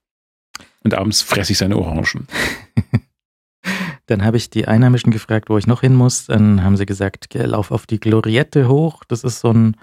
Und 0.84 0.94
abends 0.94 1.22
fresse 1.22 1.52
ich 1.52 1.58
seine 1.58 1.76
Orangen. 1.76 2.28
Dann 4.06 4.22
habe 4.22 4.36
ich 4.36 4.50
die 4.50 4.68
Einheimischen 4.68 5.12
gefragt, 5.12 5.48
wo 5.48 5.56
ich 5.56 5.66
noch 5.66 5.80
hin 5.80 5.94
muss. 5.94 6.26
Dann 6.26 6.62
haben 6.62 6.76
sie 6.76 6.84
gesagt, 6.86 7.32
lauf 7.32 7.70
auf 7.70 7.86
die 7.86 7.98
Gloriette 7.98 8.68
hoch. 8.68 9.02
Das 9.08 9.24
ist 9.24 9.40
so 9.40 9.50
ein, 9.50 9.76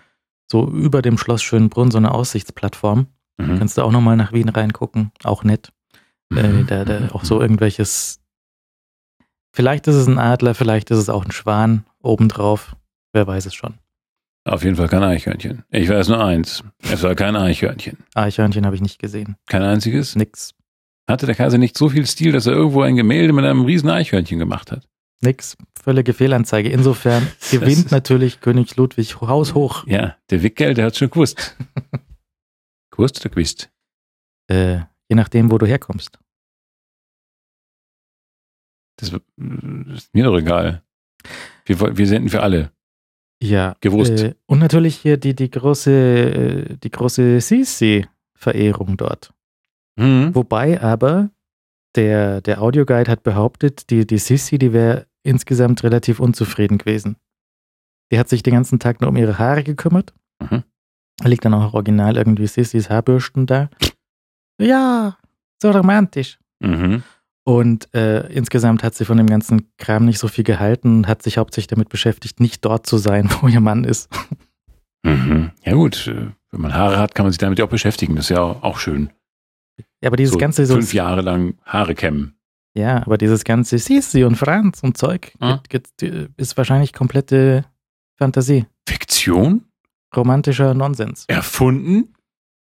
so 0.50 0.68
über 0.70 1.02
dem 1.02 1.18
Schloss 1.18 1.42
Schönbrunn, 1.42 1.90
so 1.90 1.98
eine 1.98 2.14
Aussichtsplattform. 2.14 3.08
Mhm. 3.38 3.58
Kannst 3.58 3.78
du 3.78 3.82
auch 3.82 3.92
nochmal 3.92 4.18
nach 4.18 4.32
Wien 4.32 4.50
reingucken. 4.50 5.12
Auch 5.24 5.44
nett. 5.44 5.72
Äh, 6.36 6.64
da, 6.66 6.86
da 6.86 7.10
auch 7.14 7.26
so 7.26 7.42
irgendwelches, 7.42 8.22
vielleicht 9.52 9.88
ist 9.88 9.96
es 9.96 10.08
ein 10.08 10.20
Adler, 10.20 10.56
vielleicht 10.56 10.92
ist 10.92 11.00
es 11.00 11.10
auch 11.10 11.26
ein 11.26 11.32
Schwan 11.32 11.86
obendrauf. 12.02 12.76
Wer 13.14 13.28
weiß 13.28 13.48
es 13.48 13.54
schon. 13.54 13.76
Auf 14.44 14.64
jeden 14.64 14.76
Fall 14.76 14.88
kein 14.88 15.04
Eichhörnchen. 15.04 15.64
Ich 15.70 15.90
weiß 15.90 16.08
nur 16.08 16.24
eins. 16.24 16.64
Es 16.82 17.04
war 17.04 17.14
kein 17.16 17.36
Eichhörnchen. 17.36 17.98
Eichhörnchen 18.16 18.66
habe 18.66 18.76
ich 18.76 18.82
nicht 18.82 18.98
gesehen. 18.98 19.36
Kein 19.48 19.62
einziges. 19.62 20.16
Nix. 20.16 20.56
Hatte 21.08 21.26
der 21.26 21.36
Kaiser 21.36 21.58
nicht 21.58 21.78
so 21.78 21.90
viel 21.90 22.06
Stil, 22.06 22.32
dass 22.32 22.46
er 22.46 22.54
irgendwo 22.54 22.82
ein 22.82 22.96
Gemälde 22.96 23.34
mit 23.34 23.46
einem 23.46 23.66
riesen 23.66 23.90
Eichhörnchen 23.90 24.40
gemacht 24.40 24.72
hat? 24.72 24.88
Nix. 25.22 25.58
Völlige 25.82 26.14
Fehlanzeige. 26.14 26.70
Insofern 26.70 27.28
gewinnt 27.52 27.92
natürlich 27.92 28.40
König 28.42 28.76
Ludwig 28.76 29.20
haushoch. 29.22 29.86
Ja, 29.88 30.18
der 30.30 30.44
Wickel, 30.44 30.74
der 30.74 30.86
hat 30.86 30.98
schon 30.98 31.10
gewusst. 31.10 31.58
gewusst 32.92 33.20
oder 33.22 33.34
gewusst? 33.34 33.72
Äh, 34.48 34.82
je 35.10 35.16
nachdem, 35.16 35.52
wo 35.52 35.58
du 35.58 35.66
herkommst. 35.66 36.20
Das 38.98 39.10
ist 39.10 40.14
mir 40.14 40.24
doch 40.24 40.38
egal. 40.38 40.84
Wir, 41.66 41.98
wir 41.98 42.08
senden 42.08 42.30
für 42.30 42.42
alle. 42.42 42.72
Ja. 43.42 43.76
Gewusst. 43.82 44.22
Äh, 44.22 44.36
und 44.46 44.60
natürlich 44.60 44.98
hier 44.98 45.18
die, 45.18 45.36
die 45.36 45.50
große, 45.50 45.92
äh, 45.92 46.78
die 46.78 46.92
große 46.92 47.42
Sisi-Verehrung 47.42 48.98
dort. 48.98 49.34
Mhm. 49.98 50.34
Wobei 50.34 50.82
aber 50.82 51.30
der, 51.96 52.42
der 52.42 52.62
Audioguide 52.62 53.12
hat 53.12 53.24
behauptet, 53.24 53.90
die, 53.90 54.08
die 54.08 54.18
Sisi, 54.18 54.58
die 54.58 54.74
wäre 54.74 55.08
insgesamt 55.24 55.84
relativ 55.84 56.20
unzufrieden 56.20 56.78
gewesen. 56.78 57.18
Die 58.12 58.20
hat 58.20 58.30
sich 58.30 58.44
den 58.44 58.54
ganzen 58.54 58.80
Tag 58.80 59.02
nur 59.02 59.10
um 59.10 59.18
ihre 59.18 59.40
Haare 59.40 59.64
gekümmert. 59.64 60.14
Mhm. 60.42 60.64
Da 61.18 61.28
liegt 61.28 61.46
dann 61.46 61.54
auch 61.54 61.74
original 61.74 62.18
irgendwie 62.18 62.48
Sissis 62.48 62.90
Haarbürsten 62.90 63.46
da. 63.46 63.70
Ja, 64.60 65.18
so 65.62 65.72
romantisch. 65.72 66.40
Mhm. 66.60 67.04
Und 67.44 67.94
äh, 67.94 68.28
insgesamt 68.32 68.84
hat 68.84 68.96
sie 68.96 69.06
von 69.06 69.18
dem 69.18 69.28
ganzen 69.28 69.72
Kram 69.78 70.06
nicht 70.06 70.20
so 70.20 70.28
viel 70.28 70.44
gehalten 70.44 70.98
und 70.98 71.08
hat 71.08 71.24
sich 71.24 71.38
hauptsächlich 71.38 71.68
damit 71.68 71.90
beschäftigt, 71.90 72.40
nicht 72.40 72.64
dort 72.66 72.86
zu 72.86 72.98
sein, 72.98 73.30
wo 73.42 73.48
ihr 73.48 73.62
Mann 73.62 73.84
ist. 73.84 74.10
Mhm. 75.04 75.52
Ja 75.64 75.74
gut, 75.74 76.08
äh, 76.08 76.28
wenn 76.52 76.62
man 76.62 76.74
Haare 76.74 77.00
hat, 77.00 77.16
kann 77.16 77.26
man 77.26 77.32
sich 77.32 77.40
damit 77.40 77.60
ja 77.60 77.66
auch 77.66 77.70
beschäftigen. 77.70 78.16
Das 78.16 78.26
ist 78.26 78.30
ja 78.30 78.42
auch 78.42 78.78
schön. 78.78 79.12
Ja, 80.02 80.08
aber 80.08 80.18
dieses 80.18 80.34
so 80.34 80.38
ganze 80.40 80.66
so, 80.66 80.76
fünf 80.76 80.94
Jahre 80.94 81.22
lang 81.22 81.56
Haare 81.66 81.96
kämmen. 81.96 82.36
ja, 82.74 82.98
aber 83.06 83.18
dieses 83.18 83.44
ganze 83.44 83.78
Sisi 83.78 84.24
und 84.24 84.36
Franz 84.36 84.82
und 84.84 84.98
Zeug 84.98 85.34
geht, 85.70 85.88
ist 86.38 86.58
wahrscheinlich 86.58 86.94
komplette 86.94 87.66
Fantasie, 88.18 88.66
Fiktion? 88.88 89.66
romantischer 90.16 90.74
Nonsens. 90.74 91.26
Erfunden? 91.28 92.14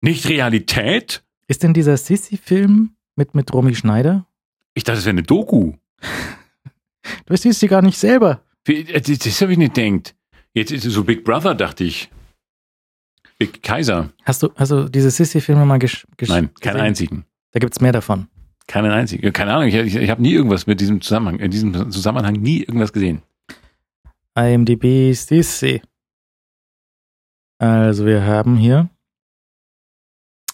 Nicht 0.02 0.28
Realität? 0.28 1.22
Ist 1.48 1.62
denn 1.62 1.74
dieser 1.74 1.96
Sisi-Film 1.96 2.90
mit 3.16 3.34
mit 3.34 3.52
Romy 3.52 3.74
Schneider? 3.74 4.26
Ich 4.74 4.84
dachte, 4.84 4.98
das 4.98 5.04
wäre 5.06 5.14
eine 5.14 5.22
Doku. 5.22 5.72
Du 7.26 7.36
siehst 7.36 7.60
sie 7.60 7.66
gar 7.68 7.82
nicht 7.82 7.98
selber. 7.98 8.42
Äh, 8.68 8.84
Das, 9.00 9.18
das 9.18 9.40
habe 9.40 9.52
ich 9.52 9.58
nicht 9.58 9.74
gedacht. 9.74 10.14
Jetzt 10.52 10.70
ist 10.72 10.84
es 10.84 10.92
so 10.94 11.04
Big 11.04 11.24
Brother, 11.24 11.54
dachte 11.54 11.84
ich. 11.84 12.10
Big 13.40 13.62
Kaiser. 13.62 14.10
Hast 14.24 14.42
du 14.42 14.50
also 14.54 14.86
diese 14.86 15.10
Sisi-Filme 15.10 15.64
mal 15.64 15.78
gesch 15.78 16.06
Nein, 16.28 16.50
keinen 16.60 16.74
gesehen? 16.74 16.80
einzigen. 16.80 17.24
Da 17.52 17.58
gibt's 17.58 17.80
mehr 17.80 17.90
davon. 17.90 18.28
Keinen 18.66 18.92
einzigen. 18.92 19.32
Keine 19.32 19.54
Ahnung, 19.54 19.68
ich, 19.68 19.74
ich, 19.74 19.96
ich 19.96 20.10
habe 20.10 20.20
nie 20.20 20.34
irgendwas 20.34 20.66
mit 20.66 20.78
diesem 20.78 21.00
Zusammenhang, 21.00 21.40
in 21.40 21.50
diesem 21.50 21.90
Zusammenhang 21.90 22.34
nie 22.34 22.60
irgendwas 22.60 22.92
gesehen. 22.92 23.22
IMDb 24.36 25.14
Sisi. 25.14 25.80
Also 27.58 28.04
wir 28.04 28.24
haben 28.24 28.56
hier 28.58 28.90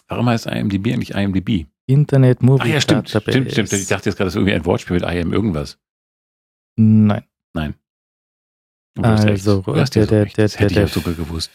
Warum 0.08 0.28
heißt 0.28 0.46
IMDb 0.46 0.92
eigentlich 0.92 1.10
IMDb? 1.10 1.66
Internet 1.86 2.40
Movie 2.40 2.62
Ach 2.62 2.66
ja, 2.66 2.80
stimmt, 2.80 3.08
stimmt, 3.08 3.50
stimmt. 3.50 3.72
Ich 3.72 3.88
dachte 3.88 4.08
jetzt 4.08 4.16
gerade, 4.16 4.26
das 4.28 4.34
ist 4.34 4.36
irgendwie 4.36 4.54
ein 4.54 4.64
Wortspiel 4.64 4.94
mit 5.00 5.04
IM 5.04 5.32
irgendwas. 5.32 5.78
Nein. 6.76 7.24
Du 7.52 7.60
hast 7.60 7.64
recht. 7.64 7.85
Also, 9.04 9.62
der- 10.06 10.06
der- 10.06 10.24
der- 10.48 10.68
der-. 10.74 10.88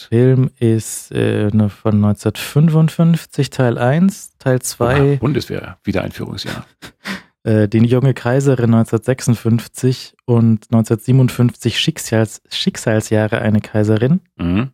Film 0.09 0.51
ist 0.59 1.11
äh, 1.11 1.49
von 1.69 1.95
1955, 1.95 3.49
Teil 3.49 3.77
1, 3.77 4.38
Teil 4.38 4.61
2, 4.61 5.13
Oha, 5.13 5.15
Bundeswehr, 5.19 5.77
Wiedereinführungsjahr. 5.84 6.65
äh, 7.43 7.68
Die 7.68 7.80
junge 7.80 8.13
Kaiserin 8.13 8.73
1956 8.73 10.15
und 10.26 10.65
1957 10.72 11.80
Schicksals 11.80 12.41
Schicksalsjahre 12.49 13.39
eine 13.39 13.61
Kaiserin. 13.61 14.22
Mhm. 14.38 14.72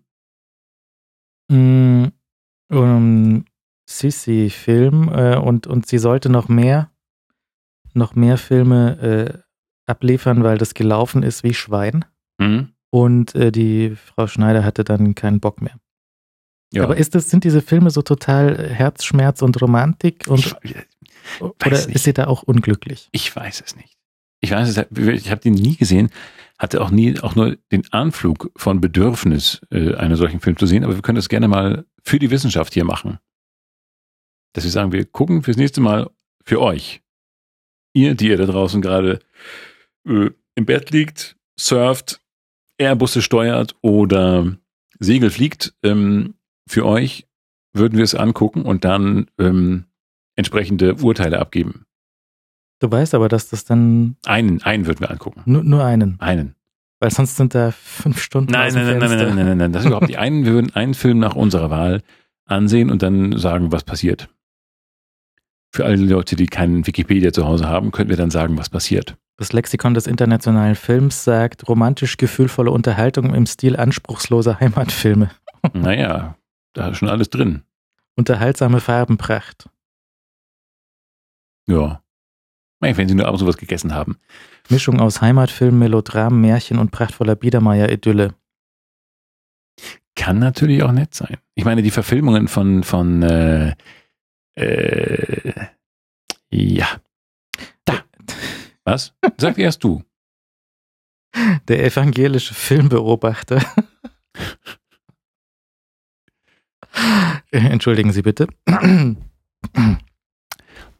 Mm, 1.49 2.07
um, 2.69 3.45
Sissi-Film 3.89 5.09
äh, 5.13 5.37
und, 5.37 5.65
und 5.67 5.87
sie 5.87 5.97
sollte 5.97 6.29
noch 6.29 6.49
mehr, 6.49 6.91
noch 7.93 8.15
mehr 8.15 8.37
Filme 8.37 9.43
abliefern, 9.85 10.43
weil 10.43 10.57
das 10.57 10.73
gelaufen 10.73 11.23
ist 11.23 11.43
wie 11.43 11.53
Schwein. 11.53 12.03
Mhm. 12.37 12.73
Und 12.89 13.35
äh, 13.35 13.51
die 13.51 13.95
Frau 13.95 14.27
Schneider 14.27 14.63
hatte 14.63 14.83
dann 14.83 15.15
keinen 15.15 15.39
Bock 15.39 15.61
mehr. 15.61 15.77
Ja. 16.73 16.83
Aber 16.83 16.97
ist 16.97 17.15
das, 17.15 17.29
sind 17.29 17.43
diese 17.43 17.61
Filme 17.61 17.91
so 17.91 18.01
total 18.01 18.69
Herzschmerz 18.69 19.41
und 19.41 19.61
Romantik 19.61 20.25
und 20.27 20.39
ich, 20.39 20.75
oder 21.39 21.77
nicht. 21.77 21.89
ist 21.89 22.03
sie 22.03 22.13
da 22.13 22.27
auch 22.27 22.43
unglücklich? 22.43 23.09
ich 23.11 23.33
weiß 23.33 23.63
es 23.65 23.75
nicht. 23.75 23.93
Ich 24.41 24.51
weiß 24.51 24.69
es, 24.69 24.85
ich 24.97 25.31
habe 25.31 25.41
den 25.41 25.53
nie 25.53 25.75
gesehen, 25.75 26.09
hatte 26.59 26.81
auch 26.81 26.91
nie 26.91 27.19
auch 27.19 27.35
nur 27.35 27.57
den 27.71 27.91
Anflug 27.91 28.51
von 28.55 28.81
Bedürfnis, 28.81 29.61
äh, 29.71 29.95
einen 29.95 30.15
solchen 30.15 30.39
Film 30.39 30.57
zu 30.57 30.65
sehen, 30.65 30.83
aber 30.83 30.95
wir 30.95 31.01
können 31.01 31.15
das 31.15 31.29
gerne 31.29 31.47
mal 31.47 31.85
für 32.03 32.19
die 32.19 32.29
Wissenschaft 32.29 32.73
hier 32.73 32.83
machen. 32.83 33.19
Dass 34.53 34.63
wir 34.63 34.71
sagen, 34.71 34.91
wir 34.91 35.05
gucken 35.05 35.43
fürs 35.43 35.57
nächste 35.57 35.81
Mal 35.81 36.09
für 36.43 36.61
euch. 36.61 37.01
Ihr, 37.93 38.15
die 38.15 38.27
ihr 38.27 38.37
da 38.37 38.45
draußen 38.45 38.81
gerade 38.81 39.19
äh, 40.05 40.29
im 40.55 40.65
Bett 40.65 40.91
liegt, 40.91 41.35
surft, 41.59 42.21
Airbusse 42.77 43.21
steuert 43.21 43.75
oder 43.81 44.55
Segel 44.99 45.29
fliegt, 45.29 45.73
ähm, 45.83 46.35
für 46.67 46.85
euch 46.85 47.27
würden 47.73 47.97
wir 47.97 48.03
es 48.03 48.15
angucken 48.15 48.63
und 48.63 48.83
dann 48.85 49.27
ähm, 49.37 49.85
entsprechende 50.35 50.95
Urteile 50.95 51.39
abgeben. 51.39 51.85
Du 52.79 52.91
weißt 52.91 53.15
aber, 53.15 53.27
dass 53.29 53.49
das 53.49 53.65
dann 53.65 54.17
Einen, 54.25 54.61
einen 54.63 54.85
würden 54.85 54.99
wir 54.99 55.09
angucken. 55.11 55.41
nur, 55.45 55.63
nur 55.63 55.83
einen, 55.83 56.19
Einen. 56.19 56.55
weil 56.99 57.11
sonst 57.11 57.35
sind 57.35 57.55
da 57.55 57.71
fünf 57.71 58.21
Stunden 58.21 58.51
Nein, 58.51 58.73
nein, 58.73 58.85
nein, 58.85 58.99
nein, 58.99 59.09
nein, 59.09 59.35
nein, 59.35 59.45
nein, 59.45 59.57
nein. 59.57 59.71
Das 59.71 59.83
ist 59.83 59.87
überhaupt 59.87 60.07
nicht 60.07 60.19
einen. 60.19 60.45
Wir 60.45 60.53
würden 60.53 60.75
einen 60.75 60.93
Film 60.93 61.19
nach 61.19 61.35
unserer 61.35 61.69
Wahl 61.69 62.03
ansehen 62.45 62.91
und 62.91 63.01
dann 63.01 63.37
sagen, 63.37 63.71
was 63.71 63.83
passiert. 63.83 64.29
Für 65.71 65.85
alle 65.85 65.97
Leute, 65.97 66.35
die 66.35 66.45
keinen 66.47 66.87
Wikipedia 66.87 67.33
zu 67.33 67.45
Hause 67.45 67.67
haben, 67.67 67.91
könnten 67.91 68.09
wir 68.09 68.17
dann 68.17 68.31
sagen, 68.31 68.57
was 68.57 68.69
passiert. 68.69 69.17
Das 69.37 69.53
Lexikon 69.53 69.93
des 69.93 70.07
internationalen 70.07 70.75
Films 70.75 71.23
sagt 71.23 71.67
romantisch 71.69 72.17
gefühlvolle 72.17 72.71
Unterhaltung 72.71 73.35
im 73.35 73.45
Stil 73.45 73.77
anspruchsloser 73.77 74.59
Heimatfilme. 74.59 75.31
Naja, 75.73 76.37
da 76.73 76.89
ist 76.89 76.99
schon 76.99 77.09
alles 77.09 77.29
drin. 77.29 77.63
Unterhaltsame 78.15 78.79
Farbenpracht. 78.79 79.69
Ja. 81.67 82.01
Wenn 82.79 83.09
Sie 83.09 83.15
nur 83.15 83.25
ab 83.25 83.33
und 83.33 83.39
zu 83.39 83.47
was 83.47 83.57
gegessen 83.57 83.93
haben. 83.93 84.17
Mischung 84.69 85.01
aus 85.01 85.19
Heimatfilm, 85.19 85.77
Melodram, 85.77 86.39
Märchen 86.39 86.77
und 86.77 86.91
prachtvoller 86.91 87.35
Biedermeier-Idylle. 87.35 88.35
Kann 90.15 90.39
natürlich 90.39 90.83
auch 90.83 90.91
nett 90.91 91.13
sein. 91.13 91.37
Ich 91.55 91.65
meine, 91.65 91.81
die 91.81 91.91
Verfilmungen 91.91 92.47
von, 92.47 92.83
von 92.83 93.23
äh, 93.23 93.75
äh, 94.55 95.67
ja. 96.49 96.87
Was? 98.87 99.13
Sag 99.37 99.57
erst 99.57 99.83
du. 99.83 100.01
Der 101.67 101.83
evangelische 101.83 102.53
Filmbeobachter. 102.53 103.61
Entschuldigen 107.51 108.13
Sie 108.13 108.21
bitte. 108.21 108.47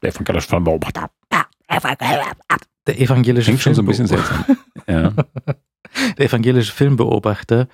Der 0.02 0.12
von 0.12 0.26
Galasch 0.26 0.48
von 0.48 0.66
Beobachter. 0.66 1.10
Der 2.88 3.00
evangelische 3.00 3.52
Klingt 3.52 3.62
schon 3.62 3.74
so 3.74 3.82
ein 3.82 3.86
bisschen 3.86 4.10
Filmbeobachter. 4.10 4.56
seltsam. 4.86 5.46
Ja. 5.48 5.56
Der 6.18 6.26
evangelische 6.26 6.74
Filmbeobachter 6.74 7.70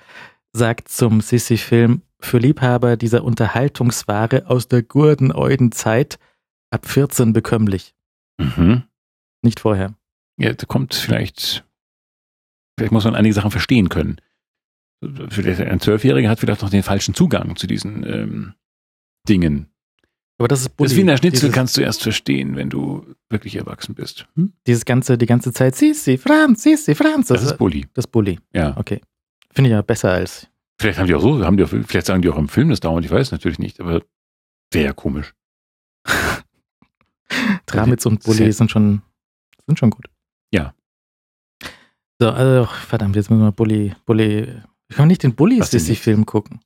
sagt 0.52 0.88
zum 0.88 1.20
Sissi-Film, 1.20 2.02
für 2.20 2.38
Liebhaber 2.38 2.96
dieser 2.96 3.24
Unterhaltungsware 3.24 4.46
aus 4.46 4.68
der 4.68 4.84
gurdeneuden 4.84 5.72
Zeit 5.72 6.20
ab 6.70 6.86
14 6.86 7.32
bekömmlich. 7.32 7.96
Mhm. 8.38 8.84
Nicht 9.42 9.58
vorher. 9.58 9.94
Ja, 10.36 10.52
da 10.52 10.66
kommt 10.66 10.94
vielleicht, 10.94 11.64
vielleicht 12.76 12.92
muss 12.92 13.04
man 13.04 13.14
einige 13.14 13.34
Sachen 13.34 13.50
verstehen 13.50 13.88
können. 13.88 14.20
Vielleicht 15.28 15.60
Ein 15.60 15.80
Zwölfjähriger 15.80 16.28
hat 16.28 16.40
vielleicht 16.40 16.62
noch 16.62 16.70
den 16.70 16.82
falschen 16.82 17.14
Zugang 17.14 17.56
zu 17.56 17.66
diesen 17.66 18.04
ähm, 18.04 18.54
Dingen. 19.28 19.68
Aber 20.38 20.48
das 20.48 20.62
ist 20.62 20.76
Bulli. 20.76 20.88
Das 20.88 20.96
Wiener 20.96 21.16
Schnitzel 21.16 21.40
dieses, 21.40 21.54
kannst 21.54 21.76
du 21.76 21.80
erst 21.80 22.02
verstehen, 22.02 22.56
wenn 22.56 22.70
du 22.70 23.06
wirklich 23.28 23.56
erwachsen 23.56 23.94
bist. 23.94 24.26
Hm? 24.34 24.52
dieses 24.66 24.84
ganze, 24.84 25.16
die 25.16 25.26
ganze 25.26 25.52
Zeit, 25.52 25.76
Sissi, 25.76 26.18
Franz, 26.18 26.62
Sissi, 26.62 26.94
Franz. 26.94 27.28
Das 27.28 27.42
ist 27.42 27.56
Bulli. 27.56 27.86
das 27.94 28.06
Bulli. 28.06 28.40
Ja. 28.52 28.76
Okay. 28.76 29.00
Finde 29.52 29.70
ich 29.70 29.72
ja 29.72 29.82
besser 29.82 30.10
als. 30.10 30.48
Vielleicht 30.80 30.98
haben 30.98 31.06
die 31.06 31.14
auch 31.14 31.22
so, 31.22 31.44
haben 31.44 31.56
die 31.56 31.62
auch, 31.62 31.68
vielleicht 31.68 32.06
sagen 32.06 32.22
die 32.22 32.28
auch 32.28 32.36
im 32.36 32.48
Film 32.48 32.70
das 32.70 32.80
dauernd, 32.80 33.04
ich 33.04 33.12
weiß 33.12 33.30
natürlich 33.30 33.60
nicht, 33.60 33.80
aber 33.80 34.02
wäre 34.72 34.86
ja 34.86 34.92
komisch. 34.92 35.34
Tramitz 37.66 38.04
und 38.06 38.24
Bulli 38.24 38.50
sind 38.52 38.72
schon, 38.72 39.02
sind 39.66 39.78
schon 39.78 39.90
gut. 39.90 40.06
Ja. 40.54 40.74
So, 42.20 42.30
also, 42.30 42.66
verdammt, 42.86 43.16
jetzt 43.16 43.30
müssen 43.30 43.42
wir 43.42 43.52
Bulli, 43.52 43.92
Bulli. 44.06 44.48
Ich 44.88 44.96
kann 44.96 45.08
nicht 45.08 45.22
den 45.22 45.30
denn 45.30 45.36
Bulli-Sissi-Film 45.36 46.26
gucken. 46.26 46.60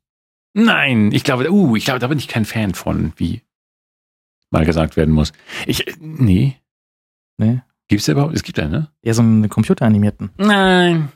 Nein, 0.54 1.10
ich 1.12 1.24
glaube, 1.24 1.50
uh, 1.50 1.76
ich 1.76 1.84
glaube, 1.84 2.00
da 2.00 2.06
bin 2.08 2.18
ich 2.18 2.28
kein 2.28 2.44
Fan 2.44 2.74
von, 2.74 3.12
wie 3.16 3.42
mal 4.50 4.64
gesagt 4.66 4.96
werden 4.96 5.14
muss. 5.14 5.32
Ich, 5.66 5.84
nee. 6.00 6.56
Ne? 7.38 7.64
Gibt's 7.88 8.06
da 8.06 8.12
überhaupt? 8.12 8.34
Es 8.34 8.42
gibt 8.42 8.58
einen, 8.58 8.72
ne? 8.72 8.88
Ja, 9.02 9.14
so 9.14 9.22
einen 9.22 9.48
computeranimierten. 9.48 10.30
Nein. 10.36 11.10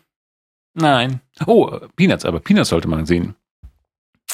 Nein. 0.74 1.20
Oh, 1.46 1.78
Peanuts, 1.96 2.24
aber 2.24 2.40
Peanuts 2.40 2.70
sollte 2.70 2.88
man 2.88 3.04
sehen. 3.04 3.34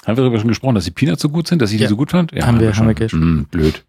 Haben 0.06 0.16
wir 0.16 0.22
darüber 0.24 0.38
schon 0.38 0.48
gesprochen, 0.48 0.76
dass 0.76 0.84
die 0.84 0.90
Peanuts 0.92 1.22
so 1.22 1.28
gut 1.30 1.48
sind, 1.48 1.60
dass 1.60 1.72
ich 1.72 1.80
Ja. 1.80 1.86
die 1.86 1.90
so 1.90 1.96
gut 1.96 2.12
fand? 2.12 2.30
Haben 2.32 2.38
wir- 2.38 2.46
haben 2.46 2.60
wir 2.60 2.74
schon. 2.74 2.90
gesch- 2.90 3.12
Hm, 3.12 3.46
blöd. 3.50 3.84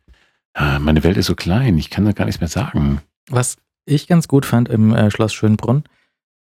Ah, 0.53 0.80
meine 0.80 1.03
Welt 1.03 1.17
ist 1.17 1.27
so 1.27 1.35
klein, 1.35 1.77
ich 1.77 1.89
kann 1.91 2.05
da 2.05 2.11
gar 2.13 2.26
nichts 2.26 2.41
mehr 2.41 2.47
sagen. 2.47 3.01
Was 3.30 3.57
ich 3.90 4.07
ganz 4.07 4.28
gut 4.28 4.45
fand 4.45 4.70
im 4.70 4.94
äh, 4.94 5.11
Schloss 5.11 5.34
Schönbrunn, 5.34 5.84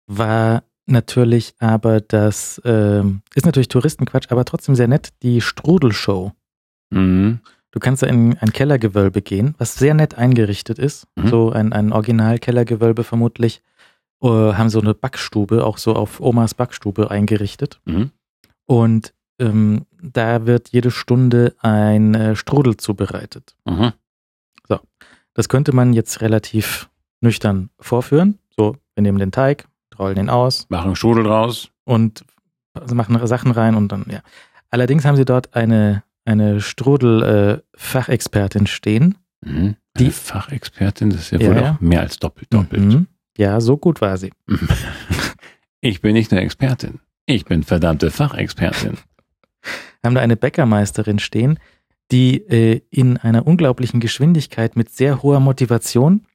war 0.06 0.64
natürlich 0.86 1.54
aber 1.58 2.00
das, 2.00 2.60
ähm, 2.64 3.22
ist 3.34 3.46
natürlich 3.46 3.68
Touristenquatsch, 3.68 4.30
aber 4.30 4.44
trotzdem 4.44 4.74
sehr 4.74 4.88
nett, 4.88 5.10
die 5.22 5.40
Strudelshow. 5.40 6.32
Mhm. 6.90 7.40
Du 7.70 7.80
kannst 7.80 8.02
da 8.02 8.06
in 8.06 8.38
ein 8.38 8.52
Kellergewölbe 8.52 9.20
gehen, 9.20 9.54
was 9.58 9.74
sehr 9.74 9.92
nett 9.92 10.14
eingerichtet 10.16 10.78
ist. 10.78 11.06
Mhm. 11.16 11.28
So 11.28 11.50
ein, 11.50 11.72
ein 11.72 11.92
Original-Kellergewölbe 11.92 13.04
vermutlich. 13.04 13.62
Äh, 14.22 14.28
haben 14.28 14.70
so 14.70 14.80
eine 14.80 14.94
Backstube, 14.94 15.64
auch 15.64 15.78
so 15.78 15.94
auf 15.94 16.20
Omas 16.20 16.54
Backstube 16.54 17.10
eingerichtet. 17.10 17.80
Mhm. 17.84 18.10
Und 18.66 19.12
ähm, 19.38 19.84
da 20.02 20.46
wird 20.46 20.70
jede 20.70 20.90
Stunde 20.90 21.54
ein 21.60 22.14
äh, 22.14 22.36
Strudel 22.36 22.78
zubereitet. 22.78 23.54
Mhm. 23.64 23.92
Das 25.38 25.48
könnte 25.48 25.72
man 25.72 25.92
jetzt 25.92 26.20
relativ 26.20 26.90
nüchtern 27.20 27.70
vorführen. 27.80 28.38
So, 28.56 28.76
wir 28.94 29.02
nehmen 29.02 29.18
den 29.18 29.32
Teig, 29.32 29.66
rollen 29.98 30.18
ihn 30.18 30.30
aus 30.30 30.66
Machen 30.68 30.94
Strudel 30.96 31.24
draus. 31.24 31.70
und 31.84 32.24
machen 32.92 33.26
Sachen 33.26 33.50
rein 33.50 33.74
und 33.74 33.90
dann, 33.92 34.06
ja. 34.08 34.20
Allerdings 34.70 35.04
haben 35.04 35.16
sie 35.16 35.24
dort 35.24 35.54
eine, 35.54 36.02
eine 36.24 36.60
Strudel-Fachexpertin 36.60 38.66
stehen. 38.66 39.16
Mhm. 39.40 39.76
Die- 39.96 40.10
Fachexpertin, 40.10 41.10
das 41.10 41.20
ist 41.20 41.30
ja, 41.32 41.40
Ja, 41.40 41.54
wohl 41.56 41.64
auch 41.64 41.80
mehr 41.80 42.00
als 42.00 42.18
doppelt, 42.18 42.52
doppelt. 42.52 42.82
Mhm. 42.82 43.06
Ja, 43.36 43.60
so 43.60 43.76
gut 43.76 44.00
war 44.00 44.16
sie. 44.16 44.32
Ich 45.80 46.00
bin 46.00 46.14
nicht 46.14 46.32
nur 46.32 46.40
Expertin. 46.40 46.98
Ich 47.24 47.44
bin 47.44 47.62
verdammte 47.62 48.10
Fachexpertin. 48.10 48.94
Haben 50.04 50.16
da 50.16 50.20
eine 50.20 50.36
Bäckermeisterin 50.36 51.20
stehen, 51.20 51.60
die 52.10 52.38
äh, 52.48 52.80
in 52.90 53.16
einer 53.16 53.46
unglaublichen 53.46 54.00
Geschwindigkeit 54.00 54.74
mit 54.74 54.90
sehr 54.90 55.22
hoher 55.22 55.38
Motivation 55.38 56.26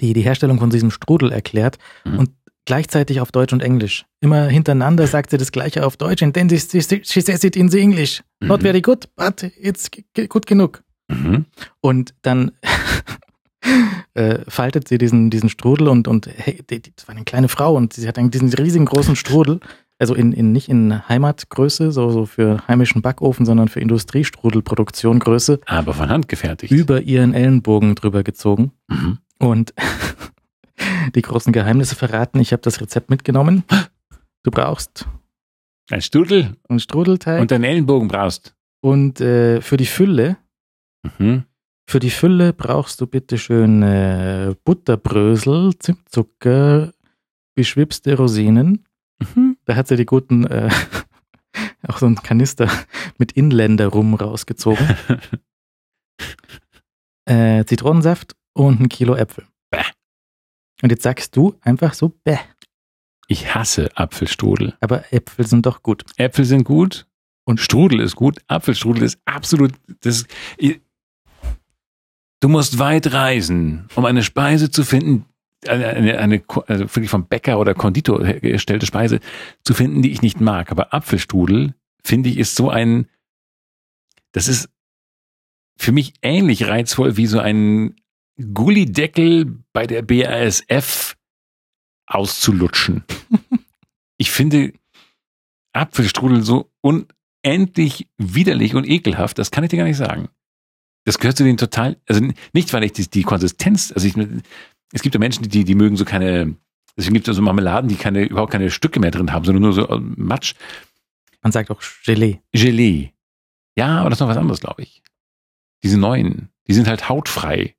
die, 0.00 0.12
die 0.12 0.22
Herstellung 0.22 0.58
von 0.58 0.70
diesem 0.70 0.90
Strudel 0.90 1.32
erklärt 1.32 1.78
Mhm. 2.04 2.18
und 2.18 2.30
gleichzeitig 2.66 3.20
auf 3.20 3.32
Deutsch 3.32 3.52
und 3.52 3.62
Englisch. 3.62 4.04
Immer 4.20 4.46
hintereinander 4.46 5.06
sagt 5.06 5.30
sie 5.30 5.38
das 5.38 5.50
Gleiche 5.50 5.84
auf 5.84 5.96
Deutsch 5.96 6.22
and 6.22 6.34
then 6.34 6.48
she, 6.48 6.58
she, 6.58 7.00
she 7.04 7.20
says 7.20 7.42
it 7.44 7.56
in 7.56 7.68
the 7.68 7.80
English. 7.80 8.22
Not 8.40 8.60
Mhm. 8.60 8.64
very 8.64 8.80
good, 8.80 9.08
but 9.16 9.42
it's 9.60 9.90
g- 9.90 10.04
g- 10.14 10.26
gut 10.28 10.46
genug. 10.46 10.82
Mhm. 11.08 11.46
Und 11.80 12.14
dann 12.22 12.52
äh, 14.14 14.38
faltet 14.48 14.88
sie 14.88 14.98
diesen, 14.98 15.30
diesen 15.30 15.48
Strudel 15.48 15.88
und, 15.88 16.08
und 16.08 16.28
hey, 16.34 16.60
die, 16.70 16.80
die, 16.82 16.92
das 16.94 17.08
war 17.08 17.14
eine 17.14 17.24
kleine 17.24 17.48
Frau 17.48 17.74
und 17.74 17.92
sie 17.92 18.06
hat 18.08 18.18
einen, 18.18 18.30
diesen 18.30 18.52
riesigen 18.52 18.84
großen 18.86 19.16
Strudel, 19.16 19.60
also 19.98 20.14
in, 20.14 20.32
in, 20.32 20.52
nicht 20.52 20.68
in 20.68 21.06
Heimatgröße, 21.08 21.92
so, 21.92 22.10
so 22.10 22.24
für 22.26 22.66
heimischen 22.68 23.02
Backofen, 23.02 23.44
sondern 23.44 23.68
für 23.68 23.80
Industriestrudelproduktion 23.80 25.18
Größe, 25.18 25.60
Aber 25.66 25.92
von 25.94 26.08
Hand 26.08 26.28
gefertigt. 26.28 26.72
über 26.72 27.02
ihren 27.02 27.34
Ellenbogen 27.34 27.94
drüber 27.94 28.22
gezogen 28.22 28.72
Mhm. 28.88 29.18
Und 29.40 29.74
die 31.14 31.22
großen 31.22 31.52
Geheimnisse 31.52 31.96
verraten. 31.96 32.38
Ich 32.38 32.52
habe 32.52 32.62
das 32.62 32.80
Rezept 32.80 33.10
mitgenommen. 33.10 33.64
Du 34.44 34.50
brauchst 34.52 35.06
Ein 35.90 36.02
Strudel 36.02 36.56
einen 36.68 36.78
Strudelteig 36.78 37.40
und 37.40 37.52
einen 37.52 37.64
Ellenbogen 37.64 38.06
brauchst. 38.08 38.54
und 38.80 39.20
äh, 39.20 39.60
für 39.60 39.76
die 39.76 39.86
Fülle 39.86 40.36
Mhm. 41.18 41.44
Für 41.88 41.98
die 41.98 42.10
Fülle 42.10 42.52
brauchst 42.52 43.00
du 43.00 43.06
bitte 43.06 43.38
schön 43.38 43.82
äh, 43.82 44.54
Butterbrösel, 44.64 45.76
Zimtzucker, 45.78 46.92
beschwipste 47.54 48.16
Rosinen. 48.16 48.86
Mhm. 49.18 49.56
Da 49.64 49.76
hat 49.76 49.88
sie 49.88 49.96
die 49.96 50.06
guten, 50.06 50.46
äh, 50.46 50.68
auch 51.88 51.98
so 51.98 52.06
einen 52.06 52.16
Kanister 52.16 52.70
mit 53.18 53.32
Inländer 53.32 53.88
rum 53.88 54.14
rausgezogen. 54.14 54.86
äh, 57.24 57.64
Zitronensaft 57.64 58.36
und 58.66 58.80
ein 58.80 58.88
Kilo 58.88 59.14
Äpfel. 59.14 59.46
Bäh. 59.70 59.84
Und 60.82 60.90
jetzt 60.90 61.02
sagst 61.02 61.36
du 61.36 61.56
einfach 61.60 61.94
so, 61.94 62.10
bäh. 62.24 62.38
Ich 63.28 63.54
hasse 63.54 63.96
Apfelstrudel. 63.96 64.74
Aber 64.80 65.12
Äpfel 65.12 65.46
sind 65.46 65.66
doch 65.66 65.82
gut. 65.82 66.04
Äpfel 66.16 66.44
sind 66.44 66.64
gut. 66.64 67.06
Und 67.44 67.58
Strudel 67.58 68.00
ist 68.00 68.14
gut, 68.14 68.38
Apfelstrudel 68.46 69.02
ist 69.02 69.18
absolut, 69.24 69.72
das, 70.02 70.26
du 72.40 72.48
musst 72.48 72.78
weit 72.78 73.12
reisen, 73.12 73.88
um 73.96 74.04
eine 74.04 74.22
Speise 74.22 74.70
zu 74.70 74.84
finden, 74.84 75.24
eine, 75.66 75.88
eine, 75.88 76.18
eine 76.18 76.42
also 76.68 76.84
wirklich 76.84 77.10
vom 77.10 77.26
Bäcker 77.26 77.58
oder 77.58 77.74
Konditor 77.74 78.24
hergestellte 78.24 78.86
Speise 78.86 79.20
zu 79.64 79.74
finden, 79.74 80.00
die 80.00 80.12
ich 80.12 80.22
nicht 80.22 80.40
mag. 80.40 80.70
Aber 80.70 80.94
Apfelstrudel, 80.94 81.74
finde 82.04 82.28
ich, 82.28 82.38
ist 82.38 82.54
so 82.54 82.70
ein, 82.70 83.08
das 84.32 84.46
ist 84.46 84.70
für 85.76 85.92
mich 85.92 86.14
ähnlich 86.22 86.68
reizvoll 86.68 87.16
wie 87.16 87.26
so 87.26 87.40
ein 87.40 87.96
Gullideckel 88.40 89.62
bei 89.72 89.86
der 89.86 90.02
BASF 90.02 91.16
auszulutschen. 92.06 93.04
ich 94.16 94.30
finde 94.30 94.72
Apfelstrudel 95.72 96.42
so 96.42 96.70
unendlich 96.80 98.08
widerlich 98.18 98.74
und 98.74 98.88
ekelhaft, 98.88 99.38
das 99.38 99.50
kann 99.50 99.64
ich 99.64 99.70
dir 99.70 99.76
gar 99.76 99.84
nicht 99.84 99.96
sagen. 99.96 100.28
Das 101.04 101.18
gehört 101.18 101.36
zu 101.36 101.44
den 101.44 101.56
total, 101.56 101.96
also 102.06 102.26
nicht, 102.52 102.72
weil 102.72 102.84
ich 102.84 102.92
die, 102.92 103.08
die 103.08 103.22
Konsistenz, 103.22 103.92
also 103.92 104.06
ich, 104.06 104.14
es 104.92 105.02
gibt 105.02 105.14
ja 105.14 105.18
Menschen, 105.18 105.48
die, 105.48 105.64
die 105.64 105.74
mögen 105.74 105.96
so 105.96 106.04
keine, 106.04 106.56
deswegen 106.96 107.14
gibt 107.14 107.28
es 107.28 107.36
so 107.36 107.42
Marmeladen, 107.42 107.88
die 107.88 107.96
keine, 107.96 108.24
überhaupt 108.24 108.52
keine 108.52 108.70
Stücke 108.70 109.00
mehr 109.00 109.10
drin 109.10 109.32
haben, 109.32 109.44
sondern 109.44 109.62
nur 109.62 109.72
so 109.72 109.88
äh, 109.88 110.00
Matsch. 110.00 110.54
Man 111.42 111.52
sagt 111.52 111.70
auch 111.70 111.80
Gelee. 112.04 112.40
Gelee. 112.52 113.12
Ja, 113.76 114.00
aber 114.00 114.10
das 114.10 114.18
ist 114.18 114.20
noch 114.20 114.28
was 114.28 114.36
anderes, 114.36 114.60
glaube 114.60 114.82
ich. 114.82 115.02
Diese 115.82 115.98
neuen, 115.98 116.50
die 116.66 116.74
sind 116.74 116.86
halt 116.86 117.08
hautfrei 117.08 117.74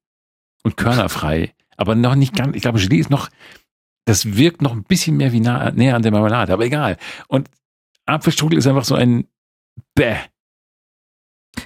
und 0.63 0.77
körnerfrei, 0.77 1.53
aber 1.77 1.95
noch 1.95 2.15
nicht 2.15 2.35
ganz, 2.35 2.55
ich 2.55 2.61
glaube, 2.61 2.79
Gelee 2.79 2.97
ist 2.97 3.09
noch, 3.09 3.29
das 4.05 4.35
wirkt 4.35 4.61
noch 4.61 4.73
ein 4.73 4.83
bisschen 4.83 5.17
mehr 5.17 5.31
wie 5.31 5.39
nah, 5.39 5.71
näher 5.71 5.95
an 5.95 6.01
der 6.01 6.11
Marmelade, 6.11 6.53
aber 6.53 6.65
egal. 6.65 6.97
Und 7.27 7.49
Apfelstrudel 8.05 8.59
ist 8.59 8.67
einfach 8.67 8.85
so 8.85 8.95
ein 8.95 9.27
Bäh. 9.95 10.17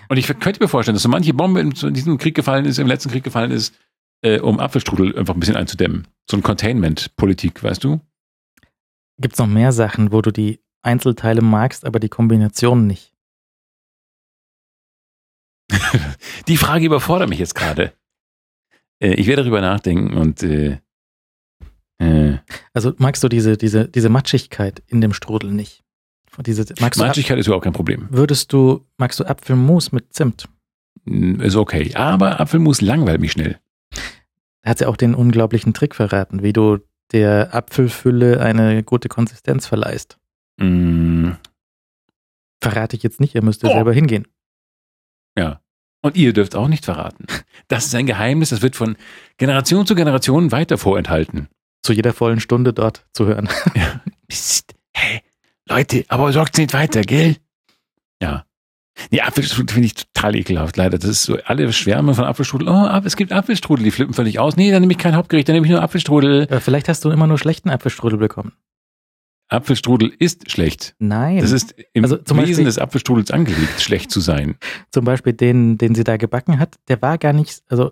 Und 0.09 0.17
ich 0.17 0.27
könnte 0.27 0.61
mir 0.61 0.67
vorstellen, 0.67 0.95
dass 0.95 1.03
so 1.03 1.09
manche 1.09 1.33
Bombe 1.33 1.59
in 1.59 1.71
diesem 1.71 2.17
Krieg 2.17 2.35
gefallen 2.35 2.65
ist, 2.65 2.79
im 2.79 2.87
letzten 2.87 3.09
Krieg 3.09 3.23
gefallen 3.23 3.51
ist, 3.51 3.75
äh, 4.21 4.39
um 4.39 4.59
Apfelstrudel 4.59 5.17
einfach 5.17 5.33
ein 5.33 5.39
bisschen 5.39 5.55
einzudämmen. 5.55 6.07
So 6.29 6.37
ein 6.37 6.43
Containment-Politik, 6.43 7.63
weißt 7.63 7.83
du? 7.83 8.01
Gibt 9.19 9.35
es 9.35 9.39
noch 9.39 9.47
mehr 9.47 9.71
Sachen, 9.71 10.11
wo 10.11 10.21
du 10.21 10.31
die 10.31 10.59
Einzelteile 10.81 11.41
magst, 11.41 11.85
aber 11.85 11.99
die 11.99 12.09
Kombination 12.09 12.87
nicht? 12.87 13.13
die 16.47 16.57
Frage 16.57 16.85
überfordert 16.85 17.29
mich 17.29 17.39
jetzt 17.39 17.55
gerade. 17.55 17.93
Äh, 18.99 19.13
ich 19.15 19.27
werde 19.27 19.43
darüber 19.43 19.61
nachdenken 19.61 20.15
und 20.15 20.43
äh, 20.43 20.79
äh. 21.97 22.37
Also 22.73 22.93
magst 22.97 23.23
du 23.23 23.29
diese, 23.29 23.57
diese, 23.57 23.87
diese 23.87 24.09
Matschigkeit 24.09 24.83
in 24.87 25.01
dem 25.01 25.13
Strudel 25.13 25.51
nicht? 25.51 25.83
Diese, 26.45 26.65
Matschigkeit 26.79 27.37
ist 27.39 27.47
überhaupt 27.47 27.63
kein 27.63 27.73
Problem. 27.73 28.07
Würdest 28.09 28.51
du, 28.51 28.85
magst 28.97 29.19
du 29.19 29.23
Apfelmus 29.23 29.93
mit 29.93 30.13
Zimt? 30.13 30.49
Ist 31.05 31.55
okay. 31.55 31.93
Aber 31.95 32.39
Apfelmus 32.41 32.81
langweilt 32.81 33.21
mich 33.21 33.31
schnell. 33.31 33.59
Da 34.61 34.71
hat 34.71 34.79
sie 34.79 34.85
auch 34.85 34.97
den 34.97 35.15
unglaublichen 35.15 35.73
Trick 35.73 35.95
verraten, 35.95 36.43
wie 36.43 36.51
du 36.51 36.79
der 37.11 37.53
Apfelfülle 37.53 38.41
eine 38.41 38.83
gute 38.83 39.07
Konsistenz 39.07 39.67
verleihst. 39.67 40.17
Mm. 40.57 41.31
Verrate 42.61 42.95
ich 42.97 43.03
jetzt 43.03 43.19
nicht, 43.19 43.35
ihr 43.35 43.43
müsst 43.43 43.63
oh. 43.63 43.67
selber 43.67 43.93
hingehen. 43.93 44.27
Ja. 45.37 45.61
Und 46.05 46.17
ihr 46.17 46.33
dürft 46.33 46.55
auch 46.55 46.67
nicht 46.67 46.85
verraten. 46.85 47.25
Das 47.67 47.87
ist 47.87 47.95
ein 47.95 48.05
Geheimnis, 48.05 48.49
das 48.49 48.61
wird 48.61 48.75
von 48.75 48.95
Generation 49.37 49.87
zu 49.87 49.95
Generation 49.95 50.51
weiter 50.51 50.77
vorenthalten. 50.77 51.47
Zu 51.81 51.93
jeder 51.93 52.13
vollen 52.13 52.39
Stunde 52.39 52.73
dort 52.73 53.07
zu 53.11 53.25
hören. 53.25 53.49
Ja. 53.75 54.01
Psst. 54.27 54.75
Hey, 54.93 55.21
Leute, 55.67 56.05
aber 56.07 56.31
sorgt 56.31 56.59
nicht 56.59 56.73
weiter, 56.73 57.01
gell? 57.01 57.37
Ja. 58.21 58.45
Nee, 59.09 59.21
Apfelstrudel 59.21 59.73
finde 59.73 59.87
ich 59.87 59.95
total 59.95 60.35
ekelhaft, 60.35 60.77
leider. 60.77 60.99
Das 60.99 61.09
ist 61.09 61.23
so, 61.23 61.39
alle 61.43 61.73
Schwärme 61.73 62.13
von 62.13 62.25
Apfelstrudel. 62.25 62.67
Oh, 62.69 63.01
es 63.03 63.15
gibt 63.15 63.31
Apfelstrudel, 63.31 63.83
die 63.83 63.89
flippen 63.89 64.13
völlig 64.13 64.37
aus. 64.37 64.57
Nee, 64.57 64.69
dann 64.69 64.81
nehme 64.81 64.93
ich 64.93 64.99
kein 64.99 65.15
Hauptgericht, 65.15 65.49
dann 65.49 65.55
nehme 65.55 65.65
ich 65.65 65.71
nur 65.71 65.81
Apfelstrudel. 65.81 66.47
Ja, 66.51 66.59
vielleicht 66.59 66.87
hast 66.87 67.03
du 67.03 67.09
immer 67.09 67.25
nur 67.25 67.39
schlechten 67.39 67.71
Apfelstrudel 67.71 68.19
bekommen. 68.19 68.53
Apfelstrudel 69.47 70.11
ist 70.17 70.49
schlecht. 70.49 70.95
Nein. 70.99 71.37
Das 71.37 71.51
ist 71.51 71.75
im 71.93 72.03
also 72.03 72.17
Wesen 72.17 72.37
Beispiel, 72.37 72.65
des 72.65 72.79
Apfelstrudels 72.79 73.31
angelegt, 73.31 73.79
schlecht 73.81 74.11
zu 74.11 74.19
sein. 74.19 74.57
Zum 74.91 75.05
Beispiel 75.05 75.33
den, 75.33 75.77
den 75.77 75.93
sie 75.93 76.03
da 76.03 76.17
gebacken 76.17 76.59
hat, 76.59 76.75
der 76.87 77.01
war 77.01 77.17
gar 77.17 77.33
nicht, 77.33 77.63
also 77.69 77.91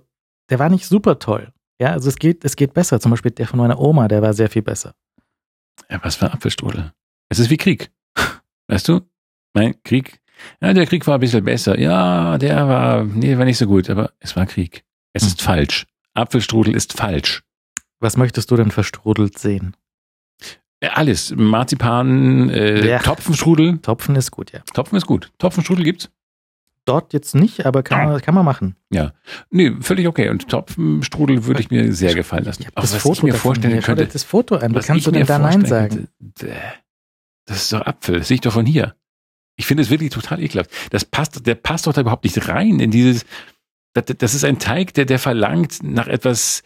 der 0.50 0.60
war 0.60 0.70
nicht 0.70 0.88
super 0.88 1.20
toll. 1.20 1.54
Ja, 1.80 1.92
also 1.92 2.10
es 2.10 2.18
geht, 2.18 2.44
es 2.44 2.56
geht 2.56 2.74
besser. 2.74 3.00
Zum 3.00 3.12
Beispiel 3.12 3.32
der 3.32 3.48
von 3.48 3.60
meiner 3.60 3.80
Oma, 3.80 4.08
der 4.08 4.22
war 4.22 4.34
sehr 4.34 4.50
viel 4.50 4.62
besser. 4.62 4.96
Ja, 5.90 6.00
was 6.04 6.16
für 6.16 6.32
Apfelstrudel? 6.32 6.94
Es 7.30 7.40
ist 7.40 7.50
wie 7.50 7.58
Krieg. 7.58 7.92
Weißt 8.68 8.88
du? 8.88 9.02
Mein 9.54 9.76
Krieg. 9.84 10.20
Ja, 10.62 10.74
der 10.74 10.88
Krieg 10.88 11.06
war 11.08 11.16
ein 11.16 11.20
bisschen 11.20 11.44
besser. 11.44 11.80
Ja, 11.80 12.38
der 12.38 12.68
war, 12.68 13.04
nee, 13.04 13.38
war 13.38 13.46
nicht 13.46 13.58
so 13.58 13.68
gut, 13.68 13.90
aber 13.90 14.12
es 14.20 14.36
war 14.36 14.46
Krieg. 14.46 14.84
Es 15.14 15.24
hm. 15.24 15.30
ist 15.30 15.42
falsch. 15.42 15.86
Apfelstrudel 16.14 16.76
ist 16.76 16.94
falsch. 16.94 17.44
Was 18.00 18.18
möchtest 18.18 18.52
du 18.52 18.56
denn 18.56 18.72
verstrudelt 18.72 19.38
sehen? 19.38 19.76
Alles. 20.91 21.34
Marzipan, 21.35 22.49
äh, 22.49 22.88
ja. 22.88 22.99
Topfenstrudel. 22.99 23.80
Topfen 23.80 24.15
ist 24.15 24.31
gut, 24.31 24.51
ja. 24.51 24.60
Topfen 24.73 24.97
ist 24.97 25.05
gut. 25.05 25.31
Topfenstrudel 25.38 25.84
gibt's? 25.84 26.10
Dort 26.85 27.14
jetzt 27.14 27.34
nicht, 27.34 27.65
aber 27.65 27.81
kann, 27.81 28.10
man, 28.10 28.22
kann 28.22 28.35
man 28.35 28.43
machen. 28.43 28.76
Ja. 28.89 29.14
Nee, 29.49 29.72
völlig 29.80 30.05
okay. 30.07 30.30
Und 30.30 30.49
Topfenstrudel 30.49 31.45
würde 31.45 31.61
ich 31.61 31.72
mir 31.72 31.93
sehr 31.93 32.14
gefallen 32.14 32.43
lassen. 32.43 32.65
Aber 32.73 32.81
das 32.81 32.93
was 32.93 33.01
Foto 33.01 33.19
ich 33.19 33.23
mir 33.23 33.34
vorstellen 33.35 33.81
könnte. 33.81 34.05
Das 34.05 34.23
Foto 34.23 34.57
an. 34.57 34.76
Wie 34.76 34.80
kannst 34.80 35.07
du 35.07 35.11
denn 35.11 35.26
da 35.26 35.39
Nein 35.39 35.64
sagen? 35.64 36.10
Das 37.45 37.57
ist 37.57 37.72
doch 37.72 37.85
Apfel. 37.85 38.19
Das 38.19 38.27
sehe 38.27 38.35
ich 38.35 38.41
doch 38.41 38.51
von 38.51 38.65
hier. 38.65 38.95
Ich 39.55 39.65
finde 39.65 39.84
es 39.84 39.89
wirklich 39.89 40.10
total 40.10 40.41
ekelhaft. 40.41 40.72
Das 40.89 41.05
passt, 41.05 41.45
der 41.45 41.55
passt 41.55 41.88
doch 41.88 41.93
da 41.93 42.01
überhaupt 42.01 42.26
nicht 42.26 42.49
rein 42.49 42.80
in 42.80 42.91
dieses, 42.91 43.26
das, 43.93 44.05
das 44.18 44.34
ist 44.34 44.43
ein 44.43 44.60
Teig, 44.60 44.93
der, 44.95 45.05
der 45.05 45.19
verlangt 45.19 45.84
nach 45.84 46.07
etwas 46.07 46.64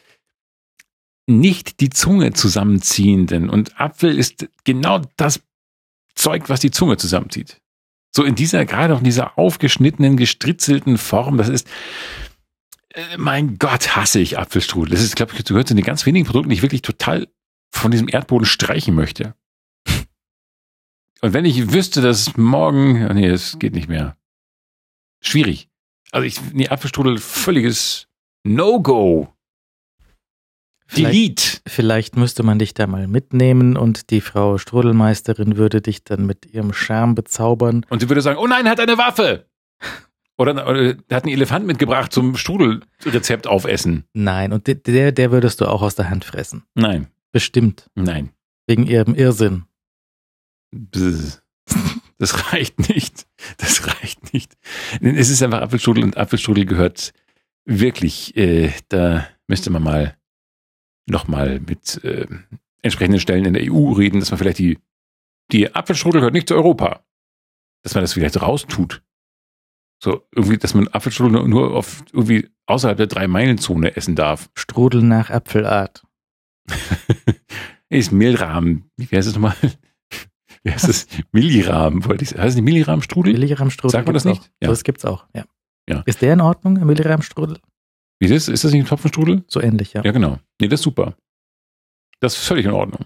nicht 1.28 1.82
die 1.82 1.90
Zunge 1.90 2.34
zusammenziehenden. 2.34 3.50
Und 3.50 3.80
Apfel 3.80 4.18
ist 4.18 4.48
genau 4.64 5.02
das 5.18 5.42
Zeug, 6.16 6.50
was 6.50 6.62
die 6.62 6.72
Zunge 6.72 6.98
zusammenzieht. 6.98 7.62
So 8.16 8.24
in 8.24 8.36
dieser, 8.36 8.66
gerade 8.66 8.96
auch 8.96 9.00
in 9.00 9.04
dieser 9.04 9.38
aufgeschnittenen, 9.38 10.18
gestritzelten 10.18 10.98
Form, 10.98 11.38
das 11.38 11.50
ist, 11.50 11.68
äh, 12.94 13.18
mein 13.18 13.60
Gott, 13.60 13.96
hasse 13.96 14.20
ich 14.20 14.40
Apfelstrudel. 14.40 14.92
Das 14.92 15.04
ist, 15.04 15.16
glaube 15.16 15.34
ich, 15.36 15.46
gehört 15.46 15.68
zu 15.68 15.76
den 15.76 15.84
ganz 15.84 16.06
wenigen 16.06 16.26
Produkten, 16.26 16.50
die 16.50 16.56
ich 16.56 16.62
wirklich 16.62 16.82
total 16.82 17.28
von 17.72 17.92
diesem 17.92 18.08
Erdboden 18.08 18.46
streichen 18.46 18.96
möchte. 18.96 19.36
Und 21.22 21.34
wenn 21.34 21.46
ich 21.46 21.72
wüsste, 21.72 22.02
dass 22.02 22.38
morgen, 22.38 23.08
oh 23.10 23.14
nee, 23.14 23.28
es 23.28 23.60
geht 23.60 23.74
nicht 23.74 23.90
mehr. 23.90 24.18
Schwierig. 25.20 25.70
Also 26.12 26.26
ich, 26.26 26.40
nee, 26.54 26.70
Apfelstrudel, 26.70 27.18
völliges 27.18 28.08
No-Go. 28.44 29.34
Delete. 30.96 31.60
Vielleicht 31.68 32.16
müsste 32.16 32.44
man 32.44 32.60
dich 32.60 32.74
da 32.74 32.88
mal 32.88 33.08
mitnehmen 33.08 33.76
und 33.78 34.10
die 34.10 34.22
Frau 34.22 34.58
Strudelmeisterin 34.58 35.58
würde 35.58 35.82
dich 35.82 36.04
dann 36.04 36.26
mit 36.26 36.46
ihrem 36.46 36.74
Charme 36.74 37.16
bezaubern. 37.16 37.86
Und 37.90 38.00
sie 38.00 38.10
würde 38.10 38.22
sagen, 38.22 38.40
oh 38.40 38.48
nein, 38.48 38.66
er 38.66 38.72
hat 38.72 38.80
eine 38.80 38.98
Waffe. 38.98 39.46
Oder, 40.38 40.68
oder 40.68 40.96
hat 41.12 41.24
einen 41.24 41.34
Elefant 41.34 41.66
mitgebracht 41.66 42.14
zum 42.14 42.38
Strudelrezept 42.38 43.48
aufessen. 43.48 44.06
Nein, 44.14 44.54
und 44.54 44.68
der, 44.68 45.12
der 45.12 45.32
würdest 45.32 45.62
du 45.62 45.66
auch 45.66 45.82
aus 45.82 45.96
der 45.96 46.10
Hand 46.10 46.26
fressen. 46.26 46.64
Nein. 46.76 47.08
Bestimmt. 47.32 47.90
Nein. 47.96 48.30
Wegen 48.68 48.86
ihrem 48.86 49.16
Irrsinn. 49.16 49.66
Das 52.20 52.52
reicht 52.52 52.90
nicht. 52.90 53.28
Das 53.58 53.88
reicht 53.88 54.34
nicht. 54.34 54.54
Es 55.02 55.30
ist 55.30 55.44
einfach 55.44 55.62
Apfelstrudel 55.62 56.04
und 56.04 56.18
Apfelstrudel 56.18 56.66
gehört 56.66 57.14
wirklich, 57.66 58.36
äh, 58.36 58.72
da 58.90 59.28
müsste 59.48 59.70
man 59.70 59.84
mal 59.84 60.17
nochmal 61.08 61.60
mit 61.60 62.04
äh, 62.04 62.28
entsprechenden 62.82 63.20
Stellen 63.20 63.46
in 63.46 63.54
der 63.54 63.72
EU 63.72 63.94
reden, 63.94 64.20
dass 64.20 64.32
man 64.32 64.38
vielleicht 64.38 64.60
die, 64.60 64.78
die 65.52 65.74
Apfelstrudel 65.74 66.22
gehört 66.22 66.34
nicht 66.34 66.48
zu 66.48 66.56
Europa. 66.56 67.04
Dass 67.84 67.96
man 67.96 68.04
das 68.04 68.14
vielleicht 68.14 68.42
raustut. 68.42 69.02
So, 70.04 70.28
irgendwie, 70.32 70.58
dass 70.58 70.74
man 70.74 70.88
Apfelstrudel 70.90 71.48
nur 71.48 71.76
auf 71.76 72.04
irgendwie 72.12 72.50
außerhalb 72.68 72.98
der 72.98 73.08
Drei-Meilen-Zone 73.08 73.96
essen 73.96 74.16
darf. 74.16 74.50
Strudel 74.54 75.02
nach 75.02 75.30
Apfelart. 75.30 76.04
ist 77.90 78.12
Mehlrahmen. 78.12 78.92
Wie 78.98 79.16
heißt 79.16 79.28
es 79.28 79.34
nochmal? 79.34 79.56
Wie 80.64 80.72
heißt 80.72 80.88
das? 80.88 81.08
Millirahmen, 81.32 82.04
wollte 82.06 82.24
ich 82.24 82.30
sagen. 82.30 82.42
Heißt 82.42 82.50
es 82.50 82.56
nicht 82.56 82.66
Millirahmen-Strudel? 82.66 83.34
Millirahmen-Strudel. 83.34 83.92
Sagt 83.92 84.06
man 84.06 84.14
das 84.14 84.26
nicht? 84.26 84.52
Ja. 84.62 84.68
Das 84.68 84.84
gibt's 84.84 85.06
auch, 85.06 85.26
ja. 85.34 85.46
ja. 85.90 86.04
Ist 86.06 86.22
der 86.22 86.34
in 86.34 86.42
Ordnung, 86.42 86.74
Millirahmen-Strudel? 86.74 87.60
Wie 88.20 88.26
ist 88.26 88.48
das? 88.48 88.54
Ist 88.54 88.64
das 88.64 88.72
nicht 88.72 88.84
ein 88.84 88.88
Topfenstrudel? 88.88 89.44
So 89.48 89.62
ähnlich, 89.62 89.94
ja. 89.94 90.04
Ja, 90.04 90.12
genau. 90.12 90.40
Nee, 90.60 90.68
das 90.68 90.80
ist 90.80 90.86
super. 90.86 91.16
Das 92.20 92.36
ist 92.36 92.46
völlig 92.46 92.66
in 92.66 92.72
Ordnung. 92.72 93.06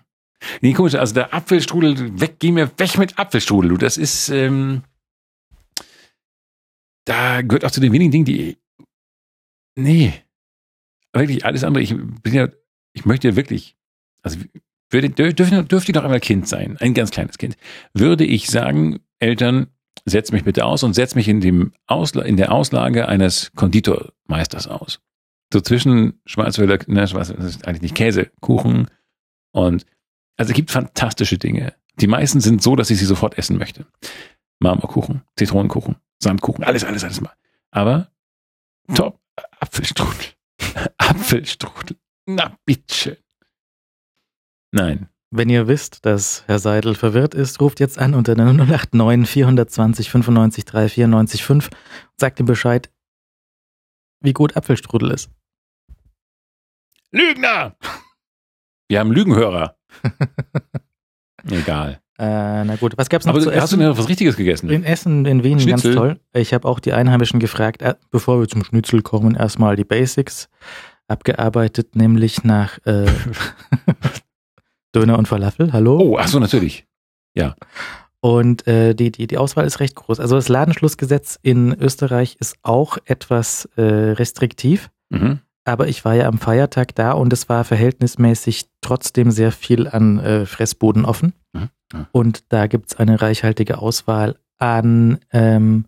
Nee, 0.61 0.73
komisch, 0.73 0.95
also 0.95 1.13
der 1.13 1.33
Apfelstrudel, 1.33 2.19
weg, 2.19 2.37
geh 2.39 2.51
mir 2.51 2.71
weg 2.77 2.97
mit 2.97 3.19
Apfelstrudel, 3.19 3.69
du. 3.69 3.77
Das 3.77 3.97
ist, 3.97 4.29
ähm, 4.29 4.83
da 7.05 7.41
gehört 7.41 7.65
auch 7.65 7.71
zu 7.71 7.81
den 7.81 7.93
wenigen 7.93 8.11
Dingen, 8.11 8.25
die, 8.25 8.57
nee, 9.75 10.13
wirklich 11.13 11.45
alles 11.45 11.63
andere. 11.63 11.83
Ich 11.83 11.95
bin 11.95 12.33
ja, 12.33 12.47
ich 12.93 13.05
möchte 13.05 13.27
ja 13.27 13.35
wirklich, 13.35 13.77
also 14.23 14.39
würde, 14.89 15.09
dürfte, 15.09 15.63
dürfte 15.63 15.91
ich 15.91 15.95
noch 15.95 16.03
einmal 16.03 16.19
Kind 16.19 16.47
sein, 16.47 16.77
ein 16.77 16.93
ganz 16.93 17.11
kleines 17.11 17.37
Kind, 17.37 17.55
würde 17.93 18.25
ich 18.25 18.49
sagen, 18.49 18.99
Eltern, 19.19 19.67
setz 20.05 20.31
mich 20.31 20.43
bitte 20.43 20.65
aus 20.65 20.83
und 20.83 20.93
setz 20.93 21.15
mich 21.15 21.27
in, 21.27 21.41
dem 21.41 21.73
Ausla 21.87 22.23
in 22.23 22.37
der 22.37 22.51
Auslage 22.51 23.07
eines 23.07 23.51
Konditormeisters 23.55 24.67
aus. 24.67 24.99
So 25.53 25.61
zwischen 25.61 26.21
Schwarzwälder, 26.25 26.79
ne, 26.87 27.07
Schwarzwälder, 27.07 27.43
das 27.43 27.55
ist 27.55 27.67
eigentlich 27.67 27.81
nicht 27.81 27.95
Käse, 27.95 28.31
Kuchen 28.39 28.87
und 29.51 29.85
also 30.37 30.51
es 30.51 30.55
gibt 30.55 30.71
fantastische 30.71 31.37
Dinge. 31.37 31.73
Die 31.97 32.07
meisten 32.07 32.39
sind 32.39 32.63
so, 32.63 32.75
dass 32.75 32.89
ich 32.89 32.97
sie 32.97 33.05
sofort 33.05 33.37
essen 33.37 33.57
möchte. 33.57 33.85
Marmorkuchen, 34.59 35.23
Zitronenkuchen, 35.35 35.97
Sandkuchen, 36.19 36.63
alles, 36.63 36.83
alles, 36.83 37.03
alles 37.03 37.21
mal. 37.21 37.33
Aber 37.71 38.11
top, 38.93 39.19
Apfelstrudel. 39.59 40.27
Apfelstrudel. 40.97 41.97
Na 42.25 42.57
bitte. 42.65 43.17
Nein. 44.71 45.09
Wenn 45.33 45.49
ihr 45.49 45.67
wisst, 45.67 46.05
dass 46.05 46.43
Herr 46.47 46.59
Seidel 46.59 46.93
verwirrt 46.93 47.33
ist, 47.33 47.61
ruft 47.61 47.79
jetzt 47.79 47.97
an 47.97 48.13
unter 48.15 48.35
der 48.35 48.45
089 48.51 49.29
420 49.29 50.11
95 50.11 50.65
3 50.65 50.89
94 50.89 51.43
5 51.43 51.67
und 51.67 51.75
sagt 52.17 52.39
ihm 52.41 52.45
Bescheid, 52.45 52.91
wie 54.19 54.33
gut 54.33 54.57
Apfelstrudel 54.57 55.11
ist. 55.11 55.29
Lügner! 57.11 57.75
Wir 58.89 58.99
haben 58.99 59.11
Lügenhörer. 59.11 59.77
Egal. 61.49 62.01
Äh, 62.19 62.65
na 62.65 62.75
gut, 62.75 62.97
was 62.97 63.09
gab's 63.09 63.25
noch 63.25 63.33
Aber 63.33 63.41
zu 63.41 63.49
hast 63.49 63.55
du 63.71 63.77
essen? 63.77 63.79
denn 63.79 63.97
was 63.97 64.09
Richtiges 64.09 64.35
gegessen? 64.35 64.69
In 64.69 64.83
Essen 64.83 65.25
in 65.25 65.43
Wien 65.43 65.59
Schnitzel? 65.59 65.95
ganz 65.95 66.17
toll. 66.17 66.19
Ich 66.33 66.53
habe 66.53 66.67
auch 66.67 66.79
die 66.79 66.91
Einheimischen 66.93 67.39
gefragt, 67.39 67.81
äh, 67.81 67.95
bevor 68.11 68.39
wir 68.41 68.47
zum 68.49 68.63
Schnitzel 68.65 69.01
kommen, 69.01 69.35
erstmal 69.35 69.75
die 69.77 69.85
Basics 69.85 70.49
abgearbeitet, 71.07 71.95
nämlich 71.95 72.43
nach 72.43 72.77
äh, 72.85 73.05
Döner 74.95 75.17
und 75.17 75.27
Falafel. 75.27 75.73
Hallo? 75.73 75.99
Oh, 75.99 76.17
ach 76.19 76.27
so, 76.27 76.39
natürlich. 76.39 76.85
Und 78.23 78.67
äh, 78.67 78.93
die, 78.93 79.11
die, 79.11 79.25
die 79.25 79.37
Auswahl 79.39 79.65
ist 79.65 79.79
recht 79.79 79.95
groß. 79.95 80.19
Also 80.19 80.35
das 80.35 80.47
Ladenschlussgesetz 80.47 81.39
in 81.41 81.73
Österreich 81.73 82.37
ist 82.39 82.55
auch 82.61 82.97
etwas 83.05 83.65
äh, 83.77 83.81
restriktiv, 83.81 84.89
Mhm. 85.09 85.39
aber 85.65 85.87
ich 85.89 86.05
war 86.05 86.13
ja 86.13 86.27
am 86.27 86.37
Feiertag 86.37 86.95
da 86.95 87.11
und 87.13 87.33
es 87.33 87.49
war 87.49 87.63
verhältnismäßig 87.65 88.67
trotzdem 88.81 89.31
sehr 89.31 89.51
viel 89.51 89.87
an 89.87 90.19
äh, 90.19 90.45
Fressbuden 90.45 91.03
offen. 91.03 91.33
Mhm. 91.53 91.69
Ja. 91.93 92.07
Und 92.11 92.43
da 92.53 92.67
gibt's 92.67 92.95
eine 92.95 93.21
reichhaltige 93.21 93.79
Auswahl 93.79 94.37
an, 94.59 95.17
ähm, 95.33 95.85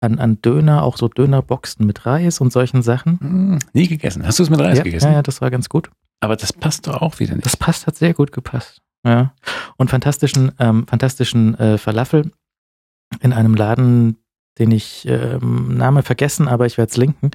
an, 0.00 0.18
an 0.18 0.40
Döner, 0.42 0.82
auch 0.82 0.96
so 0.96 1.08
Dönerboxen 1.08 1.86
mit 1.86 2.04
Reis 2.06 2.40
und 2.40 2.52
solchen 2.52 2.82
Sachen. 2.82 3.20
Hm, 3.20 3.58
Nie 3.74 3.86
gegessen. 3.88 4.26
Hast 4.26 4.38
du 4.38 4.42
es 4.42 4.50
mit 4.50 4.58
Reis 4.60 4.78
ja, 4.78 4.84
gegessen? 4.84 5.06
ja, 5.08 5.12
ja, 5.18 5.22
das 5.22 5.40
war 5.42 5.50
ganz 5.50 5.68
gut. 5.68 5.90
Aber 6.24 6.36
das 6.36 6.52
passt 6.52 6.86
doch 6.86 7.00
auch 7.02 7.18
wieder 7.20 7.34
nicht. 7.34 7.44
Das 7.46 7.56
passt, 7.56 7.86
hat 7.86 7.96
sehr 7.96 8.14
gut 8.14 8.32
gepasst. 8.32 8.80
Ja. 9.04 9.34
Und 9.76 9.90
fantastischen, 9.90 10.52
ähm, 10.58 10.86
fantastischen 10.86 11.54
äh, 11.58 11.76
Falafel 11.78 12.32
in 13.20 13.32
einem 13.32 13.54
Laden, 13.54 14.16
den 14.58 14.70
ich 14.70 15.06
ähm, 15.06 15.76
Name 15.76 16.02
vergessen, 16.02 16.48
aber 16.48 16.64
ich 16.66 16.78
werde 16.78 16.90
es 16.90 16.96
linken. 16.96 17.30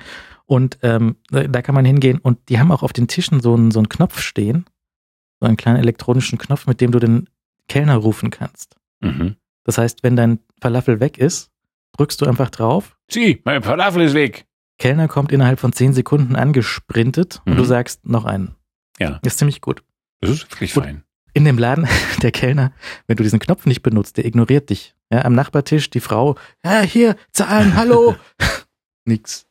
Und 0.46 0.80
ähm, 0.82 1.18
da 1.30 1.62
kann 1.62 1.76
man 1.76 1.86
hingehen 1.86 2.18
und 2.18 2.50
die 2.50 2.60
haben 2.60 2.72
auch 2.72 2.82
auf 2.82 2.94
den 2.94 3.08
Tischen 3.08 3.40
so 3.40 3.54
einen, 3.54 3.70
so 3.72 3.80
einen 3.80 3.90
Knopf 3.90 4.20
stehen, 4.20 4.66
so 5.40 5.46
einen 5.48 5.58
kleinen 5.58 5.78
elektronischen 5.78 6.40
Knopf, 6.40 6.66
mit 6.66 6.82
dem 6.82 6.92
du 6.92 6.98
den 7.00 7.30
Kellner 7.68 7.98
rufen 7.98 8.32
kannst. 8.32 8.76
Mhm. 9.02 9.36
Das 9.64 9.78
heißt, 9.78 10.02
wenn 10.02 10.16
dein 10.16 10.40
Falafel 10.60 11.00
weg 11.00 11.20
ist, 11.20 11.52
drückst 11.98 12.20
du 12.22 12.26
einfach 12.26 12.50
drauf. 12.50 12.98
Sie, 13.12 13.42
mein 13.46 13.62
Falafel 13.62 14.02
ist 14.02 14.16
weg. 14.16 14.48
Kellner 14.80 15.08
kommt 15.08 15.32
innerhalb 15.32 15.60
von 15.60 15.74
zehn 15.74 15.94
Sekunden 15.94 16.36
angesprintet 16.36 17.42
und 17.46 17.54
Mhm. 17.54 17.58
du 17.58 17.64
sagst 17.66 18.08
noch 18.08 18.26
einen. 18.26 18.56
Ja. 19.00 19.20
Ist 19.24 19.40
ziemlich 19.40 19.62
gut. 19.62 19.84
Das 20.22 20.32
ist 20.32 20.52
wirklich 20.52 20.74
Gut. 20.74 20.84
fein. 20.84 21.04
in 21.34 21.46
dem 21.46 21.58
Laden, 21.58 21.88
der 22.22 22.32
Kellner, 22.32 22.74
wenn 23.08 23.18
du 23.18 23.24
diesen 23.24 23.40
Knopf 23.40 23.66
nicht 23.66 23.82
benutzt, 23.82 24.18
der 24.18 24.26
ignoriert 24.26 24.70
dich. 24.70 24.96
Ja, 25.12 25.26
am 25.26 25.34
Nachbartisch 25.34 25.90
die 25.90 26.02
Frau, 26.02 26.36
ja, 26.64 26.82
hier, 26.82 27.16
zahlen, 27.32 27.76
hallo. 27.76 28.16
Nix. 29.06 29.48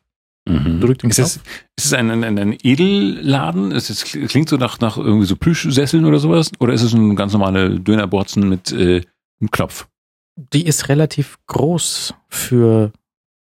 Mhm. 0.49 0.81
Drück 0.81 0.99
den 0.99 1.11
Ist 1.11 1.19
es, 1.19 1.37
ist 1.77 1.87
es 1.87 1.93
ein, 1.93 2.11
ein, 2.11 2.39
ein 2.39 2.57
Edelladen? 2.63 3.71
Ist 3.73 3.91
es, 3.91 4.05
klingt 4.05 4.49
so 4.49 4.57
nach, 4.57 4.81
nach 4.81 4.97
irgendwie 4.97 5.27
so 5.27 5.37
Plüschsesseln 5.37 6.05
oder 6.05 6.19
sowas? 6.19 6.51
Oder 6.59 6.73
ist 6.73 6.83
es 6.83 6.95
ein 6.95 7.17
ganz 7.17 7.33
normale 7.33 7.79
Dönerborzen 7.79 8.49
mit 8.49 8.73
äh, 8.73 9.03
einem 9.41 9.51
Knopf? 9.51 9.89
Die 10.37 10.67
ist 10.67 10.89
relativ 10.89 11.39
groß 11.49 12.15
für 12.29 12.93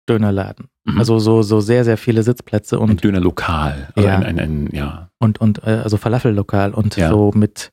Dönerladen. 0.08 0.68
Mhm. 0.84 0.98
Also 0.98 1.18
so, 1.18 1.42
so 1.42 1.60
sehr, 1.60 1.84
sehr 1.84 1.96
viele 1.96 2.22
Sitzplätze 2.22 2.76
ein 2.76 2.82
und, 2.82 3.04
Dönerlokal. 3.04 3.88
Also 3.94 4.08
Ja. 4.08 4.16
ein, 4.16 4.24
ein, 4.24 4.38
ein, 4.40 4.68
ja. 4.72 5.10
und, 5.18 5.40
und 5.40 5.62
äh, 5.64 5.80
also 5.82 5.96
Falafellokal 5.96 6.74
und 6.74 6.96
Ja. 6.96 7.08
so 7.10 7.30
mit, 7.34 7.72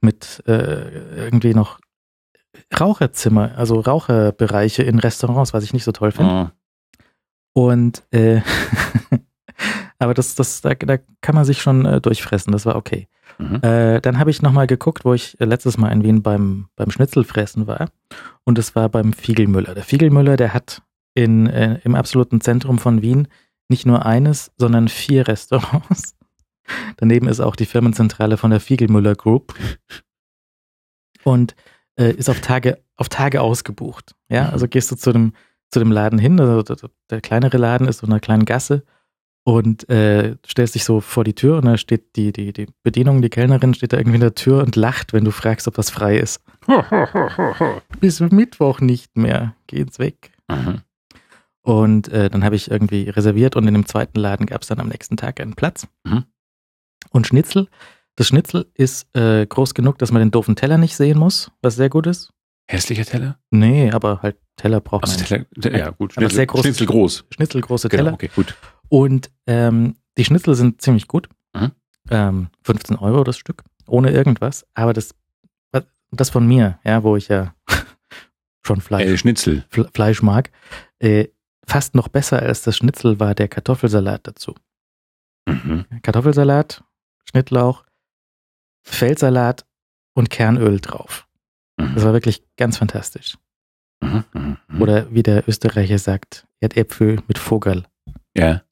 mit 0.00 0.42
äh, 0.46 1.16
irgendwie 1.16 1.54
noch 1.54 1.78
Raucherzimmer, 2.78 3.52
also 3.56 3.80
Raucherbereiche 3.80 4.82
in 4.82 4.98
Restaurants, 4.98 5.52
was 5.52 5.64
ich 5.64 5.72
nicht 5.74 5.84
so 5.84 5.92
toll 5.92 6.12
finde. 6.12 6.30
Ah. 6.32 6.52
Und 7.52 8.02
äh, 8.12 8.40
aber 9.98 10.14
das, 10.14 10.34
das, 10.34 10.62
da, 10.62 10.74
da 10.74 10.96
kann 11.20 11.34
man 11.34 11.44
sich 11.44 11.60
schon 11.60 11.84
äh, 11.84 12.00
durchfressen, 12.00 12.52
das 12.52 12.66
war 12.66 12.76
okay. 12.76 13.08
Mhm. 13.38 13.56
Äh, 13.62 14.00
dann 14.00 14.18
habe 14.18 14.30
ich 14.30 14.40
nochmal 14.42 14.66
geguckt, 14.66 15.04
wo 15.04 15.12
ich 15.14 15.38
äh, 15.40 15.44
letztes 15.44 15.76
Mal 15.78 15.90
in 15.92 16.02
Wien 16.02 16.22
beim, 16.22 16.68
beim 16.76 16.90
Schnitzelfressen 16.90 17.66
war. 17.66 17.88
Und 18.44 18.58
es 18.58 18.74
war 18.74 18.88
beim 18.88 19.12
Fiegelmüller. 19.12 19.74
Der 19.74 19.84
Fiegelmüller, 19.84 20.36
der 20.36 20.54
hat 20.54 20.82
in, 21.16 21.46
äh, 21.46 21.80
im 21.82 21.94
absoluten 21.94 22.40
Zentrum 22.40 22.78
von 22.78 23.02
Wien 23.02 23.26
nicht 23.68 23.86
nur 23.86 24.06
eines, 24.06 24.52
sondern 24.58 24.88
vier 24.88 25.26
Restaurants. 25.26 26.14
Daneben 26.98 27.26
ist 27.26 27.40
auch 27.40 27.56
die 27.56 27.66
Firmenzentrale 27.66 28.36
von 28.36 28.50
der 28.50 28.60
Fiegelmüller 28.60 29.14
Group. 29.14 29.54
Und 31.24 31.56
äh, 31.98 32.12
ist 32.12 32.28
auf 32.28 32.40
Tage, 32.40 32.78
auf 32.96 33.08
Tage 33.08 33.40
ausgebucht. 33.40 34.14
Ja, 34.28 34.50
also 34.50 34.68
gehst 34.68 34.92
du 34.92 34.96
zu 34.96 35.12
dem, 35.12 35.32
zu 35.70 35.78
dem 35.78 35.90
Laden 35.90 36.18
hin, 36.18 36.38
also 36.38 36.62
der, 37.10 37.20
kleinere 37.20 37.56
Laden 37.56 37.88
ist 37.88 37.98
so 37.98 38.06
in 38.06 38.12
einer 38.12 38.20
kleinen 38.20 38.44
Gasse 38.44 38.84
und 39.42 39.88
äh, 39.88 40.36
stellst 40.46 40.74
dich 40.74 40.84
so 40.84 41.00
vor 41.00 41.24
die 41.24 41.34
Tür 41.34 41.56
und 41.56 41.64
da 41.64 41.78
steht 41.78 42.14
die, 42.16 42.32
die, 42.32 42.52
die 42.52 42.66
Bedienung, 42.82 43.22
die 43.22 43.30
Kellnerin 43.30 43.74
steht 43.74 43.92
da 43.92 43.96
irgendwie 43.96 44.16
in 44.16 44.20
der 44.20 44.34
Tür 44.34 44.62
und 44.62 44.76
lacht, 44.76 45.12
wenn 45.12 45.24
du 45.24 45.30
fragst, 45.30 45.66
ob 45.66 45.78
was 45.78 45.90
frei 45.90 46.18
ist. 46.18 46.42
Bis 48.00 48.20
Mittwoch 48.20 48.80
nicht 48.80 49.16
mehr. 49.16 49.54
Geh 49.66 49.80
ins 49.80 49.98
weg. 49.98 50.32
Mhm. 50.48 50.82
Und 51.66 52.08
äh, 52.08 52.30
dann 52.30 52.44
habe 52.44 52.54
ich 52.54 52.70
irgendwie 52.70 53.08
reserviert 53.10 53.56
und 53.56 53.66
in 53.66 53.74
dem 53.74 53.86
zweiten 53.86 54.20
Laden 54.20 54.46
gab 54.46 54.62
es 54.62 54.68
dann 54.68 54.78
am 54.78 54.88
nächsten 54.88 55.16
Tag 55.16 55.40
einen 55.40 55.54
Platz. 55.54 55.88
Mhm. 56.04 56.24
Und 57.10 57.26
Schnitzel. 57.26 57.68
Das 58.14 58.28
Schnitzel 58.28 58.70
ist 58.74 59.08
äh, 59.16 59.44
groß 59.46 59.74
genug, 59.74 59.98
dass 59.98 60.12
man 60.12 60.20
den 60.20 60.30
doofen 60.30 60.54
Teller 60.56 60.78
nicht 60.78 60.96
sehen 60.96 61.18
muss, 61.18 61.50
was 61.62 61.74
sehr 61.76 61.88
gut 61.90 62.06
ist. 62.06 62.32
Hässlicher 62.68 63.04
Teller? 63.04 63.38
Nee, 63.50 63.90
aber 63.90 64.22
halt 64.22 64.36
Teller 64.56 64.80
braucht 64.80 65.04
Also 65.04 65.18
man. 65.18 65.26
Teller, 65.26 65.46
Teller, 65.60 65.78
ja, 65.78 65.90
gut. 65.90 66.12
Aber 66.12 66.22
Schnitzel, 66.22 66.36
sehr 66.36 66.46
groß. 66.46 66.60
Schnitzel 66.62 66.86
groß. 66.86 67.24
Schnitzel, 67.30 67.60
große 67.60 67.88
Genau, 67.88 68.02
Teller. 68.04 68.14
okay, 68.14 68.30
gut. 68.34 68.54
Und 68.88 69.30
ähm, 69.46 69.96
die 70.16 70.24
Schnitzel 70.24 70.54
sind 70.54 70.80
ziemlich 70.80 71.08
gut. 71.08 71.28
Mhm. 71.54 71.72
Ähm, 72.10 72.48
15 72.62 72.96
Euro 72.96 73.24
das 73.24 73.36
Stück, 73.38 73.64
ohne 73.88 74.12
irgendwas. 74.12 74.64
Aber 74.74 74.92
das, 74.92 75.14
das 76.12 76.30
von 76.30 76.46
mir, 76.46 76.78
ja, 76.84 77.02
wo 77.02 77.16
ich 77.16 77.26
ja 77.28 77.54
schon 78.64 78.80
Fleisch, 78.80 79.06
Äh, 79.10 79.18
Schnitzel. 79.18 79.64
Fle- 79.70 79.90
Fleisch 79.92 80.22
mag, 80.22 80.50
äh, 81.00 81.26
fast 81.68 81.94
noch 81.94 82.08
besser 82.08 82.40
als 82.40 82.62
das 82.62 82.76
Schnitzel 82.76 83.18
war 83.20 83.34
der 83.34 83.48
Kartoffelsalat 83.48 84.26
dazu. 84.26 84.54
Mhm. 85.48 85.84
Kartoffelsalat, 86.02 86.82
Schnittlauch, 87.28 87.84
Feldsalat 88.84 89.66
und 90.14 90.30
Kernöl 90.30 90.80
drauf. 90.80 91.28
Mhm. 91.78 91.94
Das 91.94 92.04
war 92.04 92.12
wirklich 92.12 92.42
ganz 92.56 92.76
fantastisch. 92.78 93.36
Mhm. 94.00 94.24
Mhm. 94.32 94.56
Mhm. 94.68 94.82
Oder 94.82 95.12
wie 95.12 95.22
der 95.22 95.48
Österreicher 95.48 95.98
sagt, 95.98 96.46
Erdäpfel 96.60 97.20
mit 97.28 97.38
Vogel. 97.38 97.84
Ja. 98.36 98.62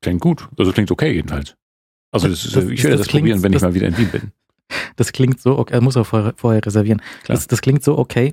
Klingt 0.00 0.20
gut. 0.20 0.48
Also 0.58 0.72
klingt 0.72 0.90
okay 0.90 1.12
jedenfalls. 1.12 1.56
Also 2.10 2.28
das 2.28 2.42
Das- 2.42 2.64
ich 2.64 2.82
werde 2.82 2.96
das 2.96 3.06
das, 3.06 3.08
klingt- 3.08 3.22
probieren, 3.24 3.42
wenn 3.42 3.52
ich 3.52 3.62
mal 3.62 3.74
wieder 3.74 3.88
in 3.88 3.96
Wien 3.98 4.10
bin. 4.10 4.32
Das 4.96 5.12
klingt 5.12 5.38
so, 5.38 5.58
okay, 5.58 5.74
er 5.74 5.80
muss 5.82 5.98
auch 5.98 6.06
vorher, 6.06 6.32
vorher 6.36 6.64
reservieren. 6.64 7.02
Das 7.26 7.46
klingt 7.60 7.84
so 7.84 7.98
okay. 7.98 8.32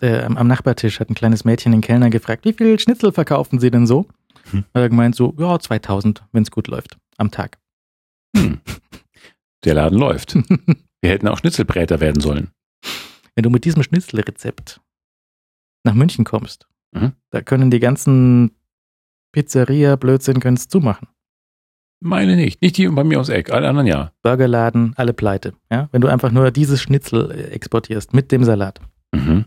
Äh, 0.00 0.22
am, 0.22 0.46
Nachbartisch 0.46 1.00
hat 1.00 1.08
ein 1.10 1.14
kleines 1.14 1.44
Mädchen 1.44 1.72
den 1.72 1.80
Kellner 1.80 2.10
gefragt, 2.10 2.44
wie 2.44 2.52
viel 2.52 2.78
Schnitzel 2.78 3.12
verkaufen 3.12 3.58
Sie 3.58 3.70
denn 3.70 3.86
so? 3.86 4.06
Hm. 4.50 4.60
Hat 4.74 4.82
er 4.82 4.88
gemeint 4.88 5.14
so, 5.16 5.34
ja, 5.38 5.58
2000, 5.58 6.24
wenn 6.32 6.42
es 6.42 6.50
gut 6.50 6.68
läuft, 6.68 6.98
am 7.16 7.30
Tag. 7.30 7.58
Hm. 8.36 8.60
Der 9.64 9.74
Laden 9.74 9.98
läuft. 9.98 10.34
Wir 11.00 11.10
hätten 11.10 11.28
auch 11.28 11.38
Schnitzelbräter 11.38 12.00
werden 12.00 12.20
sollen. 12.20 12.50
Wenn 13.34 13.42
du 13.42 13.50
mit 13.50 13.64
diesem 13.64 13.82
Schnitzelrezept 13.82 14.80
nach 15.84 15.94
München 15.94 16.24
kommst, 16.24 16.66
Mhm. 16.94 17.12
da 17.30 17.42
können 17.42 17.70
die 17.70 17.80
ganzen 17.80 18.52
Pizzeria-Blödsinn 19.32 20.40
können's 20.40 20.68
zumachen. 20.68 21.08
Meine 22.00 22.36
nicht. 22.36 22.62
Nicht 22.62 22.76
die 22.76 22.88
bei 22.88 23.04
mir 23.04 23.16
ums 23.16 23.28
Eck. 23.28 23.50
Alle 23.50 23.68
anderen 23.68 23.86
ja. 23.86 24.12
Burgerladen, 24.22 24.92
alle 24.96 25.12
pleite. 25.12 25.54
Ja? 25.70 25.88
Wenn 25.92 26.00
du 26.00 26.08
einfach 26.08 26.30
nur 26.30 26.50
dieses 26.50 26.80
Schnitzel 26.80 27.30
äh, 27.30 27.50
exportierst 27.50 28.14
mit 28.14 28.32
dem 28.32 28.44
Salat. 28.44 28.80
Mhm. 29.14 29.46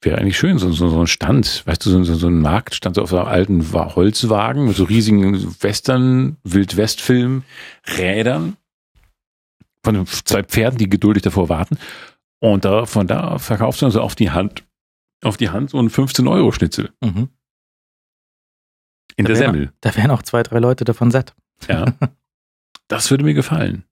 Wäre 0.00 0.18
eigentlich 0.18 0.38
schön, 0.38 0.58
so, 0.58 0.70
so, 0.72 0.88
so 0.88 1.00
ein 1.00 1.06
Stand, 1.06 1.62
weißt 1.66 1.84
du, 1.84 1.90
so, 1.90 2.04
so, 2.04 2.14
so 2.14 2.28
ein 2.28 2.40
Marktstand 2.40 2.96
so 2.96 3.02
auf 3.02 3.10
so 3.10 3.18
einem 3.18 3.28
alten 3.28 3.72
Wa- 3.72 3.94
Holzwagen 3.94 4.66
mit 4.66 4.76
so 4.76 4.84
riesigen 4.84 5.34
Western, 5.62 6.36
Wildwestfilm, 6.44 7.42
Rädern 7.96 8.56
von 9.84 10.06
zwei 10.06 10.42
Pferden, 10.42 10.78
die 10.78 10.88
geduldig 10.88 11.22
davor 11.22 11.48
warten. 11.48 11.78
Und 12.40 12.64
da, 12.64 12.86
von 12.86 13.06
da 13.06 13.38
verkaufst 13.38 13.82
du 13.82 13.86
also 13.86 14.00
auf 14.00 14.14
die 14.14 14.30
Hand, 14.30 14.64
auf 15.22 15.36
die 15.36 15.48
Hand 15.50 15.70
so 15.70 15.78
ein 15.80 15.88
15-Euro-Schnitzel 15.90 16.90
Mhm. 17.02 17.28
in 19.16 19.24
Da 19.24 19.32
der 19.32 19.40
wären- 19.40 19.52
Semmel. 19.54 19.72
Da 19.80 19.96
wären 19.96 20.10
auch 20.10 20.22
zwei, 20.22 20.42
drei 20.42 20.58
Leute 20.58 20.84
davon 20.84 21.10
satt. 21.10 21.34
Ja. 21.68 21.86
Das 22.88 23.10
würde 23.10 23.24
mir 23.24 23.34
gefallen. 23.34 23.82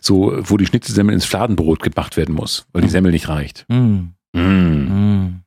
So, 0.00 0.32
wo 0.48 0.56
die 0.56 0.64
Schnitzelsemmel 0.64 1.12
ins 1.12 1.26
Fladenbrot 1.26 1.82
gebracht 1.82 2.16
werden 2.16 2.34
muss, 2.34 2.66
weil 2.72 2.80
die 2.80 2.86
Mhm. 2.88 2.92
Semmel 2.92 3.12
nicht 3.12 3.28
reicht. 3.28 3.66
Mm. 3.68 4.13
Mm. 4.34 5.40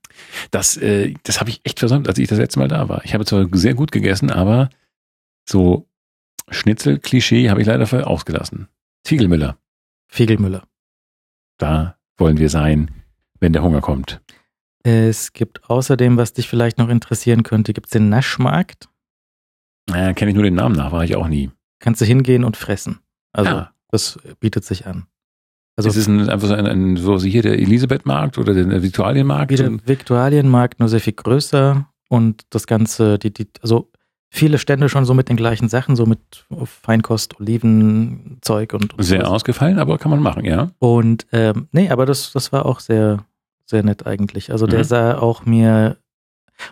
Das, 0.52 0.78
äh, 0.78 1.14
das 1.24 1.40
habe 1.40 1.50
ich 1.50 1.62
echt 1.64 1.80
versäumt, 1.80 2.08
als 2.08 2.18
ich 2.18 2.28
das 2.28 2.38
letzte 2.38 2.60
Mal 2.60 2.68
da 2.68 2.90
war. 2.90 3.04
Ich 3.06 3.14
habe 3.14 3.26
zwar 3.26 3.46
sehr 3.52 3.74
gut 3.74 3.92
gegessen, 3.92 4.32
aber 4.32 4.70
so 5.48 5.88
Schnitzel-Klischee 6.50 7.50
habe 7.50 7.62
ich 7.62 7.68
leider 7.68 7.86
ver- 7.88 8.08
ausgelassen. 8.08 8.68
Ziegelmüller, 9.04 9.58
Fiegelmüller. 10.10 10.68
da 11.58 11.98
wollen 12.18 12.38
wir 12.40 12.50
sein, 12.50 12.92
wenn 13.40 13.54
der 13.54 13.64
Hunger 13.64 13.82
kommt. 13.82 14.22
Es 14.84 15.34
gibt 15.34 15.70
außerdem, 15.70 16.18
was 16.18 16.34
dich 16.34 16.48
vielleicht 16.48 16.78
noch 16.78 16.90
interessieren 16.90 17.44
könnte, 17.44 17.74
gibt 17.74 17.88
es 17.88 17.92
den 17.92 18.10
Naschmarkt. 18.10 18.90
Naja, 19.90 20.14
kenne 20.14 20.32
ich 20.32 20.36
nur 20.36 20.44
den 20.44 20.56
Namen 20.56 20.76
nach, 20.76 20.92
war 20.92 21.04
ich 21.04 21.16
auch 21.16 21.28
nie. 21.28 21.52
Kannst 21.80 22.02
du 22.02 22.06
hingehen 22.06 22.44
und 22.44 22.58
fressen. 22.58 23.00
Also 23.34 23.52
Ja. 23.52 23.74
das 23.92 24.20
bietet 24.40 24.66
sich 24.66 24.88
an. 24.88 25.08
Also 25.78 25.90
ist 25.90 25.95
es 25.98 26.08
ein, 26.08 26.28
einfach 26.30 26.48
so 26.48 26.54
ein, 26.56 26.66
ein 26.66 26.98
so 26.98 27.24
wie 27.24 27.30
hier 27.30 27.44
der 27.44 27.60
Elisabethmarkt 27.60 28.38
oder 28.38 28.54
der 28.54 28.82
Viktualienmarkt? 28.84 29.52
wie 29.52 29.56
der 29.58 29.72
Viktualienmarkt, 29.88 30.80
nur 30.80 30.90
sehr 30.90 30.99
viel 30.99 31.14
größer 31.14 31.88
und 32.10 32.44
das 32.49 32.66
Ganze, 32.68 33.20
die, 33.20 33.32
die, 33.32 33.48
also 33.62 33.91
viele 34.32 34.58
Stände 34.58 34.90
schon 34.90 35.06
so 35.06 35.14
mit 35.14 35.30
den 35.30 35.38
gleichen 35.38 35.70
Sachen, 35.70 35.95
so 35.95 36.06
mit 36.08 36.45
Feinkost, 36.66 37.40
Olivenzeug 37.40 38.74
und, 38.74 38.94
und 38.95 39.04
Sehr 39.04 39.20
sowas. 39.20 39.32
ausgefallen, 39.34 39.78
aber 39.80 39.98
kann 39.98 40.12
man 40.12 40.22
machen, 40.22 40.45
ja. 40.45 40.72
Und 40.80 41.28
ähm, 41.32 41.68
nee, 41.72 41.90
aber 41.90 42.06
das, 42.06 42.32
das 42.34 42.52
war 42.52 42.66
auch 42.66 42.80
sehr, 42.80 43.24
sehr 43.66 43.84
nett 43.84 44.06
eigentlich. 44.08 44.52
Also 44.52 44.66
der 44.68 44.80
Mhm. 44.80 44.84
sah 44.86 45.18
auch 45.20 45.45
mir 45.45 45.98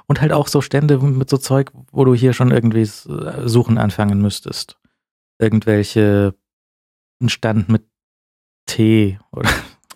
und 0.07 0.19
halt 0.19 0.31
auch 0.33 0.47
so 0.47 0.61
Stände 0.61 0.97
mit 0.97 1.29
so 1.29 1.37
Zeug, 1.37 1.71
wo 1.91 2.05
du 2.05 2.15
hier 2.15 2.33
schon 2.33 2.49
irgendwie 2.49 2.81
s- 2.81 3.07
suchen 3.45 3.77
anfangen 3.77 4.19
müsstest. 4.19 4.77
Irgendwelche 5.37 6.33
ein 7.21 7.29
Stand 7.29 7.69
mit 7.69 7.83
Tee 8.75 9.17
oder 9.31 9.49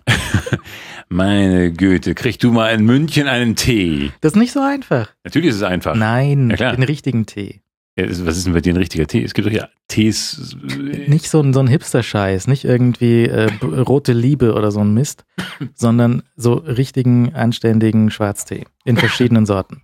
Meine 1.08 1.72
Güte, 1.72 2.14
krieg 2.14 2.38
du 2.38 2.52
mal 2.52 2.72
in 2.72 2.84
München 2.84 3.26
einen 3.26 3.56
Tee. 3.56 4.12
das 4.20 4.32
ist 4.32 4.38
nicht 4.38 4.52
so 4.52 4.60
einfach. 4.60 5.10
Natürlich 5.24 5.48
ist 5.50 5.56
es 5.56 5.62
einfach. 5.64 5.94
Nein, 5.96 6.50
Ja, 6.50 6.56
klar. 6.56 6.72
den 6.76 6.84
richtigen 6.84 7.26
Tee. 7.26 7.62
Ja, 7.96 8.08
was 8.08 8.36
ist 8.36 8.46
denn 8.46 8.52
bei 8.54 8.60
dir 8.60 8.72
ein 8.72 8.76
richtiger 8.76 9.06
Tee? 9.08 9.24
Es 9.24 9.34
gibt 9.34 9.48
doch 9.48 9.52
ja 9.52 9.68
Tees. 9.88 10.56
äh, 10.70 11.08
Nicht 11.08 11.28
so 11.28 11.40
ein, 11.42 11.52
so 11.52 11.58
ein 11.60 11.66
Hipster-Scheiß, 11.66 12.46
nicht 12.46 12.64
irgendwie 12.64 13.24
äh, 13.24 13.50
rote 13.64 14.12
Liebe 14.12 14.54
oder 14.54 14.70
so 14.70 14.80
ein 14.80 14.94
Mist, 14.94 15.24
sondern 15.74 16.22
so 16.36 16.54
richtigen, 16.54 17.34
anständigen 17.34 18.10
Schwarztee 18.12 18.64
in 18.84 18.96
verschiedenen 18.96 19.46
Sorten. 19.46 19.82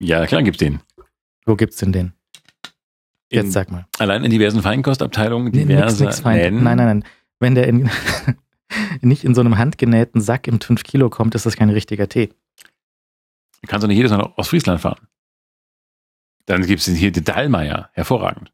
Ja, 0.00 0.26
klar 0.26 0.42
gibt's 0.42 0.58
den. 0.58 0.80
Wo 1.46 1.54
gibt's 1.54 1.76
denn 1.76 1.92
den? 1.92 2.12
Jetzt 3.30 3.46
In, 3.46 3.50
sag 3.52 3.70
mal. 3.70 3.86
allein 3.98 4.24
in 4.24 4.30
diversen 4.30 4.62
Feinkostabteilungen, 4.62 5.52
diverse 5.52 6.02
nix, 6.04 6.24
nix. 6.24 6.24
Läden. 6.36 6.64
Nein, 6.64 6.76
nein, 6.78 6.86
nein. 6.86 7.04
Wenn 7.40 7.54
der 7.54 7.66
in, 7.66 7.90
nicht 9.00 9.24
in 9.24 9.34
so 9.34 9.40
einem 9.40 9.58
handgenähten 9.58 10.20
Sack 10.20 10.46
im 10.46 10.60
5 10.60 10.82
Kilo 10.82 11.10
kommt, 11.10 11.34
ist 11.34 11.46
das 11.46 11.56
kein 11.56 11.70
richtiger 11.70 12.08
Tee. 12.08 12.28
Du 13.62 13.68
kannst 13.68 13.82
doch 13.84 13.88
nicht 13.88 13.96
jedes 13.96 14.12
Mal 14.12 14.18
nach 14.18 14.36
Ostfriesland 14.36 14.80
fahren. 14.80 15.08
Dann 16.46 16.64
gibt's 16.66 16.86
hier 16.86 17.12
die 17.12 17.22
Dallmayr. 17.22 17.90
Hervorragend. 17.92 18.52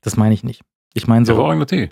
Das 0.00 0.16
meine 0.16 0.34
ich 0.34 0.44
nicht. 0.44 0.62
Ich 0.94 1.06
meine 1.06 1.26
so, 1.26 1.32
Hervorragender 1.32 1.66
Tee. 1.66 1.90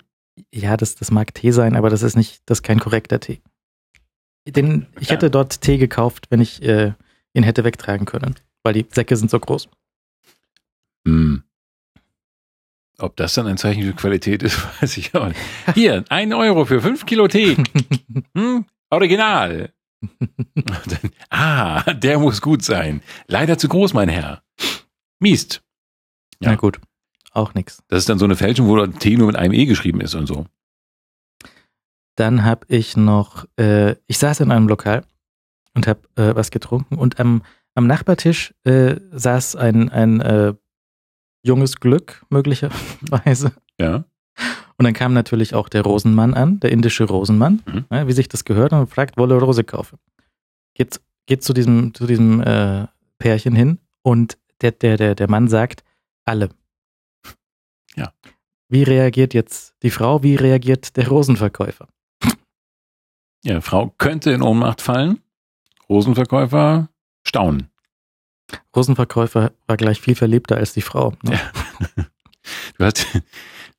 ja, 0.51 0.77
das, 0.77 0.95
das 0.95 1.11
mag 1.11 1.33
Tee 1.33 1.51
sein, 1.51 1.75
aber 1.75 1.89
das 1.89 2.01
ist 2.01 2.15
nicht, 2.15 2.41
das 2.45 2.59
ist 2.59 2.63
kein 2.63 2.79
korrekter 2.79 3.19
Tee. 3.19 3.41
Den, 4.47 4.87
ich 4.99 5.09
hätte 5.09 5.29
dort 5.29 5.61
Tee 5.61 5.77
gekauft, 5.77 6.27
wenn 6.29 6.41
ich 6.41 6.61
äh, 6.63 6.93
ihn 7.33 7.43
hätte 7.43 7.63
wegtragen 7.63 8.05
können, 8.05 8.35
weil 8.61 8.73
die 8.73 8.85
Säcke 8.91 9.15
sind 9.15 9.31
so 9.31 9.39
groß. 9.39 9.69
Hm. 11.05 11.43
Ob 12.99 13.15
das 13.15 13.33
dann 13.33 13.47
ein 13.47 13.57
Zeichen 13.57 13.83
für 13.83 13.93
Qualität 13.93 14.43
ist, 14.43 14.59
weiß 14.81 14.97
ich 14.97 15.15
auch 15.15 15.27
nicht. 15.27 15.39
Hier, 15.73 16.05
ein 16.09 16.33
Euro 16.33 16.65
für 16.65 16.81
fünf 16.81 17.05
Kilo 17.05 17.27
Tee. 17.27 17.57
Hm? 18.35 18.65
Original. 18.89 19.73
Dann, 20.55 21.11
ah, 21.29 21.93
der 21.93 22.19
muss 22.19 22.41
gut 22.41 22.63
sein. 22.63 23.01
Leider 23.27 23.57
zu 23.57 23.67
groß, 23.67 23.93
mein 23.93 24.09
Herr. 24.09 24.43
Miest. 25.19 25.63
Ja. 26.39 26.51
Na 26.51 26.55
gut, 26.55 26.79
auch 27.31 27.53
nix. 27.53 27.81
Das 27.87 27.99
ist 27.99 28.09
dann 28.09 28.19
so 28.19 28.25
eine 28.25 28.35
Fälschung, 28.35 28.67
wo 28.67 28.85
Tee 28.85 29.17
nur 29.17 29.27
mit 29.27 29.35
einem 29.35 29.53
E 29.53 29.65
geschrieben 29.65 30.01
ist 30.01 30.13
und 30.13 30.27
so. 30.27 30.45
Dann 32.15 32.43
habe 32.43 32.65
ich 32.67 32.95
noch, 32.95 33.45
äh, 33.57 33.95
ich 34.05 34.19
saß 34.19 34.41
in 34.41 34.51
einem 34.51 34.67
Lokal 34.67 35.03
und 35.73 35.87
habe 35.87 36.01
äh, 36.15 36.35
was 36.35 36.51
getrunken 36.51 36.95
und 36.95 37.19
am, 37.19 37.41
am 37.73 37.87
Nachbartisch 37.87 38.53
äh, 38.65 38.97
saß 39.11 39.55
ein, 39.55 39.89
ein 39.89 40.21
äh, 40.21 40.53
junges 41.43 41.79
Glück 41.79 42.25
möglicherweise. 42.29 43.53
Ja. 43.79 44.05
Und 44.77 44.85
dann 44.85 44.93
kam 44.93 45.13
natürlich 45.13 45.53
auch 45.53 45.69
der 45.69 45.83
Rosenmann 45.83 46.33
an, 46.33 46.59
der 46.59 46.71
indische 46.71 47.03
Rosenmann, 47.03 47.61
Mhm. 47.65 47.85
ja, 47.91 48.07
wie 48.07 48.13
sich 48.13 48.27
das 48.27 48.43
gehört, 48.45 48.73
und 48.73 48.87
fragt, 48.87 49.17
wolle 49.17 49.35
Rose 49.39 49.63
kaufen. 49.63 49.99
Geht, 50.73 50.99
geht 51.27 51.43
zu 51.43 51.53
diesem, 51.53 51.93
zu 51.93 52.07
diesem 52.07 52.41
äh, 52.41 52.87
Pärchen 53.19 53.55
hin 53.55 53.79
und 54.01 54.37
der, 54.61 54.71
der, 54.71 54.97
der, 54.97 55.15
der 55.15 55.29
Mann 55.29 55.47
sagt, 55.47 55.83
alle. 56.25 56.49
Ja. 57.95 58.11
Wie 58.69 58.83
reagiert 58.83 59.33
jetzt 59.33 59.75
die 59.83 59.91
Frau, 59.91 60.23
wie 60.23 60.35
reagiert 60.35 60.97
der 60.97 61.07
Rosenverkäufer? 61.07 61.87
Ja, 63.43 63.61
Frau 63.61 63.93
könnte 63.97 64.31
in 64.31 64.41
Ohnmacht 64.41 64.81
fallen. 64.81 65.19
Rosenverkäufer 65.89 66.89
staunen. 67.27 67.69
Rosenverkäufer 68.75 69.51
war 69.67 69.77
gleich 69.77 69.99
viel 70.01 70.15
verliebter 70.15 70.57
als 70.57 70.73
die 70.73 70.81
Frau. 70.81 71.13
Ne? 71.23 71.33
Ja. 71.33 72.03
Du 72.77 72.85
hast, 72.85 73.05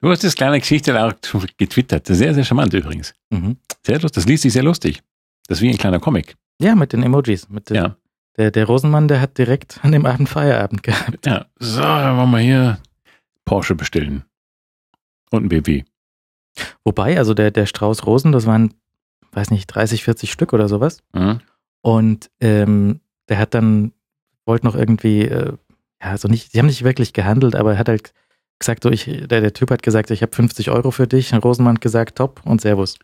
du 0.00 0.10
hast 0.10 0.24
das 0.24 0.34
kleine 0.34 0.58
Geschichte 0.58 0.98
auch 1.04 1.12
getwittert. 1.58 2.06
Sehr, 2.06 2.32
sehr 2.34 2.44
charmant 2.44 2.72
übrigens. 2.72 3.14
Mhm. 3.30 3.58
Sehr 3.84 3.96
lustig. 4.00 4.12
Das 4.14 4.26
liest 4.26 4.42
sich 4.44 4.52
sehr 4.54 4.62
lustig. 4.62 5.02
Das 5.48 5.58
ist 5.58 5.62
wie 5.62 5.68
ein 5.70 5.76
kleiner 5.76 6.00
Comic. 6.00 6.36
ja, 6.60 6.74
mit 6.74 6.92
den 6.94 7.02
Emojis. 7.02 7.48
Mit 7.50 7.68
den, 7.68 7.76
Ja. 7.76 7.96
der, 8.38 8.50
der 8.50 8.64
Rosenmann, 8.64 9.06
der 9.08 9.20
hat 9.20 9.36
direkt 9.36 9.80
an 9.82 9.92
dem 9.92 10.06
Abend 10.06 10.28
Feierabend 10.30 10.82
gehabt. 10.82 11.26
Ja. 11.26 11.46
So, 11.58 11.82
dann 11.82 12.16
wollen 12.16 12.30
wir 12.30 12.38
hier 12.38 12.78
Porsche 13.44 13.74
bestellen. 13.74 14.24
Und 15.30 15.44
ein 15.44 15.48
BMW. 15.50 15.84
Wobei, 16.84 17.18
also 17.18 17.34
der, 17.34 17.50
der 17.50 17.66
Strauß 17.66 18.06
Rosen, 18.06 18.32
das 18.32 18.46
waren, 18.46 18.72
weiß 19.32 19.50
nicht, 19.50 19.66
30, 19.66 20.04
40 20.04 20.32
Stück 20.32 20.52
oder 20.52 20.68
sowas. 20.68 21.02
Mhm. 21.12 21.40
Und 21.82 22.30
ähm, 22.40 23.00
der 23.28 23.38
hat 23.38 23.52
dann, 23.52 23.92
wollte 24.46 24.66
noch 24.66 24.74
irgendwie, 24.74 25.22
äh, 25.22 25.52
ja, 26.02 26.10
also 26.10 26.28
nicht, 26.28 26.54
die 26.54 26.58
haben 26.58 26.66
nicht 26.66 26.84
wirklich 26.84 27.12
gehandelt, 27.12 27.54
aber 27.54 27.72
er 27.72 27.78
hat 27.78 27.88
halt 27.88 28.12
gesagt, 28.58 28.82
so 28.82 28.90
ich, 28.90 29.04
der, 29.04 29.40
der 29.40 29.52
Typ 29.52 29.70
hat 29.70 29.82
gesagt, 29.82 30.10
ich 30.10 30.22
habe 30.22 30.34
50 30.34 30.70
Euro 30.70 30.90
für 30.90 31.06
dich. 31.06 31.32
Und 31.32 31.44
Rosenmann 31.44 31.76
hat 31.76 31.80
gesagt, 31.80 32.18
top 32.18 32.40
und 32.44 32.60
Servus. 32.60 32.98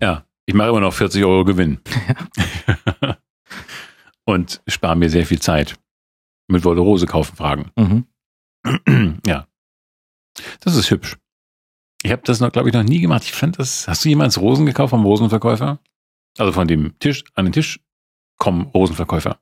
Ja, 0.00 0.24
ich 0.46 0.54
mache 0.54 0.68
immer 0.68 0.80
noch 0.80 0.92
40 0.92 1.24
Euro 1.24 1.44
Gewinn. 1.44 1.80
Und 4.30 4.62
spare 4.68 4.96
mir 4.96 5.10
sehr 5.10 5.26
viel 5.26 5.40
Zeit. 5.40 5.76
Mit 6.48 6.64
Wolle 6.64 6.80
Rose 6.80 7.06
kaufen 7.06 7.36
fragen. 7.36 7.70
Mhm. 7.76 9.20
ja. 9.26 9.46
Das 10.60 10.76
ist 10.76 10.90
hübsch. 10.90 11.16
Ich 12.02 12.12
habe 12.12 12.22
das 12.24 12.40
noch, 12.40 12.52
glaube 12.52 12.68
ich, 12.68 12.74
noch 12.74 12.82
nie 12.82 13.00
gemacht. 13.00 13.24
Ich 13.24 13.32
fand 13.32 13.58
das. 13.58 13.86
Hast 13.88 14.04
du 14.04 14.08
jemals 14.08 14.40
Rosen 14.40 14.66
gekauft 14.66 14.90
vom 14.90 15.04
Rosenverkäufer? 15.04 15.80
Also 16.38 16.52
von 16.52 16.68
dem 16.68 16.98
Tisch 16.98 17.24
an 17.34 17.46
den 17.46 17.52
Tisch 17.52 17.80
kommen 18.38 18.66
Rosenverkäufer. 18.66 19.40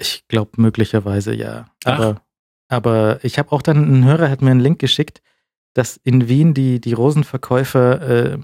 Ich 0.00 0.26
glaube 0.28 0.52
möglicherweise 0.56 1.34
ja. 1.34 1.66
Aber, 1.84 2.22
aber 2.68 3.20
ich 3.22 3.38
habe 3.38 3.52
auch 3.52 3.60
dann, 3.60 4.00
ein 4.00 4.04
Hörer 4.04 4.30
hat 4.30 4.40
mir 4.40 4.50
einen 4.50 4.60
Link 4.60 4.78
geschickt, 4.78 5.22
dass 5.74 5.98
in 5.98 6.26
Wien 6.26 6.54
die, 6.54 6.80
die 6.80 6.94
Rosenverkäufer 6.94 8.32
äh, 8.32 8.38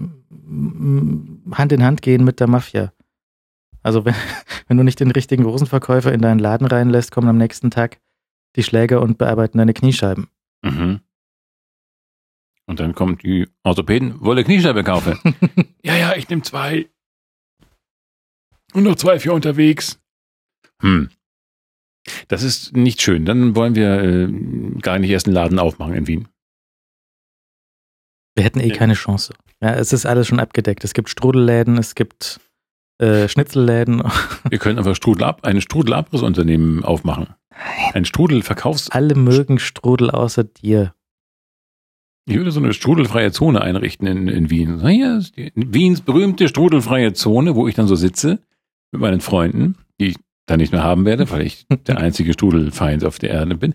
Hand 1.51 1.71
in 1.71 1.83
Hand 1.83 2.01
gehen 2.01 2.23
mit 2.23 2.39
der 2.39 2.47
Mafia. 2.47 2.93
Also 3.81 4.05
wenn, 4.05 4.15
wenn 4.67 4.77
du 4.77 4.83
nicht 4.83 4.99
den 4.99 5.11
richtigen 5.11 5.45
Rosenverkäufer 5.45 6.13
in 6.13 6.21
deinen 6.21 6.39
Laden 6.39 6.67
reinlässt, 6.67 7.11
kommen 7.11 7.27
am 7.27 7.37
nächsten 7.37 7.71
Tag 7.71 7.99
die 8.55 8.63
Schläger 8.63 9.01
und 9.01 9.17
bearbeiten 9.17 9.57
deine 9.57 9.73
Kniescheiben. 9.73 10.27
Mhm. 10.61 11.01
Und 12.67 12.79
dann 12.79 12.93
kommt 12.93 13.23
die 13.23 13.47
Orthopäden, 13.63 14.21
wolle 14.21 14.43
Kniescheibe 14.43 14.83
kaufen. 14.83 15.17
ja, 15.83 15.95
ja, 15.95 16.15
ich 16.15 16.29
nehme 16.29 16.41
zwei. 16.41 16.89
Und 18.73 18.83
noch 18.83 18.95
zwei 18.95 19.19
für 19.19 19.33
unterwegs. 19.33 19.99
Hm. 20.81 21.09
Das 22.27 22.43
ist 22.43 22.75
nicht 22.75 23.01
schön. 23.01 23.25
Dann 23.25 23.55
wollen 23.55 23.75
wir 23.75 24.01
äh, 24.03 24.27
gar 24.81 24.99
nicht 24.99 25.09
erst 25.09 25.27
einen 25.27 25.35
Laden 25.35 25.59
aufmachen 25.59 25.93
in 25.93 26.07
Wien. 26.07 26.27
Wir 28.35 28.43
hätten 28.43 28.59
eh 28.59 28.67
Ja. 28.69 28.75
keine 28.75 28.93
Chance. 28.93 29.33
Ja, 29.61 29.73
es 29.73 29.93
ist 29.93 30.05
alles 30.05 30.27
schon 30.27 30.39
abgedeckt. 30.39 30.83
Es 30.83 30.93
gibt 30.93 31.09
Strudelläden, 31.09 31.77
es 31.77 31.95
gibt 31.95 32.39
äh, 32.99 33.27
Schnitzelläden. 33.27 34.03
Wir 34.49 34.59
können 34.59 34.77
einfach 34.77 34.95
Strudel 34.95 35.23
ab, 35.23 35.43
ein 35.43 35.61
Strudelabrussunternehmen 35.61 36.83
aufmachen. 36.83 37.27
Ein 37.93 38.05
Strudelverkaufs. 38.05 38.89
Alle 38.91 39.15
mögen 39.15 39.57
Strudel 39.57 40.11
außer 40.11 40.43
dir. 40.43 40.93
Ich 42.29 42.35
würde 42.35 42.51
so 42.51 42.59
eine 42.59 42.73
strudelfreie 42.73 43.31
Zone 43.31 43.61
einrichten 43.61 44.05
in, 44.05 44.27
in 44.27 44.49
Wien. 44.49 44.85
Hier 44.87 45.17
ist 45.17 45.35
die, 45.37 45.51
Wiens 45.55 46.01
berühmte 46.01 46.47
strudelfreie 46.47 47.13
Zone, 47.13 47.55
wo 47.55 47.67
ich 47.67 47.75
dann 47.75 47.87
so 47.87 47.95
sitze 47.95 48.39
mit 48.91 49.01
meinen 49.01 49.21
Freunden, 49.21 49.75
die 49.99 50.07
ich 50.09 50.15
dann 50.47 50.59
nicht 50.59 50.71
mehr 50.71 50.83
haben 50.83 51.05
werde, 51.05 51.29
weil 51.29 51.43
ich 51.43 51.67
der 51.87 51.99
einzige 51.99 52.33
Strudelfeind 52.33 53.05
auf 53.05 53.19
der 53.19 53.29
Erde 53.29 53.55
bin. 53.55 53.73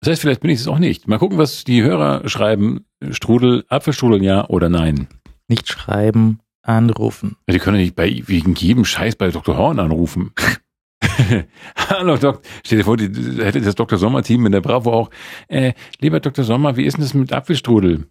Das 0.00 0.10
heißt, 0.10 0.22
vielleicht 0.22 0.40
bin 0.40 0.50
ich 0.50 0.60
es 0.60 0.68
auch 0.68 0.78
nicht. 0.78 1.08
Mal 1.08 1.18
gucken, 1.18 1.38
was 1.38 1.64
die 1.64 1.82
Hörer 1.82 2.28
schreiben. 2.28 2.84
Strudel, 3.10 3.64
Apfelstrudel 3.68 4.22
ja 4.22 4.48
oder 4.48 4.68
nein. 4.68 5.08
Nicht 5.48 5.68
schreiben, 5.68 6.40
anrufen. 6.62 7.36
Ja, 7.48 7.54
die 7.54 7.58
können 7.58 7.76
ja 7.76 7.82
nicht 7.82 7.96
bei, 7.96 8.22
wegen 8.26 8.54
jedem 8.54 8.84
Scheiß 8.84 9.16
bei 9.16 9.30
Dr. 9.30 9.56
Horn 9.56 9.78
anrufen. 9.78 10.32
Hallo 11.76 12.16
Doc, 12.16 12.42
stell 12.64 12.78
dir 12.78 12.84
vor, 12.84 12.96
die, 12.96 13.42
hätte 13.42 13.60
das 13.60 13.74
Dr. 13.74 13.98
Sommer-Team 13.98 14.46
in 14.46 14.52
der 14.52 14.60
Bravo 14.60 14.92
auch. 14.92 15.10
Äh, 15.48 15.72
lieber 16.00 16.20
Dr. 16.20 16.44
Sommer, 16.44 16.76
wie 16.76 16.84
ist 16.84 16.96
denn 16.96 17.04
das 17.04 17.14
mit 17.14 17.32
Apfelstrudel? 17.32 18.06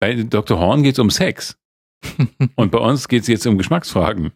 Bei 0.00 0.14
Dr. 0.14 0.58
Horn 0.58 0.82
geht's 0.82 0.98
um 0.98 1.10
Sex. 1.10 1.56
Und 2.56 2.72
bei 2.72 2.78
uns 2.78 3.08
geht's 3.08 3.28
jetzt 3.28 3.46
um 3.46 3.58
Geschmacksfragen. 3.58 4.32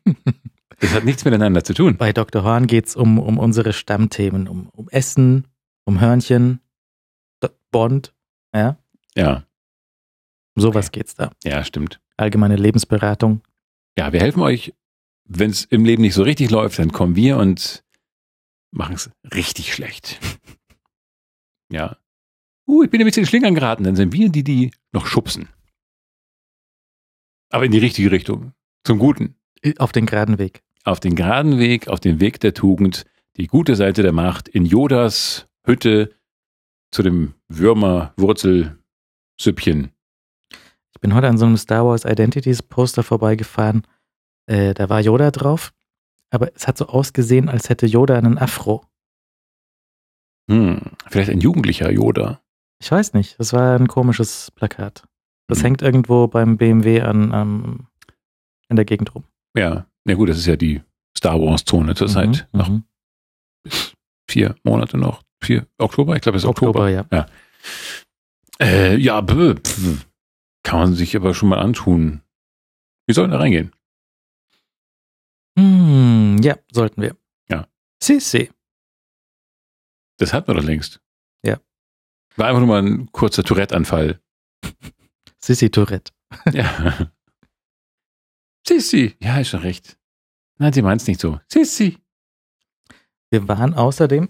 Das 0.81 0.93
hat 0.93 1.05
nichts 1.05 1.25
miteinander 1.25 1.65
zu 1.65 1.75
tun. 1.75 1.97
Bei 1.97 2.13
Dr. 2.13 2.43
Horn 2.45 2.67
geht's 2.67 2.97
um, 2.97 3.19
um 3.19 3.39
unsere 3.39 3.73
Stammthemen, 3.73 4.49
um, 4.49 4.69
um 4.71 4.89
Essen, 4.89 5.47
um 5.85 6.01
Hörnchen, 6.01 6.61
Bond, 7.71 8.15
ja, 8.55 8.79
Ja, 9.17 9.45
um 10.57 10.63
sowas 10.63 10.93
geht's 10.93 11.15
da. 11.17 11.33
ja, 11.43 11.65
stimmt. 11.65 12.01
Allgemeine 12.17 12.55
Lebensberatung. 12.55 13.43
Ja, 13.99 14.13
wir 14.13 14.21
helfen 14.21 14.43
euch. 14.43 14.73
Wenn 15.25 15.51
es 15.51 15.65
im 15.65 15.85
Leben 15.85 16.03
nicht 16.03 16.15
so 16.15 16.23
richtig 16.23 16.51
läuft, 16.51 16.79
dann 16.79 16.93
kommen 16.93 17.17
wir 17.17 17.37
und 17.39 17.83
machen 18.71 18.95
es 18.95 19.11
richtig 19.35 19.73
schlecht. 19.75 20.21
Ja. 21.73 21.97
Uh, 22.69 22.85
ich 22.85 22.91
bin 22.91 23.01
ein 23.01 23.07
bisschen 23.07 23.23
in 23.25 23.27
Schlingern 23.27 23.55
geraten. 23.55 23.83
Dann 23.85 23.97
sind 23.97 24.13
wir 24.13 24.29
die, 24.29 24.45
die 24.45 24.71
noch 24.93 25.07
schubsen. 25.07 25.49
Aber 27.51 27.65
in 27.65 27.73
die 27.73 27.79
richtige 27.79 28.11
Richtung. 28.13 28.53
Zum 28.87 28.99
Guten. 28.99 29.35
Auf 29.79 29.93
den 29.93 30.07
geraden 30.07 30.39
Weg. 30.39 30.63
Auf 30.85 31.01
den 31.01 31.15
geraden 31.17 31.59
Weg, 31.59 31.89
auf 31.89 32.01
den 32.01 32.21
Weg 32.21 32.41
der 32.41 32.53
Tugend, 32.55 33.05
die 33.37 33.47
gute 33.47 33.77
Seite 33.77 34.03
der 34.03 34.13
Macht, 34.13 34.49
in 34.49 34.65
Yodas 34.67 35.47
Hütte 35.67 36.11
zu 36.91 37.03
dem 37.03 37.35
Würmer-Wurzel-Süppchen. 37.49 39.91
Ich 40.95 41.01
bin 41.01 41.15
heute 41.15 41.29
an 41.29 41.39
so 41.39 41.47
einem 41.47 41.57
Star 41.57 41.85
Wars 41.87 42.05
Identities 42.05 42.63
Poster 42.63 43.03
vorbeigefahren. 43.03 43.87
Äh, 44.47 44.75
da 44.75 44.89
war 44.91 45.01
Yoda 45.01 45.31
drauf, 45.31 45.73
aber 46.31 46.55
es 46.55 46.69
hat 46.69 46.77
so 46.79 46.87
ausgesehen, 46.87 47.49
als 47.49 47.69
hätte 47.71 47.87
Yoda 47.87 48.17
einen 48.19 48.37
Afro. 48.39 48.85
Hm, 50.51 50.83
vielleicht 51.09 51.31
ein 51.31 51.41
jugendlicher 51.41 51.91
Yoda. 51.91 52.43
Ich 52.81 52.91
weiß 52.91 53.15
nicht, 53.15 53.41
das 53.41 53.53
war 53.55 53.77
ein 53.79 53.89
komisches 53.89 54.51
Plakat. 54.51 55.05
Das 55.47 55.61
Mhm. 55.61 55.65
hängt 55.65 55.81
irgendwo 55.83 56.27
beim 56.29 56.59
BMW 56.59 57.01
an, 57.01 57.33
ähm, 57.33 57.87
in 58.69 58.77
der 58.77 58.85
Gegend 58.85 59.15
rum. 59.15 59.25
Ja, 59.57 59.87
na 60.05 60.15
gut, 60.15 60.29
das 60.29 60.39
ist 60.39 60.47
ja 60.47 60.57
die 60.57 60.83
Star 61.17 61.41
Wars-Zone 61.41 61.95
zurzeit. 61.95 62.49
Mhm, 62.53 62.59
Noch 62.59 62.69
mhm. 62.69 62.85
vier 64.29 64.57
Monate 64.65 64.99
noch. 64.99 65.23
Vier 65.43 65.67
Oktober? 65.79 66.17
Ich 66.17 66.23
glaube, 66.23 66.37
es 66.39 66.45
ist 66.45 66.49
Oktober. 66.49 66.89
ja. 66.89 67.07
Äh, 68.61 68.97
ja, 68.97 69.21
pf, 69.23 70.07
kann 70.63 70.79
man 70.79 70.95
sich 70.95 71.15
aber 71.17 71.35
schon 71.35 71.49
mal 71.51 71.59
antun. 71.59 72.23
Wir 73.07 73.15
sollten 73.15 73.33
da 73.33 73.39
reingehen. 73.39 73.73
Hm, 75.59 76.39
ja, 76.43 76.57
sollten 76.73 77.03
wir. 77.03 77.17
Ja. 77.49 77.69
Sissi. 78.03 78.51
Das 80.19 80.33
hatten 80.33 80.49
wir 80.49 80.55
doch 80.55 80.63
längst. 80.65 81.01
Ja. 81.45 81.61
War 82.37 82.47
einfach 82.47 82.61
nur 82.61 82.69
mal 82.69 82.83
ein 82.83 83.13
kurzer 83.13 83.43
Tourette-Anfall. 83.45 84.21
Sissi 85.39 85.71
Tourette. 85.71 86.13
Ja. 86.53 87.11
Sissi. 88.67 89.15
Ja, 89.21 89.39
ist 89.39 89.49
schon 89.49 89.61
recht. 89.61 89.99
Nein, 90.59 90.73
sie 90.73 90.83
meint 90.83 91.01
es 91.01 91.07
nicht 91.07 91.21
so. 91.21 91.39
Sissi. 91.49 91.99
Wir 93.31 93.47
waren 93.49 93.75
außerdem, 93.75 94.29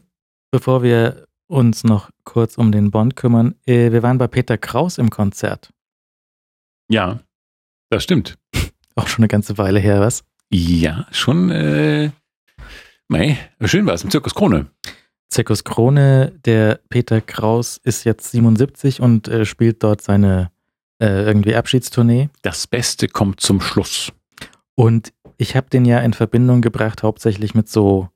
bevor 0.50 0.82
wir 0.82 1.26
uns 1.46 1.84
noch 1.84 2.10
kurz 2.24 2.56
um 2.56 2.72
den 2.72 2.90
Bond 2.90 3.16
kümmern, 3.16 3.54
äh, 3.66 3.92
wir 3.92 4.02
waren 4.02 4.18
bei 4.18 4.26
Peter 4.26 4.58
Kraus 4.58 4.98
im 4.98 5.10
Konzert. 5.10 5.70
Ja, 6.88 7.20
das 7.90 8.02
stimmt. 8.02 8.38
Auch 8.96 9.08
schon 9.08 9.20
eine 9.20 9.28
ganze 9.28 9.58
Weile 9.58 9.78
her, 9.78 10.00
was? 10.00 10.24
Ja, 10.50 11.06
schon, 11.10 11.50
äh, 11.50 12.10
mei, 13.08 13.38
schön 13.64 13.86
war 13.86 13.94
es 13.94 14.04
im 14.04 14.10
Zirkus 14.10 14.34
Krone. 14.34 14.66
Zirkus 15.28 15.64
Krone, 15.64 16.32
der 16.44 16.80
Peter 16.88 17.20
Kraus 17.20 17.76
ist 17.78 18.04
jetzt 18.04 18.30
77 18.30 19.00
und 19.00 19.28
äh, 19.28 19.44
spielt 19.44 19.82
dort 19.82 20.00
seine 20.00 20.50
äh, 21.00 21.24
irgendwie 21.24 21.56
Abschiedstournee. 21.56 22.30
Das 22.42 22.66
Beste 22.66 23.08
kommt 23.08 23.40
zum 23.40 23.60
Schluss. 23.60 24.12
Und 24.74 25.12
ich 25.36 25.56
habe 25.56 25.68
den 25.70 25.84
ja 25.84 25.98
in 26.00 26.12
Verbindung 26.12 26.62
gebracht, 26.62 27.02
hauptsächlich 27.02 27.54
mit 27.54 27.68
so 27.68 28.08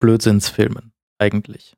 Blödsinnsfilmen, 0.00 0.92
eigentlich. 1.18 1.76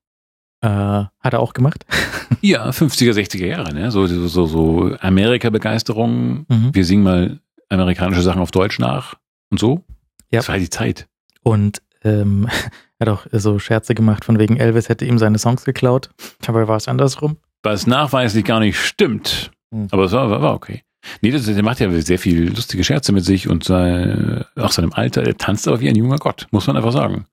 Äh, 0.60 0.68
hat 0.68 1.32
er 1.32 1.40
auch 1.40 1.52
gemacht. 1.52 1.84
Ja, 2.40 2.70
50er, 2.70 3.12
60er 3.12 3.46
Jahre, 3.46 3.72
ne? 3.72 3.90
So, 3.90 4.06
so, 4.06 4.26
so, 4.26 4.46
so 4.46 4.96
Amerika-Begeisterung. 5.00 6.46
Mhm. 6.48 6.70
Wir 6.74 6.84
singen 6.84 7.02
mal 7.02 7.40
amerikanische 7.68 8.22
Sachen 8.22 8.40
auf 8.40 8.50
Deutsch 8.50 8.78
nach 8.78 9.14
und 9.50 9.60
so. 9.60 9.84
Ja. 10.30 10.40
Das 10.40 10.48
war 10.48 10.58
die 10.58 10.68
Zeit. 10.68 11.06
Und 11.42 11.82
ähm, 12.02 12.48
er 12.98 13.06
hat 13.06 13.08
auch 13.08 13.26
so 13.32 13.58
Scherze 13.58 13.94
gemacht, 13.94 14.24
von 14.24 14.38
wegen 14.38 14.56
Elvis 14.56 14.88
hätte 14.88 15.04
ihm 15.04 15.18
seine 15.18 15.38
Songs 15.38 15.64
geklaut. 15.64 16.10
Dabei 16.40 16.66
war 16.66 16.76
es 16.76 16.88
andersrum. 16.88 17.36
Was 17.62 17.86
nachweislich 17.86 18.44
gar 18.44 18.60
nicht 18.60 18.78
stimmt. 18.78 19.50
Mhm. 19.70 19.88
Aber 19.90 20.04
es 20.04 20.12
war, 20.12 20.28
war, 20.30 20.42
war 20.42 20.54
okay. 20.54 20.82
Nee, 21.20 21.30
das, 21.30 21.46
der 21.46 21.62
macht 21.62 21.80
ja 21.80 21.90
sehr 22.00 22.18
viel 22.18 22.48
lustige 22.48 22.84
Scherze 22.84 23.12
mit 23.12 23.24
sich 23.24 23.48
und 23.48 23.64
sein, 23.64 24.44
auch 24.56 24.72
seinem 24.72 24.92
Alter. 24.92 25.22
Der 25.22 25.36
tanzt 25.36 25.68
aber 25.68 25.80
wie 25.80 25.88
ein 25.88 25.96
junger 25.96 26.18
Gott, 26.18 26.46
muss 26.50 26.66
man 26.66 26.76
einfach 26.76 26.92
sagen. 26.92 27.26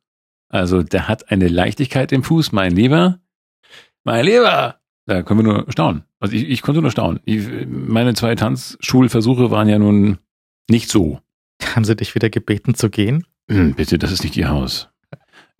Also, 0.49 0.83
der 0.83 1.07
hat 1.07 1.31
eine 1.31 1.47
Leichtigkeit 1.47 2.11
im 2.11 2.23
Fuß, 2.23 2.51
mein 2.51 2.75
Lieber. 2.75 3.19
Mein 4.03 4.25
Lieber! 4.25 4.75
Da 5.05 5.23
können 5.23 5.39
wir 5.39 5.53
nur 5.53 5.65
staunen. 5.71 6.03
Also, 6.19 6.35
ich, 6.35 6.49
ich 6.49 6.61
konnte 6.61 6.81
nur 6.81 6.91
staunen. 6.91 7.21
Ich, 7.25 7.47
meine 7.67 8.13
zwei 8.13 8.35
Tanzschulversuche 8.35 9.49
waren 9.49 9.69
ja 9.69 9.79
nun 9.79 10.17
nicht 10.69 10.89
so. 10.89 11.19
Haben 11.75 11.85
sie 11.85 11.95
dich 11.95 12.15
wieder 12.15 12.29
gebeten 12.29 12.75
zu 12.75 12.89
gehen? 12.89 13.25
Hm, 13.49 13.73
bitte, 13.75 13.97
das 13.97 14.11
ist 14.11 14.23
nicht 14.23 14.37
Ihr 14.37 14.49
Haus. 14.49 14.90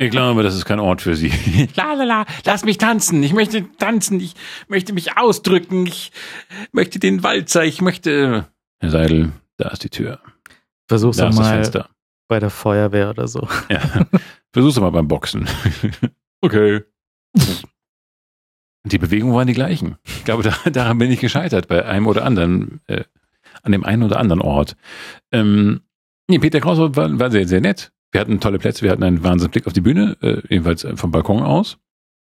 Ich 0.02 0.10
glaube, 0.10 0.42
das 0.42 0.56
ist 0.56 0.66
kein 0.66 0.80
Ort 0.80 1.04
für 1.04 1.16
Sie. 1.16 1.30
La 1.76 1.94
la 1.94 2.04
la, 2.04 2.26
lass 2.44 2.66
mich 2.66 2.80
tanzen. 2.80 3.22
Ich 3.22 3.34
möchte 3.34 3.72
tanzen. 3.78 4.20
Ich 4.20 4.34
möchte 4.68 4.94
mich 4.94 5.16
ausdrücken. 5.16 5.86
Ich 5.86 6.12
möchte 6.72 6.98
den 6.98 7.22
Walzer. 7.22 7.64
Ich 7.66 7.82
möchte. 7.82 8.48
Herr 8.80 8.90
Seidel, 8.90 9.32
da 9.58 9.70
ist 9.70 9.84
die 9.84 9.92
Tür. 9.92 10.20
Versuch's 10.88 11.18
Da 11.18 11.26
doch 11.26 11.30
ist 11.30 11.38
das 11.38 11.46
mal 11.46 11.54
Fenster. 11.54 11.90
bei 12.28 12.40
der 12.40 12.50
Feuerwehr 12.50 13.12
oder 13.12 13.28
so. 13.28 13.48
Ja. 13.70 14.08
Versuch's 14.52 14.74
doch 14.74 14.82
mal 14.82 14.90
beim 14.90 15.08
Boxen. 15.08 15.48
okay. 16.42 16.82
Die 18.84 18.98
Bewegungen 18.98 19.36
waren 19.36 19.46
die 19.48 19.54
gleichen. 19.54 19.98
Ich 20.04 20.26
glaube, 20.26 20.42
da, 20.42 20.56
daran 20.72 20.98
bin 20.98 21.12
ich 21.12 21.20
gescheitert, 21.20 21.68
bei 21.68 21.86
einem 21.86 22.08
oder 22.08 22.26
anderen, 22.26 22.82
äh, 22.88 23.04
an 23.62 23.72
dem 23.72 23.84
einen 23.86 24.02
oder 24.02 24.18
anderen 24.20 24.42
Ort. 24.42 24.76
Ähm, 25.32 25.82
nee, 26.28 26.40
Peter 26.40 26.60
Kraus 26.60 26.80
war, 26.80 27.20
war 27.20 27.30
sehr, 27.30 27.48
sehr 27.48 27.62
nett. 27.62 27.92
Wir 28.12 28.22
hatten 28.22 28.40
tolle 28.40 28.60
Plätze, 28.60 28.84
wir 28.84 28.92
hatten 28.92 29.04
einen 29.04 29.24
Wahnsinnsblick 29.24 29.68
auf 29.68 29.74
die 29.74 29.82
Bühne, 29.82 30.18
äh, 30.22 30.42
jedenfalls 30.50 30.86
vom 30.96 31.12
Balkon 31.12 31.44
aus. 31.44 31.78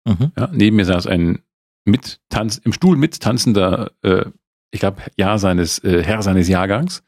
Mhm. 0.06 0.32
Ja, 0.38 0.50
neben 0.52 0.76
mir 0.76 0.86
saß 0.86 1.08
ein 1.08 1.40
mit 1.86 2.20
Tanz, 2.30 2.58
im 2.58 2.74
Stuhl 2.74 2.96
mittanzender, 2.96 3.92
äh, 4.04 4.26
ich 4.72 4.80
glaube, 4.80 5.02
Jahr 5.18 5.40
seines, 5.40 5.80
äh, 5.84 6.04
Herr 6.04 6.22
seines 6.22 6.48
Jahrgangs. 6.48 7.04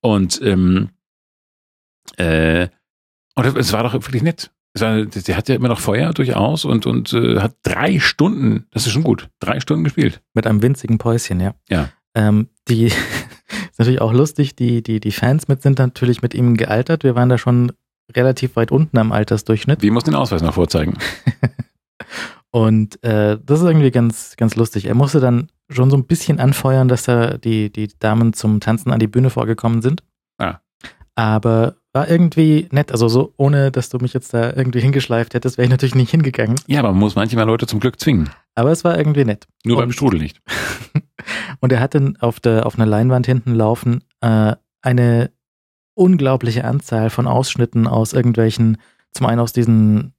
Und, 0.00 0.40
ähm, 0.42 0.90
äh, 2.16 2.68
und 3.34 3.56
es 3.56 3.72
war 3.72 3.82
doch 3.82 3.94
wirklich 3.94 4.22
nett. 4.22 4.50
War, 4.78 5.04
der 5.04 5.36
hat 5.36 5.48
ja 5.48 5.54
immer 5.54 5.68
noch 5.68 5.80
Feuer 5.80 6.12
durchaus 6.12 6.64
und, 6.64 6.86
und 6.86 7.12
äh, 7.12 7.40
hat 7.40 7.56
drei 7.62 7.98
Stunden, 7.98 8.66
das 8.70 8.86
ist 8.86 8.92
schon 8.92 9.02
gut, 9.02 9.28
drei 9.40 9.60
Stunden 9.60 9.84
gespielt. 9.84 10.22
Mit 10.32 10.46
einem 10.46 10.62
winzigen 10.62 10.98
Päuschen, 10.98 11.40
ja. 11.40 11.54
Ja. 11.68 11.88
Ähm, 12.14 12.48
die 12.68 12.86
ist 12.86 13.78
natürlich 13.78 14.00
auch 14.00 14.12
lustig, 14.12 14.54
die, 14.54 14.82
die, 14.82 15.00
die 15.00 15.12
Fans 15.12 15.48
mit 15.48 15.62
sind 15.62 15.78
natürlich 15.78 16.22
mit 16.22 16.34
ihm 16.34 16.56
gealtert. 16.56 17.02
Wir 17.02 17.14
waren 17.14 17.28
da 17.28 17.38
schon 17.38 17.72
relativ 18.16 18.56
weit 18.56 18.70
unten 18.72 18.98
am 18.98 19.12
Altersdurchschnitt. 19.12 19.82
Wir 19.82 19.92
mussten 19.92 20.10
den 20.10 20.16
Ausweis 20.16 20.42
noch 20.42 20.54
vorzeigen. 20.54 20.98
Und 22.52 23.02
äh, 23.04 23.38
das 23.44 23.60
ist 23.60 23.66
irgendwie 23.66 23.90
ganz, 23.92 24.36
ganz 24.36 24.56
lustig. 24.56 24.86
Er 24.86 24.94
musste 24.94 25.20
dann 25.20 25.48
schon 25.68 25.90
so 25.90 25.96
ein 25.96 26.04
bisschen 26.06 26.40
anfeuern, 26.40 26.88
dass 26.88 27.04
da 27.04 27.38
die, 27.38 27.70
die 27.70 27.88
Damen 27.98 28.32
zum 28.32 28.58
Tanzen 28.60 28.90
an 28.90 28.98
die 28.98 29.06
Bühne 29.06 29.30
vorgekommen 29.30 29.82
sind. 29.82 30.02
Ah. 30.38 30.58
Aber 31.14 31.76
war 31.92 32.08
irgendwie 32.08 32.68
nett. 32.72 32.92
Also 32.92 33.08
so, 33.08 33.32
ohne 33.36 33.70
dass 33.70 33.88
du 33.88 33.98
mich 33.98 34.12
jetzt 34.14 34.32
da 34.34 34.52
irgendwie 34.52 34.80
hingeschleift 34.80 35.34
hättest, 35.34 35.58
wäre 35.58 35.66
ich 35.66 35.70
natürlich 35.70 35.94
nicht 35.94 36.10
hingegangen. 36.10 36.56
Ja, 36.66 36.80
aber 36.80 36.90
man 36.90 37.00
muss 37.00 37.14
manchmal 37.14 37.46
Leute 37.46 37.66
zum 37.66 37.80
Glück 37.80 38.00
zwingen. 38.00 38.30
Aber 38.54 38.70
es 38.70 38.84
war 38.84 38.96
irgendwie 38.96 39.24
nett. 39.24 39.46
Nur 39.64 39.76
Und- 39.76 39.82
beim 39.84 39.92
Strudel 39.92 40.20
nicht. 40.20 40.40
Und 41.60 41.72
er 41.72 41.80
hatte 41.80 42.14
auf 42.20 42.40
der 42.40 42.66
auf 42.66 42.76
einer 42.76 42.86
Leinwand 42.86 43.26
hinten 43.26 43.54
laufen 43.54 44.02
äh, 44.20 44.54
eine 44.82 45.30
unglaubliche 45.94 46.64
Anzahl 46.64 47.10
von 47.10 47.26
Ausschnitten 47.26 47.86
aus 47.86 48.12
irgendwelchen, 48.12 48.78
zum 49.12 49.26
einen 49.26 49.40
aus 49.40 49.52
diesen 49.52 50.12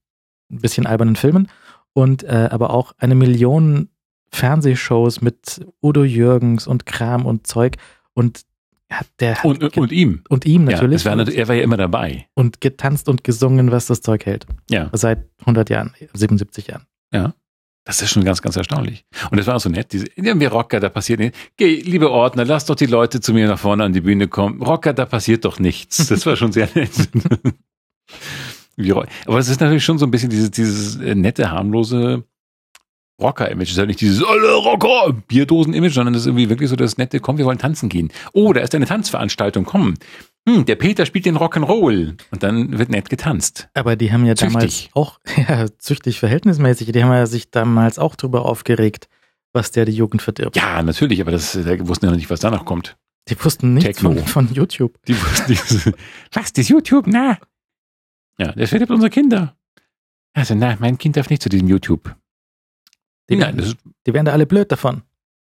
ein 0.52 0.60
bisschen 0.60 0.86
albernen 0.86 1.16
Filmen 1.16 1.48
und 1.94 2.24
äh, 2.24 2.50
aber 2.52 2.72
auch 2.72 2.94
eine 2.98 3.16
Million 3.16 3.90
Fernsehshows 4.34 5.22
mit 5.22 5.66
Udo 5.82 6.04
Jürgens 6.04 6.68
und 6.68 6.86
Kram 6.86 7.26
und 7.26 7.48
Zeug 7.48 7.78
und 8.14 8.42
hat 8.90 9.08
der 9.20 9.36
hat 9.36 9.46
Und, 9.46 9.78
und, 9.78 9.92
ihm. 9.92 10.24
und 10.30 10.46
ihm 10.46 10.66
Ja, 10.70 10.74
natürlich 10.74 10.98
es 10.98 11.06
war, 11.06 11.18
er 11.18 11.48
war 11.48 11.56
ja 11.56 11.64
immer 11.64 11.78
dabei. 11.78 12.28
und 12.34 12.60
getanzt 12.60 13.08
und 13.08 13.24
gesungen, 13.24 13.72
was 13.72 13.88
das 13.88 14.02
Zeug 14.02 14.26
hält. 14.26 14.46
Ja. 14.70 14.90
Seit 14.94 15.26
100 15.42 15.70
Jahren, 15.70 15.94
77 16.14 16.68
Jahren. 16.68 16.86
Das 17.84 18.02
ist 18.02 18.12
schon 18.12 18.24
ganz, 18.24 18.42
ganz 18.42 18.56
erstaunlich. 18.56 19.06
Und 19.32 19.40
es 19.40 19.48
war 19.48 19.56
auch 19.56 19.60
so 19.60 19.70
nett. 19.70 19.92
Diese, 19.92 20.06
ja, 20.16 20.40
wir 20.40 20.52
Rocker, 20.52 20.80
da 20.80 20.90
passiert 20.90 21.20
nichts. 21.20 21.38
Geh, 21.58 21.82
liebe 21.82 22.12
Ordner, 22.12 22.46
lass 22.46 22.66
doch 22.66 22.76
die 22.76 22.86
Leute 22.86 23.22
zu 23.22 23.34
mir 23.34 23.48
nach 23.48 23.58
vorne 23.58 23.84
an 23.84 23.94
die 23.94 24.02
Bühne 24.02 24.28
kommen. 24.28 24.62
Rocker, 24.62 24.94
da 24.94 25.06
passiert 25.06 25.46
doch 25.46 25.60
nichts. 25.60 26.08
Das 26.08 26.26
war 26.26 26.36
schon 26.36 26.52
sehr 26.52 26.70
nett. 26.76 26.92
Aber 29.26 29.40
es 29.40 29.50
ist 29.50 29.62
natürlich 29.62 29.84
schon 29.84 29.98
so 29.98 30.06
ein 30.06 30.12
bisschen 30.12 30.30
dieses, 30.30 30.52
dieses 30.52 30.98
äh, 30.98 31.16
nette, 31.16 31.50
harmlose 31.50 32.24
Rocker-Image. 33.20 33.68
Es 33.68 33.74
ist 33.74 33.78
halt 33.78 33.88
nicht 33.88 34.02
dieses 34.02 34.24
alle 34.24 34.54
Rocker, 34.54 35.14
Bierdosen-Image, 35.28 35.94
sondern 35.94 36.16
es 36.16 36.22
ist 36.22 36.28
irgendwie 36.28 36.50
wirklich 36.50 36.70
so 36.70 36.76
das 36.76 36.98
nette, 36.98 37.20
komm, 37.20 37.38
wir 37.38 37.46
wollen 37.46 37.60
tanzen 37.60 37.90
gehen. 37.90 38.12
Oh, 38.34 38.54
da 38.54 38.62
ist 38.62 38.76
eine 38.76 38.86
Tanzveranstaltung, 38.86 39.64
komm. 39.66 39.96
Hm, 40.50 40.66
der 40.66 40.76
Peter 40.76 41.06
spielt 41.06 41.26
den 41.26 41.38
Rock'n'Roll. 41.38 42.18
Und 42.32 42.44
dann 42.44 42.78
wird 42.80 42.90
nett 42.90 43.10
getanzt. 43.10 43.70
Aber 43.74 43.96
die 43.96 44.12
haben 44.12 44.26
ja 44.26 44.34
damals 44.34 44.74
Züchtig. 44.76 44.90
auch, 44.94 45.20
ja, 45.48 45.68
züchtig 45.78 46.20
verhältnismäßig, 46.20 46.92
die 46.92 47.04
haben 47.04 47.12
ja 47.12 47.26
sich 47.28 47.52
damals 47.52 48.00
auch 48.00 48.16
drüber 48.16 48.46
aufgeregt, 48.46 49.08
was 49.54 49.72
der 49.72 49.86
die 49.86 49.92
Jugend 49.92 50.22
verdirbt. 50.22 50.56
Ja, 50.56 50.82
natürlich, 50.82 51.22
aber 51.22 51.32
das, 51.32 51.52
da 51.54 51.88
wussten 51.88 52.06
ja 52.06 52.12
noch 52.12 52.18
nicht, 52.18 52.30
was 52.30 52.40
danach 52.40 52.66
kommt. 52.66 52.98
Die 53.30 53.44
wussten 53.44 53.76
nichts 53.76 54.02
von, 54.02 54.18
von 54.18 54.52
YouTube. 54.52 54.98
Die 55.08 55.16
wussten 55.16 55.52
nicht. 55.52 55.94
Was, 56.34 56.54
das 56.54 56.68
YouTube? 56.70 57.06
Na. 57.08 57.38
Ja, 58.40 58.52
das 58.54 58.70
verdirbt 58.72 58.92
unsere 58.92 59.12
Kinder. 59.12 59.56
Also, 60.34 60.56
na, 60.56 60.76
mein 60.80 60.98
Kind 60.98 61.18
darf 61.18 61.30
nicht 61.30 61.44
zu 61.44 61.50
diesem 61.50 61.68
YouTube. 61.68 62.16
Die, 63.30 63.36
Nein, 63.36 63.58
das 63.58 63.68
werden, 63.68 63.94
die 64.08 64.14
werden 64.14 64.26
da 64.26 64.32
alle 64.32 64.48
blöd 64.48 64.72
davon. 64.72 65.04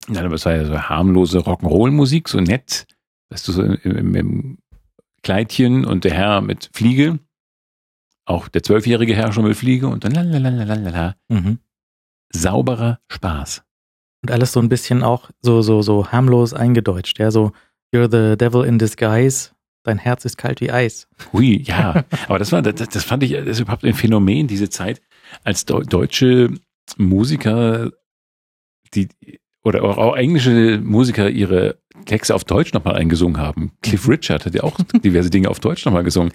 nein, 0.08 0.26
aber 0.26 0.36
es 0.36 0.46
war 0.46 0.56
ja 0.56 0.66
so 0.66 0.82
harmlose 0.82 1.40
Rock'n'Roll-Musik, 1.40 2.28
so 2.28 2.40
nett. 2.40 2.88
Weißt 3.30 3.48
du, 3.48 3.52
so 3.52 3.62
im, 3.62 3.76
im, 3.84 4.16
im 4.16 4.58
Kleidchen 5.24 5.86
und 5.86 6.04
der 6.04 6.14
Herr 6.14 6.42
mit 6.42 6.70
Fliege. 6.74 7.20
Auch 8.26 8.48
der 8.48 8.64
zwölfjährige 8.64 9.16
Herr 9.16 9.32
schon 9.32 9.46
mit 9.46 9.58
Fliege 9.58 9.88
und 9.88 10.04
dann 10.04 10.14
lalalala. 10.14 11.16
Mhm. 11.30 11.60
Sauberer 12.32 13.00
Spaß. 13.08 13.64
Und 14.22 14.32
alles 14.32 14.52
so 14.52 14.60
ein 14.60 14.70
bisschen 14.70 15.02
auch 15.02 15.32
so, 15.42 15.62
so, 15.62 15.82
so 15.82 16.12
harmlos 16.12 16.54
eingedeutscht, 16.54 17.20
ja, 17.20 17.32
so, 17.32 17.54
you're 17.94 18.12
the 18.12 18.38
devil 18.38 18.66
in 18.66 18.78
disguise, 18.78 19.52
dein 19.84 19.98
Herz 19.98 20.26
ist 20.26 20.38
kalt 20.38 20.62
wie 20.62 20.72
Eis. 20.72 21.08
Hui, 21.32 21.64
ja. 21.64 22.04
Aber 22.28 22.38
das 22.38 22.52
war, 22.52 22.62
das, 22.62 22.90
das 22.90 23.04
fand 23.04 23.24
ich, 23.24 23.32
das 23.32 23.48
ist 23.48 23.60
überhaupt 23.62 23.86
ein 23.86 23.94
Phänomen, 23.94 24.48
diese 24.48 24.70
Zeit, 24.70 25.02
als 25.44 25.66
Deu- 25.66 25.88
deutsche 25.88 26.54
Musiker, 26.98 27.92
die, 28.94 29.08
oder 29.64 29.84
auch, 29.84 30.16
englische 30.16 30.80
Musiker 30.84 31.30
ihre 31.30 31.80
Texte 32.06 32.34
auf 32.34 32.44
Deutsch 32.44 32.74
nochmal 32.74 32.96
eingesungen 32.96 33.38
haben. 33.38 33.72
Cliff 33.82 34.08
Richard 34.08 34.46
hat 34.46 34.56
ja 34.56 34.64
auch 34.64 34.80
diverse 35.04 35.30
Dinge 35.30 35.50
auf 35.50 35.60
Deutsch 35.60 35.86
nochmal 35.86 36.04
gesungen. 36.04 36.32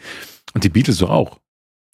Und 0.53 0.65
die 0.65 0.69
Beatles 0.69 0.99
doch 0.99 1.11
auch. 1.11 1.41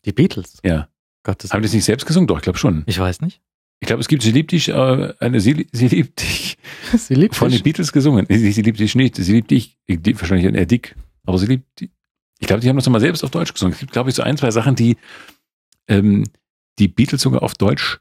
Die 0.04 0.12
Beatles. 0.12 0.58
Ja. 0.64 0.88
Gottes 1.22 1.52
Haben 1.52 1.62
die 1.62 1.66
das 1.66 1.74
nicht 1.74 1.84
selbst 1.84 2.06
gesungen? 2.06 2.26
Doch, 2.26 2.38
ich 2.38 2.42
glaube 2.42 2.58
schon. 2.58 2.82
Ich 2.86 2.98
weiß 2.98 3.20
nicht. 3.20 3.40
Ich 3.80 3.86
glaube, 3.86 4.00
es 4.00 4.08
gibt 4.08 4.22
Sie 4.22 4.32
liebt 4.32 4.52
dich, 4.52 4.68
äh, 4.68 5.14
eine 5.20 5.40
Sie, 5.40 5.66
sie 5.72 5.88
liebt 5.88 6.20
dich 6.20 6.58
Sie 6.96 7.14
liebt 7.14 7.34
von 7.34 7.48
den 7.48 7.56
dich. 7.56 7.62
Beatles 7.62 7.92
gesungen. 7.92 8.26
Sie, 8.28 8.52
sie 8.52 8.62
liebt 8.62 8.78
dich 8.78 8.94
nicht, 8.94 9.16
sie 9.16 9.32
liebt 9.32 9.50
dich, 9.50 9.78
die, 9.88 10.20
wahrscheinlich 10.20 10.52
eher 10.52 10.66
dick, 10.66 10.96
aber 11.24 11.38
sie 11.38 11.46
liebt 11.46 11.80
die. 11.80 11.90
Ich 12.40 12.46
glaube, 12.46 12.60
die 12.60 12.68
haben 12.68 12.76
das 12.76 12.86
nochmal 12.86 13.00
selbst 13.00 13.22
auf 13.22 13.30
Deutsch 13.30 13.52
gesungen. 13.52 13.74
Es 13.74 13.80
gibt, 13.80 13.92
glaube 13.92 14.10
ich, 14.10 14.16
so 14.16 14.22
ein, 14.22 14.36
zwei 14.36 14.50
Sachen, 14.50 14.74
die 14.74 14.96
ähm, 15.88 16.24
die 16.78 16.88
Beatles 16.88 17.22
sogar 17.22 17.42
auf 17.42 17.54
Deutsch 17.54 18.00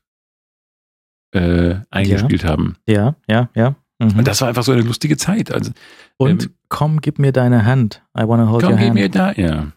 äh, 1.31 1.75
eingespielt 1.89 2.43
haben. 2.43 2.77
Ja, 2.87 3.15
ja, 3.27 3.49
ja. 3.55 3.75
Mhm. 3.99 4.19
Und 4.19 4.27
das 4.27 4.41
war 4.41 4.47
einfach 4.47 4.63
so 4.63 4.71
eine 4.71 4.81
lustige 4.81 5.17
Zeit. 5.17 5.51
Also, 5.51 5.71
Und 6.17 6.45
ähm, 6.45 6.53
komm, 6.69 7.01
gib 7.01 7.19
mir 7.19 7.31
deine 7.31 7.65
Hand. 7.65 8.01
I 8.17 8.23
wanna 8.27 8.49
hold 8.49 8.63
komm, 8.63 8.73
your 8.73 8.77
gib 8.79 8.87
hand. 8.87 8.95
mir 8.95 9.09
da. 9.09 9.31
Ja. 9.33 9.71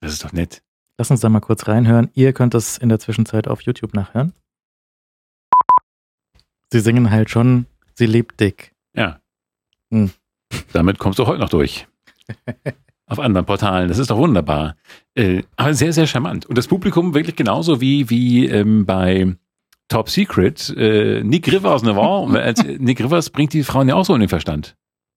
Das 0.00 0.12
ist 0.12 0.24
doch 0.24 0.32
nett. 0.32 0.62
Lass 0.98 1.10
uns 1.10 1.20
da 1.20 1.28
mal 1.28 1.40
kurz 1.40 1.66
reinhören. 1.66 2.10
Ihr 2.14 2.32
könnt 2.32 2.54
das 2.54 2.78
in 2.78 2.88
der 2.88 2.98
Zwischenzeit 2.98 3.48
auf 3.48 3.62
YouTube 3.62 3.94
nachhören. 3.94 4.32
Sie 6.72 6.80
singen 6.80 7.10
halt 7.10 7.30
schon, 7.30 7.66
sie 7.94 8.06
lebt 8.06 8.38
dick. 8.40 8.74
Ja. 8.94 9.20
Hm. 9.90 10.10
Damit 10.72 10.98
kommst 10.98 11.18
du 11.18 11.26
heute 11.26 11.40
noch 11.40 11.48
durch. 11.48 11.88
Auf 13.06 13.18
anderen 13.18 13.44
Portalen. 13.44 13.88
Das 13.88 13.98
ist 13.98 14.10
doch 14.10 14.18
wunderbar. 14.18 14.76
Äh, 15.14 15.42
aber 15.56 15.74
sehr, 15.74 15.92
sehr 15.92 16.06
charmant. 16.06 16.46
Und 16.46 16.56
das 16.56 16.68
Publikum 16.68 17.12
wirklich 17.12 17.34
genauso 17.34 17.80
wie, 17.80 18.08
wie 18.08 18.46
ähm, 18.46 18.86
bei 18.86 19.34
Top 19.90 20.08
Secret. 20.08 20.72
Äh, 20.76 21.22
Nick 21.22 21.46
Rivers, 21.52 21.82
ne 21.82 21.94
wahr? 21.94 22.32
als, 22.42 22.64
Nick 22.64 23.00
Rivers 23.00 23.28
bringt 23.28 23.52
die 23.52 23.62
Frauen 23.64 23.88
ja 23.88 23.94
auch 23.96 24.06
so 24.06 24.14
in 24.14 24.20
den 24.20 24.30
Verstand. 24.30 24.74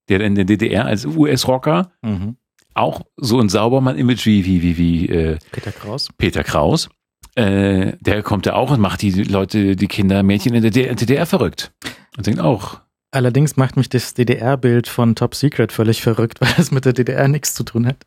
Der 0.09 0.19
in 0.19 0.35
der 0.35 0.43
DDR 0.43 0.85
als 0.85 1.05
US-Rocker 1.05 1.91
Mhm. 2.01 2.35
auch 2.73 3.03
so 3.15 3.39
ein 3.39 3.47
Saubermann-Image 3.47 4.25
wie, 4.25 4.45
wie, 4.45 4.61
wie, 4.61 4.77
wie 4.77 5.07
äh, 5.09 5.37
Peter 5.53 5.71
Kraus. 5.71 6.09
Peter 6.17 6.43
Kraus. 6.43 6.89
Äh, 7.35 7.93
der 8.01 8.21
kommt 8.21 8.45
ja 8.45 8.53
auch 8.55 8.69
und 8.71 8.79
macht 8.81 9.01
die 9.01 9.11
Leute, 9.23 9.75
die 9.77 9.87
Kinder, 9.87 10.21
Mädchen 10.23 10.53
in 10.53 10.61
der 10.61 10.71
DDR, 10.71 10.93
DDR 10.95 11.25
verrückt. 11.25 11.71
Und 12.17 12.27
denkt 12.27 12.41
auch, 12.41 12.81
Allerdings 13.11 13.57
macht 13.57 13.77
mich 13.77 13.89
das 13.89 14.15
DDR-Bild 14.15 14.87
von 14.87 15.13
Top 15.15 15.35
Secret 15.35 15.71
völlig 15.71 16.01
verrückt, 16.01 16.41
weil 16.41 16.53
es 16.57 16.71
mit 16.71 16.85
der 16.85 16.93
DDR 16.93 17.27
nichts 17.27 17.53
zu 17.53 17.63
tun 17.63 17.85
hat. 17.87 17.97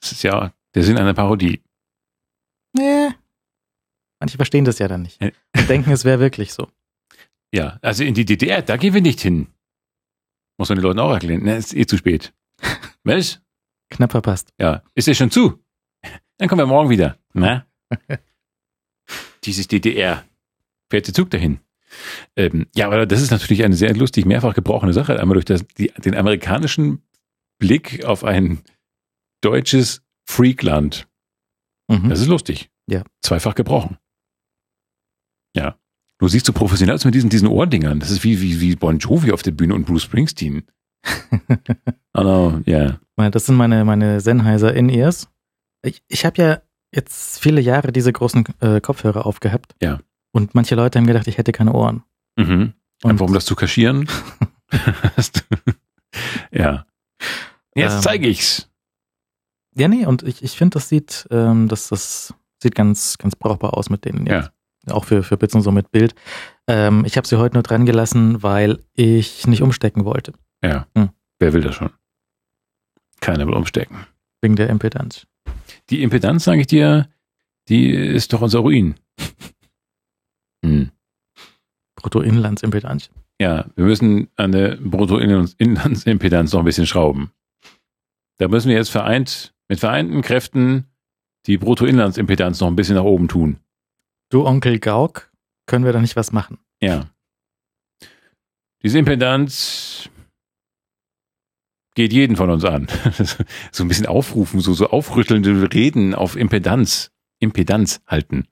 das 0.00 0.12
ist 0.12 0.22
ja 0.22 0.52
der 0.74 0.82
Sinn 0.82 0.96
einer 0.98 1.12
Parodie. 1.14 1.60
Nee. 2.72 3.08
Manche 4.20 4.36
verstehen 4.36 4.64
das 4.64 4.78
ja 4.78 4.88
dann 4.88 5.02
nicht. 5.02 5.20
Und 5.20 5.68
denken, 5.68 5.90
es 5.90 6.04
wäre 6.04 6.20
wirklich 6.20 6.52
so. 6.52 6.68
Ja, 7.50 7.78
also 7.80 8.04
in 8.04 8.12
die 8.12 8.26
DDR, 8.26 8.60
da 8.60 8.76
gehen 8.76 8.92
wir 8.92 9.00
nicht 9.00 9.22
hin. 9.22 9.46
Muss 10.58 10.68
man 10.68 10.76
den 10.76 10.82
Leuten 10.82 10.98
auch 10.98 11.12
erklären. 11.12 11.40
Na, 11.44 11.56
ist 11.56 11.74
eh 11.74 11.86
zu 11.86 11.96
spät. 11.96 12.34
Was? 13.04 13.40
Knapp 13.88 14.10
verpasst. 14.10 14.52
Ja, 14.60 14.82
ist 14.94 15.08
ja 15.08 15.14
schon 15.14 15.30
zu. 15.30 15.58
Dann 16.36 16.48
kommen 16.48 16.60
wir 16.60 16.66
morgen 16.66 16.90
wieder. 16.90 17.16
Na? 17.32 17.66
Dieses 19.44 19.66
DDR. 19.66 20.24
Fährt 20.90 21.06
der 21.06 21.14
Zug 21.14 21.30
dahin. 21.30 21.60
Ähm, 22.36 22.66
ja, 22.74 22.86
aber 22.86 23.06
das 23.06 23.22
ist 23.22 23.30
natürlich 23.30 23.64
eine 23.64 23.76
sehr 23.76 23.94
lustig 23.94 24.26
mehrfach 24.26 24.54
gebrochene 24.54 24.92
Sache. 24.92 25.18
Einmal 25.18 25.34
durch 25.34 25.46
das, 25.46 25.66
die, 25.78 25.88
den 26.04 26.14
amerikanischen 26.14 27.02
Blick 27.58 28.04
auf 28.04 28.24
ein 28.24 28.60
deutsches 29.40 30.02
Freakland. 30.26 31.08
Mhm. 31.88 32.10
Das 32.10 32.20
ist 32.20 32.26
lustig. 32.26 32.70
Ja. 32.86 33.04
Zweifach 33.22 33.54
gebrochen. 33.54 33.98
Ja. 35.58 35.76
Du 36.18 36.26
siehst 36.28 36.46
so 36.46 36.52
professionell 36.52 36.94
aus 36.94 37.04
mit 37.04 37.14
diesen, 37.14 37.30
diesen 37.30 37.48
Ohrdingern. 37.48 38.00
Das 38.00 38.10
ist 38.10 38.24
wie, 38.24 38.40
wie, 38.40 38.60
wie 38.60 38.74
Bon 38.76 38.98
Jovi 38.98 39.32
auf 39.32 39.42
der 39.42 39.52
Bühne 39.52 39.74
und 39.74 39.86
Bruce 39.86 40.02
Springsteen. 40.02 40.66
No, 42.14 42.60
ja. 42.66 42.98
Das 43.16 43.46
sind 43.46 43.56
meine, 43.56 43.84
meine 43.84 44.20
Sennheiser 44.20 44.74
In-Ears. 44.74 45.28
Ich, 45.82 46.02
ich 46.08 46.24
habe 46.24 46.42
ja 46.42 46.62
jetzt 46.92 47.38
viele 47.40 47.60
Jahre 47.60 47.92
diese 47.92 48.12
großen 48.12 48.44
äh, 48.60 48.80
Kopfhörer 48.80 49.26
aufgehabt. 49.26 49.74
Ja. 49.80 50.00
Und 50.32 50.54
manche 50.54 50.74
Leute 50.74 50.98
haben 50.98 51.06
gedacht, 51.06 51.28
ich 51.28 51.38
hätte 51.38 51.52
keine 51.52 51.72
Ohren. 51.72 52.02
Mhm. 52.36 52.74
Und 53.02 53.10
Einfach 53.10 53.26
um 53.26 53.34
das 53.34 53.44
zu 53.44 53.54
kaschieren. 53.54 54.08
Ja. 56.50 56.86
Jetzt 57.74 57.96
Ähm, 57.96 58.02
zeige 58.02 58.28
ich's. 58.28 58.70
Ja, 59.74 59.88
nee, 59.88 60.06
und 60.06 60.22
ich, 60.22 60.42
ich 60.42 60.52
finde, 60.52 60.74
das 60.74 60.88
sieht, 60.88 61.28
ähm, 61.30 61.68
das, 61.68 61.88
das 61.88 62.34
sieht 62.62 62.74
ganz, 62.74 63.18
ganz 63.18 63.36
brauchbar 63.36 63.76
aus 63.76 63.90
mit 63.90 64.04
denen 64.04 64.26
jetzt. 64.26 64.50
Auch 64.90 65.04
für, 65.04 65.22
für 65.22 65.36
Bits 65.36 65.54
und 65.54 65.62
so 65.62 65.70
mit 65.70 65.90
Bild. 65.90 66.14
Ähm, 66.66 67.04
ich 67.04 67.16
habe 67.16 67.26
sie 67.26 67.38
heute 67.38 67.54
nur 67.54 67.62
dran 67.62 67.86
gelassen, 67.86 68.42
weil 68.42 68.78
ich 68.94 69.46
nicht 69.46 69.62
umstecken 69.62 70.04
wollte. 70.04 70.32
Ja. 70.62 70.86
Hm. 70.96 71.10
Wer 71.38 71.52
will 71.52 71.62
das 71.62 71.74
schon? 71.74 71.90
Keiner 73.20 73.46
will 73.46 73.54
umstecken. 73.54 74.06
Wegen 74.40 74.56
der 74.56 74.68
Impedanz. 74.68 75.26
Die 75.90 76.02
Impedanz, 76.02 76.44
sage 76.44 76.60
ich 76.60 76.66
dir, 76.66 77.08
die 77.68 77.90
ist 77.90 78.32
doch 78.32 78.42
unser 78.42 78.60
Ruin. 78.60 78.94
Hm. 80.64 80.90
Bruttoinlandsimpedanz. 81.94 83.10
Ja, 83.40 83.66
wir 83.76 83.84
müssen 83.84 84.26
an 84.34 84.50
der 84.50 84.74
Bruttoinlandsimpedanz 84.74 86.52
noch 86.52 86.58
ein 86.58 86.64
bisschen 86.64 86.86
schrauben. 86.86 87.30
Da 88.38 88.48
müssen 88.48 88.68
wir 88.68 88.76
jetzt 88.76 88.90
vereint, 88.90 89.54
mit 89.68 89.78
vereinten 89.78 90.20
Kräften 90.22 90.86
die 91.46 91.58
Bruttoinlandsimpedanz 91.58 92.60
noch 92.60 92.66
ein 92.66 92.76
bisschen 92.76 92.96
nach 92.96 93.04
oben 93.04 93.28
tun. 93.28 93.58
Du 94.30 94.46
Onkel 94.46 94.78
Gauk, 94.78 95.30
können 95.66 95.84
wir 95.84 95.92
da 95.92 96.00
nicht 96.00 96.16
was 96.16 96.32
machen? 96.32 96.58
Ja. 96.80 97.10
Diese 98.82 98.98
Impedanz 98.98 100.08
geht 101.94 102.12
jeden 102.12 102.36
von 102.36 102.50
uns 102.50 102.64
an. 102.64 102.86
so 103.72 103.84
ein 103.84 103.88
bisschen 103.88 104.06
aufrufen, 104.06 104.60
so, 104.60 104.72
so 104.74 104.88
aufrüttelnde 104.90 105.72
Reden 105.72 106.14
auf 106.14 106.36
Impedanz, 106.36 107.10
Impedanz 107.40 108.00
halten. 108.06 108.46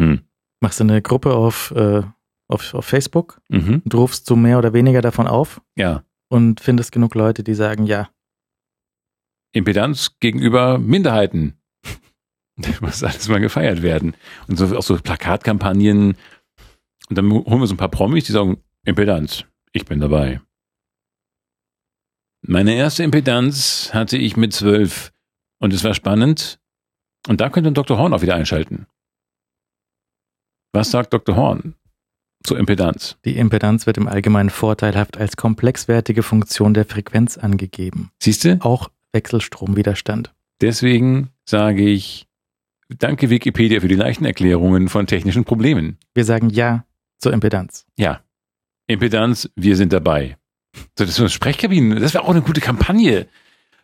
Hm. 0.00 0.24
Machst 0.60 0.80
du 0.80 0.84
eine 0.84 1.02
Gruppe 1.02 1.34
auf, 1.34 1.72
äh, 1.72 2.02
auf, 2.48 2.72
auf 2.74 2.84
Facebook 2.86 3.40
Mhm. 3.48 3.82
und 3.84 3.94
rufst 3.94 4.28
du 4.30 4.36
mehr 4.36 4.58
oder 4.58 4.72
weniger 4.72 5.02
davon 5.02 5.26
auf 5.26 5.60
Ja. 5.76 6.04
und 6.28 6.60
findest 6.60 6.92
genug 6.92 7.14
Leute, 7.14 7.42
die 7.44 7.54
sagen, 7.54 7.84
ja, 7.86 8.08
Impedanz 9.52 10.18
gegenüber 10.20 10.78
Minderheiten. 10.78 11.58
Muss 12.80 13.02
alles 13.02 13.28
mal 13.28 13.40
gefeiert 13.40 13.82
werden. 13.82 14.16
Und 14.48 14.56
so, 14.56 14.76
auch 14.76 14.82
so 14.82 14.96
Plakatkampagnen 14.96 16.16
Und 17.08 17.18
dann 17.18 17.30
holen 17.30 17.60
wir 17.60 17.66
so 17.66 17.74
ein 17.74 17.78
paar 17.78 17.90
Promis, 17.90 18.24
die 18.24 18.32
sagen, 18.32 18.62
Impedanz, 18.84 19.44
ich 19.72 19.84
bin 19.84 20.00
dabei. 20.00 20.40
Meine 22.42 22.74
erste 22.74 23.02
Impedanz 23.02 23.90
hatte 23.92 24.16
ich 24.16 24.36
mit 24.36 24.52
zwölf 24.52 25.12
und 25.58 25.72
es 25.72 25.82
war 25.84 25.94
spannend. 25.94 26.60
Und 27.26 27.40
da 27.40 27.50
könnte 27.50 27.72
Dr. 27.72 27.98
Horn 27.98 28.12
auch 28.12 28.22
wieder 28.22 28.36
einschalten. 28.36 28.86
Was 30.72 30.90
sagt 30.90 31.12
Dr. 31.12 31.34
Horn 31.34 31.74
zur 32.44 32.58
Impedanz? 32.58 33.16
Die 33.24 33.36
Impedanz 33.36 33.86
wird 33.86 33.96
im 33.96 34.06
Allgemeinen 34.06 34.50
vorteilhaft 34.50 35.16
als 35.16 35.36
komplexwertige 35.36 36.22
Funktion 36.22 36.74
der 36.74 36.84
Frequenz 36.84 37.36
angegeben. 37.36 38.10
Siehst 38.22 38.44
du? 38.44 38.58
Auch 38.60 38.90
Wechselstromwiderstand. 39.12 40.32
Deswegen 40.60 41.30
sage 41.44 41.88
ich, 41.88 42.26
danke 42.88 43.30
Wikipedia 43.30 43.80
für 43.80 43.88
die 43.88 43.94
leichten 43.94 44.24
Erklärungen 44.24 44.88
von 44.88 45.06
technischen 45.06 45.44
Problemen. 45.44 45.98
Wir 46.14 46.24
sagen 46.24 46.50
Ja 46.50 46.84
zur 47.18 47.32
Impedanz. 47.32 47.86
Ja. 47.96 48.20
Impedanz, 48.86 49.50
wir 49.56 49.76
sind 49.76 49.92
dabei. 49.92 50.36
So, 50.98 51.04
das 51.04 51.18
ist 51.18 51.32
Sprechkabinen, 51.32 52.00
das 52.00 52.14
wäre 52.14 52.24
auch 52.24 52.30
eine 52.30 52.42
gute 52.42 52.60
Kampagne. 52.60 53.26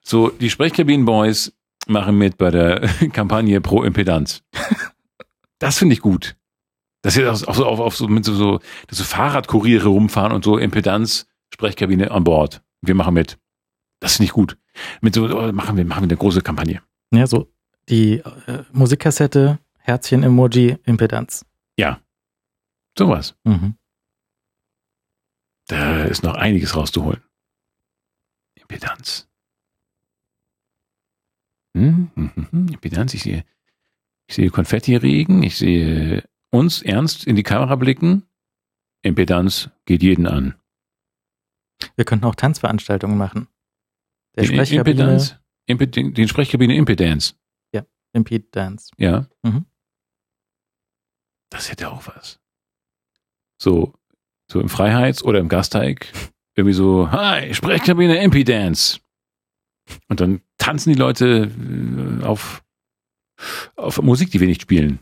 So, 0.03 0.29
die 0.29 0.51
Sprechkabinen-Boys 0.51 1.53
machen 1.89 2.19
mit 2.19 2.39
bei 2.39 2.51
der 2.51 2.81
Kampagne 3.13 3.61
pro 3.61 3.83
Impedanz. 3.83 4.43
Das 5.59 5.79
finde 5.79 5.95
ich 5.95 6.01
gut. 6.01 6.37
Dass 7.03 7.15
sie 7.15 7.27
auch 7.27 7.55
so 7.55 7.67
auf, 7.67 7.81
auf 7.81 7.97
so 7.97 8.07
mit 8.07 8.25
so, 8.25 8.35
so, 8.35 8.61
dass 8.87 8.99
so 8.99 9.05
Fahrradkuriere 9.05 9.89
rumfahren 9.89 10.33
und 10.33 10.45
so 10.45 10.59
Impedanz, 10.59 11.27
Sprechkabine 11.53 12.11
an 12.11 12.25
Bord. 12.25 12.63
Wir 12.81 12.95
machen 12.95 13.15
mit. 13.15 13.39
Das 14.01 14.17
finde 14.17 14.27
ich 14.27 14.33
gut. 14.33 14.57
Mit 15.01 15.15
so, 15.15 15.25
oh, 15.25 15.53
machen 15.53 15.77
wir, 15.77 15.85
machen 15.85 16.03
wir 16.03 16.09
eine 16.09 16.17
große 16.17 16.43
Kampagne. 16.43 16.83
Ja, 17.13 17.27
so 17.27 17.52
die 17.89 18.19
äh, 18.19 18.65
Musikkassette, 18.73 19.59
Herzchen-Emoji, 19.79 20.79
Impedanz. 20.85 21.45
Ja. 21.77 22.01
Sowas. 22.97 23.35
Mhm. 23.45 23.75
Da 25.67 26.05
ist 26.05 26.23
noch 26.23 26.35
einiges 26.35 26.77
rauszuholen. 26.77 27.23
Impedanz. 28.55 29.29
Hm, 31.75 32.11
hm. 32.15 32.69
Impedanz, 32.69 33.15
ich 33.15 33.23
sehe, 33.23 33.45
ich 34.27 34.35
sehe 34.35 34.51
Konfetti-Regen, 34.51 35.43
ich 35.43 35.57
sehe 35.57 36.25
uns 36.51 36.83
ernst 36.83 37.27
in 37.27 37.37
die 37.37 37.43
Kamera 37.43 37.77
blicken. 37.77 38.25
Impedanz 39.03 39.71
geht 39.87 40.03
jeden 40.03 40.27
an. 40.27 40.55
Wir 41.97 42.05
könnten 42.05 42.27
auch 42.27 42.35
Tanzveranstaltungen 42.35 43.17
machen. 43.17 43.49
Der 44.37 44.45
Sprechkabine, 44.45 45.03
Impedanz, 45.03 45.37
Impe, 45.67 45.89
den, 45.89 46.15
den. 48.13 48.19
Impedance. 48.21 48.91
Ja. 48.97 49.27
Mhm. 49.43 49.67
Das 51.51 51.71
hätte 51.71 51.91
auch 51.91 52.07
was. 52.07 52.41
So, 53.61 53.95
so 54.51 54.61
im 54.61 54.69
Freiheits- 54.69 55.23
oder 55.23 55.39
im 55.39 55.49
Gasteig. 55.49 56.13
Irgendwie 56.55 56.75
so, 56.75 57.11
hi, 57.11 57.55
Sprechkabine 57.55 58.23
Impedance. 58.23 59.01
Und 60.09 60.21
dann 60.21 60.43
tanzen 60.59 60.93
die 60.93 60.99
Leute 60.99 61.51
äh, 61.51 62.25
auf, 62.25 62.63
auf 63.77 64.01
Musik, 64.03 64.31
die 64.31 64.41
wir 64.41 64.47
nicht 64.47 64.63
spielen. 64.63 64.99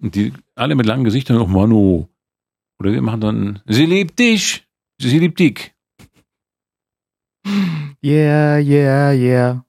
Und 0.00 0.14
die 0.14 0.32
alle 0.54 0.74
mit 0.74 0.86
langen 0.86 1.04
Gesichtern, 1.04 1.38
oh 1.38 1.46
Manu. 1.46 2.08
Oder 2.78 2.92
wir 2.92 3.02
machen 3.02 3.20
dann, 3.20 3.62
sie 3.66 3.86
liebt 3.86 4.18
dich, 4.18 4.66
sie 4.98 5.18
liebt 5.18 5.38
dich. 5.38 5.74
Yeah, 8.02 8.58
yeah, 8.58 9.12
yeah. 9.12 9.64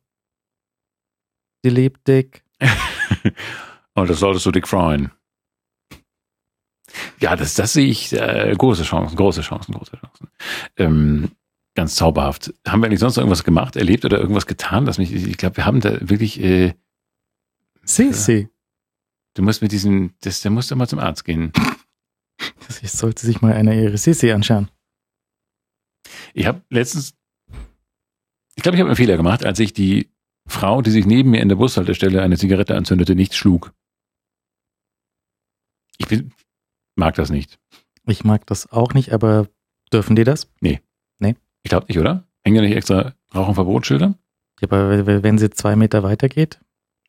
Sie 1.63 1.69
liebt 1.69 2.07
Dick. 2.07 2.40
Und 3.94 4.10
das 4.10 4.20
solltest 4.20 4.46
du 4.46 4.52
dich 4.52 4.68
freuen. 4.68 5.12
Ja, 7.20 7.36
das, 7.36 7.56
das 7.56 7.74
sehe 7.74 7.88
ich, 7.88 8.14
äh, 8.14 8.54
große 8.58 8.84
Chancen, 8.84 9.16
große 9.16 9.42
Chancen, 9.42 9.74
große 9.74 9.98
Chancen. 9.98 10.28
Ähm, 10.78 11.32
ganz 11.76 11.96
zauberhaft. 11.96 12.54
Haben 12.68 12.82
wir 12.82 12.88
eigentlich 12.88 13.00
sonst 13.00 13.16
noch 13.16 13.22
irgendwas 13.22 13.44
gemacht, 13.44 13.76
erlebt 13.76 14.06
oder 14.06 14.20
irgendwas 14.20 14.48
getan, 14.48 14.86
dass 14.86 14.98
mich, 14.98 15.14
ich 15.14 15.38
glaube, 15.38 15.58
wir 15.58 15.66
haben 15.66 15.80
da 15.80 15.98
wirklich, 16.02 16.42
äh, 16.42 16.74
Sisi. 17.84 18.50
du 19.34 19.42
musst 19.42 19.62
mit 19.62 19.72
diesem, 19.72 20.14
das, 20.22 20.42
der 20.42 20.52
muss 20.52 20.68
doch 20.68 20.76
mal 20.76 20.88
zum 20.88 21.00
Arzt 21.00 21.26
gehen. 21.26 21.52
Ich 22.82 22.92
sollte 22.92 23.26
sich 23.26 23.42
mal 23.42 23.54
einer 23.54 23.76
ihre 23.76 23.98
Sisi 23.98 24.32
anschauen. 24.32 24.70
Ich 26.34 26.48
habe 26.48 26.64
letztens, 26.70 27.14
ich 28.56 28.64
glaube, 28.64 28.76
ich 28.76 28.82
habe 28.82 28.90
einen 28.90 28.96
Fehler 28.96 29.18
gemacht, 29.18 29.46
als 29.46 29.60
ich 29.60 29.74
die 29.74 30.10
Frau, 30.47 30.81
die 30.81 30.91
sich 30.91 31.05
neben 31.05 31.30
mir 31.31 31.41
in 31.41 31.49
der 31.49 31.55
Bushaltestelle 31.55 32.22
eine 32.22 32.38
Zigarette 32.38 32.76
anzündete, 32.76 33.15
nicht 33.15 33.35
schlug. 33.35 33.73
Ich 35.97 36.07
bin, 36.07 36.34
mag 36.95 37.15
das 37.15 37.30
nicht. 37.30 37.59
Ich 38.07 38.23
mag 38.23 38.45
das 38.47 38.72
auch 38.72 38.93
nicht, 38.93 39.13
aber 39.13 39.47
dürfen 39.93 40.15
die 40.15 40.23
das? 40.23 40.49
Ich 41.63 41.69
glaube 41.69 41.85
nicht, 41.88 41.99
oder? 41.99 42.23
Hängen 42.43 42.55
ja 42.55 42.61
nicht 42.63 42.76
extra 42.76 43.13
Rauchenverbotsschilder? 43.35 44.15
Ja, 44.61 44.68
aber 44.68 45.05
wenn 45.22 45.38
sie 45.38 45.51
zwei 45.51 45.76
Meter 45.76 46.01
weiter 46.01 46.27
geht, 46.27 46.59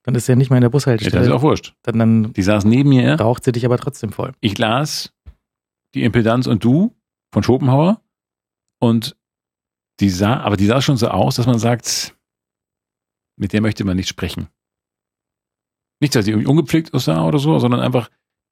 dann 0.03 0.15
ist 0.15 0.27
sie 0.27 0.33
ja 0.33 0.37
nicht 0.37 0.51
mehr 0.51 0.59
in 0.59 0.61
der 0.61 0.69
Ja, 0.69 0.73
das 0.73 0.83
ist 0.83 0.85
Bushaltestelle. 0.85 1.35
auch 1.35 1.41
wurscht. 1.41 1.75
dann, 1.85 1.99
dann 1.99 2.33
Die 2.35 2.43
saß 2.43 2.67
neben 2.67 2.91
mir. 2.91 3.19
raucht 3.19 3.45
sie 3.45 3.53
dich 3.53 3.65
aber 3.65 3.79
trotzdem 3.79 4.13
voll. 4.13 4.33
Ich 4.41 4.59
las 4.59 5.15
die 5.95 6.03
Impedanz 6.05 6.47
und 6.47 6.63
du 6.65 6.95
von 7.33 7.43
Schopenhauer 7.43 8.03
und 8.79 9.17
die 10.01 10.11
sah, 10.11 10.41
aber 10.41 10.59
die 10.59 10.67
sah 10.67 10.83
schon 10.83 10.99
so 10.99 11.09
aus, 11.09 11.37
dass 11.37 11.47
man 11.47 11.59
sagt, 11.59 12.15
mit 13.43 13.53
der 13.53 13.61
möchte 13.61 13.85
man 13.85 13.97
nicht 13.97 14.09
sprechen. 14.09 14.47
Nicht, 16.01 16.15
dass 16.15 16.25
sie 16.25 16.31
irgendwie 16.31 16.49
ungepflegt 16.49 16.95
aussah 16.95 17.25
oder 17.27 17.39
so, 17.41 17.59
sondern 17.59 17.81
einfach, 17.81 18.09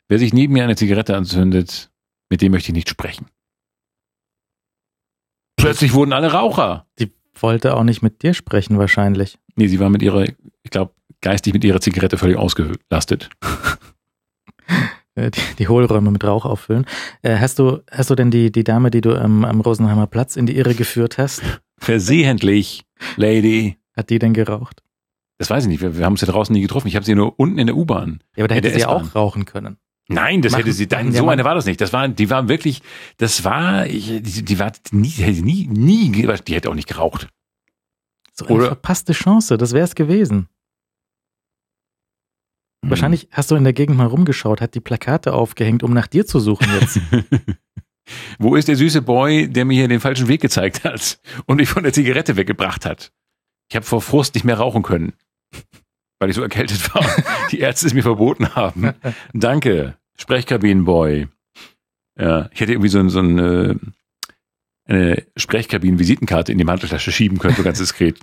wer 0.08 0.18
sich 0.18 0.32
neben 0.32 0.52
mir 0.52 0.64
eine 0.64 0.74
Zigarette 0.76 1.16
anzündet, 1.16 1.90
mit 2.28 2.42
dem 2.42 2.50
möchte 2.52 2.70
ich 2.70 2.74
nicht 2.74 2.88
sprechen. 2.88 3.26
Plötzlich 5.56 5.94
wurden 5.94 6.12
alle 6.12 6.32
Raucher. 6.32 6.86
Die 6.98 7.12
wollte 7.34 7.76
auch 7.76 7.84
nicht 7.84 8.02
mit 8.02 8.22
dir 8.22 8.34
sprechen 8.34 8.78
wahrscheinlich. 8.78 9.38
Nee, 9.54 9.68
sie 9.68 9.78
war 9.78 9.90
mit 9.90 10.02
ihrer, 10.02 10.24
ich 10.24 10.70
glaube, 10.70 10.92
geistig 11.20 11.52
mit 11.52 11.64
ihrer 11.64 11.80
Zigarette 11.80 12.18
völlig 12.18 12.36
ausgelastet. 12.36 13.30
Äh, 15.14 15.30
Die, 15.30 15.40
die 15.58 15.68
Hohlräume 15.68 16.10
mit 16.10 16.24
Rauch 16.24 16.44
auffüllen. 16.44 16.86
Äh, 17.22 17.38
hast 17.38 17.58
du, 17.58 17.80
hast 17.90 18.10
du 18.10 18.14
denn 18.16 18.30
die, 18.30 18.50
die 18.50 18.64
Dame, 18.64 18.90
die 18.90 19.00
du 19.00 19.16
am, 19.20 19.44
am 19.44 19.60
Rosenheimer 19.60 20.06
Platz 20.06 20.36
in 20.36 20.46
die 20.46 20.56
Irre 20.56 20.74
geführt 20.74 21.18
hast, 21.18 21.42
Versehentlich, 21.78 22.84
Lady. 23.16 23.79
Hat 24.00 24.10
die 24.10 24.18
denn 24.18 24.34
geraucht? 24.34 24.82
Das 25.38 25.48
weiß 25.48 25.64
ich 25.64 25.68
nicht, 25.68 25.80
wir, 25.80 25.96
wir 25.96 26.04
haben 26.04 26.16
sie 26.16 26.26
draußen 26.26 26.52
nie 26.52 26.60
getroffen. 26.60 26.88
Ich 26.88 26.96
habe 26.96 27.04
sie 27.06 27.14
nur 27.14 27.38
unten 27.38 27.58
in 27.58 27.66
der 27.66 27.76
U-Bahn. 27.76 28.22
Ja, 28.36 28.42
aber 28.42 28.48
da 28.48 28.54
hätte 28.56 28.70
sie 28.72 28.80
ja 28.80 28.88
auch 28.88 29.14
rauchen 29.14 29.44
können. 29.46 29.78
Nein, 30.08 30.42
das 30.42 30.52
Machen- 30.52 30.62
hätte 30.64 30.72
sie, 30.72 30.86
nein, 30.90 31.12
ja 31.12 31.18
so 31.20 31.28
eine 31.28 31.44
war 31.44 31.54
das 31.54 31.66
nicht. 31.66 31.80
Das 31.80 31.92
war, 31.92 32.08
die 32.08 32.28
war 32.30 32.48
wirklich, 32.48 32.82
das 33.16 33.44
war, 33.44 33.86
ich, 33.86 34.06
die, 34.22 34.44
die 34.44 34.58
war 34.58 34.72
nie, 34.90 35.08
nie, 35.40 35.66
nie, 35.68 36.10
die 36.46 36.54
hätte 36.54 36.68
auch 36.68 36.74
nicht 36.74 36.88
geraucht. 36.88 37.28
So 38.34 38.46
eine 38.46 38.54
Oder- 38.56 38.66
verpasste 38.66 39.12
Chance, 39.12 39.56
das 39.56 39.72
wäre 39.72 39.84
es 39.84 39.94
gewesen. 39.94 40.48
Hm. 42.84 42.90
Wahrscheinlich 42.90 43.28
hast 43.30 43.50
du 43.50 43.54
in 43.56 43.64
der 43.64 43.72
Gegend 43.72 43.96
mal 43.96 44.06
rumgeschaut, 44.06 44.60
hat 44.60 44.74
die 44.74 44.80
Plakate 44.80 45.32
aufgehängt, 45.32 45.82
um 45.82 45.92
nach 45.92 46.06
dir 46.06 46.26
zu 46.26 46.40
suchen 46.40 46.66
jetzt. 46.80 47.00
Wo 48.38 48.56
ist 48.56 48.66
der 48.68 48.76
süße 48.76 49.02
Boy, 49.02 49.48
der 49.48 49.64
mir 49.64 49.74
hier 49.74 49.88
den 49.88 50.00
falschen 50.00 50.26
Weg 50.26 50.40
gezeigt 50.40 50.82
hat 50.84 51.20
und 51.46 51.58
mich 51.58 51.68
von 51.68 51.84
der 51.84 51.92
Zigarette 51.92 52.36
weggebracht 52.36 52.84
hat? 52.84 53.12
Ich 53.70 53.76
habe 53.76 53.86
vor 53.86 54.02
Frust 54.02 54.34
nicht 54.34 54.44
mehr 54.44 54.58
rauchen 54.58 54.82
können, 54.82 55.12
weil 56.18 56.28
ich 56.28 56.36
so 56.36 56.42
erkältet 56.42 56.92
war. 56.94 57.06
Die 57.50 57.60
Ärzte 57.60 57.86
es 57.86 57.94
mir 57.94 58.02
verboten 58.02 58.54
haben. 58.54 58.92
Danke, 59.32 59.96
Sprechkabinenboy. 60.18 61.28
Ja, 62.18 62.50
ich 62.52 62.60
hätte 62.60 62.72
irgendwie 62.72 62.88
so, 62.88 63.08
so 63.08 63.20
eine, 63.20 63.78
eine 64.86 65.24
Sprechkabinen-Visitenkarte 65.36 66.52
in 66.52 66.58
die 66.58 66.64
Manteltasche 66.64 67.12
schieben 67.12 67.38
können, 67.38 67.54
so 67.54 67.62
ganz 67.62 67.78
diskret. 67.78 68.18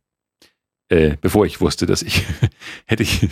äh, 0.88 1.16
bevor 1.20 1.44
ich 1.44 1.60
wusste, 1.60 1.84
dass 1.84 2.02
ich 2.02 2.24
hätte 2.86 3.02
ich 3.02 3.28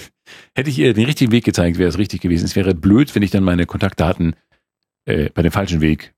hätte 0.54 0.68
ich 0.68 0.78
ihr 0.78 0.92
den 0.92 1.06
richtigen 1.06 1.32
Weg 1.32 1.44
gezeigt, 1.44 1.78
wäre 1.78 1.88
es 1.88 1.96
richtig 1.96 2.20
gewesen. 2.20 2.44
Es 2.44 2.56
wäre 2.56 2.74
blöd, 2.74 3.14
wenn 3.14 3.22
ich 3.22 3.30
dann 3.30 3.44
meine 3.44 3.66
Kontaktdaten 3.66 4.34
äh, 5.06 5.30
bei 5.30 5.42
dem 5.42 5.52
falschen 5.52 5.80
Weg 5.80 6.12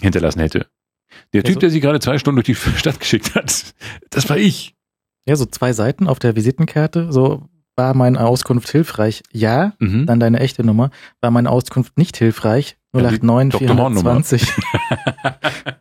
hinterlassen 0.00 0.40
hätte. 0.40 0.66
Der 1.32 1.42
Typ, 1.44 1.54
so- 1.54 1.60
der 1.60 1.70
sie 1.70 1.80
gerade 1.80 2.00
zwei 2.00 2.18
Stunden 2.18 2.36
durch 2.36 2.46
die 2.46 2.54
Stadt 2.78 3.00
geschickt 3.00 3.34
hat, 3.34 3.74
das 4.10 4.28
war 4.28 4.36
ich. 4.38 4.74
ja, 5.26 5.36
so 5.36 5.46
zwei 5.46 5.72
Seiten 5.72 6.06
auf 6.08 6.18
der 6.18 6.36
Visitenkarte, 6.36 7.12
so 7.12 7.48
war 7.76 7.94
meine 7.94 8.20
Auskunft 8.20 8.68
hilfreich. 8.70 9.22
Ja, 9.32 9.74
Mhm. 9.78 10.06
dann 10.06 10.18
deine 10.18 10.40
echte 10.40 10.64
Nummer. 10.64 10.90
War 11.20 11.30
meine 11.30 11.50
Auskunft 11.50 11.96
nicht 11.96 12.16
hilfreich. 12.16 12.76
Ja, 12.92 13.02
die 13.10 13.20
089 13.24 13.60
Dr. 13.68 13.76
Horn-Nummer. 13.78 14.22
420 14.22 14.52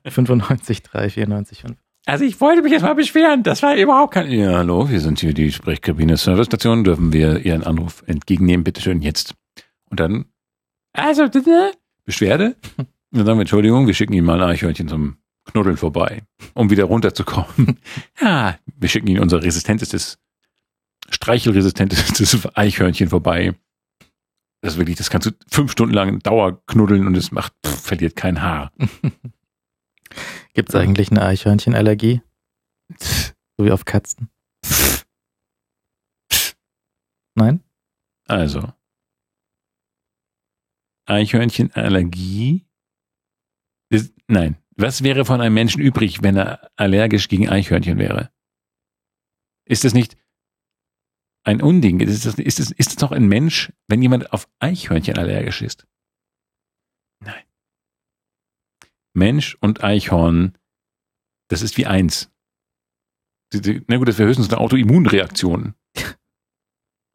95 0.10 0.84
3 0.84 1.10
94 1.10 1.62
5. 1.62 1.76
Also 2.06 2.24
ich 2.24 2.40
wollte 2.40 2.62
mich 2.62 2.72
jetzt 2.72 2.84
mal 2.84 2.94
beschweren, 2.96 3.44
das 3.44 3.62
war 3.64 3.76
überhaupt 3.76 4.14
kein... 4.14 4.32
Ja, 4.32 4.58
hallo, 4.60 4.90
wir 4.90 5.02
sind 5.02 5.20
hier 5.20 5.34
die 5.34 5.52
Sprechkabine 5.52 6.16
Servicestation, 6.16 6.84
dürfen 6.86 7.12
wir 7.12 7.46
Ihren 7.46 7.64
Anruf 7.64 8.04
entgegennehmen, 8.08 8.64
bitteschön, 8.64 9.02
jetzt. 9.02 9.34
Und 9.90 10.00
dann, 10.00 10.26
also, 10.94 11.28
bitte? 11.30 11.72
Beschwerde? 12.06 12.56
Dann 13.18 13.26
sagen 13.26 13.40
wir, 13.40 13.42
Entschuldigung, 13.42 13.88
wir 13.88 13.96
schicken 13.96 14.14
Ihnen 14.14 14.28
mal 14.28 14.40
ein 14.42 14.50
Eichhörnchen 14.50 14.88
zum 14.88 15.18
Knuddeln 15.46 15.78
vorbei, 15.78 16.22
um 16.54 16.70
wieder 16.70 16.84
runterzukommen. 16.84 17.80
ja, 18.22 18.60
wir 18.76 18.90
schicken 18.90 19.08
Ihnen 19.08 19.22
unser 19.22 19.42
resistentestes, 19.42 20.20
streichelresistentestes 21.10 22.56
Eichhörnchen 22.56 23.10
vorbei. 23.10 23.56
Das 24.62 24.74
ist 24.74 24.78
wirklich, 24.78 24.98
das 24.98 25.10
kannst 25.10 25.28
du 25.28 25.32
fünf 25.50 25.72
Stunden 25.72 25.96
lang 25.96 26.20
Dauer 26.20 26.62
knuddeln 26.68 27.08
und 27.08 27.18
es 27.18 27.32
macht, 27.32 27.54
pff, 27.66 27.82
verliert 27.82 28.16
kein 28.16 28.42
Haar. 28.42 28.72
Gibt 30.54 30.70
es 30.70 30.76
eigentlich 30.76 31.10
eine 31.10 31.24
Eichhörnchenallergie? 31.24 32.22
So 33.00 33.66
wie 33.66 33.72
auf 33.72 33.86
Katzen? 33.86 34.30
Nein? 37.34 37.64
Also. 38.28 38.74
Eichhörnchenallergie? 41.06 42.67
Nein. 44.28 44.58
Was 44.76 45.04
wäre 45.04 45.26
von 45.26 45.42
einem 45.42 45.56
Menschen 45.56 45.82
übrig, 45.82 46.22
wenn 46.22 46.38
er 46.38 46.70
allergisch 46.76 47.30
gegen 47.30 47.50
Eichhörnchen 47.50 47.98
wäre? 47.98 48.30
Ist 49.66 49.84
das 49.84 49.94
nicht 49.94 50.18
ein 51.44 51.62
Unding? 51.62 52.00
Ist 52.00 52.26
das, 52.26 52.36
ist 52.36 52.60
das, 52.60 52.72
ist 52.72 52.96
das 52.96 53.00
noch 53.00 53.12
ein 53.12 53.28
Mensch, 53.28 53.72
wenn 53.88 54.02
jemand 54.02 54.34
auf 54.34 54.48
Eichhörnchen 54.60 55.18
allergisch 55.18 55.62
ist? 55.62 55.88
Nein. 57.24 57.44
Mensch 59.14 59.58
und 59.62 59.84
Eichhorn, 59.84 60.58
das 61.50 61.62
ist 61.62 61.78
wie 61.78 61.88
eins. 61.88 62.30
Na 63.54 63.98
gut, 63.98 64.08
das 64.08 64.18
wäre 64.18 64.28
höchstens 64.28 64.50
eine 64.50 64.60
Autoimmunreaktion. 64.60 65.74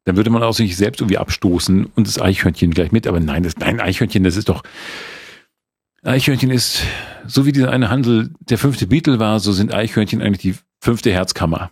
Dann 0.05 0.17
würde 0.17 0.31
man 0.31 0.43
auch 0.43 0.53
sich 0.53 0.75
selbst 0.75 0.99
irgendwie 0.99 1.17
abstoßen 1.17 1.85
und 1.85 2.07
das 2.07 2.19
Eichhörnchen 2.19 2.71
gleich 2.71 2.91
mit. 2.91 3.07
Aber 3.07 3.19
nein, 3.19 3.43
das, 3.43 3.55
nein, 3.55 3.79
Eichhörnchen, 3.79 4.23
das 4.23 4.35
ist 4.35 4.49
doch, 4.49 4.63
Eichhörnchen 6.03 6.51
ist, 6.51 6.83
so 7.25 7.45
wie 7.45 7.51
dieser 7.51 7.71
eine 7.71 7.89
Handel 7.89 8.33
der 8.39 8.57
fünfte 8.57 8.87
Beatle 8.87 9.19
war, 9.19 9.39
so 9.39 9.51
sind 9.51 9.73
Eichhörnchen 9.73 10.21
eigentlich 10.21 10.41
die 10.41 10.59
fünfte 10.81 11.11
Herzkammer. 11.11 11.69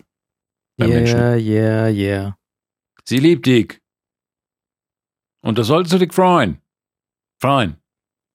Beim 0.78 0.90
Yeah, 0.90 0.98
Menschen. 1.00 1.18
yeah, 1.46 1.88
yeah. 1.88 2.38
Sie 3.04 3.18
liebt 3.18 3.46
dich. 3.46 3.80
Und 5.42 5.58
das 5.58 5.66
solltest 5.66 5.92
du 5.94 5.98
dich 5.98 6.12
freuen. 6.12 6.58
Freuen. 7.40 7.76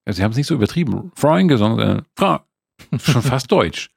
Ja, 0.06 0.14
sie 0.14 0.24
haben 0.24 0.32
es 0.32 0.38
nicht 0.38 0.48
so 0.48 0.56
übertrieben. 0.56 1.11
Freuen 1.15 1.48
gesungen, 1.48 1.78
sondern 1.80 2.06
Frau. 2.15 2.40
Schon 2.99 3.22
fast 3.22 3.52
deutsch. 3.52 3.90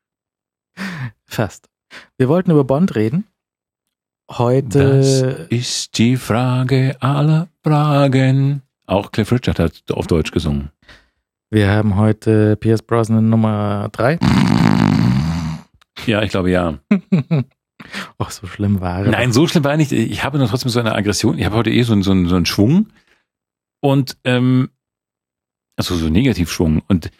Fast. 1.26 1.68
Wir 2.16 2.28
wollten 2.28 2.50
über 2.50 2.64
Bond 2.64 2.94
reden. 2.94 3.26
Das 4.28 4.38
Heute, 4.38 5.48
ist 5.50 5.98
die 5.98 6.16
Frage 6.16 6.96
aller 7.00 7.48
Fragen. 7.64 8.62
Auch 8.86 9.10
Cliff 9.10 9.32
Richard 9.32 9.58
hat 9.58 9.82
auf 9.90 10.06
Deutsch 10.06 10.30
gesungen. 10.30 10.70
Wir 11.50 11.70
haben 11.70 11.96
heute 11.96 12.56
Pierce 12.56 12.82
Brosnan 12.82 13.28
Nummer 13.28 13.88
3. 13.92 14.18
Ja, 16.06 16.22
ich 16.22 16.30
glaube 16.30 16.50
ja. 16.50 16.78
Ach, 18.18 18.30
so 18.30 18.46
schlimm 18.46 18.80
war 18.80 19.00
er. 19.04 19.10
Nein, 19.10 19.32
so 19.32 19.46
schlimm 19.46 19.64
war 19.64 19.72
er 19.72 19.76
nicht. 19.76 19.92
Ich 19.92 20.22
habe 20.22 20.38
nur 20.38 20.48
trotzdem 20.48 20.70
so 20.70 20.80
eine 20.80 20.94
Aggression. 20.94 21.38
Ich 21.38 21.44
habe 21.44 21.56
heute 21.56 21.70
eh 21.70 21.82
so, 21.82 21.92
einen- 21.92 22.02
so, 22.02 22.10
einen- 22.12 22.28
so 22.28 22.36
einen 22.36 22.46
Schwung. 22.46 22.88
Und, 23.80 24.16
ähm, 24.24 24.70
also 25.76 25.96
so 25.96 26.04
einen 26.06 26.12
Negativschwung. 26.12 26.82
Und 26.88 27.10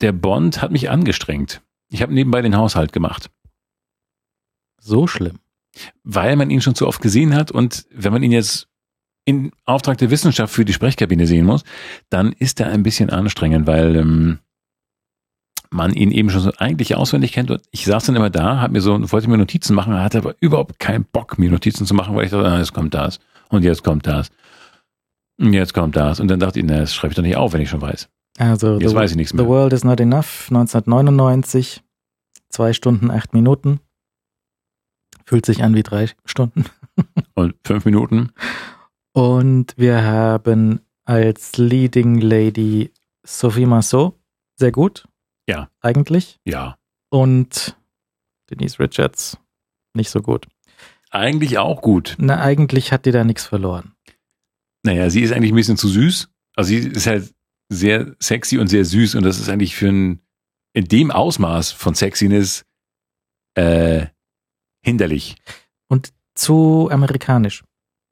der 0.00 0.12
Bond 0.12 0.62
hat 0.62 0.70
mich 0.70 0.90
angestrengt. 0.90 1.62
Ich 1.90 2.02
habe 2.02 2.12
nebenbei 2.14 2.42
den 2.42 2.56
Haushalt 2.56 2.92
gemacht. 2.92 3.30
So 4.80 5.06
schlimm. 5.06 5.38
weil 6.02 6.34
man 6.34 6.50
ihn 6.50 6.60
schon 6.60 6.74
zu 6.74 6.88
oft 6.88 7.00
gesehen 7.00 7.32
hat 7.34 7.52
und 7.52 7.86
wenn 7.92 8.12
man 8.12 8.24
ihn 8.24 8.32
jetzt 8.32 8.66
in 9.24 9.52
Auftrag 9.64 9.98
der 9.98 10.10
Wissenschaft 10.10 10.52
für 10.52 10.64
die 10.64 10.72
Sprechkabine 10.72 11.26
sehen 11.26 11.46
muss, 11.46 11.64
dann 12.08 12.32
ist 12.32 12.60
er 12.60 12.68
ein 12.68 12.82
bisschen 12.82 13.10
anstrengend, 13.10 13.66
weil 13.66 13.96
ähm, 13.96 14.38
man 15.70 15.92
ihn 15.92 16.10
eben 16.10 16.30
schon 16.30 16.40
so 16.40 16.52
eigentlich 16.58 16.96
auswendig 16.96 17.32
kennt. 17.32 17.50
Und 17.50 17.62
ich 17.70 17.84
saß 17.84 18.06
dann 18.06 18.16
immer 18.16 18.30
da, 18.30 18.60
hab 18.60 18.72
mir 18.72 18.80
so, 18.80 18.98
wollte 19.12 19.28
mir 19.30 19.38
Notizen 19.38 19.74
machen, 19.74 19.94
hatte 19.94 20.18
aber 20.18 20.34
überhaupt 20.40 20.78
keinen 20.78 21.04
Bock, 21.04 21.38
mir 21.38 21.50
Notizen 21.50 21.86
zu 21.86 21.94
machen, 21.94 22.16
weil 22.16 22.24
ich 22.24 22.30
dachte, 22.30 22.48
ah, 22.48 22.58
jetzt 22.58 22.74
kommt 22.74 22.94
das 22.94 23.20
und 23.48 23.62
jetzt 23.62 23.84
kommt 23.84 24.06
das 24.06 24.30
und 25.38 25.52
jetzt 25.52 25.74
kommt 25.74 25.96
das. 25.96 26.20
Und 26.20 26.28
dann 26.28 26.40
dachte 26.40 26.58
ich, 26.58 26.64
na, 26.66 26.80
das 26.80 26.94
schreibe 26.94 27.12
ich 27.12 27.16
doch 27.16 27.22
nicht 27.22 27.36
auf, 27.36 27.52
wenn 27.52 27.60
ich 27.60 27.70
schon 27.70 27.80
weiß. 27.80 28.08
Also, 28.38 28.78
Jetzt 28.78 28.90
the, 28.90 28.96
weiß 28.96 29.10
ich 29.12 29.16
nichts 29.16 29.30
the 29.32 29.38
mehr. 29.38 29.46
World 29.46 29.72
is 29.72 29.84
Not 29.84 30.00
Enough, 30.00 30.46
1999. 30.50 31.82
Zwei 32.48 32.72
Stunden, 32.72 33.10
acht 33.10 33.32
Minuten. 33.32 33.80
Fühlt 35.24 35.46
sich 35.46 35.62
an 35.62 35.74
wie 35.74 35.82
drei 35.82 36.08
Stunden. 36.24 36.64
Und 37.34 37.54
fünf 37.64 37.84
Minuten. 37.84 38.32
Und 39.12 39.74
wir 39.76 40.02
haben 40.02 40.80
als 41.04 41.56
Leading 41.56 42.20
Lady 42.20 42.92
Sophie 43.24 43.66
Marceau. 43.66 44.18
Sehr 44.56 44.72
gut. 44.72 45.06
Ja. 45.48 45.68
Eigentlich. 45.80 46.38
Ja. 46.44 46.78
Und 47.10 47.76
Denise 48.50 48.78
Richards. 48.78 49.38
Nicht 49.94 50.10
so 50.10 50.22
gut. 50.22 50.46
Eigentlich 51.10 51.58
auch 51.58 51.82
gut. 51.82 52.16
Na, 52.18 52.40
eigentlich 52.40 52.92
hat 52.92 53.06
die 53.06 53.10
da 53.10 53.24
nichts 53.24 53.46
verloren. 53.46 53.94
Naja, 54.84 55.10
sie 55.10 55.22
ist 55.22 55.32
eigentlich 55.32 55.52
ein 55.52 55.56
bisschen 55.56 55.76
zu 55.76 55.88
süß. 55.88 56.28
Also 56.54 56.68
sie 56.68 56.78
ist 56.78 57.06
halt 57.06 57.34
sehr 57.68 58.14
sexy 58.20 58.58
und 58.58 58.68
sehr 58.68 58.84
süß 58.84 59.14
und 59.16 59.24
das 59.24 59.38
ist 59.38 59.48
eigentlich 59.48 59.74
für 59.74 59.88
ein, 59.88 60.20
in 60.72 60.86
dem 60.86 61.10
Ausmaß 61.10 61.72
von 61.72 61.94
Sexiness 61.94 62.64
äh, 63.54 64.06
hinderlich. 64.84 65.36
Und 65.88 66.12
zu 66.34 66.88
amerikanisch. 66.90 67.64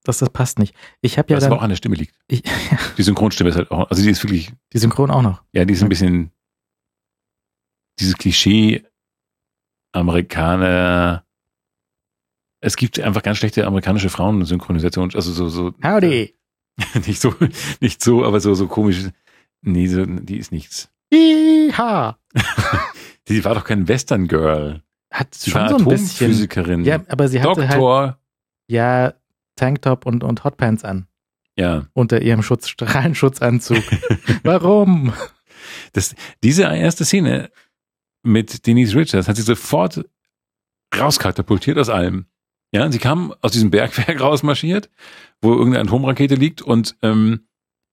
Das, 0.09 0.17
das 0.17 0.31
passt 0.31 0.59
nicht. 0.59 0.75
Ich 1.03 1.19
habe 1.19 1.31
ja 1.31 1.37
aber 1.37 1.51
dann. 1.51 1.59
auch 1.59 1.61
an 1.61 1.69
der 1.69 1.77
Stimme 1.77 1.95
liegt. 1.95 2.15
Ich, 2.29 2.43
Die 2.97 3.03
Synchronstimme 3.03 3.51
ist 3.51 3.57
halt 3.57 3.71
auch, 3.71 3.91
also 3.91 4.03
die 4.03 4.09
ist 4.09 4.25
wirklich, 4.25 4.51
die 4.73 4.79
Synchron 4.79 5.11
auch 5.11 5.21
noch. 5.21 5.43
ja, 5.53 5.67
die 5.67 5.75
ist 5.75 5.83
ein 5.83 5.91
bisschen 5.91 6.31
dieses 7.99 8.17
Klischee 8.17 8.87
Amerikaner. 9.93 11.27
Es 12.63 12.77
gibt 12.77 12.99
einfach 12.99 13.23
ganz 13.23 13.37
schlechte 13.37 13.67
amerikanische 13.67 14.09
Frauensynchronisation, 14.09 15.15
also 15.15 15.31
so, 15.31 15.51
so 15.51 15.75
Howdy. 15.85 16.35
nicht 17.07 17.21
so, 17.21 17.35
nicht 17.81 18.03
so, 18.03 18.25
aber 18.25 18.41
so, 18.41 18.55
so 18.55 18.67
komisch. 18.67 19.11
Nee, 19.61 19.89
so, 19.89 20.07
die 20.07 20.39
ist 20.39 20.53
nichts. 20.53 20.89
Iha. 21.13 22.19
Die 23.29 23.45
war 23.45 23.55
doch 23.55 23.65
kein 23.65 23.87
Western 23.89 24.27
Girl. 24.27 24.83
Hat 25.13 25.35
Sie 25.35 25.51
schon 25.51 25.61
war 25.61 25.69
so 25.69 25.77
ein 25.77 25.85
bisschen. 25.85 26.85
Ja, 26.87 27.03
aber 27.09 27.29
sie 27.29 27.43
hatte 27.43 27.69
halt 27.69 27.73
Doktor. 27.73 28.19
ja 28.69 29.13
Tanktop 29.59 30.07
und, 30.07 30.25
und 30.25 30.45
Hotpants 30.45 30.85
an. 30.85 31.07
Ja. 31.57 31.87
Unter 31.93 32.23
ihrem 32.23 32.43
Schutz, 32.43 32.69
Strahlenschutzanzug. 32.69 33.83
Warum? 34.45 35.13
Das, 35.93 36.15
diese 36.43 36.63
erste 36.63 37.05
Szene 37.05 37.51
mit 38.23 38.67
Denise 38.67 38.95
Richards 38.97 39.29
hat 39.29 39.37
sie 39.37 39.43
sofort 39.43 40.05
rauskatapultiert 40.97 41.79
aus 41.79 41.89
allem. 41.89 42.27
Ja, 42.73 42.91
sie 42.93 42.99
kam 42.99 43.35
aus 43.41 43.53
diesem 43.53 43.71
Bergwerk 43.71 44.21
rausmarschiert, 44.21 44.91
wo 45.41 45.53
irgendeine 45.53 45.89
Atomrakete 45.89 46.35
liegt 46.35 46.63
und 46.63 46.97
ähm, 47.03 47.47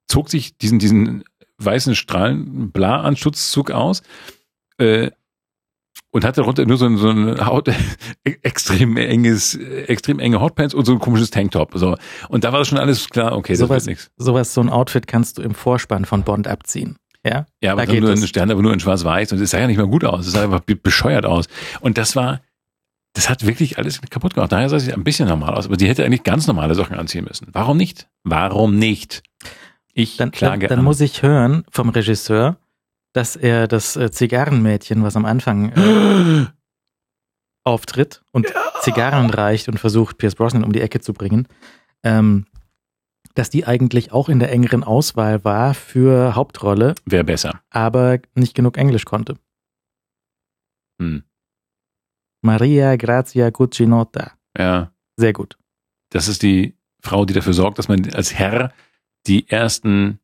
zog 0.08 0.30
sich 0.30 0.58
diesen, 0.58 0.80
diesen 0.80 1.24
weißen 1.58 1.96
Strahlen 1.96 2.72
Bla-Anschutzzug 2.72 3.72
aus 3.72 4.04
äh, 4.78 5.12
und 6.12 6.24
hatte 6.26 6.42
darunter 6.42 6.66
nur 6.66 6.78
so, 6.78 6.86
ein- 6.86 6.98
so 6.98 7.10
eine 7.10 7.46
Haut 7.46 7.70
extrem 8.24 8.98
enges, 8.98 9.56
extrem 9.56 10.20
enge 10.20 10.40
Hotpants 10.42 10.74
und 10.74 10.86
so 10.86 10.94
ein 10.94 11.00
komisches 11.00 11.30
Tanktop. 11.32 11.72
So. 11.76 11.96
Und 12.30 12.44
da 12.44 12.52
war 12.52 12.60
das 12.60 12.68
schon 12.68 12.78
alles 12.78 13.10
klar, 13.10 13.36
okay, 13.36 13.54
das 13.54 13.60
Sowas- 13.60 13.86
wird 13.86 13.98
nichts. 13.98 14.12
Sowas, 14.18 14.54
so 14.54 14.62
ein 14.62 14.70
Outfit 14.70 15.08
kannst 15.08 15.38
du 15.38 15.42
im 15.42 15.54
Vorspann 15.54 16.06
von 16.06 16.24
Bond 16.24 16.48
abziehen. 16.48 16.98
Ja? 17.26 17.46
Ja, 17.62 17.72
aber 17.74 17.86
Da 17.86 17.92
geht 17.92 18.02
nur 18.02 18.12
es. 18.12 18.22
ein 18.22 18.28
Stern, 18.28 18.52
aber 18.52 18.62
nur 18.62 18.72
in 18.74 18.80
schwarz-weiß 18.80 19.32
und 19.34 19.42
es 19.42 19.50
sah 19.50 19.60
ja 19.60 19.68
nicht 19.68 19.78
mal 19.78 19.88
gut 19.88 20.06
aus. 20.06 20.28
Es 20.28 20.34
sah 20.34 20.44
einfach 20.44 20.60
be- 20.60 20.76
bescheuert 20.76 21.26
aus. 21.26 21.46
Und 21.82 21.98
das 21.98 22.16
war, 22.16 22.42
das 23.14 23.30
hat 23.30 23.48
wirklich 23.48 23.78
alles 23.80 24.00
kaputt 24.10 24.36
gemacht. 24.36 24.52
Daher 24.52 24.70
sah 24.70 24.78
sie 24.80 24.94
ein 24.94 25.04
bisschen 25.04 25.28
normal 25.28 25.56
aus, 25.56 25.66
aber 25.66 25.78
sie 25.80 25.88
hätte 25.88 26.06
eigentlich 26.06 26.24
ganz 26.24 26.46
normale 26.46 26.76
Sachen 26.76 26.96
anziehen 26.98 27.26
müssen. 27.26 27.48
Warum 27.52 27.78
nicht? 27.78 28.08
Warum 28.24 28.78
nicht? 28.78 29.24
Ich 29.94 30.18
Dann, 30.18 30.30
klage 30.32 30.68
dann, 30.68 30.70
dann 30.70 30.80
an. 30.80 30.86
muss 30.86 31.00
ich 31.02 31.24
hören 31.24 31.64
vom 31.72 31.90
Regisseur, 31.90 32.58
dass 33.16 33.38
er 33.38 33.70
das 33.70 33.96
äh, 33.96 34.12
Zigarrenmädchen, 34.12 35.02
was 35.02 35.16
am 35.16 35.24
Anfang 35.24 35.72
äh, 35.72 36.48
auftritt 37.64 38.22
und 38.34 38.54
Zigarren 38.82 39.30
reicht 39.30 39.70
und 39.70 39.80
versucht, 39.80 40.18
Pierce 40.18 40.36
Brosnan 40.36 40.66
um 40.66 40.74
die 40.74 40.82
Ecke 40.82 41.00
zu 41.00 41.14
bringen, 41.14 41.48
ähm, 42.04 42.46
dass 43.34 43.50
die 43.50 43.66
eigentlich 43.66 44.12
auch 44.12 44.28
in 44.28 44.40
der 44.40 44.52
engeren 44.52 44.84
Auswahl 44.84 45.46
war 45.46 45.74
für 45.74 46.36
Hauptrolle, 46.36 46.94
Wäre 47.06 47.24
besser. 47.24 47.62
aber 47.70 48.20
nicht 48.36 48.54
genug 48.54 48.78
Englisch 48.78 49.06
konnte. 49.06 49.38
Hm. 51.02 51.24
Maria 52.42 52.98
Grazia 52.98 53.50
Cucinota. 53.50 54.34
Ja, 54.58 54.92
Sehr 55.16 55.32
gut. 55.32 55.58
das 56.10 56.28
ist 56.28 56.44
die 56.44 56.76
Frau, 57.00 57.24
die 57.24 57.34
dafür 57.34 57.54
sorgt, 57.54 57.80
dass 57.80 57.88
man 57.88 58.14
als 58.14 58.34
Herr 58.34 58.74
die 59.26 59.48
ersten 59.50 60.20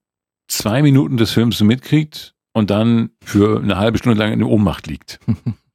zwei 0.49 0.81
Minuten 0.81 1.15
des 1.15 1.31
Films 1.31 1.57
so 1.57 1.63
mitkriegt 1.63 2.35
und 2.53 2.69
dann 2.69 3.11
für 3.23 3.59
eine 3.59 3.77
halbe 3.77 3.97
Stunde 3.97 4.17
lang 4.17 4.33
in 4.33 4.39
der 4.39 4.47
Ohnmacht 4.47 4.87
liegt. 4.87 5.19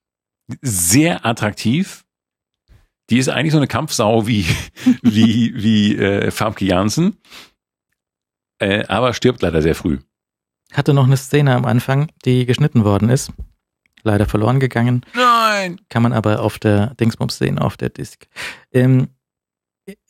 Sehr 0.62 1.26
attraktiv. 1.26 2.04
Die 3.10 3.18
ist 3.18 3.28
eigentlich 3.28 3.52
so 3.52 3.58
eine 3.58 3.68
Kampfsau 3.68 4.26
wie, 4.26 4.46
wie, 5.02 5.52
wie 5.56 5.96
äh, 5.96 6.30
Famke 6.30 6.64
Janssen, 6.64 7.18
äh, 8.58 8.84
aber 8.86 9.12
stirbt 9.12 9.42
leider 9.42 9.62
sehr 9.62 9.74
früh. 9.74 9.98
Hatte 10.72 10.94
noch 10.94 11.04
eine 11.04 11.16
Szene 11.16 11.54
am 11.54 11.64
Anfang, 11.64 12.10
die 12.24 12.46
geschnitten 12.46 12.84
worden 12.84 13.08
ist. 13.08 13.32
Leider 14.02 14.26
verloren 14.26 14.60
gegangen. 14.60 15.04
Nein! 15.14 15.80
Kann 15.88 16.02
man 16.02 16.12
aber 16.12 16.40
auf 16.40 16.58
der 16.58 16.94
Dingsbums 16.94 17.38
sehen, 17.38 17.58
auf 17.58 17.76
der 17.76 17.90
Disk. 17.90 18.26
Ähm, 18.72 19.08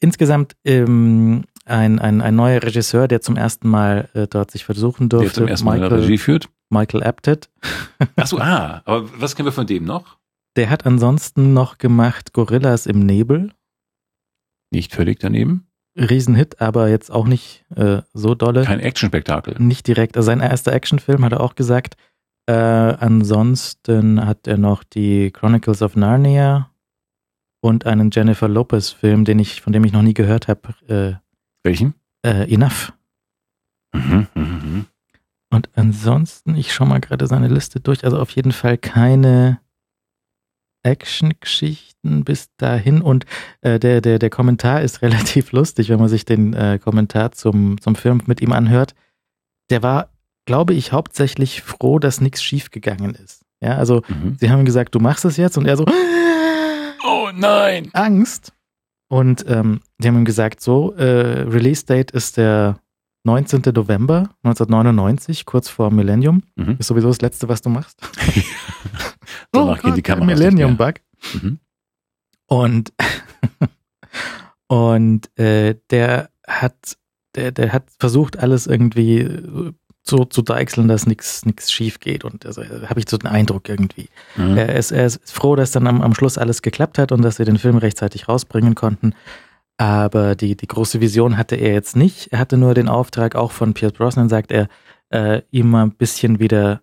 insgesamt 0.01 0.57
ähm, 0.65 1.45
ein, 1.65 1.99
ein, 1.99 2.21
ein 2.21 2.37
neuer 2.37 2.63
Regisseur, 2.63 3.09
der 3.09 3.21
zum 3.21 3.37
ersten 3.37 3.69
Mal 3.69 4.09
äh, 4.15 4.27
dort 4.27 4.51
sich 4.51 4.65
versuchen 4.65 5.09
durfte. 5.09 5.27
Der 5.27 5.35
zum 5.35 5.49
ersten 5.49 5.67
Mal 5.67 5.79
Michael, 5.81 6.01
Regie 6.01 6.19
führt. 6.19 6.49
Michael 6.71 7.03
Apted. 7.03 7.49
Achso, 8.17 8.39
ah, 8.39 8.83
aber 8.85 9.09
was 9.21 9.37
kennen 9.37 9.47
wir 9.47 9.53
von 9.53 9.67
dem 9.67 9.85
noch? 9.85 10.19
Der 10.57 10.71
hat 10.71 10.87
ansonsten 10.87 11.53
noch 11.53 11.79
gemacht 11.79 12.33
Gorillas 12.33 12.87
im 12.87 13.01
Nebel. 13.01 13.53
Nicht 14.71 14.95
völlig 14.95 15.21
daneben. 15.21 15.67
Riesenhit, 15.99 16.61
aber 16.61 16.89
jetzt 16.89 17.11
auch 17.11 17.27
nicht 17.27 17.65
äh, 17.75 18.03
so 18.13 18.35
dolle. 18.35 18.65
Kein 18.65 18.81
Actionspektakel. 18.81 19.57
Nicht 19.59 19.87
direkt. 19.87 20.17
Also 20.17 20.27
sein 20.27 20.41
erster 20.41 20.73
Actionfilm 20.73 21.25
hat 21.25 21.33
er 21.33 21.41
auch 21.41 21.55
gesagt. 21.55 21.97
Äh, 22.47 22.53
ansonsten 22.53 24.25
hat 24.25 24.47
er 24.47 24.59
noch 24.59 24.85
die 24.85 25.31
Chronicles 25.31 25.83
of 25.83 25.97
Narnia 25.97 26.71
und 27.61 27.87
einen 27.87 28.11
Jennifer 28.13 28.49
Lopez-Film, 28.49 29.25
den 29.25 29.39
ich, 29.39 29.63
von 29.63 29.73
dem 29.73 29.85
ich 29.85 29.93
noch 29.93 30.03
nie 30.03 30.15
gehört 30.15 30.49
habe. 30.49 30.75
Äh, 30.87 31.15
Welchen? 31.65 31.95
äh, 32.25 32.53
Enough. 32.53 32.93
Mhm, 33.95 34.27
mhm, 34.35 34.43
mhm. 34.43 34.87
Und 35.51 35.69
ansonsten, 35.75 36.57
ich 36.57 36.73
schaue 36.75 36.89
mal 36.89 37.01
gerade 37.01 37.27
seine 37.27 37.49
Liste 37.49 37.81
durch. 37.81 38.05
Also 38.05 38.19
auf 38.19 38.31
jeden 38.31 38.53
Fall 38.53 38.77
keine 38.79 39.61
Action-Geschichten 40.83 42.25
bis 42.25 42.49
dahin. 42.57 43.01
Und 43.03 43.27
äh, 43.61 43.79
der, 43.79 44.01
der, 44.01 44.19
der 44.19 44.31
Kommentar 44.31 44.83
ist 44.83 45.03
relativ 45.03 45.53
lustig, 45.53 45.89
wenn 45.89 45.99
man 46.01 46.09
sich 46.09 46.25
den 46.25 46.53
äh, 46.55 46.79
Kommentar 46.83 47.33
zum, 47.33 47.81
zum 47.81 47.95
Film 47.97 48.23
mit 48.27 48.41
ihm 48.41 48.53
anhört. 48.53 48.95
Der 49.71 49.83
war, 49.83 50.11
glaube 50.47 50.75
ich, 50.75 50.93
hauptsächlich 50.93 51.63
froh, 51.63 51.99
dass 51.99 52.21
nichts 52.21 52.43
schiefgegangen 52.43 53.15
ist. 53.15 53.43
Ja, 53.61 53.77
also 53.77 54.03
Mhm. 54.09 54.37
sie 54.39 54.51
haben 54.51 54.65
gesagt, 54.65 54.95
du 54.95 55.01
machst 55.01 55.25
es 55.25 55.37
jetzt 55.39 55.57
und 55.57 55.67
er 55.67 55.77
so 55.77 55.87
Oh 57.05 57.31
nein! 57.35 57.89
Angst. 57.95 58.53
Und 59.09 59.45
ähm, 59.49 59.81
die 59.99 60.09
haben 60.09 60.17
ihm 60.19 60.25
gesagt, 60.25 60.61
so, 60.61 60.93
äh, 60.95 61.05
Release 61.43 61.87
Date 61.87 62.11
ist 62.11 62.37
der 62.37 62.79
19. 63.27 63.63
November 63.75 64.31
1999, 64.45 65.45
kurz 65.45 65.69
vor 65.69 65.91
Millennium. 65.91 66.45
Mhm. 66.55 66.77
Ist 66.79 66.87
sowieso 66.87 67.09
das 67.09 67.21
Letzte, 67.21 67.49
was 67.49 67.61
du 67.61 67.69
machst. 67.69 68.01
Danach 69.53 69.83
gehen 69.83 69.95
die 69.95 70.03
der 70.03 70.15
Kameras 70.15 70.29
nicht 70.29 70.39
Millennium 70.39 70.77
mehr. 70.77 70.93
Bug. 70.93 71.43
Mhm. 71.43 71.59
Und, 72.47 72.93
und 74.69 75.39
äh, 75.39 75.75
der 75.91 76.31
hat, 76.47 76.97
der, 77.35 77.51
der 77.51 77.73
hat 77.73 77.91
versucht, 77.99 78.39
alles 78.39 78.69
irgendwie 78.69 79.19
äh, 79.19 79.73
so 80.05 80.25
zu 80.25 80.43
deichseln, 80.43 80.87
dass 80.87 81.07
nichts 81.07 81.45
nichts 81.45 81.73
schief 81.73 81.99
geht. 81.99 82.25
Und 82.25 82.47
also 82.47 82.63
habe 82.63 83.01
ich 83.01 83.09
so 83.09 83.19
den 83.19 83.27
Eindruck 83.27 83.69
irgendwie. 83.69 84.09
Mhm. 84.37 84.57
Er, 84.57 84.77
ist, 84.77 84.93
er 84.93 85.05
ist 85.05 85.33
froh, 85.33 85.57
dass 85.57 85.73
dann 85.73 85.89
am, 85.89 86.01
am 86.01 86.15
Schluss 86.15 86.39
alles 86.39 86.63
geklappt 86.63 86.97
hat 86.99 87.11
und 87.11 87.23
dass 87.23 87.41
wir 87.41 87.47
den 87.47 87.59
Film 87.59 87.77
rechtzeitig 87.77 88.29
rausbringen 88.29 88.77
konnten. 88.77 89.15
Aber 89.79 90.35
die, 90.37 90.57
die 90.57 90.67
große 90.67 91.01
Vision 91.01 91.37
hatte 91.37 91.57
er 91.57 91.73
jetzt 91.75 91.97
nicht. 91.97 92.33
Er 92.33 92.39
hatte 92.39 92.57
nur 92.57 92.75
den 92.75 92.89
Auftrag, 92.89 93.35
auch 93.35 93.53
von 93.53 93.75
Pierce 93.75 93.93
Brosnan, 93.93 94.29
sagt 94.29 94.51
er, 94.51 94.69
äh, 95.11 95.43
ihm 95.51 95.71
mal 95.71 95.83
ein 95.85 95.93
bisschen 95.93 96.39
wieder 96.41 96.81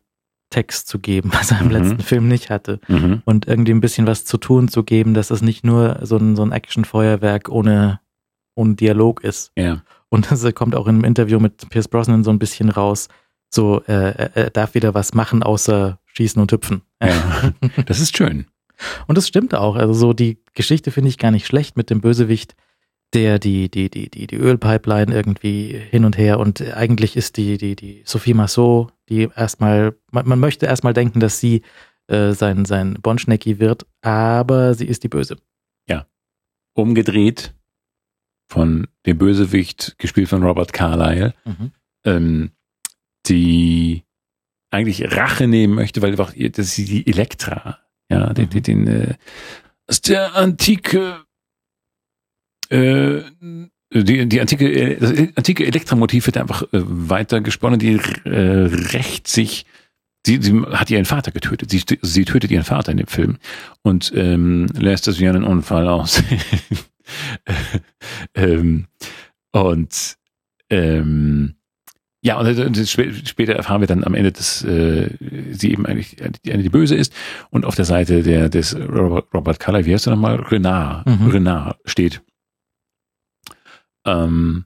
Text 0.51 0.87
zu 0.87 0.99
geben, 0.99 1.31
was 1.33 1.51
er 1.51 1.59
im 1.61 1.67
Mhm. 1.67 1.71
letzten 1.71 1.99
Film 2.01 2.27
nicht 2.27 2.49
hatte. 2.51 2.79
Mhm. 2.87 3.21
Und 3.25 3.47
irgendwie 3.47 3.71
ein 3.73 3.81
bisschen 3.81 4.05
was 4.05 4.25
zu 4.25 4.37
tun 4.37 4.67
zu 4.67 4.83
geben, 4.83 5.13
dass 5.15 5.31
es 5.31 5.41
nicht 5.41 5.63
nur 5.65 5.99
so 6.03 6.17
ein, 6.17 6.35
so 6.35 6.43
ein 6.43 6.51
Action-Feuerwerk 6.51 7.49
ohne, 7.49 7.99
ohne 8.55 8.75
Dialog 8.75 9.23
ist. 9.23 9.51
Ja. 9.57 9.81
Und 10.09 10.29
das 10.29 10.45
kommt 10.53 10.75
auch 10.75 10.85
in 10.87 10.95
einem 10.95 11.03
Interview 11.05 11.39
mit 11.39 11.67
Pierce 11.69 11.87
Brosnan 11.87 12.23
so 12.23 12.29
ein 12.29 12.37
bisschen 12.37 12.69
raus. 12.69 13.07
So, 13.49 13.81
äh, 13.87 13.91
er, 14.15 14.37
er 14.37 14.49
darf 14.51 14.75
wieder 14.75 14.93
was 14.93 15.15
machen, 15.15 15.41
außer 15.41 15.99
schießen 16.05 16.39
und 16.39 16.51
hüpfen. 16.51 16.83
ja. 17.01 17.51
Das 17.87 17.99
ist 17.99 18.15
schön. 18.15 18.45
Und 19.07 19.17
das 19.17 19.27
stimmt 19.27 19.53
auch. 19.55 19.75
Also 19.75 19.93
so 19.93 20.13
die 20.13 20.39
Geschichte 20.55 20.91
finde 20.91 21.07
ich 21.09 21.17
gar 21.17 21.31
nicht 21.31 21.45
schlecht 21.47 21.77
mit 21.77 21.89
dem 21.89 22.01
Bösewicht, 22.01 22.55
der 23.13 23.39
die, 23.39 23.69
die, 23.69 23.89
die, 23.89 24.09
die, 24.09 24.27
die 24.27 24.35
Ölpipeline 24.35 25.13
irgendwie 25.13 25.79
hin 25.91 26.05
und 26.05 26.17
her 26.17 26.39
und 26.39 26.61
eigentlich 26.73 27.15
ist 27.15 27.37
die, 27.37 27.57
die, 27.57 27.75
die 27.75 28.01
Sophie 28.05 28.33
Massot, 28.33 28.91
die 29.09 29.29
erstmal, 29.35 29.95
man, 30.11 30.27
man 30.27 30.39
möchte 30.39 30.65
erstmal 30.65 30.93
denken, 30.93 31.19
dass 31.19 31.39
sie 31.39 31.61
äh, 32.07 32.33
sein, 32.33 32.65
sein 32.65 32.95
Bonschnecki 33.01 33.59
wird, 33.59 33.85
aber 34.01 34.73
sie 34.73 34.85
ist 34.87 35.03
die 35.03 35.09
Böse. 35.09 35.37
Umgedreht 36.75 37.53
von 38.49 38.87
dem 39.05 39.19
Bösewicht, 39.19 39.95
gespielt 39.99 40.27
von 40.27 40.41
Robert 40.41 40.73
Carlyle, 40.73 41.35
ähm, 42.03 42.49
die 43.27 44.03
eigentlich 44.71 45.15
Rache 45.15 45.47
nehmen 45.47 45.75
möchte, 45.75 46.01
weil 46.01 46.15
das 46.15 46.33
ist 46.35 46.77
die 46.77 47.05
Elektra, 47.05 47.77
ja, 48.09 48.33
den, 48.33 48.45
Mhm. 48.45 48.49
den, 48.49 48.63
den 48.63 48.87
äh, 48.87 49.13
aus 49.87 50.01
der 50.01 50.33
antike 50.33 51.23
äh, 52.69 53.21
die, 53.93 54.27
die 54.27 54.41
antike, 54.41 54.71
äh, 54.71 54.97
das 54.99 55.11
antike 55.35 55.65
Elektramotiv 55.65 56.25
wird 56.25 56.37
einfach 56.37 56.63
äh, 56.63 56.67
weiter 56.71 57.41
gesponnen, 57.41 57.79
die 57.79 57.99
äh, 58.25 58.69
rächt 58.91 59.27
sich, 59.27 59.65
sie, 60.25 60.41
sie 60.41 60.59
hat 60.71 60.89
ihren 60.89 61.05
Vater 61.05 61.31
getötet, 61.31 61.69
sie, 61.69 61.83
sie 62.01 62.25
tötet 62.25 62.51
ihren 62.51 62.63
Vater 62.63 62.91
in 62.91 62.97
dem 62.97 63.07
Film 63.07 63.37
und 63.83 64.11
ähm, 64.15 64.67
lässt 64.77 65.07
das 65.07 65.19
wie 65.19 65.27
einen 65.27 65.43
Unfall 65.43 65.87
aus. 65.87 66.23
ähm, 68.35 68.87
und 69.51 70.15
ähm, 70.69 71.55
ja, 72.25 72.39
und 72.39 72.47
äh, 72.47 72.85
später 72.85 73.53
erfahren 73.53 73.81
wir 73.81 73.87
dann 73.87 74.05
am 74.05 74.15
Ende, 74.15 74.31
dass 74.31 74.63
äh, 74.63 75.09
sie 75.51 75.73
eben 75.73 75.85
eigentlich 75.85 76.15
die, 76.45 76.53
eine, 76.53 76.63
die 76.63 76.69
Böse 76.69 76.95
ist 76.95 77.13
und 77.49 77.65
auf 77.65 77.75
der 77.75 77.83
Seite 77.83 78.23
der 78.23 78.47
des 78.47 78.73
Robert, 78.75 79.27
Robert 79.33 79.59
Carlyle, 79.59 79.85
wie 79.85 79.93
heißt 79.93 80.07
er 80.07 80.11
nochmal? 80.11 80.37
Renard, 80.37 81.05
Mhm. 81.05 81.27
Renard 81.27 81.77
steht. 81.83 82.21
Ähm, 84.05 84.65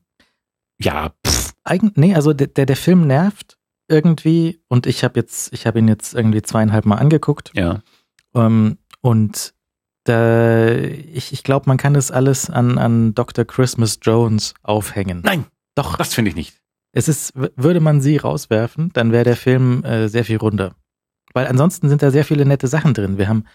ja, 0.79 1.11
pff, 1.25 1.53
Eigen, 1.63 1.91
nee, 1.95 2.15
also 2.15 2.33
der, 2.33 2.47
der, 2.47 2.75
Film 2.77 3.07
nervt 3.07 3.57
irgendwie 3.87 4.61
und 4.67 4.85
ich 4.85 5.03
habe 5.03 5.19
jetzt, 5.19 5.53
ich 5.53 5.65
habe 5.67 5.79
ihn 5.79 5.87
jetzt 5.87 6.13
irgendwie 6.13 6.41
zweieinhalb 6.41 6.85
Mal 6.85 6.95
angeguckt 6.95 7.51
ja. 7.53 7.81
ähm, 8.35 8.77
und 9.01 9.53
da, 10.05 10.73
ich, 10.73 11.33
ich 11.33 11.43
glaube, 11.43 11.65
man 11.67 11.77
kann 11.77 11.93
das 11.93 12.11
alles 12.11 12.49
an, 12.49 12.77
an 12.77 13.13
Dr. 13.13 13.43
Christmas 13.43 13.99
Jones 14.01 14.53
aufhängen. 14.63 15.21
Nein, 15.23 15.45
Doch, 15.75 15.97
das 15.97 16.13
finde 16.13 16.29
ich 16.29 16.35
nicht. 16.35 16.55
es 16.93 17.07
ist, 17.07 17.33
würde 17.35 17.81
man 17.81 17.99
sie 18.01 18.17
rauswerfen, 18.17 18.91
dann 18.93 19.11
wäre 19.11 19.25
der 19.25 19.35
Film 19.35 19.83
äh, 19.83 20.07
sehr 20.07 20.23
viel 20.23 20.37
runder. 20.37 20.75
Weil 21.33 21.47
ansonsten 21.47 21.89
sind 21.89 22.01
da 22.01 22.11
sehr 22.11 22.25
viele 22.25 22.45
nette 22.45 22.67
Sachen 22.67 22.93
drin. 22.93 23.17
Wir 23.17 23.27
haben, 23.27 23.45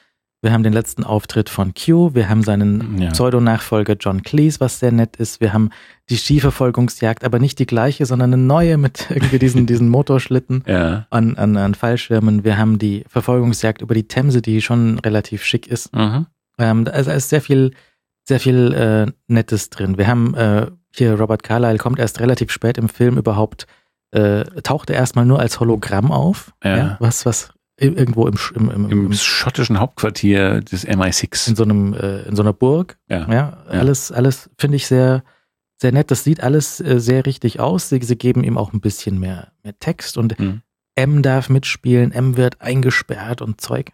wir 0.42 0.52
haben 0.52 0.62
den 0.64 0.72
letzten 0.72 1.04
Auftritt 1.04 1.48
von 1.48 1.72
Q, 1.74 2.14
wir 2.14 2.28
haben 2.28 2.42
seinen 2.42 2.98
Ja. 3.00 3.10
Pseudonachfolger 3.10 3.94
John 3.98 4.22
Cleese, 4.22 4.58
was 4.60 4.80
sehr 4.80 4.90
nett 4.92 5.16
ist. 5.16 5.40
Wir 5.40 5.52
haben 5.52 5.70
die 6.10 6.16
Skiverfolgungsjagd, 6.16 7.24
aber 7.24 7.38
nicht 7.38 7.58
die 7.60 7.66
gleiche, 7.66 8.06
sondern 8.06 8.32
eine 8.34 8.42
neue 8.42 8.76
mit 8.76 9.06
irgendwie 9.10 9.38
diesen, 9.38 9.66
diesen 9.66 9.88
Motorschlitten 9.88 10.64
Ja. 10.66 11.06
an, 11.10 11.36
an, 11.36 11.56
an 11.56 11.74
Fallschirmen. 11.74 12.44
Wir 12.44 12.58
haben 12.58 12.78
die 12.78 13.04
Verfolgungsjagd 13.08 13.82
über 13.82 13.94
die 13.94 14.08
Themse, 14.08 14.42
die 14.42 14.60
schon 14.60 14.98
relativ 14.98 15.44
schick 15.44 15.66
ist. 15.68 15.94
Mhm. 15.94 16.26
Ähm, 16.58 16.86
ist, 16.86 17.06
da 17.08 17.12
ist 17.12 17.28
sehr 17.30 17.40
viel, 17.40 17.70
sehr 18.28 18.40
viel 18.40 18.72
äh, 18.72 19.12
Nettes 19.28 19.70
drin. 19.70 19.96
Wir 19.96 20.06
haben 20.08 20.34
äh, 20.34 20.66
hier 20.94 21.14
Robert 21.18 21.42
Carlyle 21.42 21.78
kommt 21.78 21.98
erst 21.98 22.20
relativ 22.20 22.50
spät 22.50 22.78
im 22.78 22.88
Film 22.88 23.16
überhaupt, 23.16 23.66
äh, 24.10 24.44
taucht 24.62 24.90
er 24.90 24.96
erstmal 24.96 25.24
nur 25.24 25.38
als 25.38 25.58
Hologramm 25.60 26.12
auf, 26.12 26.52
Ja. 26.62 26.96
was, 27.00 27.24
was 27.24 27.48
i- 27.48 27.52
irgendwo 27.78 28.26
im, 28.28 28.36
im, 28.54 28.70
im, 28.70 28.90
Im 28.90 29.12
schottischen 29.12 29.80
Hauptquartier 29.80 30.60
des 30.60 30.84
in 30.84 31.00
MI6. 31.00 31.56
so 31.56 31.62
einem, 31.62 31.94
äh, 31.94 32.22
in 32.22 32.36
so 32.36 32.42
einer 32.42 32.52
Burg. 32.52 32.98
Ja. 33.08 33.20
Ja, 33.20 33.32
Ja. 33.32 33.62
alles, 33.80 34.12
alles 34.12 34.50
finde 34.58 34.76
ich 34.76 34.86
sehr, 34.86 35.24
sehr 35.80 35.92
nett. 35.92 36.10
Das 36.10 36.22
sieht 36.24 36.42
alles 36.42 36.80
äh, 36.80 37.00
sehr 37.00 37.26
richtig 37.26 37.60
aus. 37.60 37.88
Sie, 37.88 38.00
sie 38.02 38.16
geben 38.16 38.44
ihm 38.44 38.58
auch 38.58 38.72
ein 38.72 38.80
bisschen 38.80 39.18
mehr, 39.18 39.52
mehr 39.62 39.78
Text 39.78 40.16
und 40.18 40.38
Mhm. 40.38 40.62
M 40.94 41.22
darf 41.22 41.48
mitspielen, 41.48 42.12
M 42.12 42.36
wird 42.36 42.60
eingesperrt 42.60 43.40
und 43.40 43.60
Zeug. 43.62 43.92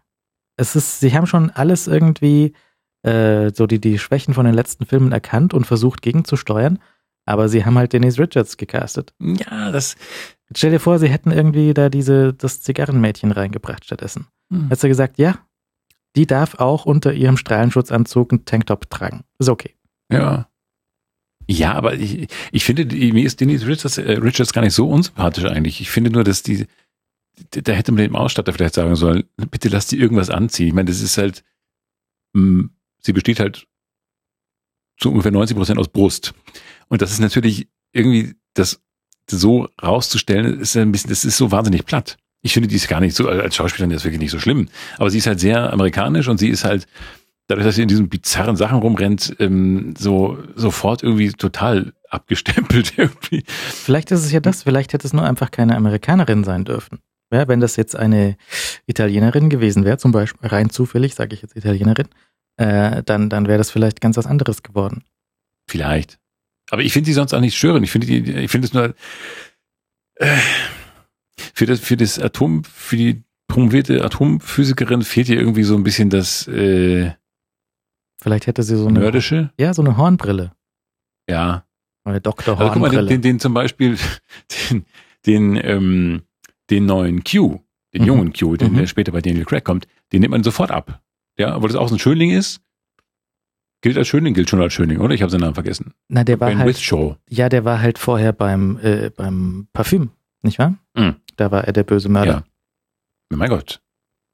Es 0.56 0.74
ist, 0.74 0.98
sie 0.98 1.14
haben 1.14 1.28
schon 1.28 1.50
alles 1.50 1.86
irgendwie 1.86 2.54
äh, 3.04 3.52
so 3.54 3.68
die, 3.68 3.80
die 3.80 4.00
Schwächen 4.00 4.34
von 4.34 4.44
den 4.44 4.54
letzten 4.54 4.84
Filmen 4.84 5.12
erkannt 5.12 5.54
und 5.54 5.64
versucht 5.64 6.02
gegenzusteuern, 6.02 6.80
aber 7.24 7.48
sie 7.48 7.64
haben 7.64 7.78
halt 7.78 7.92
Denise 7.92 8.18
Richards 8.20 8.56
gecastet. 8.56 9.14
Ja, 9.20 9.70
das. 9.70 9.94
Jetzt 10.48 10.58
stell 10.58 10.70
dir 10.70 10.80
vor, 10.80 10.98
sie 10.98 11.08
hätten 11.08 11.30
irgendwie 11.30 11.74
da 11.74 11.88
diese, 11.88 12.32
das 12.32 12.62
Zigarrenmädchen 12.62 13.32
reingebracht 13.32 13.84
stattdessen. 13.84 14.28
Hm. 14.50 14.64
Hättest 14.64 14.84
du 14.84 14.88
gesagt, 14.88 15.18
ja, 15.18 15.46
die 16.16 16.26
darf 16.26 16.54
auch 16.56 16.86
unter 16.86 17.12
ihrem 17.12 17.36
Strahlenschutzanzug 17.36 18.32
einen 18.32 18.44
Tanktop 18.44 18.88
tragen. 18.90 19.24
Ist 19.38 19.48
okay. 19.48 19.74
Ja. 20.10 20.48
Ja, 21.50 21.74
aber 21.74 21.94
ich, 21.94 22.28
ich 22.52 22.64
finde, 22.64 22.86
die, 22.86 23.12
mir 23.12 23.24
ist 23.24 23.40
Denise 23.40 23.66
Richards, 23.66 23.98
äh, 23.98 24.12
Richards 24.12 24.52
gar 24.52 24.62
nicht 24.62 24.74
so 24.74 24.88
unsympathisch 24.88 25.44
eigentlich. 25.44 25.80
Ich 25.80 25.90
finde 25.90 26.10
nur, 26.10 26.24
dass 26.24 26.42
die, 26.42 26.66
da 27.50 27.72
hätte 27.72 27.92
man 27.92 28.02
dem 28.02 28.16
Ausstatter 28.16 28.52
vielleicht 28.52 28.74
sagen 28.74 28.96
sollen, 28.96 29.24
bitte 29.36 29.68
lass 29.68 29.86
die 29.86 29.98
irgendwas 29.98 30.28
anziehen. 30.28 30.68
Ich 30.68 30.74
meine, 30.74 30.90
das 30.90 31.00
ist 31.00 31.16
halt, 31.16 31.44
mh, 32.34 32.68
sie 33.00 33.12
besteht 33.12 33.40
halt 33.40 33.66
zu 34.98 35.10
ungefähr 35.10 35.32
90 35.32 35.56
Prozent 35.56 35.78
aus 35.78 35.88
Brust. 35.88 36.34
Und 36.88 37.00
das 37.00 37.12
ist 37.12 37.20
natürlich 37.20 37.68
irgendwie, 37.92 38.34
das 38.54 38.82
so 39.30 39.68
rauszustellen, 39.82 40.60
ist 40.60 40.76
ein 40.76 40.92
bisschen, 40.92 41.10
das 41.10 41.24
ist 41.24 41.36
so 41.36 41.50
wahnsinnig 41.50 41.84
platt. 41.84 42.16
Ich 42.42 42.52
finde, 42.52 42.68
die 42.68 42.76
ist 42.76 42.88
gar 42.88 43.00
nicht 43.00 43.16
so, 43.16 43.28
als 43.28 43.56
Schauspielerin 43.56 43.90
ist 43.90 44.04
wirklich 44.04 44.20
nicht 44.20 44.30
so 44.30 44.38
schlimm. 44.38 44.68
Aber 44.96 45.10
sie 45.10 45.18
ist 45.18 45.26
halt 45.26 45.40
sehr 45.40 45.72
amerikanisch 45.72 46.28
und 46.28 46.38
sie 46.38 46.48
ist 46.48 46.64
halt, 46.64 46.86
dadurch, 47.48 47.66
dass 47.66 47.74
sie 47.74 47.82
in 47.82 47.88
diesen 47.88 48.08
bizarren 48.08 48.56
Sachen 48.56 48.78
rumrennt, 48.78 49.34
ähm, 49.40 49.94
so 49.98 50.38
sofort 50.54 51.02
irgendwie 51.02 51.32
total 51.32 51.92
abgestempelt 52.10 52.94
irgendwie. 52.96 53.42
Vielleicht 53.46 54.10
ist 54.12 54.24
es 54.24 54.32
ja 54.32 54.40
das, 54.40 54.62
vielleicht 54.62 54.92
hätte 54.92 55.06
es 55.06 55.12
nur 55.12 55.24
einfach 55.24 55.50
keine 55.50 55.76
Amerikanerin 55.76 56.44
sein 56.44 56.64
dürfen. 56.64 57.00
Ja, 57.32 57.48
wenn 57.48 57.60
das 57.60 57.76
jetzt 57.76 57.96
eine 57.96 58.36
Italienerin 58.86 59.50
gewesen 59.50 59.84
wäre, 59.84 59.98
zum 59.98 60.12
Beispiel 60.12 60.48
rein 60.48 60.70
zufällig, 60.70 61.14
sage 61.14 61.34
ich 61.34 61.42
jetzt 61.42 61.56
Italienerin, 61.56 62.08
äh, 62.56 63.02
dann, 63.02 63.28
dann 63.28 63.46
wäre 63.46 63.58
das 63.58 63.70
vielleicht 63.70 64.00
ganz 64.00 64.16
was 64.16 64.26
anderes 64.26 64.62
geworden. 64.62 65.04
Vielleicht. 65.68 66.18
Aber 66.70 66.82
ich 66.82 66.92
finde 66.92 67.06
die 67.06 67.12
sonst 67.14 67.32
auch 67.34 67.40
nicht 67.40 67.56
störend. 67.56 67.84
Ich 67.84 67.90
finde 67.90 68.06
die, 68.06 68.32
ich 68.32 68.50
finde 68.50 68.66
es 68.66 68.74
nur 68.74 68.94
äh, 70.16 70.36
für 71.54 71.66
das, 71.66 71.80
für 71.80 71.96
das 71.96 72.18
Atom, 72.18 72.64
für 72.64 72.96
die 72.96 73.22
promovierte 73.46 74.04
Atomphysikerin 74.04 75.02
fehlt 75.02 75.28
ihr 75.28 75.38
irgendwie 75.38 75.62
so 75.62 75.74
ein 75.74 75.84
bisschen 75.84 76.10
das 76.10 76.46
äh, 76.48 77.12
Vielleicht 78.20 78.46
hätte 78.48 78.62
sie 78.64 78.76
so 78.76 78.88
eine 78.88 78.98
nerdische. 78.98 79.50
Ja, 79.58 79.72
so 79.72 79.80
eine 79.82 79.96
Hornbrille. 79.96 80.52
Ja. 81.30 81.64
Eine 82.04 82.20
Dr. 82.20 82.58
Also 82.58 82.72
guck 82.72 82.80
mal, 82.80 82.88
Hornbrille. 82.90 83.08
den, 83.08 83.22
den, 83.22 83.38
zum 83.40 83.54
Beispiel, 83.54 83.96
den, 84.70 84.84
den, 85.26 85.56
ähm, 85.62 86.22
den 86.68 86.84
neuen 86.86 87.22
Q, 87.22 87.60
den 87.94 88.02
Mhm. 88.02 88.06
jungen 88.08 88.32
Q, 88.32 88.56
den 88.56 88.72
Mhm. 88.72 88.76
der 88.78 88.86
später 88.88 89.12
bei 89.12 89.20
Daniel 89.20 89.44
Craig 89.44 89.64
kommt, 89.64 89.86
den 90.12 90.20
nimmt 90.22 90.32
man 90.32 90.42
sofort 90.42 90.70
ab. 90.72 91.00
Ja, 91.38 91.54
obwohl 91.56 91.68
das 91.68 91.78
auch 91.78 91.88
so 91.88 91.94
ein 91.94 92.00
Schönling 92.00 92.30
ist. 92.32 92.60
Gilt 93.80 93.96
als 93.96 94.08
Schönling, 94.08 94.34
gilt 94.34 94.50
schon 94.50 94.60
als 94.60 94.72
Schönling, 94.72 94.98
oder? 94.98 95.14
Ich 95.14 95.22
habe 95.22 95.30
seinen 95.30 95.42
Namen 95.42 95.54
vergessen. 95.54 95.92
Na, 96.08 96.24
der 96.24 96.40
war 96.40 96.48
Ben 96.48 96.58
halt, 96.58 96.68
Whishaw. 96.68 97.16
ja, 97.28 97.48
der 97.48 97.64
war 97.64 97.80
halt 97.80 97.98
vorher 97.98 98.32
beim, 98.32 98.78
äh, 98.82 99.10
beim 99.10 99.68
Parfüm, 99.72 100.10
nicht 100.42 100.58
wahr? 100.58 100.74
Mhm. 100.94 101.16
Da 101.36 101.50
war 101.52 101.64
er 101.64 101.72
der 101.72 101.84
böse 101.84 102.08
Mörder. 102.08 102.44
Ja. 103.30 103.36
Mein 103.36 103.50
Gott. 103.50 103.80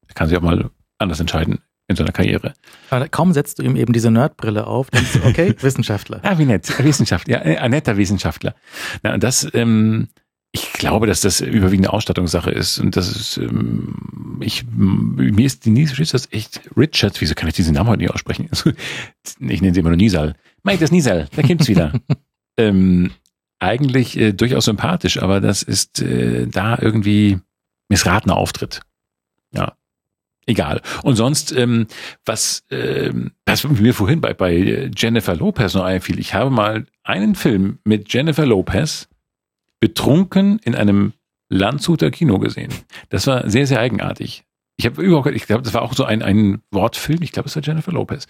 Er 0.08 0.14
kann 0.14 0.28
sich 0.28 0.36
auch 0.38 0.42
mal 0.42 0.70
anders 0.98 1.20
entscheiden 1.20 1.58
in 1.88 1.96
seiner 1.96 2.12
Karriere. 2.12 2.54
Aber 2.88 3.08
kaum 3.08 3.32
setzt 3.34 3.58
du 3.58 3.62
ihm 3.62 3.76
eben 3.76 3.92
diese 3.92 4.10
Nerdbrille 4.10 4.66
auf, 4.66 4.90
denkst 4.90 5.12
du, 5.14 5.28
okay, 5.28 5.54
Wissenschaftler. 5.60 6.20
Ah, 6.22 6.38
wie 6.38 6.46
nett. 6.46 6.82
Wissenschaftler. 6.82 7.44
Ja, 7.44 7.44
äh, 7.44 7.58
ein 7.58 7.72
netter 7.72 7.98
Wissenschaftler. 7.98 8.54
Na, 9.02 9.12
und 9.14 9.22
das, 9.22 9.46
ähm, 9.52 10.08
ich 10.54 10.72
glaube, 10.72 11.08
dass 11.08 11.20
das 11.20 11.40
überwiegend 11.40 11.88
eine 11.88 11.92
Ausstattungssache 11.92 12.52
ist. 12.52 12.78
Und 12.78 12.96
das 12.96 13.08
ist, 13.08 13.38
ähm, 13.38 14.38
ich, 14.38 14.64
mir 14.72 15.44
ist 15.44 15.66
Denise 15.66 15.98
Richards 15.98 16.28
echt, 16.30 16.60
Richards, 16.76 17.20
wieso 17.20 17.34
kann 17.34 17.48
ich 17.48 17.56
diesen 17.56 17.74
Namen 17.74 17.90
heute 17.90 18.04
nicht 18.04 18.12
aussprechen? 18.12 18.46
Also, 18.52 18.70
Ich 19.40 19.60
nenne 19.60 19.74
sie 19.74 19.80
immer 19.80 19.88
nur 19.88 19.96
Nisal. 19.96 20.36
Meint 20.62 20.80
das 20.80 20.92
Nisal, 20.92 21.28
da 21.34 21.42
kommt's 21.42 21.66
wieder. 21.66 21.92
ähm, 22.56 23.10
eigentlich 23.58 24.16
äh, 24.16 24.32
durchaus 24.32 24.66
sympathisch, 24.66 25.20
aber 25.20 25.40
das 25.40 25.64
ist 25.64 26.00
äh, 26.00 26.46
da 26.46 26.78
irgendwie 26.80 27.40
missratener 27.88 28.36
Auftritt. 28.36 28.80
Ja. 29.52 29.72
Egal. 30.46 30.82
Und 31.02 31.16
sonst, 31.16 31.50
ähm, 31.50 31.88
was, 32.24 32.62
ähm, 32.70 33.32
was 33.44 33.64
mir 33.64 33.92
vorhin 33.92 34.20
bei, 34.20 34.34
bei 34.34 34.88
Jennifer 34.96 35.34
Lopez 35.34 35.74
noch 35.74 35.84
einfiel, 35.84 36.20
ich 36.20 36.32
habe 36.32 36.50
mal 36.50 36.86
einen 37.02 37.34
Film 37.34 37.78
mit 37.82 38.12
Jennifer 38.12 38.46
Lopez 38.46 39.08
betrunken 39.84 40.58
in 40.60 40.74
einem 40.74 41.12
Landshuter 41.50 42.10
Kino 42.10 42.38
gesehen. 42.38 42.72
Das 43.10 43.26
war 43.26 43.50
sehr, 43.50 43.66
sehr 43.66 43.80
eigenartig. 43.80 44.46
Ich 44.78 44.86
habe 44.86 45.02
überhaupt, 45.02 45.26
ich 45.28 45.44
glaube, 45.44 45.60
das 45.62 45.74
war 45.74 45.82
auch 45.82 45.92
so 45.92 46.04
ein, 46.04 46.22
ein 46.22 46.62
Wortfilm. 46.70 47.20
Ich 47.20 47.32
glaube, 47.32 47.50
es 47.50 47.54
war 47.54 47.62
Jennifer 47.62 47.92
Lopez. 47.92 48.26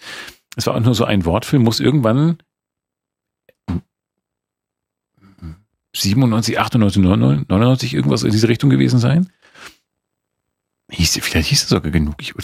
Es 0.57 0.67
war 0.67 0.75
auch 0.75 0.81
nur 0.81 0.97
so 0.97 1.05
ein 1.05 1.25
Wortfilm, 1.25 1.63
muss 1.63 1.79
irgendwann 1.79 2.39
97, 5.93 6.59
98, 6.59 7.01
99, 7.01 7.49
99 7.49 7.95
irgendwas 7.95 8.25
in 8.25 8.33
diese 8.33 8.49
Richtung 8.49 8.69
gewesen 8.69 8.99
sein. 8.99 9.31
Hieß, 10.91 11.21
vielleicht 11.23 11.51
hieß 11.51 11.63
es 11.63 11.69
sogar 11.69 11.93
genug. 11.93 12.17
Ich, 12.19 12.35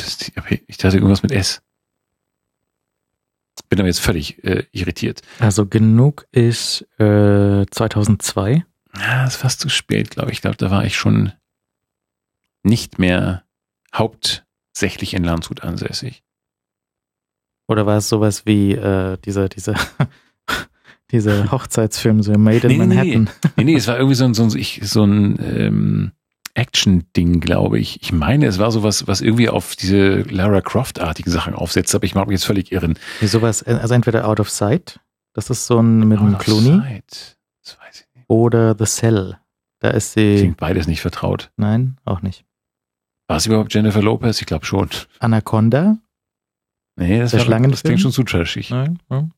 ich 0.69 0.77
dachte 0.77 0.97
irgendwas 0.97 1.25
mit 1.25 1.33
S. 1.33 1.63
Bin 3.69 3.81
aber 3.81 3.89
jetzt 3.89 3.99
völlig 3.99 4.45
äh, 4.45 4.67
irritiert. 4.71 5.23
Also 5.41 5.67
genug 5.67 6.29
ist 6.31 6.83
äh, 7.01 7.67
2002. 7.69 8.65
Ah, 8.93 9.25
ist 9.25 9.37
fast 9.37 9.61
zu 9.61 9.69
spät, 9.69 10.11
glaube 10.11 10.31
ich. 10.31 10.39
Ich 10.39 10.43
glaube, 10.43 10.57
da 10.57 10.71
war 10.71 10.85
ich 10.85 10.97
schon 10.97 11.33
nicht 12.63 12.99
mehr 12.99 13.45
hauptsächlich 13.95 15.15
in 15.15 15.25
Landshut 15.25 15.63
ansässig. 15.63 16.23
Oder 17.69 17.87
war 17.87 17.99
es 17.99 18.09
sowas 18.09 18.47
wie 18.47 18.73
äh, 18.73 19.17
dieser, 19.25 19.49
dieser, 19.49 19.75
dieser 21.13 21.53
Hochzeitsfilm, 21.53 22.23
so 22.23 22.33
Made 22.33 22.67
in 22.67 22.79
Nee, 22.79 22.87
nee, 22.87 22.87
nee. 22.87 23.17
Manhattan? 23.17 23.31
Nee, 23.57 23.65
nee, 23.65 23.77
es 23.77 23.87
war 23.87 23.97
irgendwie 23.97 24.17
so 24.17 24.25
ein, 24.25 24.35
so 24.35 24.43
ein, 24.43 24.57
ich, 24.57 24.81
so 24.83 25.05
ein 25.05 25.39
ähm, 25.41 26.13
Action-Ding, 26.55 27.41
glaube 27.41 27.79
ich. 27.79 28.03
Ich 28.03 28.13
meine, 28.13 28.47
es 28.47 28.59
war 28.59 28.73
sowas, 28.73 29.07
was 29.07 29.21
irgendwie 29.21 29.49
auf 29.49 29.77
diese 29.77 30.23
Lara 30.23 30.61
Croft-artigen 30.61 31.31
Sachen 31.31 31.55
aufsetzt, 31.55 31.95
aber 31.95 32.05
ich 32.05 32.15
mag 32.15 32.27
mich 32.27 32.35
jetzt 32.35 32.45
völlig 32.45 32.73
irren. 32.73 32.99
Wie 33.21 33.29
sowas, 33.29 33.63
äh, 33.63 33.79
also 33.81 33.95
entweder 33.95 34.27
Out 34.27 34.41
of 34.41 34.51
Sight, 34.51 35.01
das 35.33 35.49
ist 35.49 35.67
so 35.67 35.81
ein 35.81 36.09
mit 36.09 36.19
einem 36.19 36.35
Out 36.35 36.41
of 36.41 36.45
Clooney, 36.45 36.81
sight. 36.81 37.39
Das 37.63 37.79
weiß 37.79 38.01
ich 38.01 38.07
nicht. 38.07 38.10
Oder 38.31 38.77
The 38.79 38.85
Cell. 38.85 39.39
Da 39.81 39.91
ist 39.91 40.13
sie, 40.13 40.37
Klingt 40.37 40.57
beides 40.57 40.87
nicht 40.87 41.01
vertraut. 41.01 41.51
nein, 41.57 41.99
auch 42.05 42.23
nicht. 42.23 42.45
War 43.29 43.37
es 43.37 43.47
überhaupt 43.47 43.73
Jennifer 43.75 44.03
Lopez? 44.03 44.41
Ich 44.41 44.47
glaube 44.47 44.65
schon. 44.65 44.89
Anaconda? 45.19 45.99
Nee, 46.97 47.19
das, 47.19 47.33
war, 47.33 47.61
das 47.61 47.83
klingt 47.83 48.01
schon 48.01 48.13
zu 48.13 48.23
trashig. 48.25 48.71
Nein. 48.71 48.99
Hm. 49.09 49.33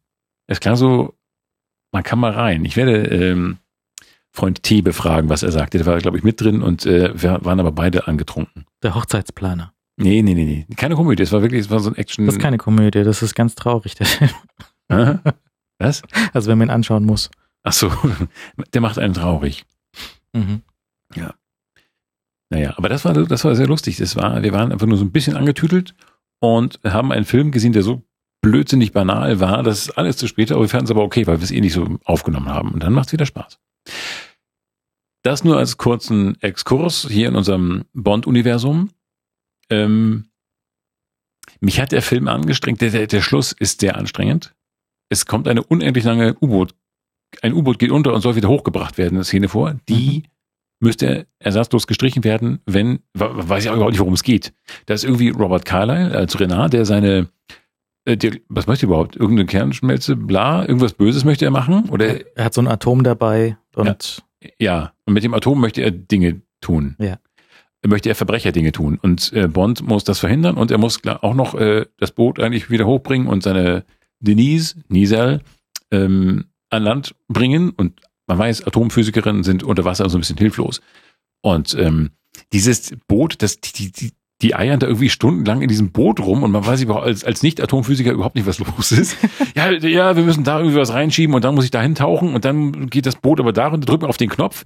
Es 0.46 0.60
klang 0.60 0.76
so, 0.76 1.14
man 1.92 2.02
kann 2.02 2.18
mal 2.18 2.32
rein. 2.32 2.64
Ich 2.64 2.76
werde 2.76 3.04
ähm, 3.04 3.58
Freund 4.30 4.62
T 4.62 4.82
befragen, 4.82 5.28
was 5.28 5.42
er 5.42 5.52
sagte. 5.52 5.78
Der 5.78 5.86
war, 5.86 5.98
glaube 5.98 6.18
ich, 6.18 6.24
mit 6.24 6.40
drin 6.40 6.62
und 6.62 6.84
äh, 6.86 7.12
wir 7.20 7.44
waren 7.44 7.60
aber 7.60 7.72
beide 7.72 8.08
angetrunken. 8.08 8.64
Der 8.82 8.94
Hochzeitsplaner. 8.94 9.72
Nee, 9.96 10.22
nee, 10.22 10.34
nee, 10.34 10.66
nee. 10.68 10.74
Keine 10.74 10.96
Komödie. 10.96 11.22
Es 11.22 11.32
war 11.32 11.42
wirklich, 11.42 11.60
es 11.60 11.70
war 11.70 11.80
so 11.80 11.90
ein 11.90 11.96
Action. 11.96 12.26
Das 12.26 12.36
ist 12.36 12.40
keine 12.40 12.58
Komödie, 12.58 13.04
das 13.04 13.22
ist 13.22 13.34
ganz 13.34 13.54
traurig, 13.54 13.94
der 13.94 14.06
Film. 14.06 14.30
Was? 15.78 16.02
Also 16.32 16.50
wenn 16.50 16.58
man 16.58 16.68
ihn 16.68 16.72
anschauen 16.72 17.04
muss. 17.04 17.30
Ach 17.62 17.72
so, 17.72 17.92
der 18.74 18.80
macht 18.80 18.98
einen 18.98 19.14
traurig. 19.14 19.64
Mhm. 20.32 20.62
Naja, 22.52 22.74
aber 22.76 22.90
das 22.90 23.06
war, 23.06 23.14
das 23.14 23.44
war 23.44 23.56
sehr 23.56 23.66
lustig. 23.66 23.96
Das 23.96 24.14
war, 24.14 24.42
wir 24.42 24.52
waren 24.52 24.72
einfach 24.72 24.86
nur 24.86 24.98
so 24.98 25.04
ein 25.04 25.10
bisschen 25.10 25.36
angetütelt 25.36 25.94
und 26.38 26.80
haben 26.84 27.10
einen 27.10 27.24
Film 27.24 27.50
gesehen, 27.50 27.72
der 27.72 27.82
so 27.82 28.02
blödsinnig 28.42 28.92
banal 28.92 29.40
war, 29.40 29.62
das 29.62 29.86
ist 29.86 29.90
alles 29.92 30.18
zu 30.18 30.26
spät, 30.26 30.52
aber 30.52 30.60
wir 30.60 30.68
fanden 30.68 30.84
es 30.84 30.90
aber 30.90 31.02
okay, 31.02 31.26
weil 31.26 31.38
wir 31.38 31.44
es 31.44 31.50
eh 31.50 31.60
nicht 31.60 31.72
so 31.72 31.98
aufgenommen 32.04 32.50
haben. 32.50 32.72
Und 32.72 32.82
dann 32.82 32.92
macht 32.92 33.06
es 33.06 33.12
wieder 33.12 33.24
Spaß. 33.24 33.58
Das 35.22 35.44
nur 35.44 35.56
als 35.56 35.78
kurzen 35.78 36.38
Exkurs 36.42 37.06
hier 37.08 37.28
in 37.28 37.36
unserem 37.36 37.84
Bond-Universum. 37.94 38.90
Ähm, 39.70 40.26
mich 41.60 41.80
hat 41.80 41.92
der 41.92 42.02
Film 42.02 42.28
angestrengt. 42.28 42.82
Der, 42.82 42.90
der, 42.90 43.06
der 43.06 43.22
Schluss 43.22 43.52
ist 43.52 43.80
sehr 43.80 43.96
anstrengend. 43.96 44.54
Es 45.08 45.24
kommt 45.24 45.48
eine 45.48 45.62
unendlich 45.62 46.04
lange 46.04 46.36
U-Boot. 46.40 46.74
Ein 47.40 47.54
U-Boot 47.54 47.78
geht 47.78 47.90
unter 47.90 48.12
und 48.12 48.20
soll 48.20 48.36
wieder 48.36 48.48
hochgebracht 48.48 48.98
werden, 48.98 49.14
eine 49.16 49.24
Szene 49.24 49.48
vor. 49.48 49.74
Die 49.88 50.24
müsste 50.80 51.26
ersatzlos 51.38 51.86
gestrichen 51.86 52.24
werden, 52.24 52.60
wenn, 52.66 53.00
we- 53.14 53.30
weiß 53.48 53.64
ich 53.64 53.70
auch 53.70 53.74
überhaupt 53.76 53.92
nicht, 53.92 54.00
worum 54.00 54.14
es 54.14 54.22
geht. 54.22 54.52
Da 54.86 54.94
ist 54.94 55.04
irgendwie 55.04 55.30
Robert 55.30 55.64
Carlyle 55.64 56.10
als 56.16 56.38
Renard, 56.40 56.72
der 56.72 56.84
seine, 56.84 57.28
äh, 58.04 58.16
der, 58.16 58.32
was 58.48 58.66
möchte 58.66 58.84
er 58.86 58.88
überhaupt? 58.88 59.16
Irgendeine 59.16 59.46
Kernschmelze, 59.46 60.16
bla, 60.16 60.62
irgendwas 60.66 60.92
Böses 60.94 61.24
möchte 61.24 61.44
er 61.44 61.50
machen? 61.52 61.88
Oder, 61.88 62.36
Er 62.36 62.44
hat 62.44 62.54
so 62.54 62.60
ein 62.60 62.68
Atom 62.68 63.02
dabei 63.04 63.56
und 63.76 64.22
ja, 64.58 64.92
und 65.06 65.14
mit 65.14 65.22
dem 65.22 65.34
Atom 65.34 65.60
möchte 65.60 65.82
er 65.82 65.92
Dinge 65.92 66.42
tun. 66.60 66.96
Ja. 66.98 67.18
Möchte 67.86 68.08
er 68.08 68.14
Verbrecher-Dinge 68.16 68.72
tun. 68.72 68.98
Und 69.00 69.32
äh, 69.32 69.46
Bond 69.48 69.82
muss 69.82 70.04
das 70.04 70.18
verhindern 70.18 70.56
und 70.56 70.70
er 70.72 70.78
muss 70.78 71.00
auch 71.04 71.34
noch 71.34 71.54
äh, 71.54 71.86
das 71.98 72.10
Boot 72.12 72.40
eigentlich 72.40 72.70
wieder 72.70 72.86
hochbringen 72.86 73.26
und 73.28 73.42
seine 73.44 73.84
Denise, 74.20 74.76
Nisal, 74.88 75.40
ähm, 75.92 76.44
an 76.72 76.82
Land 76.82 77.14
bringen. 77.28 77.70
Und 77.70 78.00
man 78.26 78.38
weiß, 78.38 78.66
Atomphysikerinnen 78.66 79.44
sind 79.44 79.62
unter 79.62 79.84
Wasser 79.84 80.08
so 80.08 80.18
ein 80.18 80.20
bisschen 80.20 80.38
hilflos. 80.38 80.80
Und 81.42 81.74
ähm, 81.78 82.10
dieses 82.52 82.92
Boot, 83.06 83.42
das, 83.42 83.60
die, 83.60 83.92
die, 83.92 84.12
die, 84.40 84.54
eiern 84.54 84.80
da 84.80 84.86
irgendwie 84.86 85.10
stundenlang 85.10 85.62
in 85.62 85.68
diesem 85.68 85.92
Boot 85.92 86.20
rum 86.20 86.42
und 86.42 86.50
man 86.50 86.66
weiß 86.66 86.82
überhaupt 86.82 87.06
als, 87.06 87.24
als 87.24 87.42
Nicht-Atomphysiker 87.42 88.12
überhaupt 88.12 88.34
nicht, 88.34 88.46
was 88.46 88.58
los 88.58 88.92
ist. 88.92 89.16
ja, 89.54 89.70
ja, 89.70 90.16
wir 90.16 90.24
müssen 90.24 90.44
da 90.44 90.58
irgendwie 90.58 90.78
was 90.78 90.92
reinschieben 90.92 91.34
und 91.34 91.44
dann 91.44 91.54
muss 91.54 91.64
ich 91.64 91.70
da 91.70 91.80
hintauchen 91.80 92.34
und 92.34 92.44
dann 92.44 92.88
geht 92.88 93.06
das 93.06 93.16
Boot 93.16 93.38
aber 93.38 93.52
darin, 93.52 93.80
drückt 93.80 94.02
man 94.02 94.08
auf 94.08 94.16
den 94.16 94.30
Knopf. 94.30 94.64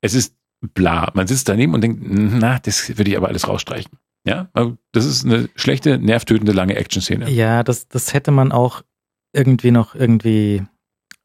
Es 0.00 0.14
ist 0.14 0.34
bla. 0.72 1.10
Man 1.14 1.26
sitzt 1.26 1.48
daneben 1.48 1.74
und 1.74 1.80
denkt, 1.82 2.02
na, 2.04 2.58
das 2.58 2.96
würde 2.96 3.10
ich 3.10 3.16
aber 3.16 3.28
alles 3.28 3.48
rausstreichen. 3.48 3.98
Ja, 4.26 4.48
also 4.54 4.78
das 4.92 5.04
ist 5.04 5.24
eine 5.24 5.50
schlechte, 5.54 5.98
nervtötende, 5.98 6.52
lange 6.52 6.76
Action-Szene. 6.76 7.30
ja, 7.30 7.62
das, 7.62 7.88
das 7.88 8.14
hätte 8.14 8.30
man 8.30 8.52
auch 8.52 8.82
irgendwie 9.34 9.70
noch 9.70 9.94
irgendwie, 9.94 10.62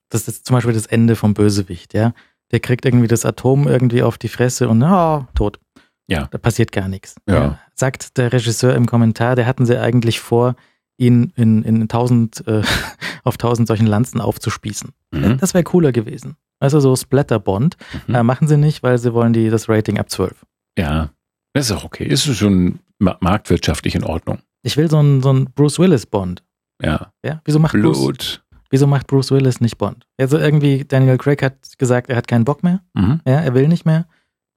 das 0.09 0.27
ist 0.27 0.45
zum 0.45 0.55
Beispiel 0.55 0.73
das 0.73 0.85
Ende 0.85 1.15
vom 1.15 1.33
Bösewicht, 1.33 1.93
ja. 1.93 2.13
Der 2.51 2.59
kriegt 2.59 2.85
irgendwie 2.85 3.07
das 3.07 3.25
Atom 3.25 3.67
irgendwie 3.67 4.01
auf 4.03 4.17
die 4.17 4.27
Fresse 4.27 4.69
und 4.69 4.81
oh, 4.83 5.25
tot. 5.35 5.59
Ja. 6.07 6.27
Da 6.31 6.37
passiert 6.39 6.71
gar 6.71 6.87
nichts. 6.87 7.15
Ja. 7.27 7.59
Sagt 7.75 8.17
der 8.17 8.33
Regisseur 8.33 8.75
im 8.75 8.87
Kommentar, 8.87 9.35
der 9.35 9.45
hatten 9.45 9.65
sie 9.67 9.77
eigentlich 9.79 10.19
vor, 10.19 10.55
ihn 10.97 11.31
in, 11.35 11.61
in 11.63 11.87
tausend, 11.87 12.45
äh, 12.47 12.63
auf 13.23 13.37
tausend 13.37 13.67
solchen 13.67 13.85
Lanzen 13.85 14.19
aufzuspießen. 14.19 14.89
Mhm. 15.11 15.37
Das 15.37 15.53
wäre 15.53 15.63
cooler 15.63 15.91
gewesen. 15.91 16.35
Also 16.59 16.79
so 16.79 16.95
Splatterbond. 16.95 17.77
Mhm. 18.07 18.15
Äh, 18.15 18.23
machen 18.23 18.47
sie 18.47 18.57
nicht, 18.57 18.81
weil 18.81 18.97
sie 18.97 19.13
wollen 19.13 19.31
die, 19.33 19.49
das 19.49 19.69
Rating 19.69 19.99
ab 19.99 20.09
12. 20.09 20.45
Ja, 20.77 21.11
das 21.53 21.69
ist 21.69 21.71
auch 21.77 21.83
okay. 21.83 22.05
Ist 22.05 22.25
schon 22.35 22.79
ma- 22.97 23.17
marktwirtschaftlich 23.21 23.93
in 23.95 24.03
Ordnung. 24.03 24.39
Ich 24.63 24.75
will 24.75 24.89
so 24.89 24.97
einen 24.97 25.21
so 25.21 25.29
einen 25.29 25.45
Bruce 25.51 25.77
Willis 25.77 26.05
Bond. 26.07 26.43
Ja, 26.81 27.11
Ja, 27.23 27.41
wieso 27.45 27.59
macht 27.59 27.73
Bruce, 27.73 27.99
Blut. 27.99 28.43
Wieso 28.71 28.85
macht 28.87 29.07
Bruce 29.07 29.31
Willis 29.31 29.61
nicht 29.61 29.77
Bond? 29.77 30.05
Also 30.17 30.37
irgendwie, 30.37 30.85
Daniel 30.85 31.17
Craig 31.17 31.41
hat 31.41 31.77
gesagt, 31.77 32.09
er 32.09 32.15
hat 32.17 32.27
keinen 32.27 32.45
Bock 32.45 32.63
mehr. 32.63 32.81
Mhm. 32.93 33.19
Ja, 33.25 33.39
er 33.41 33.53
will 33.55 33.67
nicht 33.67 33.85
mehr. 33.85 34.07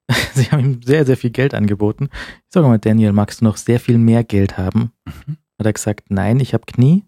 Sie 0.35 0.51
haben 0.51 0.61
ihm 0.61 0.83
sehr, 0.83 1.07
sehr 1.07 1.17
viel 1.17 1.31
Geld 1.31 1.55
angeboten. 1.55 2.09
Ich 2.13 2.53
sage 2.53 2.67
mal, 2.67 2.79
Daniel, 2.79 3.13
magst 3.13 3.41
du 3.41 3.45
noch 3.45 3.57
sehr 3.57 3.81
viel 3.81 3.99
mehr 3.99 4.25
Geld 4.25 4.59
haben? 4.59 4.93
Mhm. 5.07 5.37
Hat 5.59 5.67
er 5.67 5.73
gesagt, 5.73 6.11
nein, 6.11 6.41
ich 6.41 6.53
habe 6.55 6.65
Knie, 6.67 7.05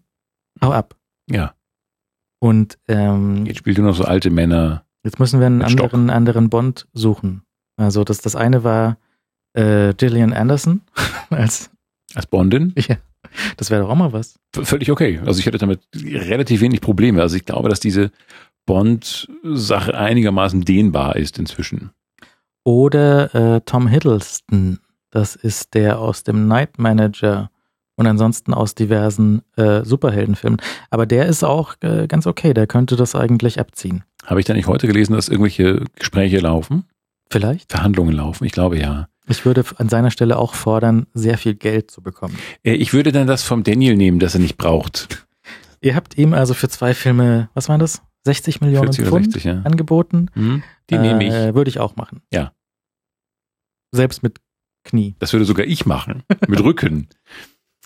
hau 0.63 0.71
ab. 0.71 0.95
Ja. 1.29 1.53
Und 2.39 2.77
ähm, 2.87 3.45
Jetzt 3.45 3.57
spielt 3.59 3.77
du 3.77 3.81
noch 3.81 3.95
so 3.95 4.03
alte 4.05 4.29
Männer. 4.29 4.85
jetzt 5.03 5.19
müssen 5.19 5.39
wir 5.39 5.47
einen 5.47 5.59
Mit 5.59 5.71
Stock. 5.71 5.93
anderen, 5.93 6.09
anderen 6.09 6.49
Bond 6.49 6.87
suchen. 6.93 7.43
Also 7.77 8.03
das, 8.03 8.19
das 8.19 8.35
eine 8.35 8.63
war 8.63 8.97
äh, 9.53 9.93
Gillian 9.93 10.33
Anderson 10.33 10.81
als, 11.29 11.69
Als 12.13 12.25
Bondin? 12.27 12.73
ja, 12.77 12.97
das 13.57 13.71
wäre 13.71 13.83
doch 13.83 13.89
auch 13.89 13.95
mal 13.95 14.13
was. 14.13 14.39
Völlig 14.53 14.91
okay. 14.91 15.19
Also 15.25 15.39
ich 15.39 15.45
hätte 15.45 15.57
damit 15.57 15.81
relativ 15.93 16.61
wenig 16.61 16.81
Probleme. 16.81 17.21
Also 17.21 17.35
ich 17.35 17.45
glaube, 17.45 17.69
dass 17.69 17.79
diese 17.79 18.11
Bond-Sache 18.65 19.97
einigermaßen 19.97 20.61
dehnbar 20.61 21.15
ist 21.15 21.37
inzwischen. 21.37 21.91
Oder 22.63 23.35
äh, 23.35 23.61
Tom 23.61 23.87
Hiddleston, 23.87 24.79
das 25.11 25.35
ist 25.35 25.73
der 25.75 25.99
aus 25.99 26.23
dem 26.23 26.47
Night 26.47 26.79
Manager 26.79 27.51
und 27.95 28.07
ansonsten 28.07 28.53
aus 28.53 28.75
diversen 28.75 29.41
äh, 29.55 29.83
Superheldenfilmen. 29.83 30.59
Aber 30.89 31.05
der 31.05 31.27
ist 31.27 31.43
auch 31.43 31.75
äh, 31.81 32.07
ganz 32.07 32.27
okay, 32.27 32.53
der 32.53 32.67
könnte 32.67 32.95
das 32.95 33.15
eigentlich 33.15 33.59
abziehen. 33.59 34.03
Habe 34.25 34.39
ich 34.39 34.45
da 34.45 34.53
nicht 34.53 34.67
heute 34.67 34.87
gelesen, 34.87 35.13
dass 35.13 35.29
irgendwelche 35.29 35.83
Gespräche 35.95 36.39
laufen? 36.39 36.85
Vielleicht? 37.29 37.71
Verhandlungen 37.71 38.13
laufen? 38.15 38.45
Ich 38.45 38.51
glaube 38.51 38.79
ja. 38.79 39.07
Ich 39.27 39.45
würde 39.45 39.63
an 39.77 39.89
seiner 39.89 40.11
Stelle 40.11 40.37
auch 40.37 40.53
fordern, 40.53 41.07
sehr 41.13 41.37
viel 41.37 41.55
Geld 41.55 41.89
zu 41.89 42.01
bekommen. 42.01 42.37
Äh, 42.63 42.73
Ich 42.73 42.93
würde 42.93 43.11
dann 43.11 43.27
das 43.27 43.43
vom 43.43 43.63
Daniel 43.63 43.95
nehmen, 43.95 44.19
das 44.19 44.35
er 44.35 44.41
nicht 44.41 44.57
braucht. 44.57 45.25
Ihr 45.81 45.95
habt 45.95 46.17
ihm 46.17 46.33
also 46.33 46.53
für 46.53 46.69
zwei 46.69 46.93
Filme, 46.93 47.49
was 47.53 47.69
waren 47.69 47.79
das? 47.79 48.01
60 48.25 48.61
Millionen 48.61 48.93
40 48.93 49.01
oder 49.01 49.09
Pfund 49.11 49.25
60, 49.33 49.43
ja. 49.43 49.61
angeboten. 49.63 50.29
Hm? 50.33 50.63
Die 50.89 50.97
nehme 50.97 51.23
ich. 51.23 51.33
Äh, 51.33 51.53
würde 51.53 51.69
ich 51.69 51.79
auch 51.79 51.95
machen. 51.95 52.21
Ja. 52.31 52.53
Selbst 53.91 54.23
mit 54.23 54.39
Knie. 54.83 55.15
Das 55.19 55.31
würde 55.33 55.45
sogar 55.45 55.65
ich 55.65 55.85
machen. 55.85 56.23
Mit 56.47 56.61
Rücken. 56.63 57.07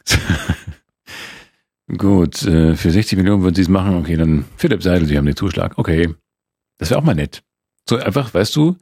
Gut, 1.97 2.43
äh, 2.43 2.75
für 2.75 2.91
60 2.91 3.17
Millionen 3.17 3.41
würden 3.43 3.55
sie 3.55 3.63
es 3.63 3.67
machen. 3.69 3.95
Okay, 3.95 4.15
dann 4.15 4.45
Philipp 4.57 4.83
Seidel, 4.83 5.07
Sie 5.07 5.17
haben 5.17 5.25
den 5.25 5.35
Zuschlag. 5.35 5.77
Okay. 5.77 6.13
Das 6.77 6.89
wäre 6.89 6.99
auch 6.99 7.03
mal 7.03 7.15
nett. 7.15 7.43
So 7.87 7.97
einfach, 7.97 8.33
weißt 8.33 8.55
du, 8.55 8.77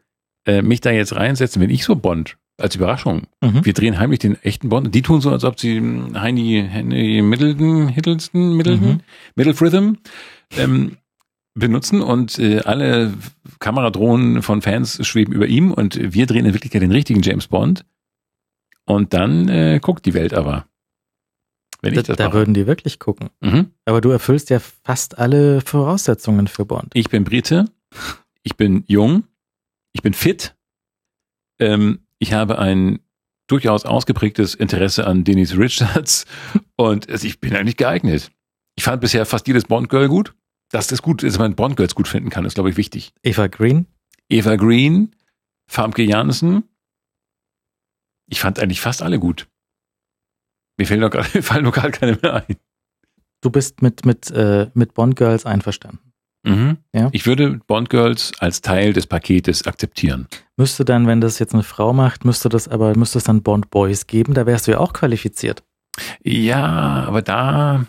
äh, 0.46 0.62
mich 0.62 0.82
da 0.82 0.92
jetzt 0.92 1.16
reinsetzen, 1.16 1.62
wenn 1.62 1.70
ich 1.70 1.84
so 1.84 1.96
Bond 1.96 2.38
als 2.58 2.76
Überraschung. 2.76 3.28
Mhm. 3.42 3.64
Wir 3.66 3.74
drehen 3.74 4.00
heimlich 4.00 4.20
den 4.20 4.42
echten 4.44 4.70
Bond. 4.70 4.94
Die 4.94 5.02
tun 5.02 5.22
so, 5.22 5.30
als 5.32 5.44
ob 5.44 5.60
sie 5.60 5.78
hm, 5.78 6.20
Heini, 6.20 6.66
Henry 6.68 7.22
Middleton, 7.22 7.88
Hiddleston, 7.90 8.56
Middleton, 8.58 8.88
Mhm. 8.94 9.00
Middlefritham 9.36 9.98
ähm, 10.58 10.98
benutzen 11.54 12.02
und 12.02 12.38
äh, 12.40 12.60
alle 12.62 13.14
Kameradrohnen 13.60 14.42
von 14.42 14.62
Fans 14.62 15.06
schweben 15.06 15.34
über 15.34 15.48
ihm 15.48 15.72
und 15.72 16.00
wir 16.14 16.26
drehen 16.26 16.46
in 16.46 16.54
Wirklichkeit 16.54 16.82
den 16.82 16.92
richtigen 16.92 17.22
James 17.22 17.48
Bond. 17.48 17.86
Und 18.86 19.14
dann 19.14 19.50
äh, 19.50 19.80
guckt 19.82 20.06
die 20.06 20.14
Welt 20.14 20.34
aber. 20.34 20.66
Wenn 21.82 21.94
ich 21.94 21.98
Da, 22.00 22.04
das 22.04 22.18
da 22.18 22.26
mache. 22.26 22.38
würden 22.38 22.54
die 22.54 22.66
wirklich 22.66 22.98
gucken. 23.00 23.30
Mhm. 23.42 23.72
Aber 23.86 24.02
du 24.02 24.10
erfüllst 24.10 24.50
ja 24.50 24.60
fast 24.60 25.18
alle 25.20 25.62
Voraussetzungen 25.62 26.48
für 26.48 26.66
Bond. 26.66 26.90
Ich 26.96 27.10
bin 27.10 27.24
Brite, 27.24 27.66
ich 28.44 28.56
bin 28.56 28.84
jung, 28.88 29.26
ich 29.94 30.02
bin 30.02 30.14
fit, 30.14 30.56
ähm, 31.60 32.00
ich 32.20 32.34
habe 32.34 32.60
ein 32.60 33.00
durchaus 33.48 33.86
ausgeprägtes 33.86 34.56
Interesse 34.56 35.08
an 35.08 35.24
Dennis 35.24 35.58
Richards 35.58 36.26
und 36.76 37.10
ich 37.10 37.40
bin 37.40 37.56
eigentlich 37.56 37.78
geeignet. 37.78 38.32
Ich 38.76 38.84
fand 38.84 39.02
bisher 39.02 39.26
fast 39.26 39.48
jedes 39.48 39.66
Bond-Girl 39.66 40.08
gut. 40.08 40.34
Dass 40.70 40.88
das 40.88 41.02
gut 41.02 41.24
ist, 41.24 41.34
dass 41.34 41.40
man 41.40 41.56
Bond-Girls 41.56 41.96
gut 41.96 42.10
finden 42.10 42.30
kann, 42.30 42.44
ist, 42.44 42.56
glaube 42.56 42.70
ich, 42.70 42.76
wichtig. 42.76 43.14
Eva 43.24 43.48
Green, 43.48 43.88
Eva 44.28 44.58
Green, 44.58 45.16
Famke 45.70 46.04
Janssen. 46.04 46.64
Ich 48.30 48.42
fand 48.42 48.60
eigentlich 48.60 48.82
fast 48.82 49.02
alle 49.02 49.18
gut. 49.18 49.48
Mir 50.78 50.86
fällt 50.86 51.00
noch 51.00 51.10
gerade, 51.10 51.30
mir 51.34 51.44
fallen 51.44 51.64
nur 51.64 51.72
gerade 51.72 51.92
keine 51.92 52.18
mehr 52.22 52.46
ein. 52.48 52.58
du 53.42 53.50
bist 53.50 53.82
mit, 53.82 54.06
mit, 54.06 54.30
äh, 54.32 54.70
mit 54.74 54.94
Bond 54.94 55.16
Girls 55.16 55.46
einverstanden. 55.46 56.07
Mhm. 56.48 56.78
Ja. 56.94 57.10
Ich 57.12 57.26
würde 57.26 57.60
Bond-Girls 57.68 58.34
als 58.40 58.62
Teil 58.62 58.94
des 58.94 59.06
Paketes 59.08 59.68
akzeptieren. 59.68 60.28
Müsste 60.56 60.86
dann, 60.86 61.08
wenn 61.08 61.22
das 61.22 61.40
jetzt 61.40 61.54
eine 61.54 61.64
Frau 61.64 61.94
macht, 61.94 62.26
müsste 62.26 62.50
das 62.50 62.68
aber, 62.68 62.96
müsste 62.96 63.18
es 63.18 63.26
dann 63.26 63.44
Bond 63.44 63.70
Boys 63.70 64.08
geben, 64.08 64.34
da 64.34 64.46
wärst 64.46 64.68
du 64.68 64.72
ja 64.72 64.80
auch 64.80 64.94
qualifiziert. 64.94 65.64
Ja, 66.24 67.06
aber 67.06 67.22
da, 67.22 67.86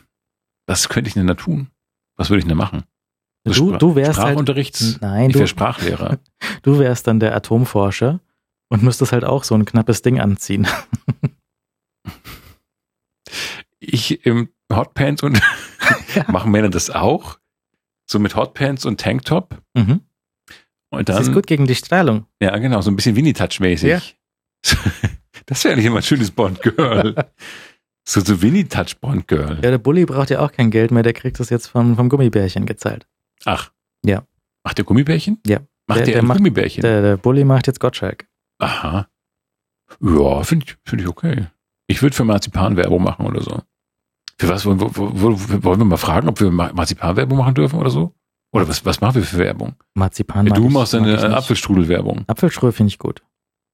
was 0.67 0.89
könnte 0.89 1.09
ich 1.09 1.15
denn 1.15 1.27
da 1.27 1.35
tun? 1.35 1.69
Was 2.17 2.31
würde 2.31 2.39
ich 2.39 2.45
denn 2.45 2.57
da 2.57 2.65
machen? 2.65 2.85
Du, 3.45 3.77
du 3.77 3.95
wärst 3.95 4.19
halt, 4.19 4.29
Sprachunterrichts, 4.29 4.99
nein, 5.01 5.31
ich 5.31 5.37
du, 5.37 5.47
Sprachlehrer. 5.47 6.19
du 6.63 6.79
wärst 6.79 7.07
dann 7.07 7.21
der 7.21 7.35
Atomforscher 7.37 8.21
und 8.69 8.83
müsstest 8.83 9.13
halt 9.13 9.25
auch 9.25 9.45
so 9.45 9.55
ein 9.55 9.65
knappes 9.65 10.03
Ding 10.03 10.21
anziehen. 10.21 10.67
Ich 13.81 14.27
im 14.27 14.49
Hotpants 14.73 15.23
und 15.23 15.41
machen 16.27 16.51
Männer 16.51 16.69
das 16.69 16.91
auch? 16.91 17.39
So 18.11 18.19
mit 18.19 18.35
Hotpants 18.35 18.85
und 18.87 19.01
Tanktop? 19.01 19.61
Mhm. 19.75 20.01
Und 20.91 21.09
Das 21.09 21.17
dann, 21.17 21.25
ist 21.27 21.33
gut 21.33 21.47
gegen 21.47 21.67
die 21.67 21.75
Strahlung. 21.75 22.27
ja 22.41 22.57
genau, 22.59 22.81
so 22.81 22.91
ein 22.91 22.97
bisschen 22.97 23.17
Winnie-Touch-mäßig. 23.17 23.89
Ja. 23.89 24.01
Das 25.47 25.65
wäre 25.65 25.77
nicht 25.77 25.87
immer 25.87 25.97
ein 25.99 26.03
schönes 26.03 26.31
Bond-Girl. 26.31 27.15
so 28.07 28.21
so 28.21 28.43
Winnie-Touch-Bond-Girl. 28.43 29.55
Ja, 29.63 29.71
der 29.71 29.79
Bulli 29.79 30.05
braucht 30.05 30.29
ja 30.29 30.41
auch 30.41 30.53
kein 30.53 30.71
Geld 30.71 30.91
mehr, 30.91 31.03
der 31.03 31.15
kriegt 31.15 31.41
das 31.41 31.49
jetzt 31.49 31.69
vom, 31.69 31.97
vom 31.97 32.11
Gummibärchen 32.11 32.67
gezahlt. 32.67 33.07
Ach. 33.47 33.71
Ja. 34.05 34.25
Macht 34.65 34.77
der 34.77 34.85
Gummibärchen? 34.85 35.39
Ja. 35.47 35.61
Macht 35.87 36.01
Der- 36.01 36.05
der, 36.07 36.15
der 36.15 36.23
ein 36.23 36.27
macht- 36.27 36.39
Gummibärchen? 36.39 36.83
Der, 36.83 37.01
der 37.01 37.17
Bulli 37.17 37.45
macht 37.45 37.67
jetzt 37.67 37.81
Gottschalk. 37.81 38.27
Aha. 38.59 39.09
Ja, 40.03 40.43
finde 40.43 40.67
ich, 40.67 40.77
finde 40.85 41.05
ich 41.05 41.09
okay. 41.09 41.47
Ich 41.87 42.03
würde 42.03 42.15
für 42.15 42.25
Marzipan 42.25 42.77
Werbung 42.77 43.03
machen 43.03 43.25
oder 43.25 43.41
so. 43.43 43.63
Für 44.41 44.49
was 44.49 44.65
wollen, 44.67 44.81
wo, 44.81 44.91
wo, 44.95 45.11
wo, 45.15 45.65
wollen 45.65 45.81
wir 45.81 45.85
mal 45.85 45.97
fragen, 45.97 46.29
ob 46.29 46.41
wir 46.41 46.51
Ma- 46.51 46.73
Marzipan 46.73 47.17
Werbung 47.17 47.39
machen 47.39 47.55
dürfen 47.55 47.79
oder 47.79 47.91
so? 47.91 48.13
Oder 48.53 48.69
was, 48.69 48.85
was 48.87 49.01
machen 49.01 49.17
wir 49.17 49.23
für 49.25 49.39
Werbung? 49.39 49.75
Marzipan 49.95 50.47
mag 50.47 50.55
du 50.57 50.67
ich, 50.69 50.73
machst 50.73 50.93
mag 50.95 51.03
eine 51.03 51.15
ich 51.17 51.23
nicht. 51.23 51.35
Apfelstrudel 52.29 52.73
finde 52.73 52.89
ich 52.89 52.99
gut. 52.99 53.23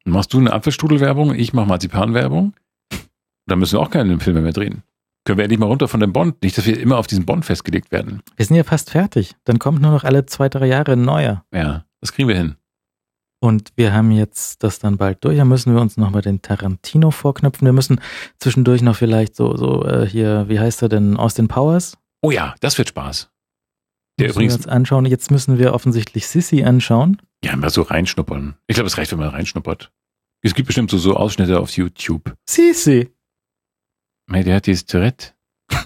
Machst 0.07 0.33
du 0.33 0.39
eine 0.39 0.53
Apfelstrudel 0.53 1.01
Werbung? 1.01 1.35
Ich 1.35 1.53
mache 1.53 1.67
Marzipan 1.67 2.15
Werbung. 2.15 2.55
Dann 3.47 3.59
müssen 3.59 3.75
wir 3.75 3.81
auch 3.81 3.91
keine 3.91 4.19
Filme 4.21 4.41
mehr 4.41 4.53
drehen. 4.53 4.83
Können 5.27 5.39
wir 5.39 5.45
endlich 5.45 5.61
mal 5.61 5.67
runter 5.67 5.89
von 5.89 6.01
dem 6.01 6.13
Bond? 6.13 6.43
Nicht, 6.43 6.59
dass 6.59 6.67
wir 6.67 6.79
immer 6.79 6.99
auf 6.99 7.07
diesen 7.07 7.25
Bond 7.25 7.45
festgelegt 7.45 7.93
werden. 7.93 8.23
Wir 8.37 8.45
sind 8.45 8.57
ja 8.57 8.65
fast 8.65 8.91
fertig. 8.91 9.37
Dann 9.45 9.59
kommt 9.59 9.81
nur 9.81 9.91
noch 9.91 10.05
alle 10.05 10.27
zwei, 10.27 10.49
drei 10.49 10.67
Jahre 10.67 10.93
ein 10.93 11.03
neuer. 11.03 11.45
Ja, 11.55 11.85
das 12.01 12.13
kriegen 12.13 12.29
wir 12.29 12.37
hin. 12.37 12.57
Und 13.45 13.75
wir 13.77 13.93
haben 13.93 14.11
jetzt 14.11 14.63
das 14.63 14.79
dann 14.79 14.97
bald 14.97 15.23
durch. 15.23 15.37
Da 15.37 15.45
müssen 15.45 15.75
wir 15.75 15.83
uns 15.83 15.99
nochmal 15.99 16.23
den 16.23 16.41
Tarantino 16.41 17.11
vorknüpfen. 17.11 17.67
Wir 17.67 17.75
müssen 17.75 18.01
zwischendurch 18.39 18.81
noch 18.81 18.97
vielleicht 18.97 19.37
so, 19.37 19.55
so 19.55 19.85
äh, 19.85 20.09
hier, 20.09 20.49
wie 20.49 20.59
heißt 20.59 20.81
er 20.81 20.89
denn, 20.89 21.19
Austin 21.19 21.47
Powers? 21.47 21.99
Oh 22.23 22.31
ja, 22.31 22.55
das 22.61 22.79
wird 22.79 22.89
Spaß. 22.89 23.29
Der 24.19 24.29
müssen 24.29 24.39
wir 24.39 24.45
übrigens, 24.47 24.57
uns 24.57 24.67
anschauen. 24.67 25.05
Jetzt 25.05 25.31
müssen 25.31 25.59
wir 25.59 25.75
offensichtlich 25.75 26.27
Sissy 26.27 26.65
anschauen. 26.65 27.21
ja, 27.45 27.55
mal 27.55 27.69
so 27.69 27.83
reinschnuppern. 27.83 28.57
Ich 28.67 28.77
glaube, 28.77 28.87
es 28.87 28.97
reicht, 28.97 29.13
wenn 29.13 29.19
man 29.19 29.29
reinschnuppert. 29.29 29.93
Es 30.41 30.55
gibt 30.55 30.69
bestimmt 30.69 30.91
so, 30.91 30.97
so 30.97 31.15
Ausschnitte 31.15 31.61
auf 31.61 31.71
YouTube. 31.77 32.35
Sissy! 32.49 33.15
Hey, 34.33 34.43
der 34.43 34.57
hat 34.57 34.67
dieses 34.67 34.87
Tourette. 34.87 35.33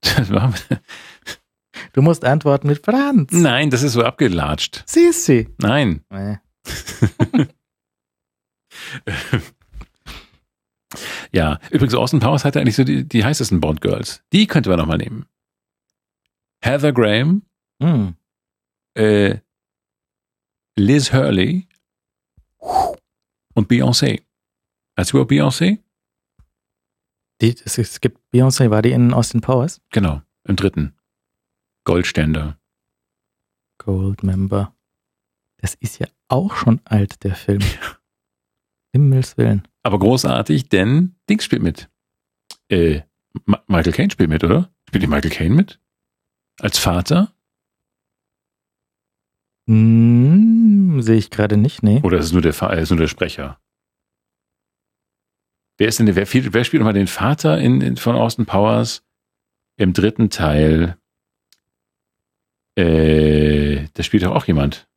Das 0.00 0.32
war, 0.32 0.52
Du 1.92 2.02
musst 2.02 2.24
antworten 2.24 2.66
mit 2.66 2.84
Franz. 2.84 3.30
nein, 3.30 3.70
das 3.70 3.84
ist 3.84 3.92
so 3.92 4.02
abgelatscht. 4.02 4.82
Sissy! 4.88 5.48
Nein. 5.58 6.02
Äh, 6.10 6.38
Ja, 11.32 11.58
übrigens, 11.70 11.94
Austin 11.94 12.20
Powers 12.20 12.44
hatte 12.44 12.60
eigentlich 12.60 12.76
so 12.76 12.84
die, 12.84 13.06
die 13.06 13.24
heißesten 13.24 13.60
Bond 13.60 13.80
Girls. 13.80 14.22
Die 14.32 14.46
könnte 14.46 14.70
man 14.70 14.78
noch 14.78 14.86
mal 14.86 14.98
nehmen. 14.98 15.26
Heather 16.62 16.92
Graham, 16.92 17.42
hm. 17.80 18.16
äh, 18.94 19.38
Liz 20.76 21.12
Hurley 21.12 21.68
und 23.54 23.70
Beyoncé. 23.70 24.22
Hast 24.96 25.12
du 25.12 25.18
über 25.18 25.26
Beyoncé? 25.28 25.78
Die, 27.40 27.54
es, 27.64 27.78
es 27.78 28.00
gibt 28.00 28.18
Beyoncé, 28.32 28.70
war 28.70 28.82
die 28.82 28.92
in 28.92 29.14
Austin 29.14 29.40
Powers? 29.40 29.80
Genau, 29.90 30.22
im 30.44 30.56
dritten. 30.56 30.96
Goldständer. 31.84 32.58
Goldmember. 33.78 34.74
Das 35.58 35.74
ist 35.74 35.98
ja 35.98 36.08
auch 36.28 36.56
schon 36.56 36.80
alt, 36.84 37.24
der 37.24 37.34
Film. 37.34 37.60
Himmels 38.92 39.36
Willen. 39.36 39.66
Aber 39.82 39.98
großartig, 39.98 40.68
denn 40.68 41.16
Dings 41.28 41.44
spielt 41.44 41.62
mit. 41.62 41.88
Äh, 42.68 43.02
Ma 43.44 43.62
Michael 43.66 43.92
Caine 43.92 44.10
spielt 44.10 44.30
mit, 44.30 44.42
oder? 44.44 44.70
Spielt 44.88 45.02
die 45.02 45.06
Michael 45.08 45.30
Caine 45.30 45.54
mit? 45.54 45.80
Als 46.60 46.78
Vater? 46.78 47.32
Hm, 49.68 51.02
Sehe 51.02 51.16
ich 51.16 51.30
gerade 51.30 51.56
nicht, 51.56 51.82
nee. 51.82 52.00
Oder 52.02 52.18
ist 52.18 52.26
es 52.26 52.32
nur 52.32 52.42
der, 52.42 52.54
Fa- 52.54 52.72
ist 52.72 52.90
nur 52.90 52.98
der 52.98 53.06
Sprecher? 53.08 53.60
Wer 55.76 55.88
ist 55.88 55.98
denn 55.98 56.06
der, 56.06 56.16
wer, 56.16 56.26
wer 56.32 56.64
spielt 56.64 56.80
nochmal 56.80 56.94
den 56.94 57.06
Vater 57.06 57.58
in, 57.58 57.80
in, 57.80 57.96
von 57.96 58.16
Austin 58.16 58.46
Powers 58.46 59.04
im 59.76 59.92
dritten 59.92 60.30
Teil? 60.30 60.96
Äh, 62.76 63.86
da 63.94 64.02
spielt 64.02 64.24
doch 64.24 64.34
auch 64.34 64.46
jemand. 64.46 64.87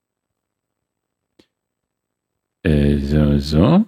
Äh, 2.64 3.00
so, 3.00 3.40
so. 3.40 3.86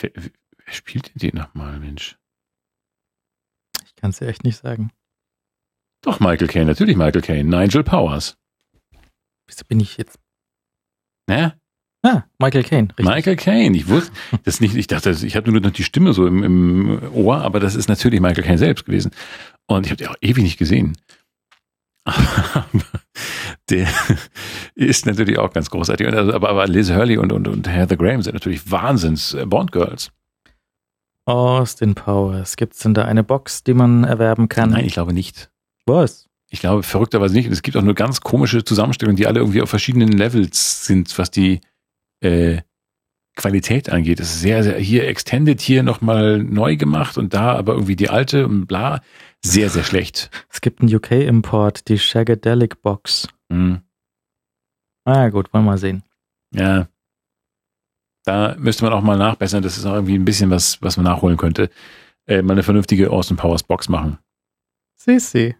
Wer, 0.00 0.10
wer 0.14 0.72
spielt 0.72 1.08
denn 1.08 1.30
den 1.30 1.38
nochmal, 1.40 1.78
Mensch? 1.80 2.18
Ich 3.84 3.96
kann 3.96 4.10
es 4.10 4.18
dir 4.18 4.28
echt 4.28 4.44
nicht 4.44 4.58
sagen. 4.58 4.92
Doch, 6.02 6.20
Michael 6.20 6.46
Caine, 6.46 6.66
natürlich 6.66 6.96
Michael 6.96 7.22
Caine. 7.22 7.48
Nigel 7.48 7.82
Powers. 7.82 8.36
Wieso 9.46 9.64
bin 9.66 9.80
ich 9.80 9.96
jetzt? 9.96 10.18
Ne? 11.26 11.58
Ah, 12.02 12.24
Michael 12.38 12.62
Caine. 12.62 12.88
Richtig. 12.90 13.06
Michael 13.06 13.36
Caine. 13.36 13.76
Ich 13.76 13.88
wusste, 13.88 14.12
das 14.44 14.60
nicht, 14.60 14.76
ich 14.76 14.86
dachte, 14.86 15.10
ich 15.10 15.34
hatte 15.34 15.50
nur 15.50 15.60
noch 15.60 15.72
die 15.72 15.82
Stimme 15.82 16.12
so 16.12 16.26
im, 16.26 16.44
im 16.44 17.12
Ohr, 17.12 17.38
aber 17.38 17.58
das 17.58 17.74
ist 17.74 17.88
natürlich 17.88 18.20
Michael 18.20 18.44
Caine 18.44 18.58
selbst 18.58 18.84
gewesen. 18.84 19.10
Und 19.66 19.86
ich 19.86 19.90
habe 19.90 19.96
den 19.96 20.08
auch 20.08 20.16
ewig 20.20 20.44
nicht 20.44 20.58
gesehen. 20.58 20.96
Aber 22.54 22.84
der 23.70 23.88
ist 24.74 25.06
natürlich 25.06 25.38
auch 25.38 25.52
ganz 25.52 25.70
großartig. 25.70 26.06
Also, 26.06 26.32
aber, 26.32 26.48
aber 26.48 26.66
Liz 26.66 26.90
Hurley 26.90 27.18
und, 27.18 27.32
und, 27.32 27.48
und 27.48 27.68
Heather 27.68 27.96
Graham 27.96 28.22
sind 28.22 28.34
natürlich 28.34 28.70
Wahnsinns 28.70 29.34
äh, 29.34 29.46
Bond 29.46 29.72
Girls. 29.72 30.10
Austin 31.24 31.94
Powers. 31.94 32.56
Gibt 32.56 32.74
es 32.74 32.80
denn 32.80 32.94
da 32.94 33.04
eine 33.04 33.22
Box, 33.22 33.62
die 33.62 33.74
man 33.74 34.04
erwerben 34.04 34.48
kann? 34.48 34.70
Nein, 34.70 34.86
ich 34.86 34.94
glaube 34.94 35.12
nicht. 35.12 35.50
Was? 35.84 36.26
Ich 36.50 36.60
glaube 36.60 36.82
verrückterweise 36.82 37.34
nicht. 37.34 37.46
Und 37.46 37.52
es 37.52 37.62
gibt 37.62 37.76
auch 37.76 37.82
nur 37.82 37.94
ganz 37.94 38.20
komische 38.20 38.64
Zusammenstellungen, 38.64 39.16
die 39.16 39.26
alle 39.26 39.40
irgendwie 39.40 39.60
auf 39.60 39.68
verschiedenen 39.68 40.08
Levels 40.08 40.86
sind, 40.86 41.16
was 41.18 41.30
die 41.30 41.60
äh, 42.20 42.62
Qualität 43.38 43.88
angeht. 43.88 44.20
Es 44.20 44.34
ist 44.34 44.40
sehr, 44.40 44.62
sehr 44.62 44.78
hier 44.78 45.08
extended, 45.08 45.60
hier 45.60 45.82
nochmal 45.82 46.42
neu 46.42 46.76
gemacht 46.76 47.16
und 47.16 47.32
da 47.32 47.54
aber 47.54 47.72
irgendwie 47.72 47.96
die 47.96 48.10
alte 48.10 48.46
und 48.46 48.66
bla. 48.66 49.00
Sehr, 49.42 49.70
sehr 49.70 49.84
schlecht. 49.84 50.30
Es 50.50 50.60
gibt 50.60 50.80
einen 50.80 50.94
UK-Import, 50.94 51.88
die 51.88 51.98
Shagadelic 51.98 52.82
Box. 52.82 53.28
Hm. 53.50 53.80
Ah, 55.04 55.28
gut, 55.30 55.54
wollen 55.54 55.64
wir 55.64 55.70
mal 55.70 55.78
sehen. 55.78 56.02
Ja. 56.52 56.88
Da 58.24 58.56
müsste 58.58 58.84
man 58.84 58.92
auch 58.92 59.00
mal 59.00 59.16
nachbessern. 59.16 59.62
Das 59.62 59.78
ist 59.78 59.86
auch 59.86 59.94
irgendwie 59.94 60.18
ein 60.18 60.24
bisschen 60.24 60.50
was, 60.50 60.82
was 60.82 60.96
man 60.96 61.04
nachholen 61.04 61.38
könnte. 61.38 61.70
Äh, 62.26 62.42
mal 62.42 62.52
eine 62.52 62.62
vernünftige 62.62 63.10
Austin 63.10 63.36
Powers 63.36 63.62
Box 63.62 63.88
machen. 63.88 64.18
Sisi. 64.96 65.54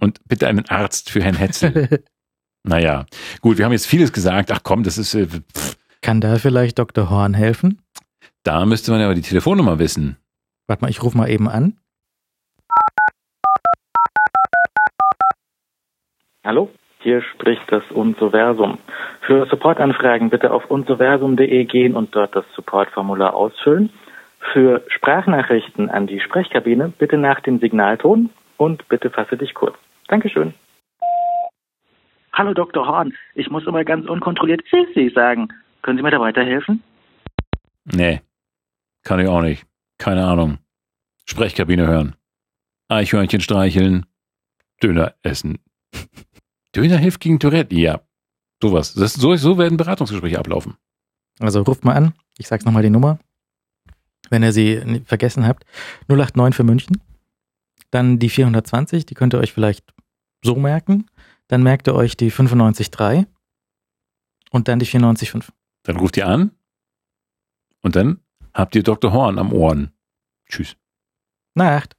Und 0.00 0.20
bitte 0.28 0.46
einen 0.46 0.66
Arzt 0.68 1.10
für 1.10 1.22
Herrn 1.22 1.36
Hetzel. 1.36 2.04
naja. 2.62 3.06
Gut, 3.40 3.58
wir 3.58 3.64
haben 3.64 3.72
jetzt 3.72 3.86
vieles 3.86 4.12
gesagt. 4.12 4.52
Ach 4.52 4.60
komm, 4.62 4.84
das 4.84 4.98
ist, 4.98 5.14
äh, 5.14 5.26
pff, 5.26 5.76
Kann 6.02 6.20
da 6.20 6.36
vielleicht 6.36 6.78
Dr. 6.78 7.10
Horn 7.10 7.34
helfen? 7.34 7.82
da 8.42 8.64
müsste 8.64 8.90
man 8.90 9.02
aber 9.02 9.14
die 9.14 9.20
Telefonnummer 9.20 9.78
wissen. 9.78 10.16
Warte 10.66 10.82
mal, 10.82 10.90
ich 10.90 11.02
rufe 11.02 11.16
mal 11.16 11.28
eben 11.28 11.48
an. 11.48 11.76
Hallo, 16.42 16.70
hier 17.00 17.20
spricht 17.22 17.70
das 17.70 17.82
Unsoversum. 17.90 18.78
Für 19.26 19.46
Supportanfragen 19.46 20.30
bitte 20.30 20.52
auf 20.52 20.70
unsoversum.de 20.70 21.64
gehen 21.66 21.94
und 21.94 22.14
dort 22.14 22.34
das 22.34 22.46
Supportformular 22.54 23.34
ausfüllen. 23.34 23.90
Für 24.52 24.82
Sprachnachrichten 24.88 25.90
an 25.90 26.06
die 26.06 26.20
Sprechkabine 26.20 26.92
bitte 26.98 27.18
nach 27.18 27.40
dem 27.40 27.58
Signalton 27.60 28.30
und 28.56 28.88
bitte 28.88 29.10
fasse 29.10 29.36
dich 29.36 29.52
kurz. 29.52 29.76
Dankeschön. 30.08 30.54
Hallo 32.32 32.54
Dr. 32.54 32.86
Horn, 32.86 33.12
ich 33.34 33.50
muss 33.50 33.66
immer 33.66 33.84
ganz 33.84 34.06
unkontrolliert 34.08 34.62
Sissi 34.70 35.12
sagen. 35.14 35.48
Können 35.82 35.98
Sie 35.98 36.02
mir 36.02 36.10
da 36.10 36.20
weiterhelfen? 36.20 36.82
Nee. 37.84 38.20
Kann 39.02 39.20
ich 39.20 39.28
auch 39.28 39.40
nicht. 39.40 39.66
Keine 39.98 40.26
Ahnung. 40.26 40.58
Sprechkabine 41.24 41.86
hören. 41.86 42.16
Eichhörnchen 42.88 43.40
streicheln. 43.40 44.06
Döner 44.82 45.14
essen. 45.22 45.58
Döner 46.76 46.98
hilft 46.98 47.20
gegen 47.20 47.38
Tourette? 47.38 47.74
Ja. 47.74 48.00
Sowas. 48.62 48.94
Das, 48.94 49.14
so, 49.14 49.34
so 49.36 49.58
werden 49.58 49.76
Beratungsgespräche 49.76 50.38
ablaufen. 50.38 50.76
Also 51.38 51.62
ruft 51.62 51.84
mal 51.84 51.94
an. 51.94 52.14
Ich 52.38 52.48
sag's 52.48 52.64
nochmal 52.64 52.82
die 52.82 52.90
Nummer. 52.90 53.18
Wenn 54.28 54.42
ihr 54.42 54.52
sie 54.52 55.02
vergessen 55.06 55.46
habt. 55.46 55.64
089 56.08 56.54
für 56.54 56.64
München. 56.64 57.00
Dann 57.90 58.18
die 58.18 58.28
420, 58.28 59.06
die 59.06 59.14
könnt 59.14 59.34
ihr 59.34 59.40
euch 59.40 59.52
vielleicht 59.52 59.92
so 60.44 60.54
merken. 60.54 61.06
Dann 61.48 61.62
merkt 61.62 61.88
ihr 61.88 61.94
euch 61.94 62.16
die 62.16 62.30
95.3 62.30 63.26
und 64.50 64.68
dann 64.68 64.78
die 64.78 64.86
94.5. 64.86 65.48
Dann 65.82 65.96
ruft 65.96 66.16
ihr 66.16 66.26
an. 66.26 66.52
Und 67.82 67.96
dann 67.96 68.22
habt 68.52 68.74
ihr 68.74 68.82
Dr. 68.82 69.12
Horn 69.12 69.38
am 69.38 69.52
Ohren. 69.52 69.92
Tschüss. 70.46 70.76
Nacht. 71.54 71.96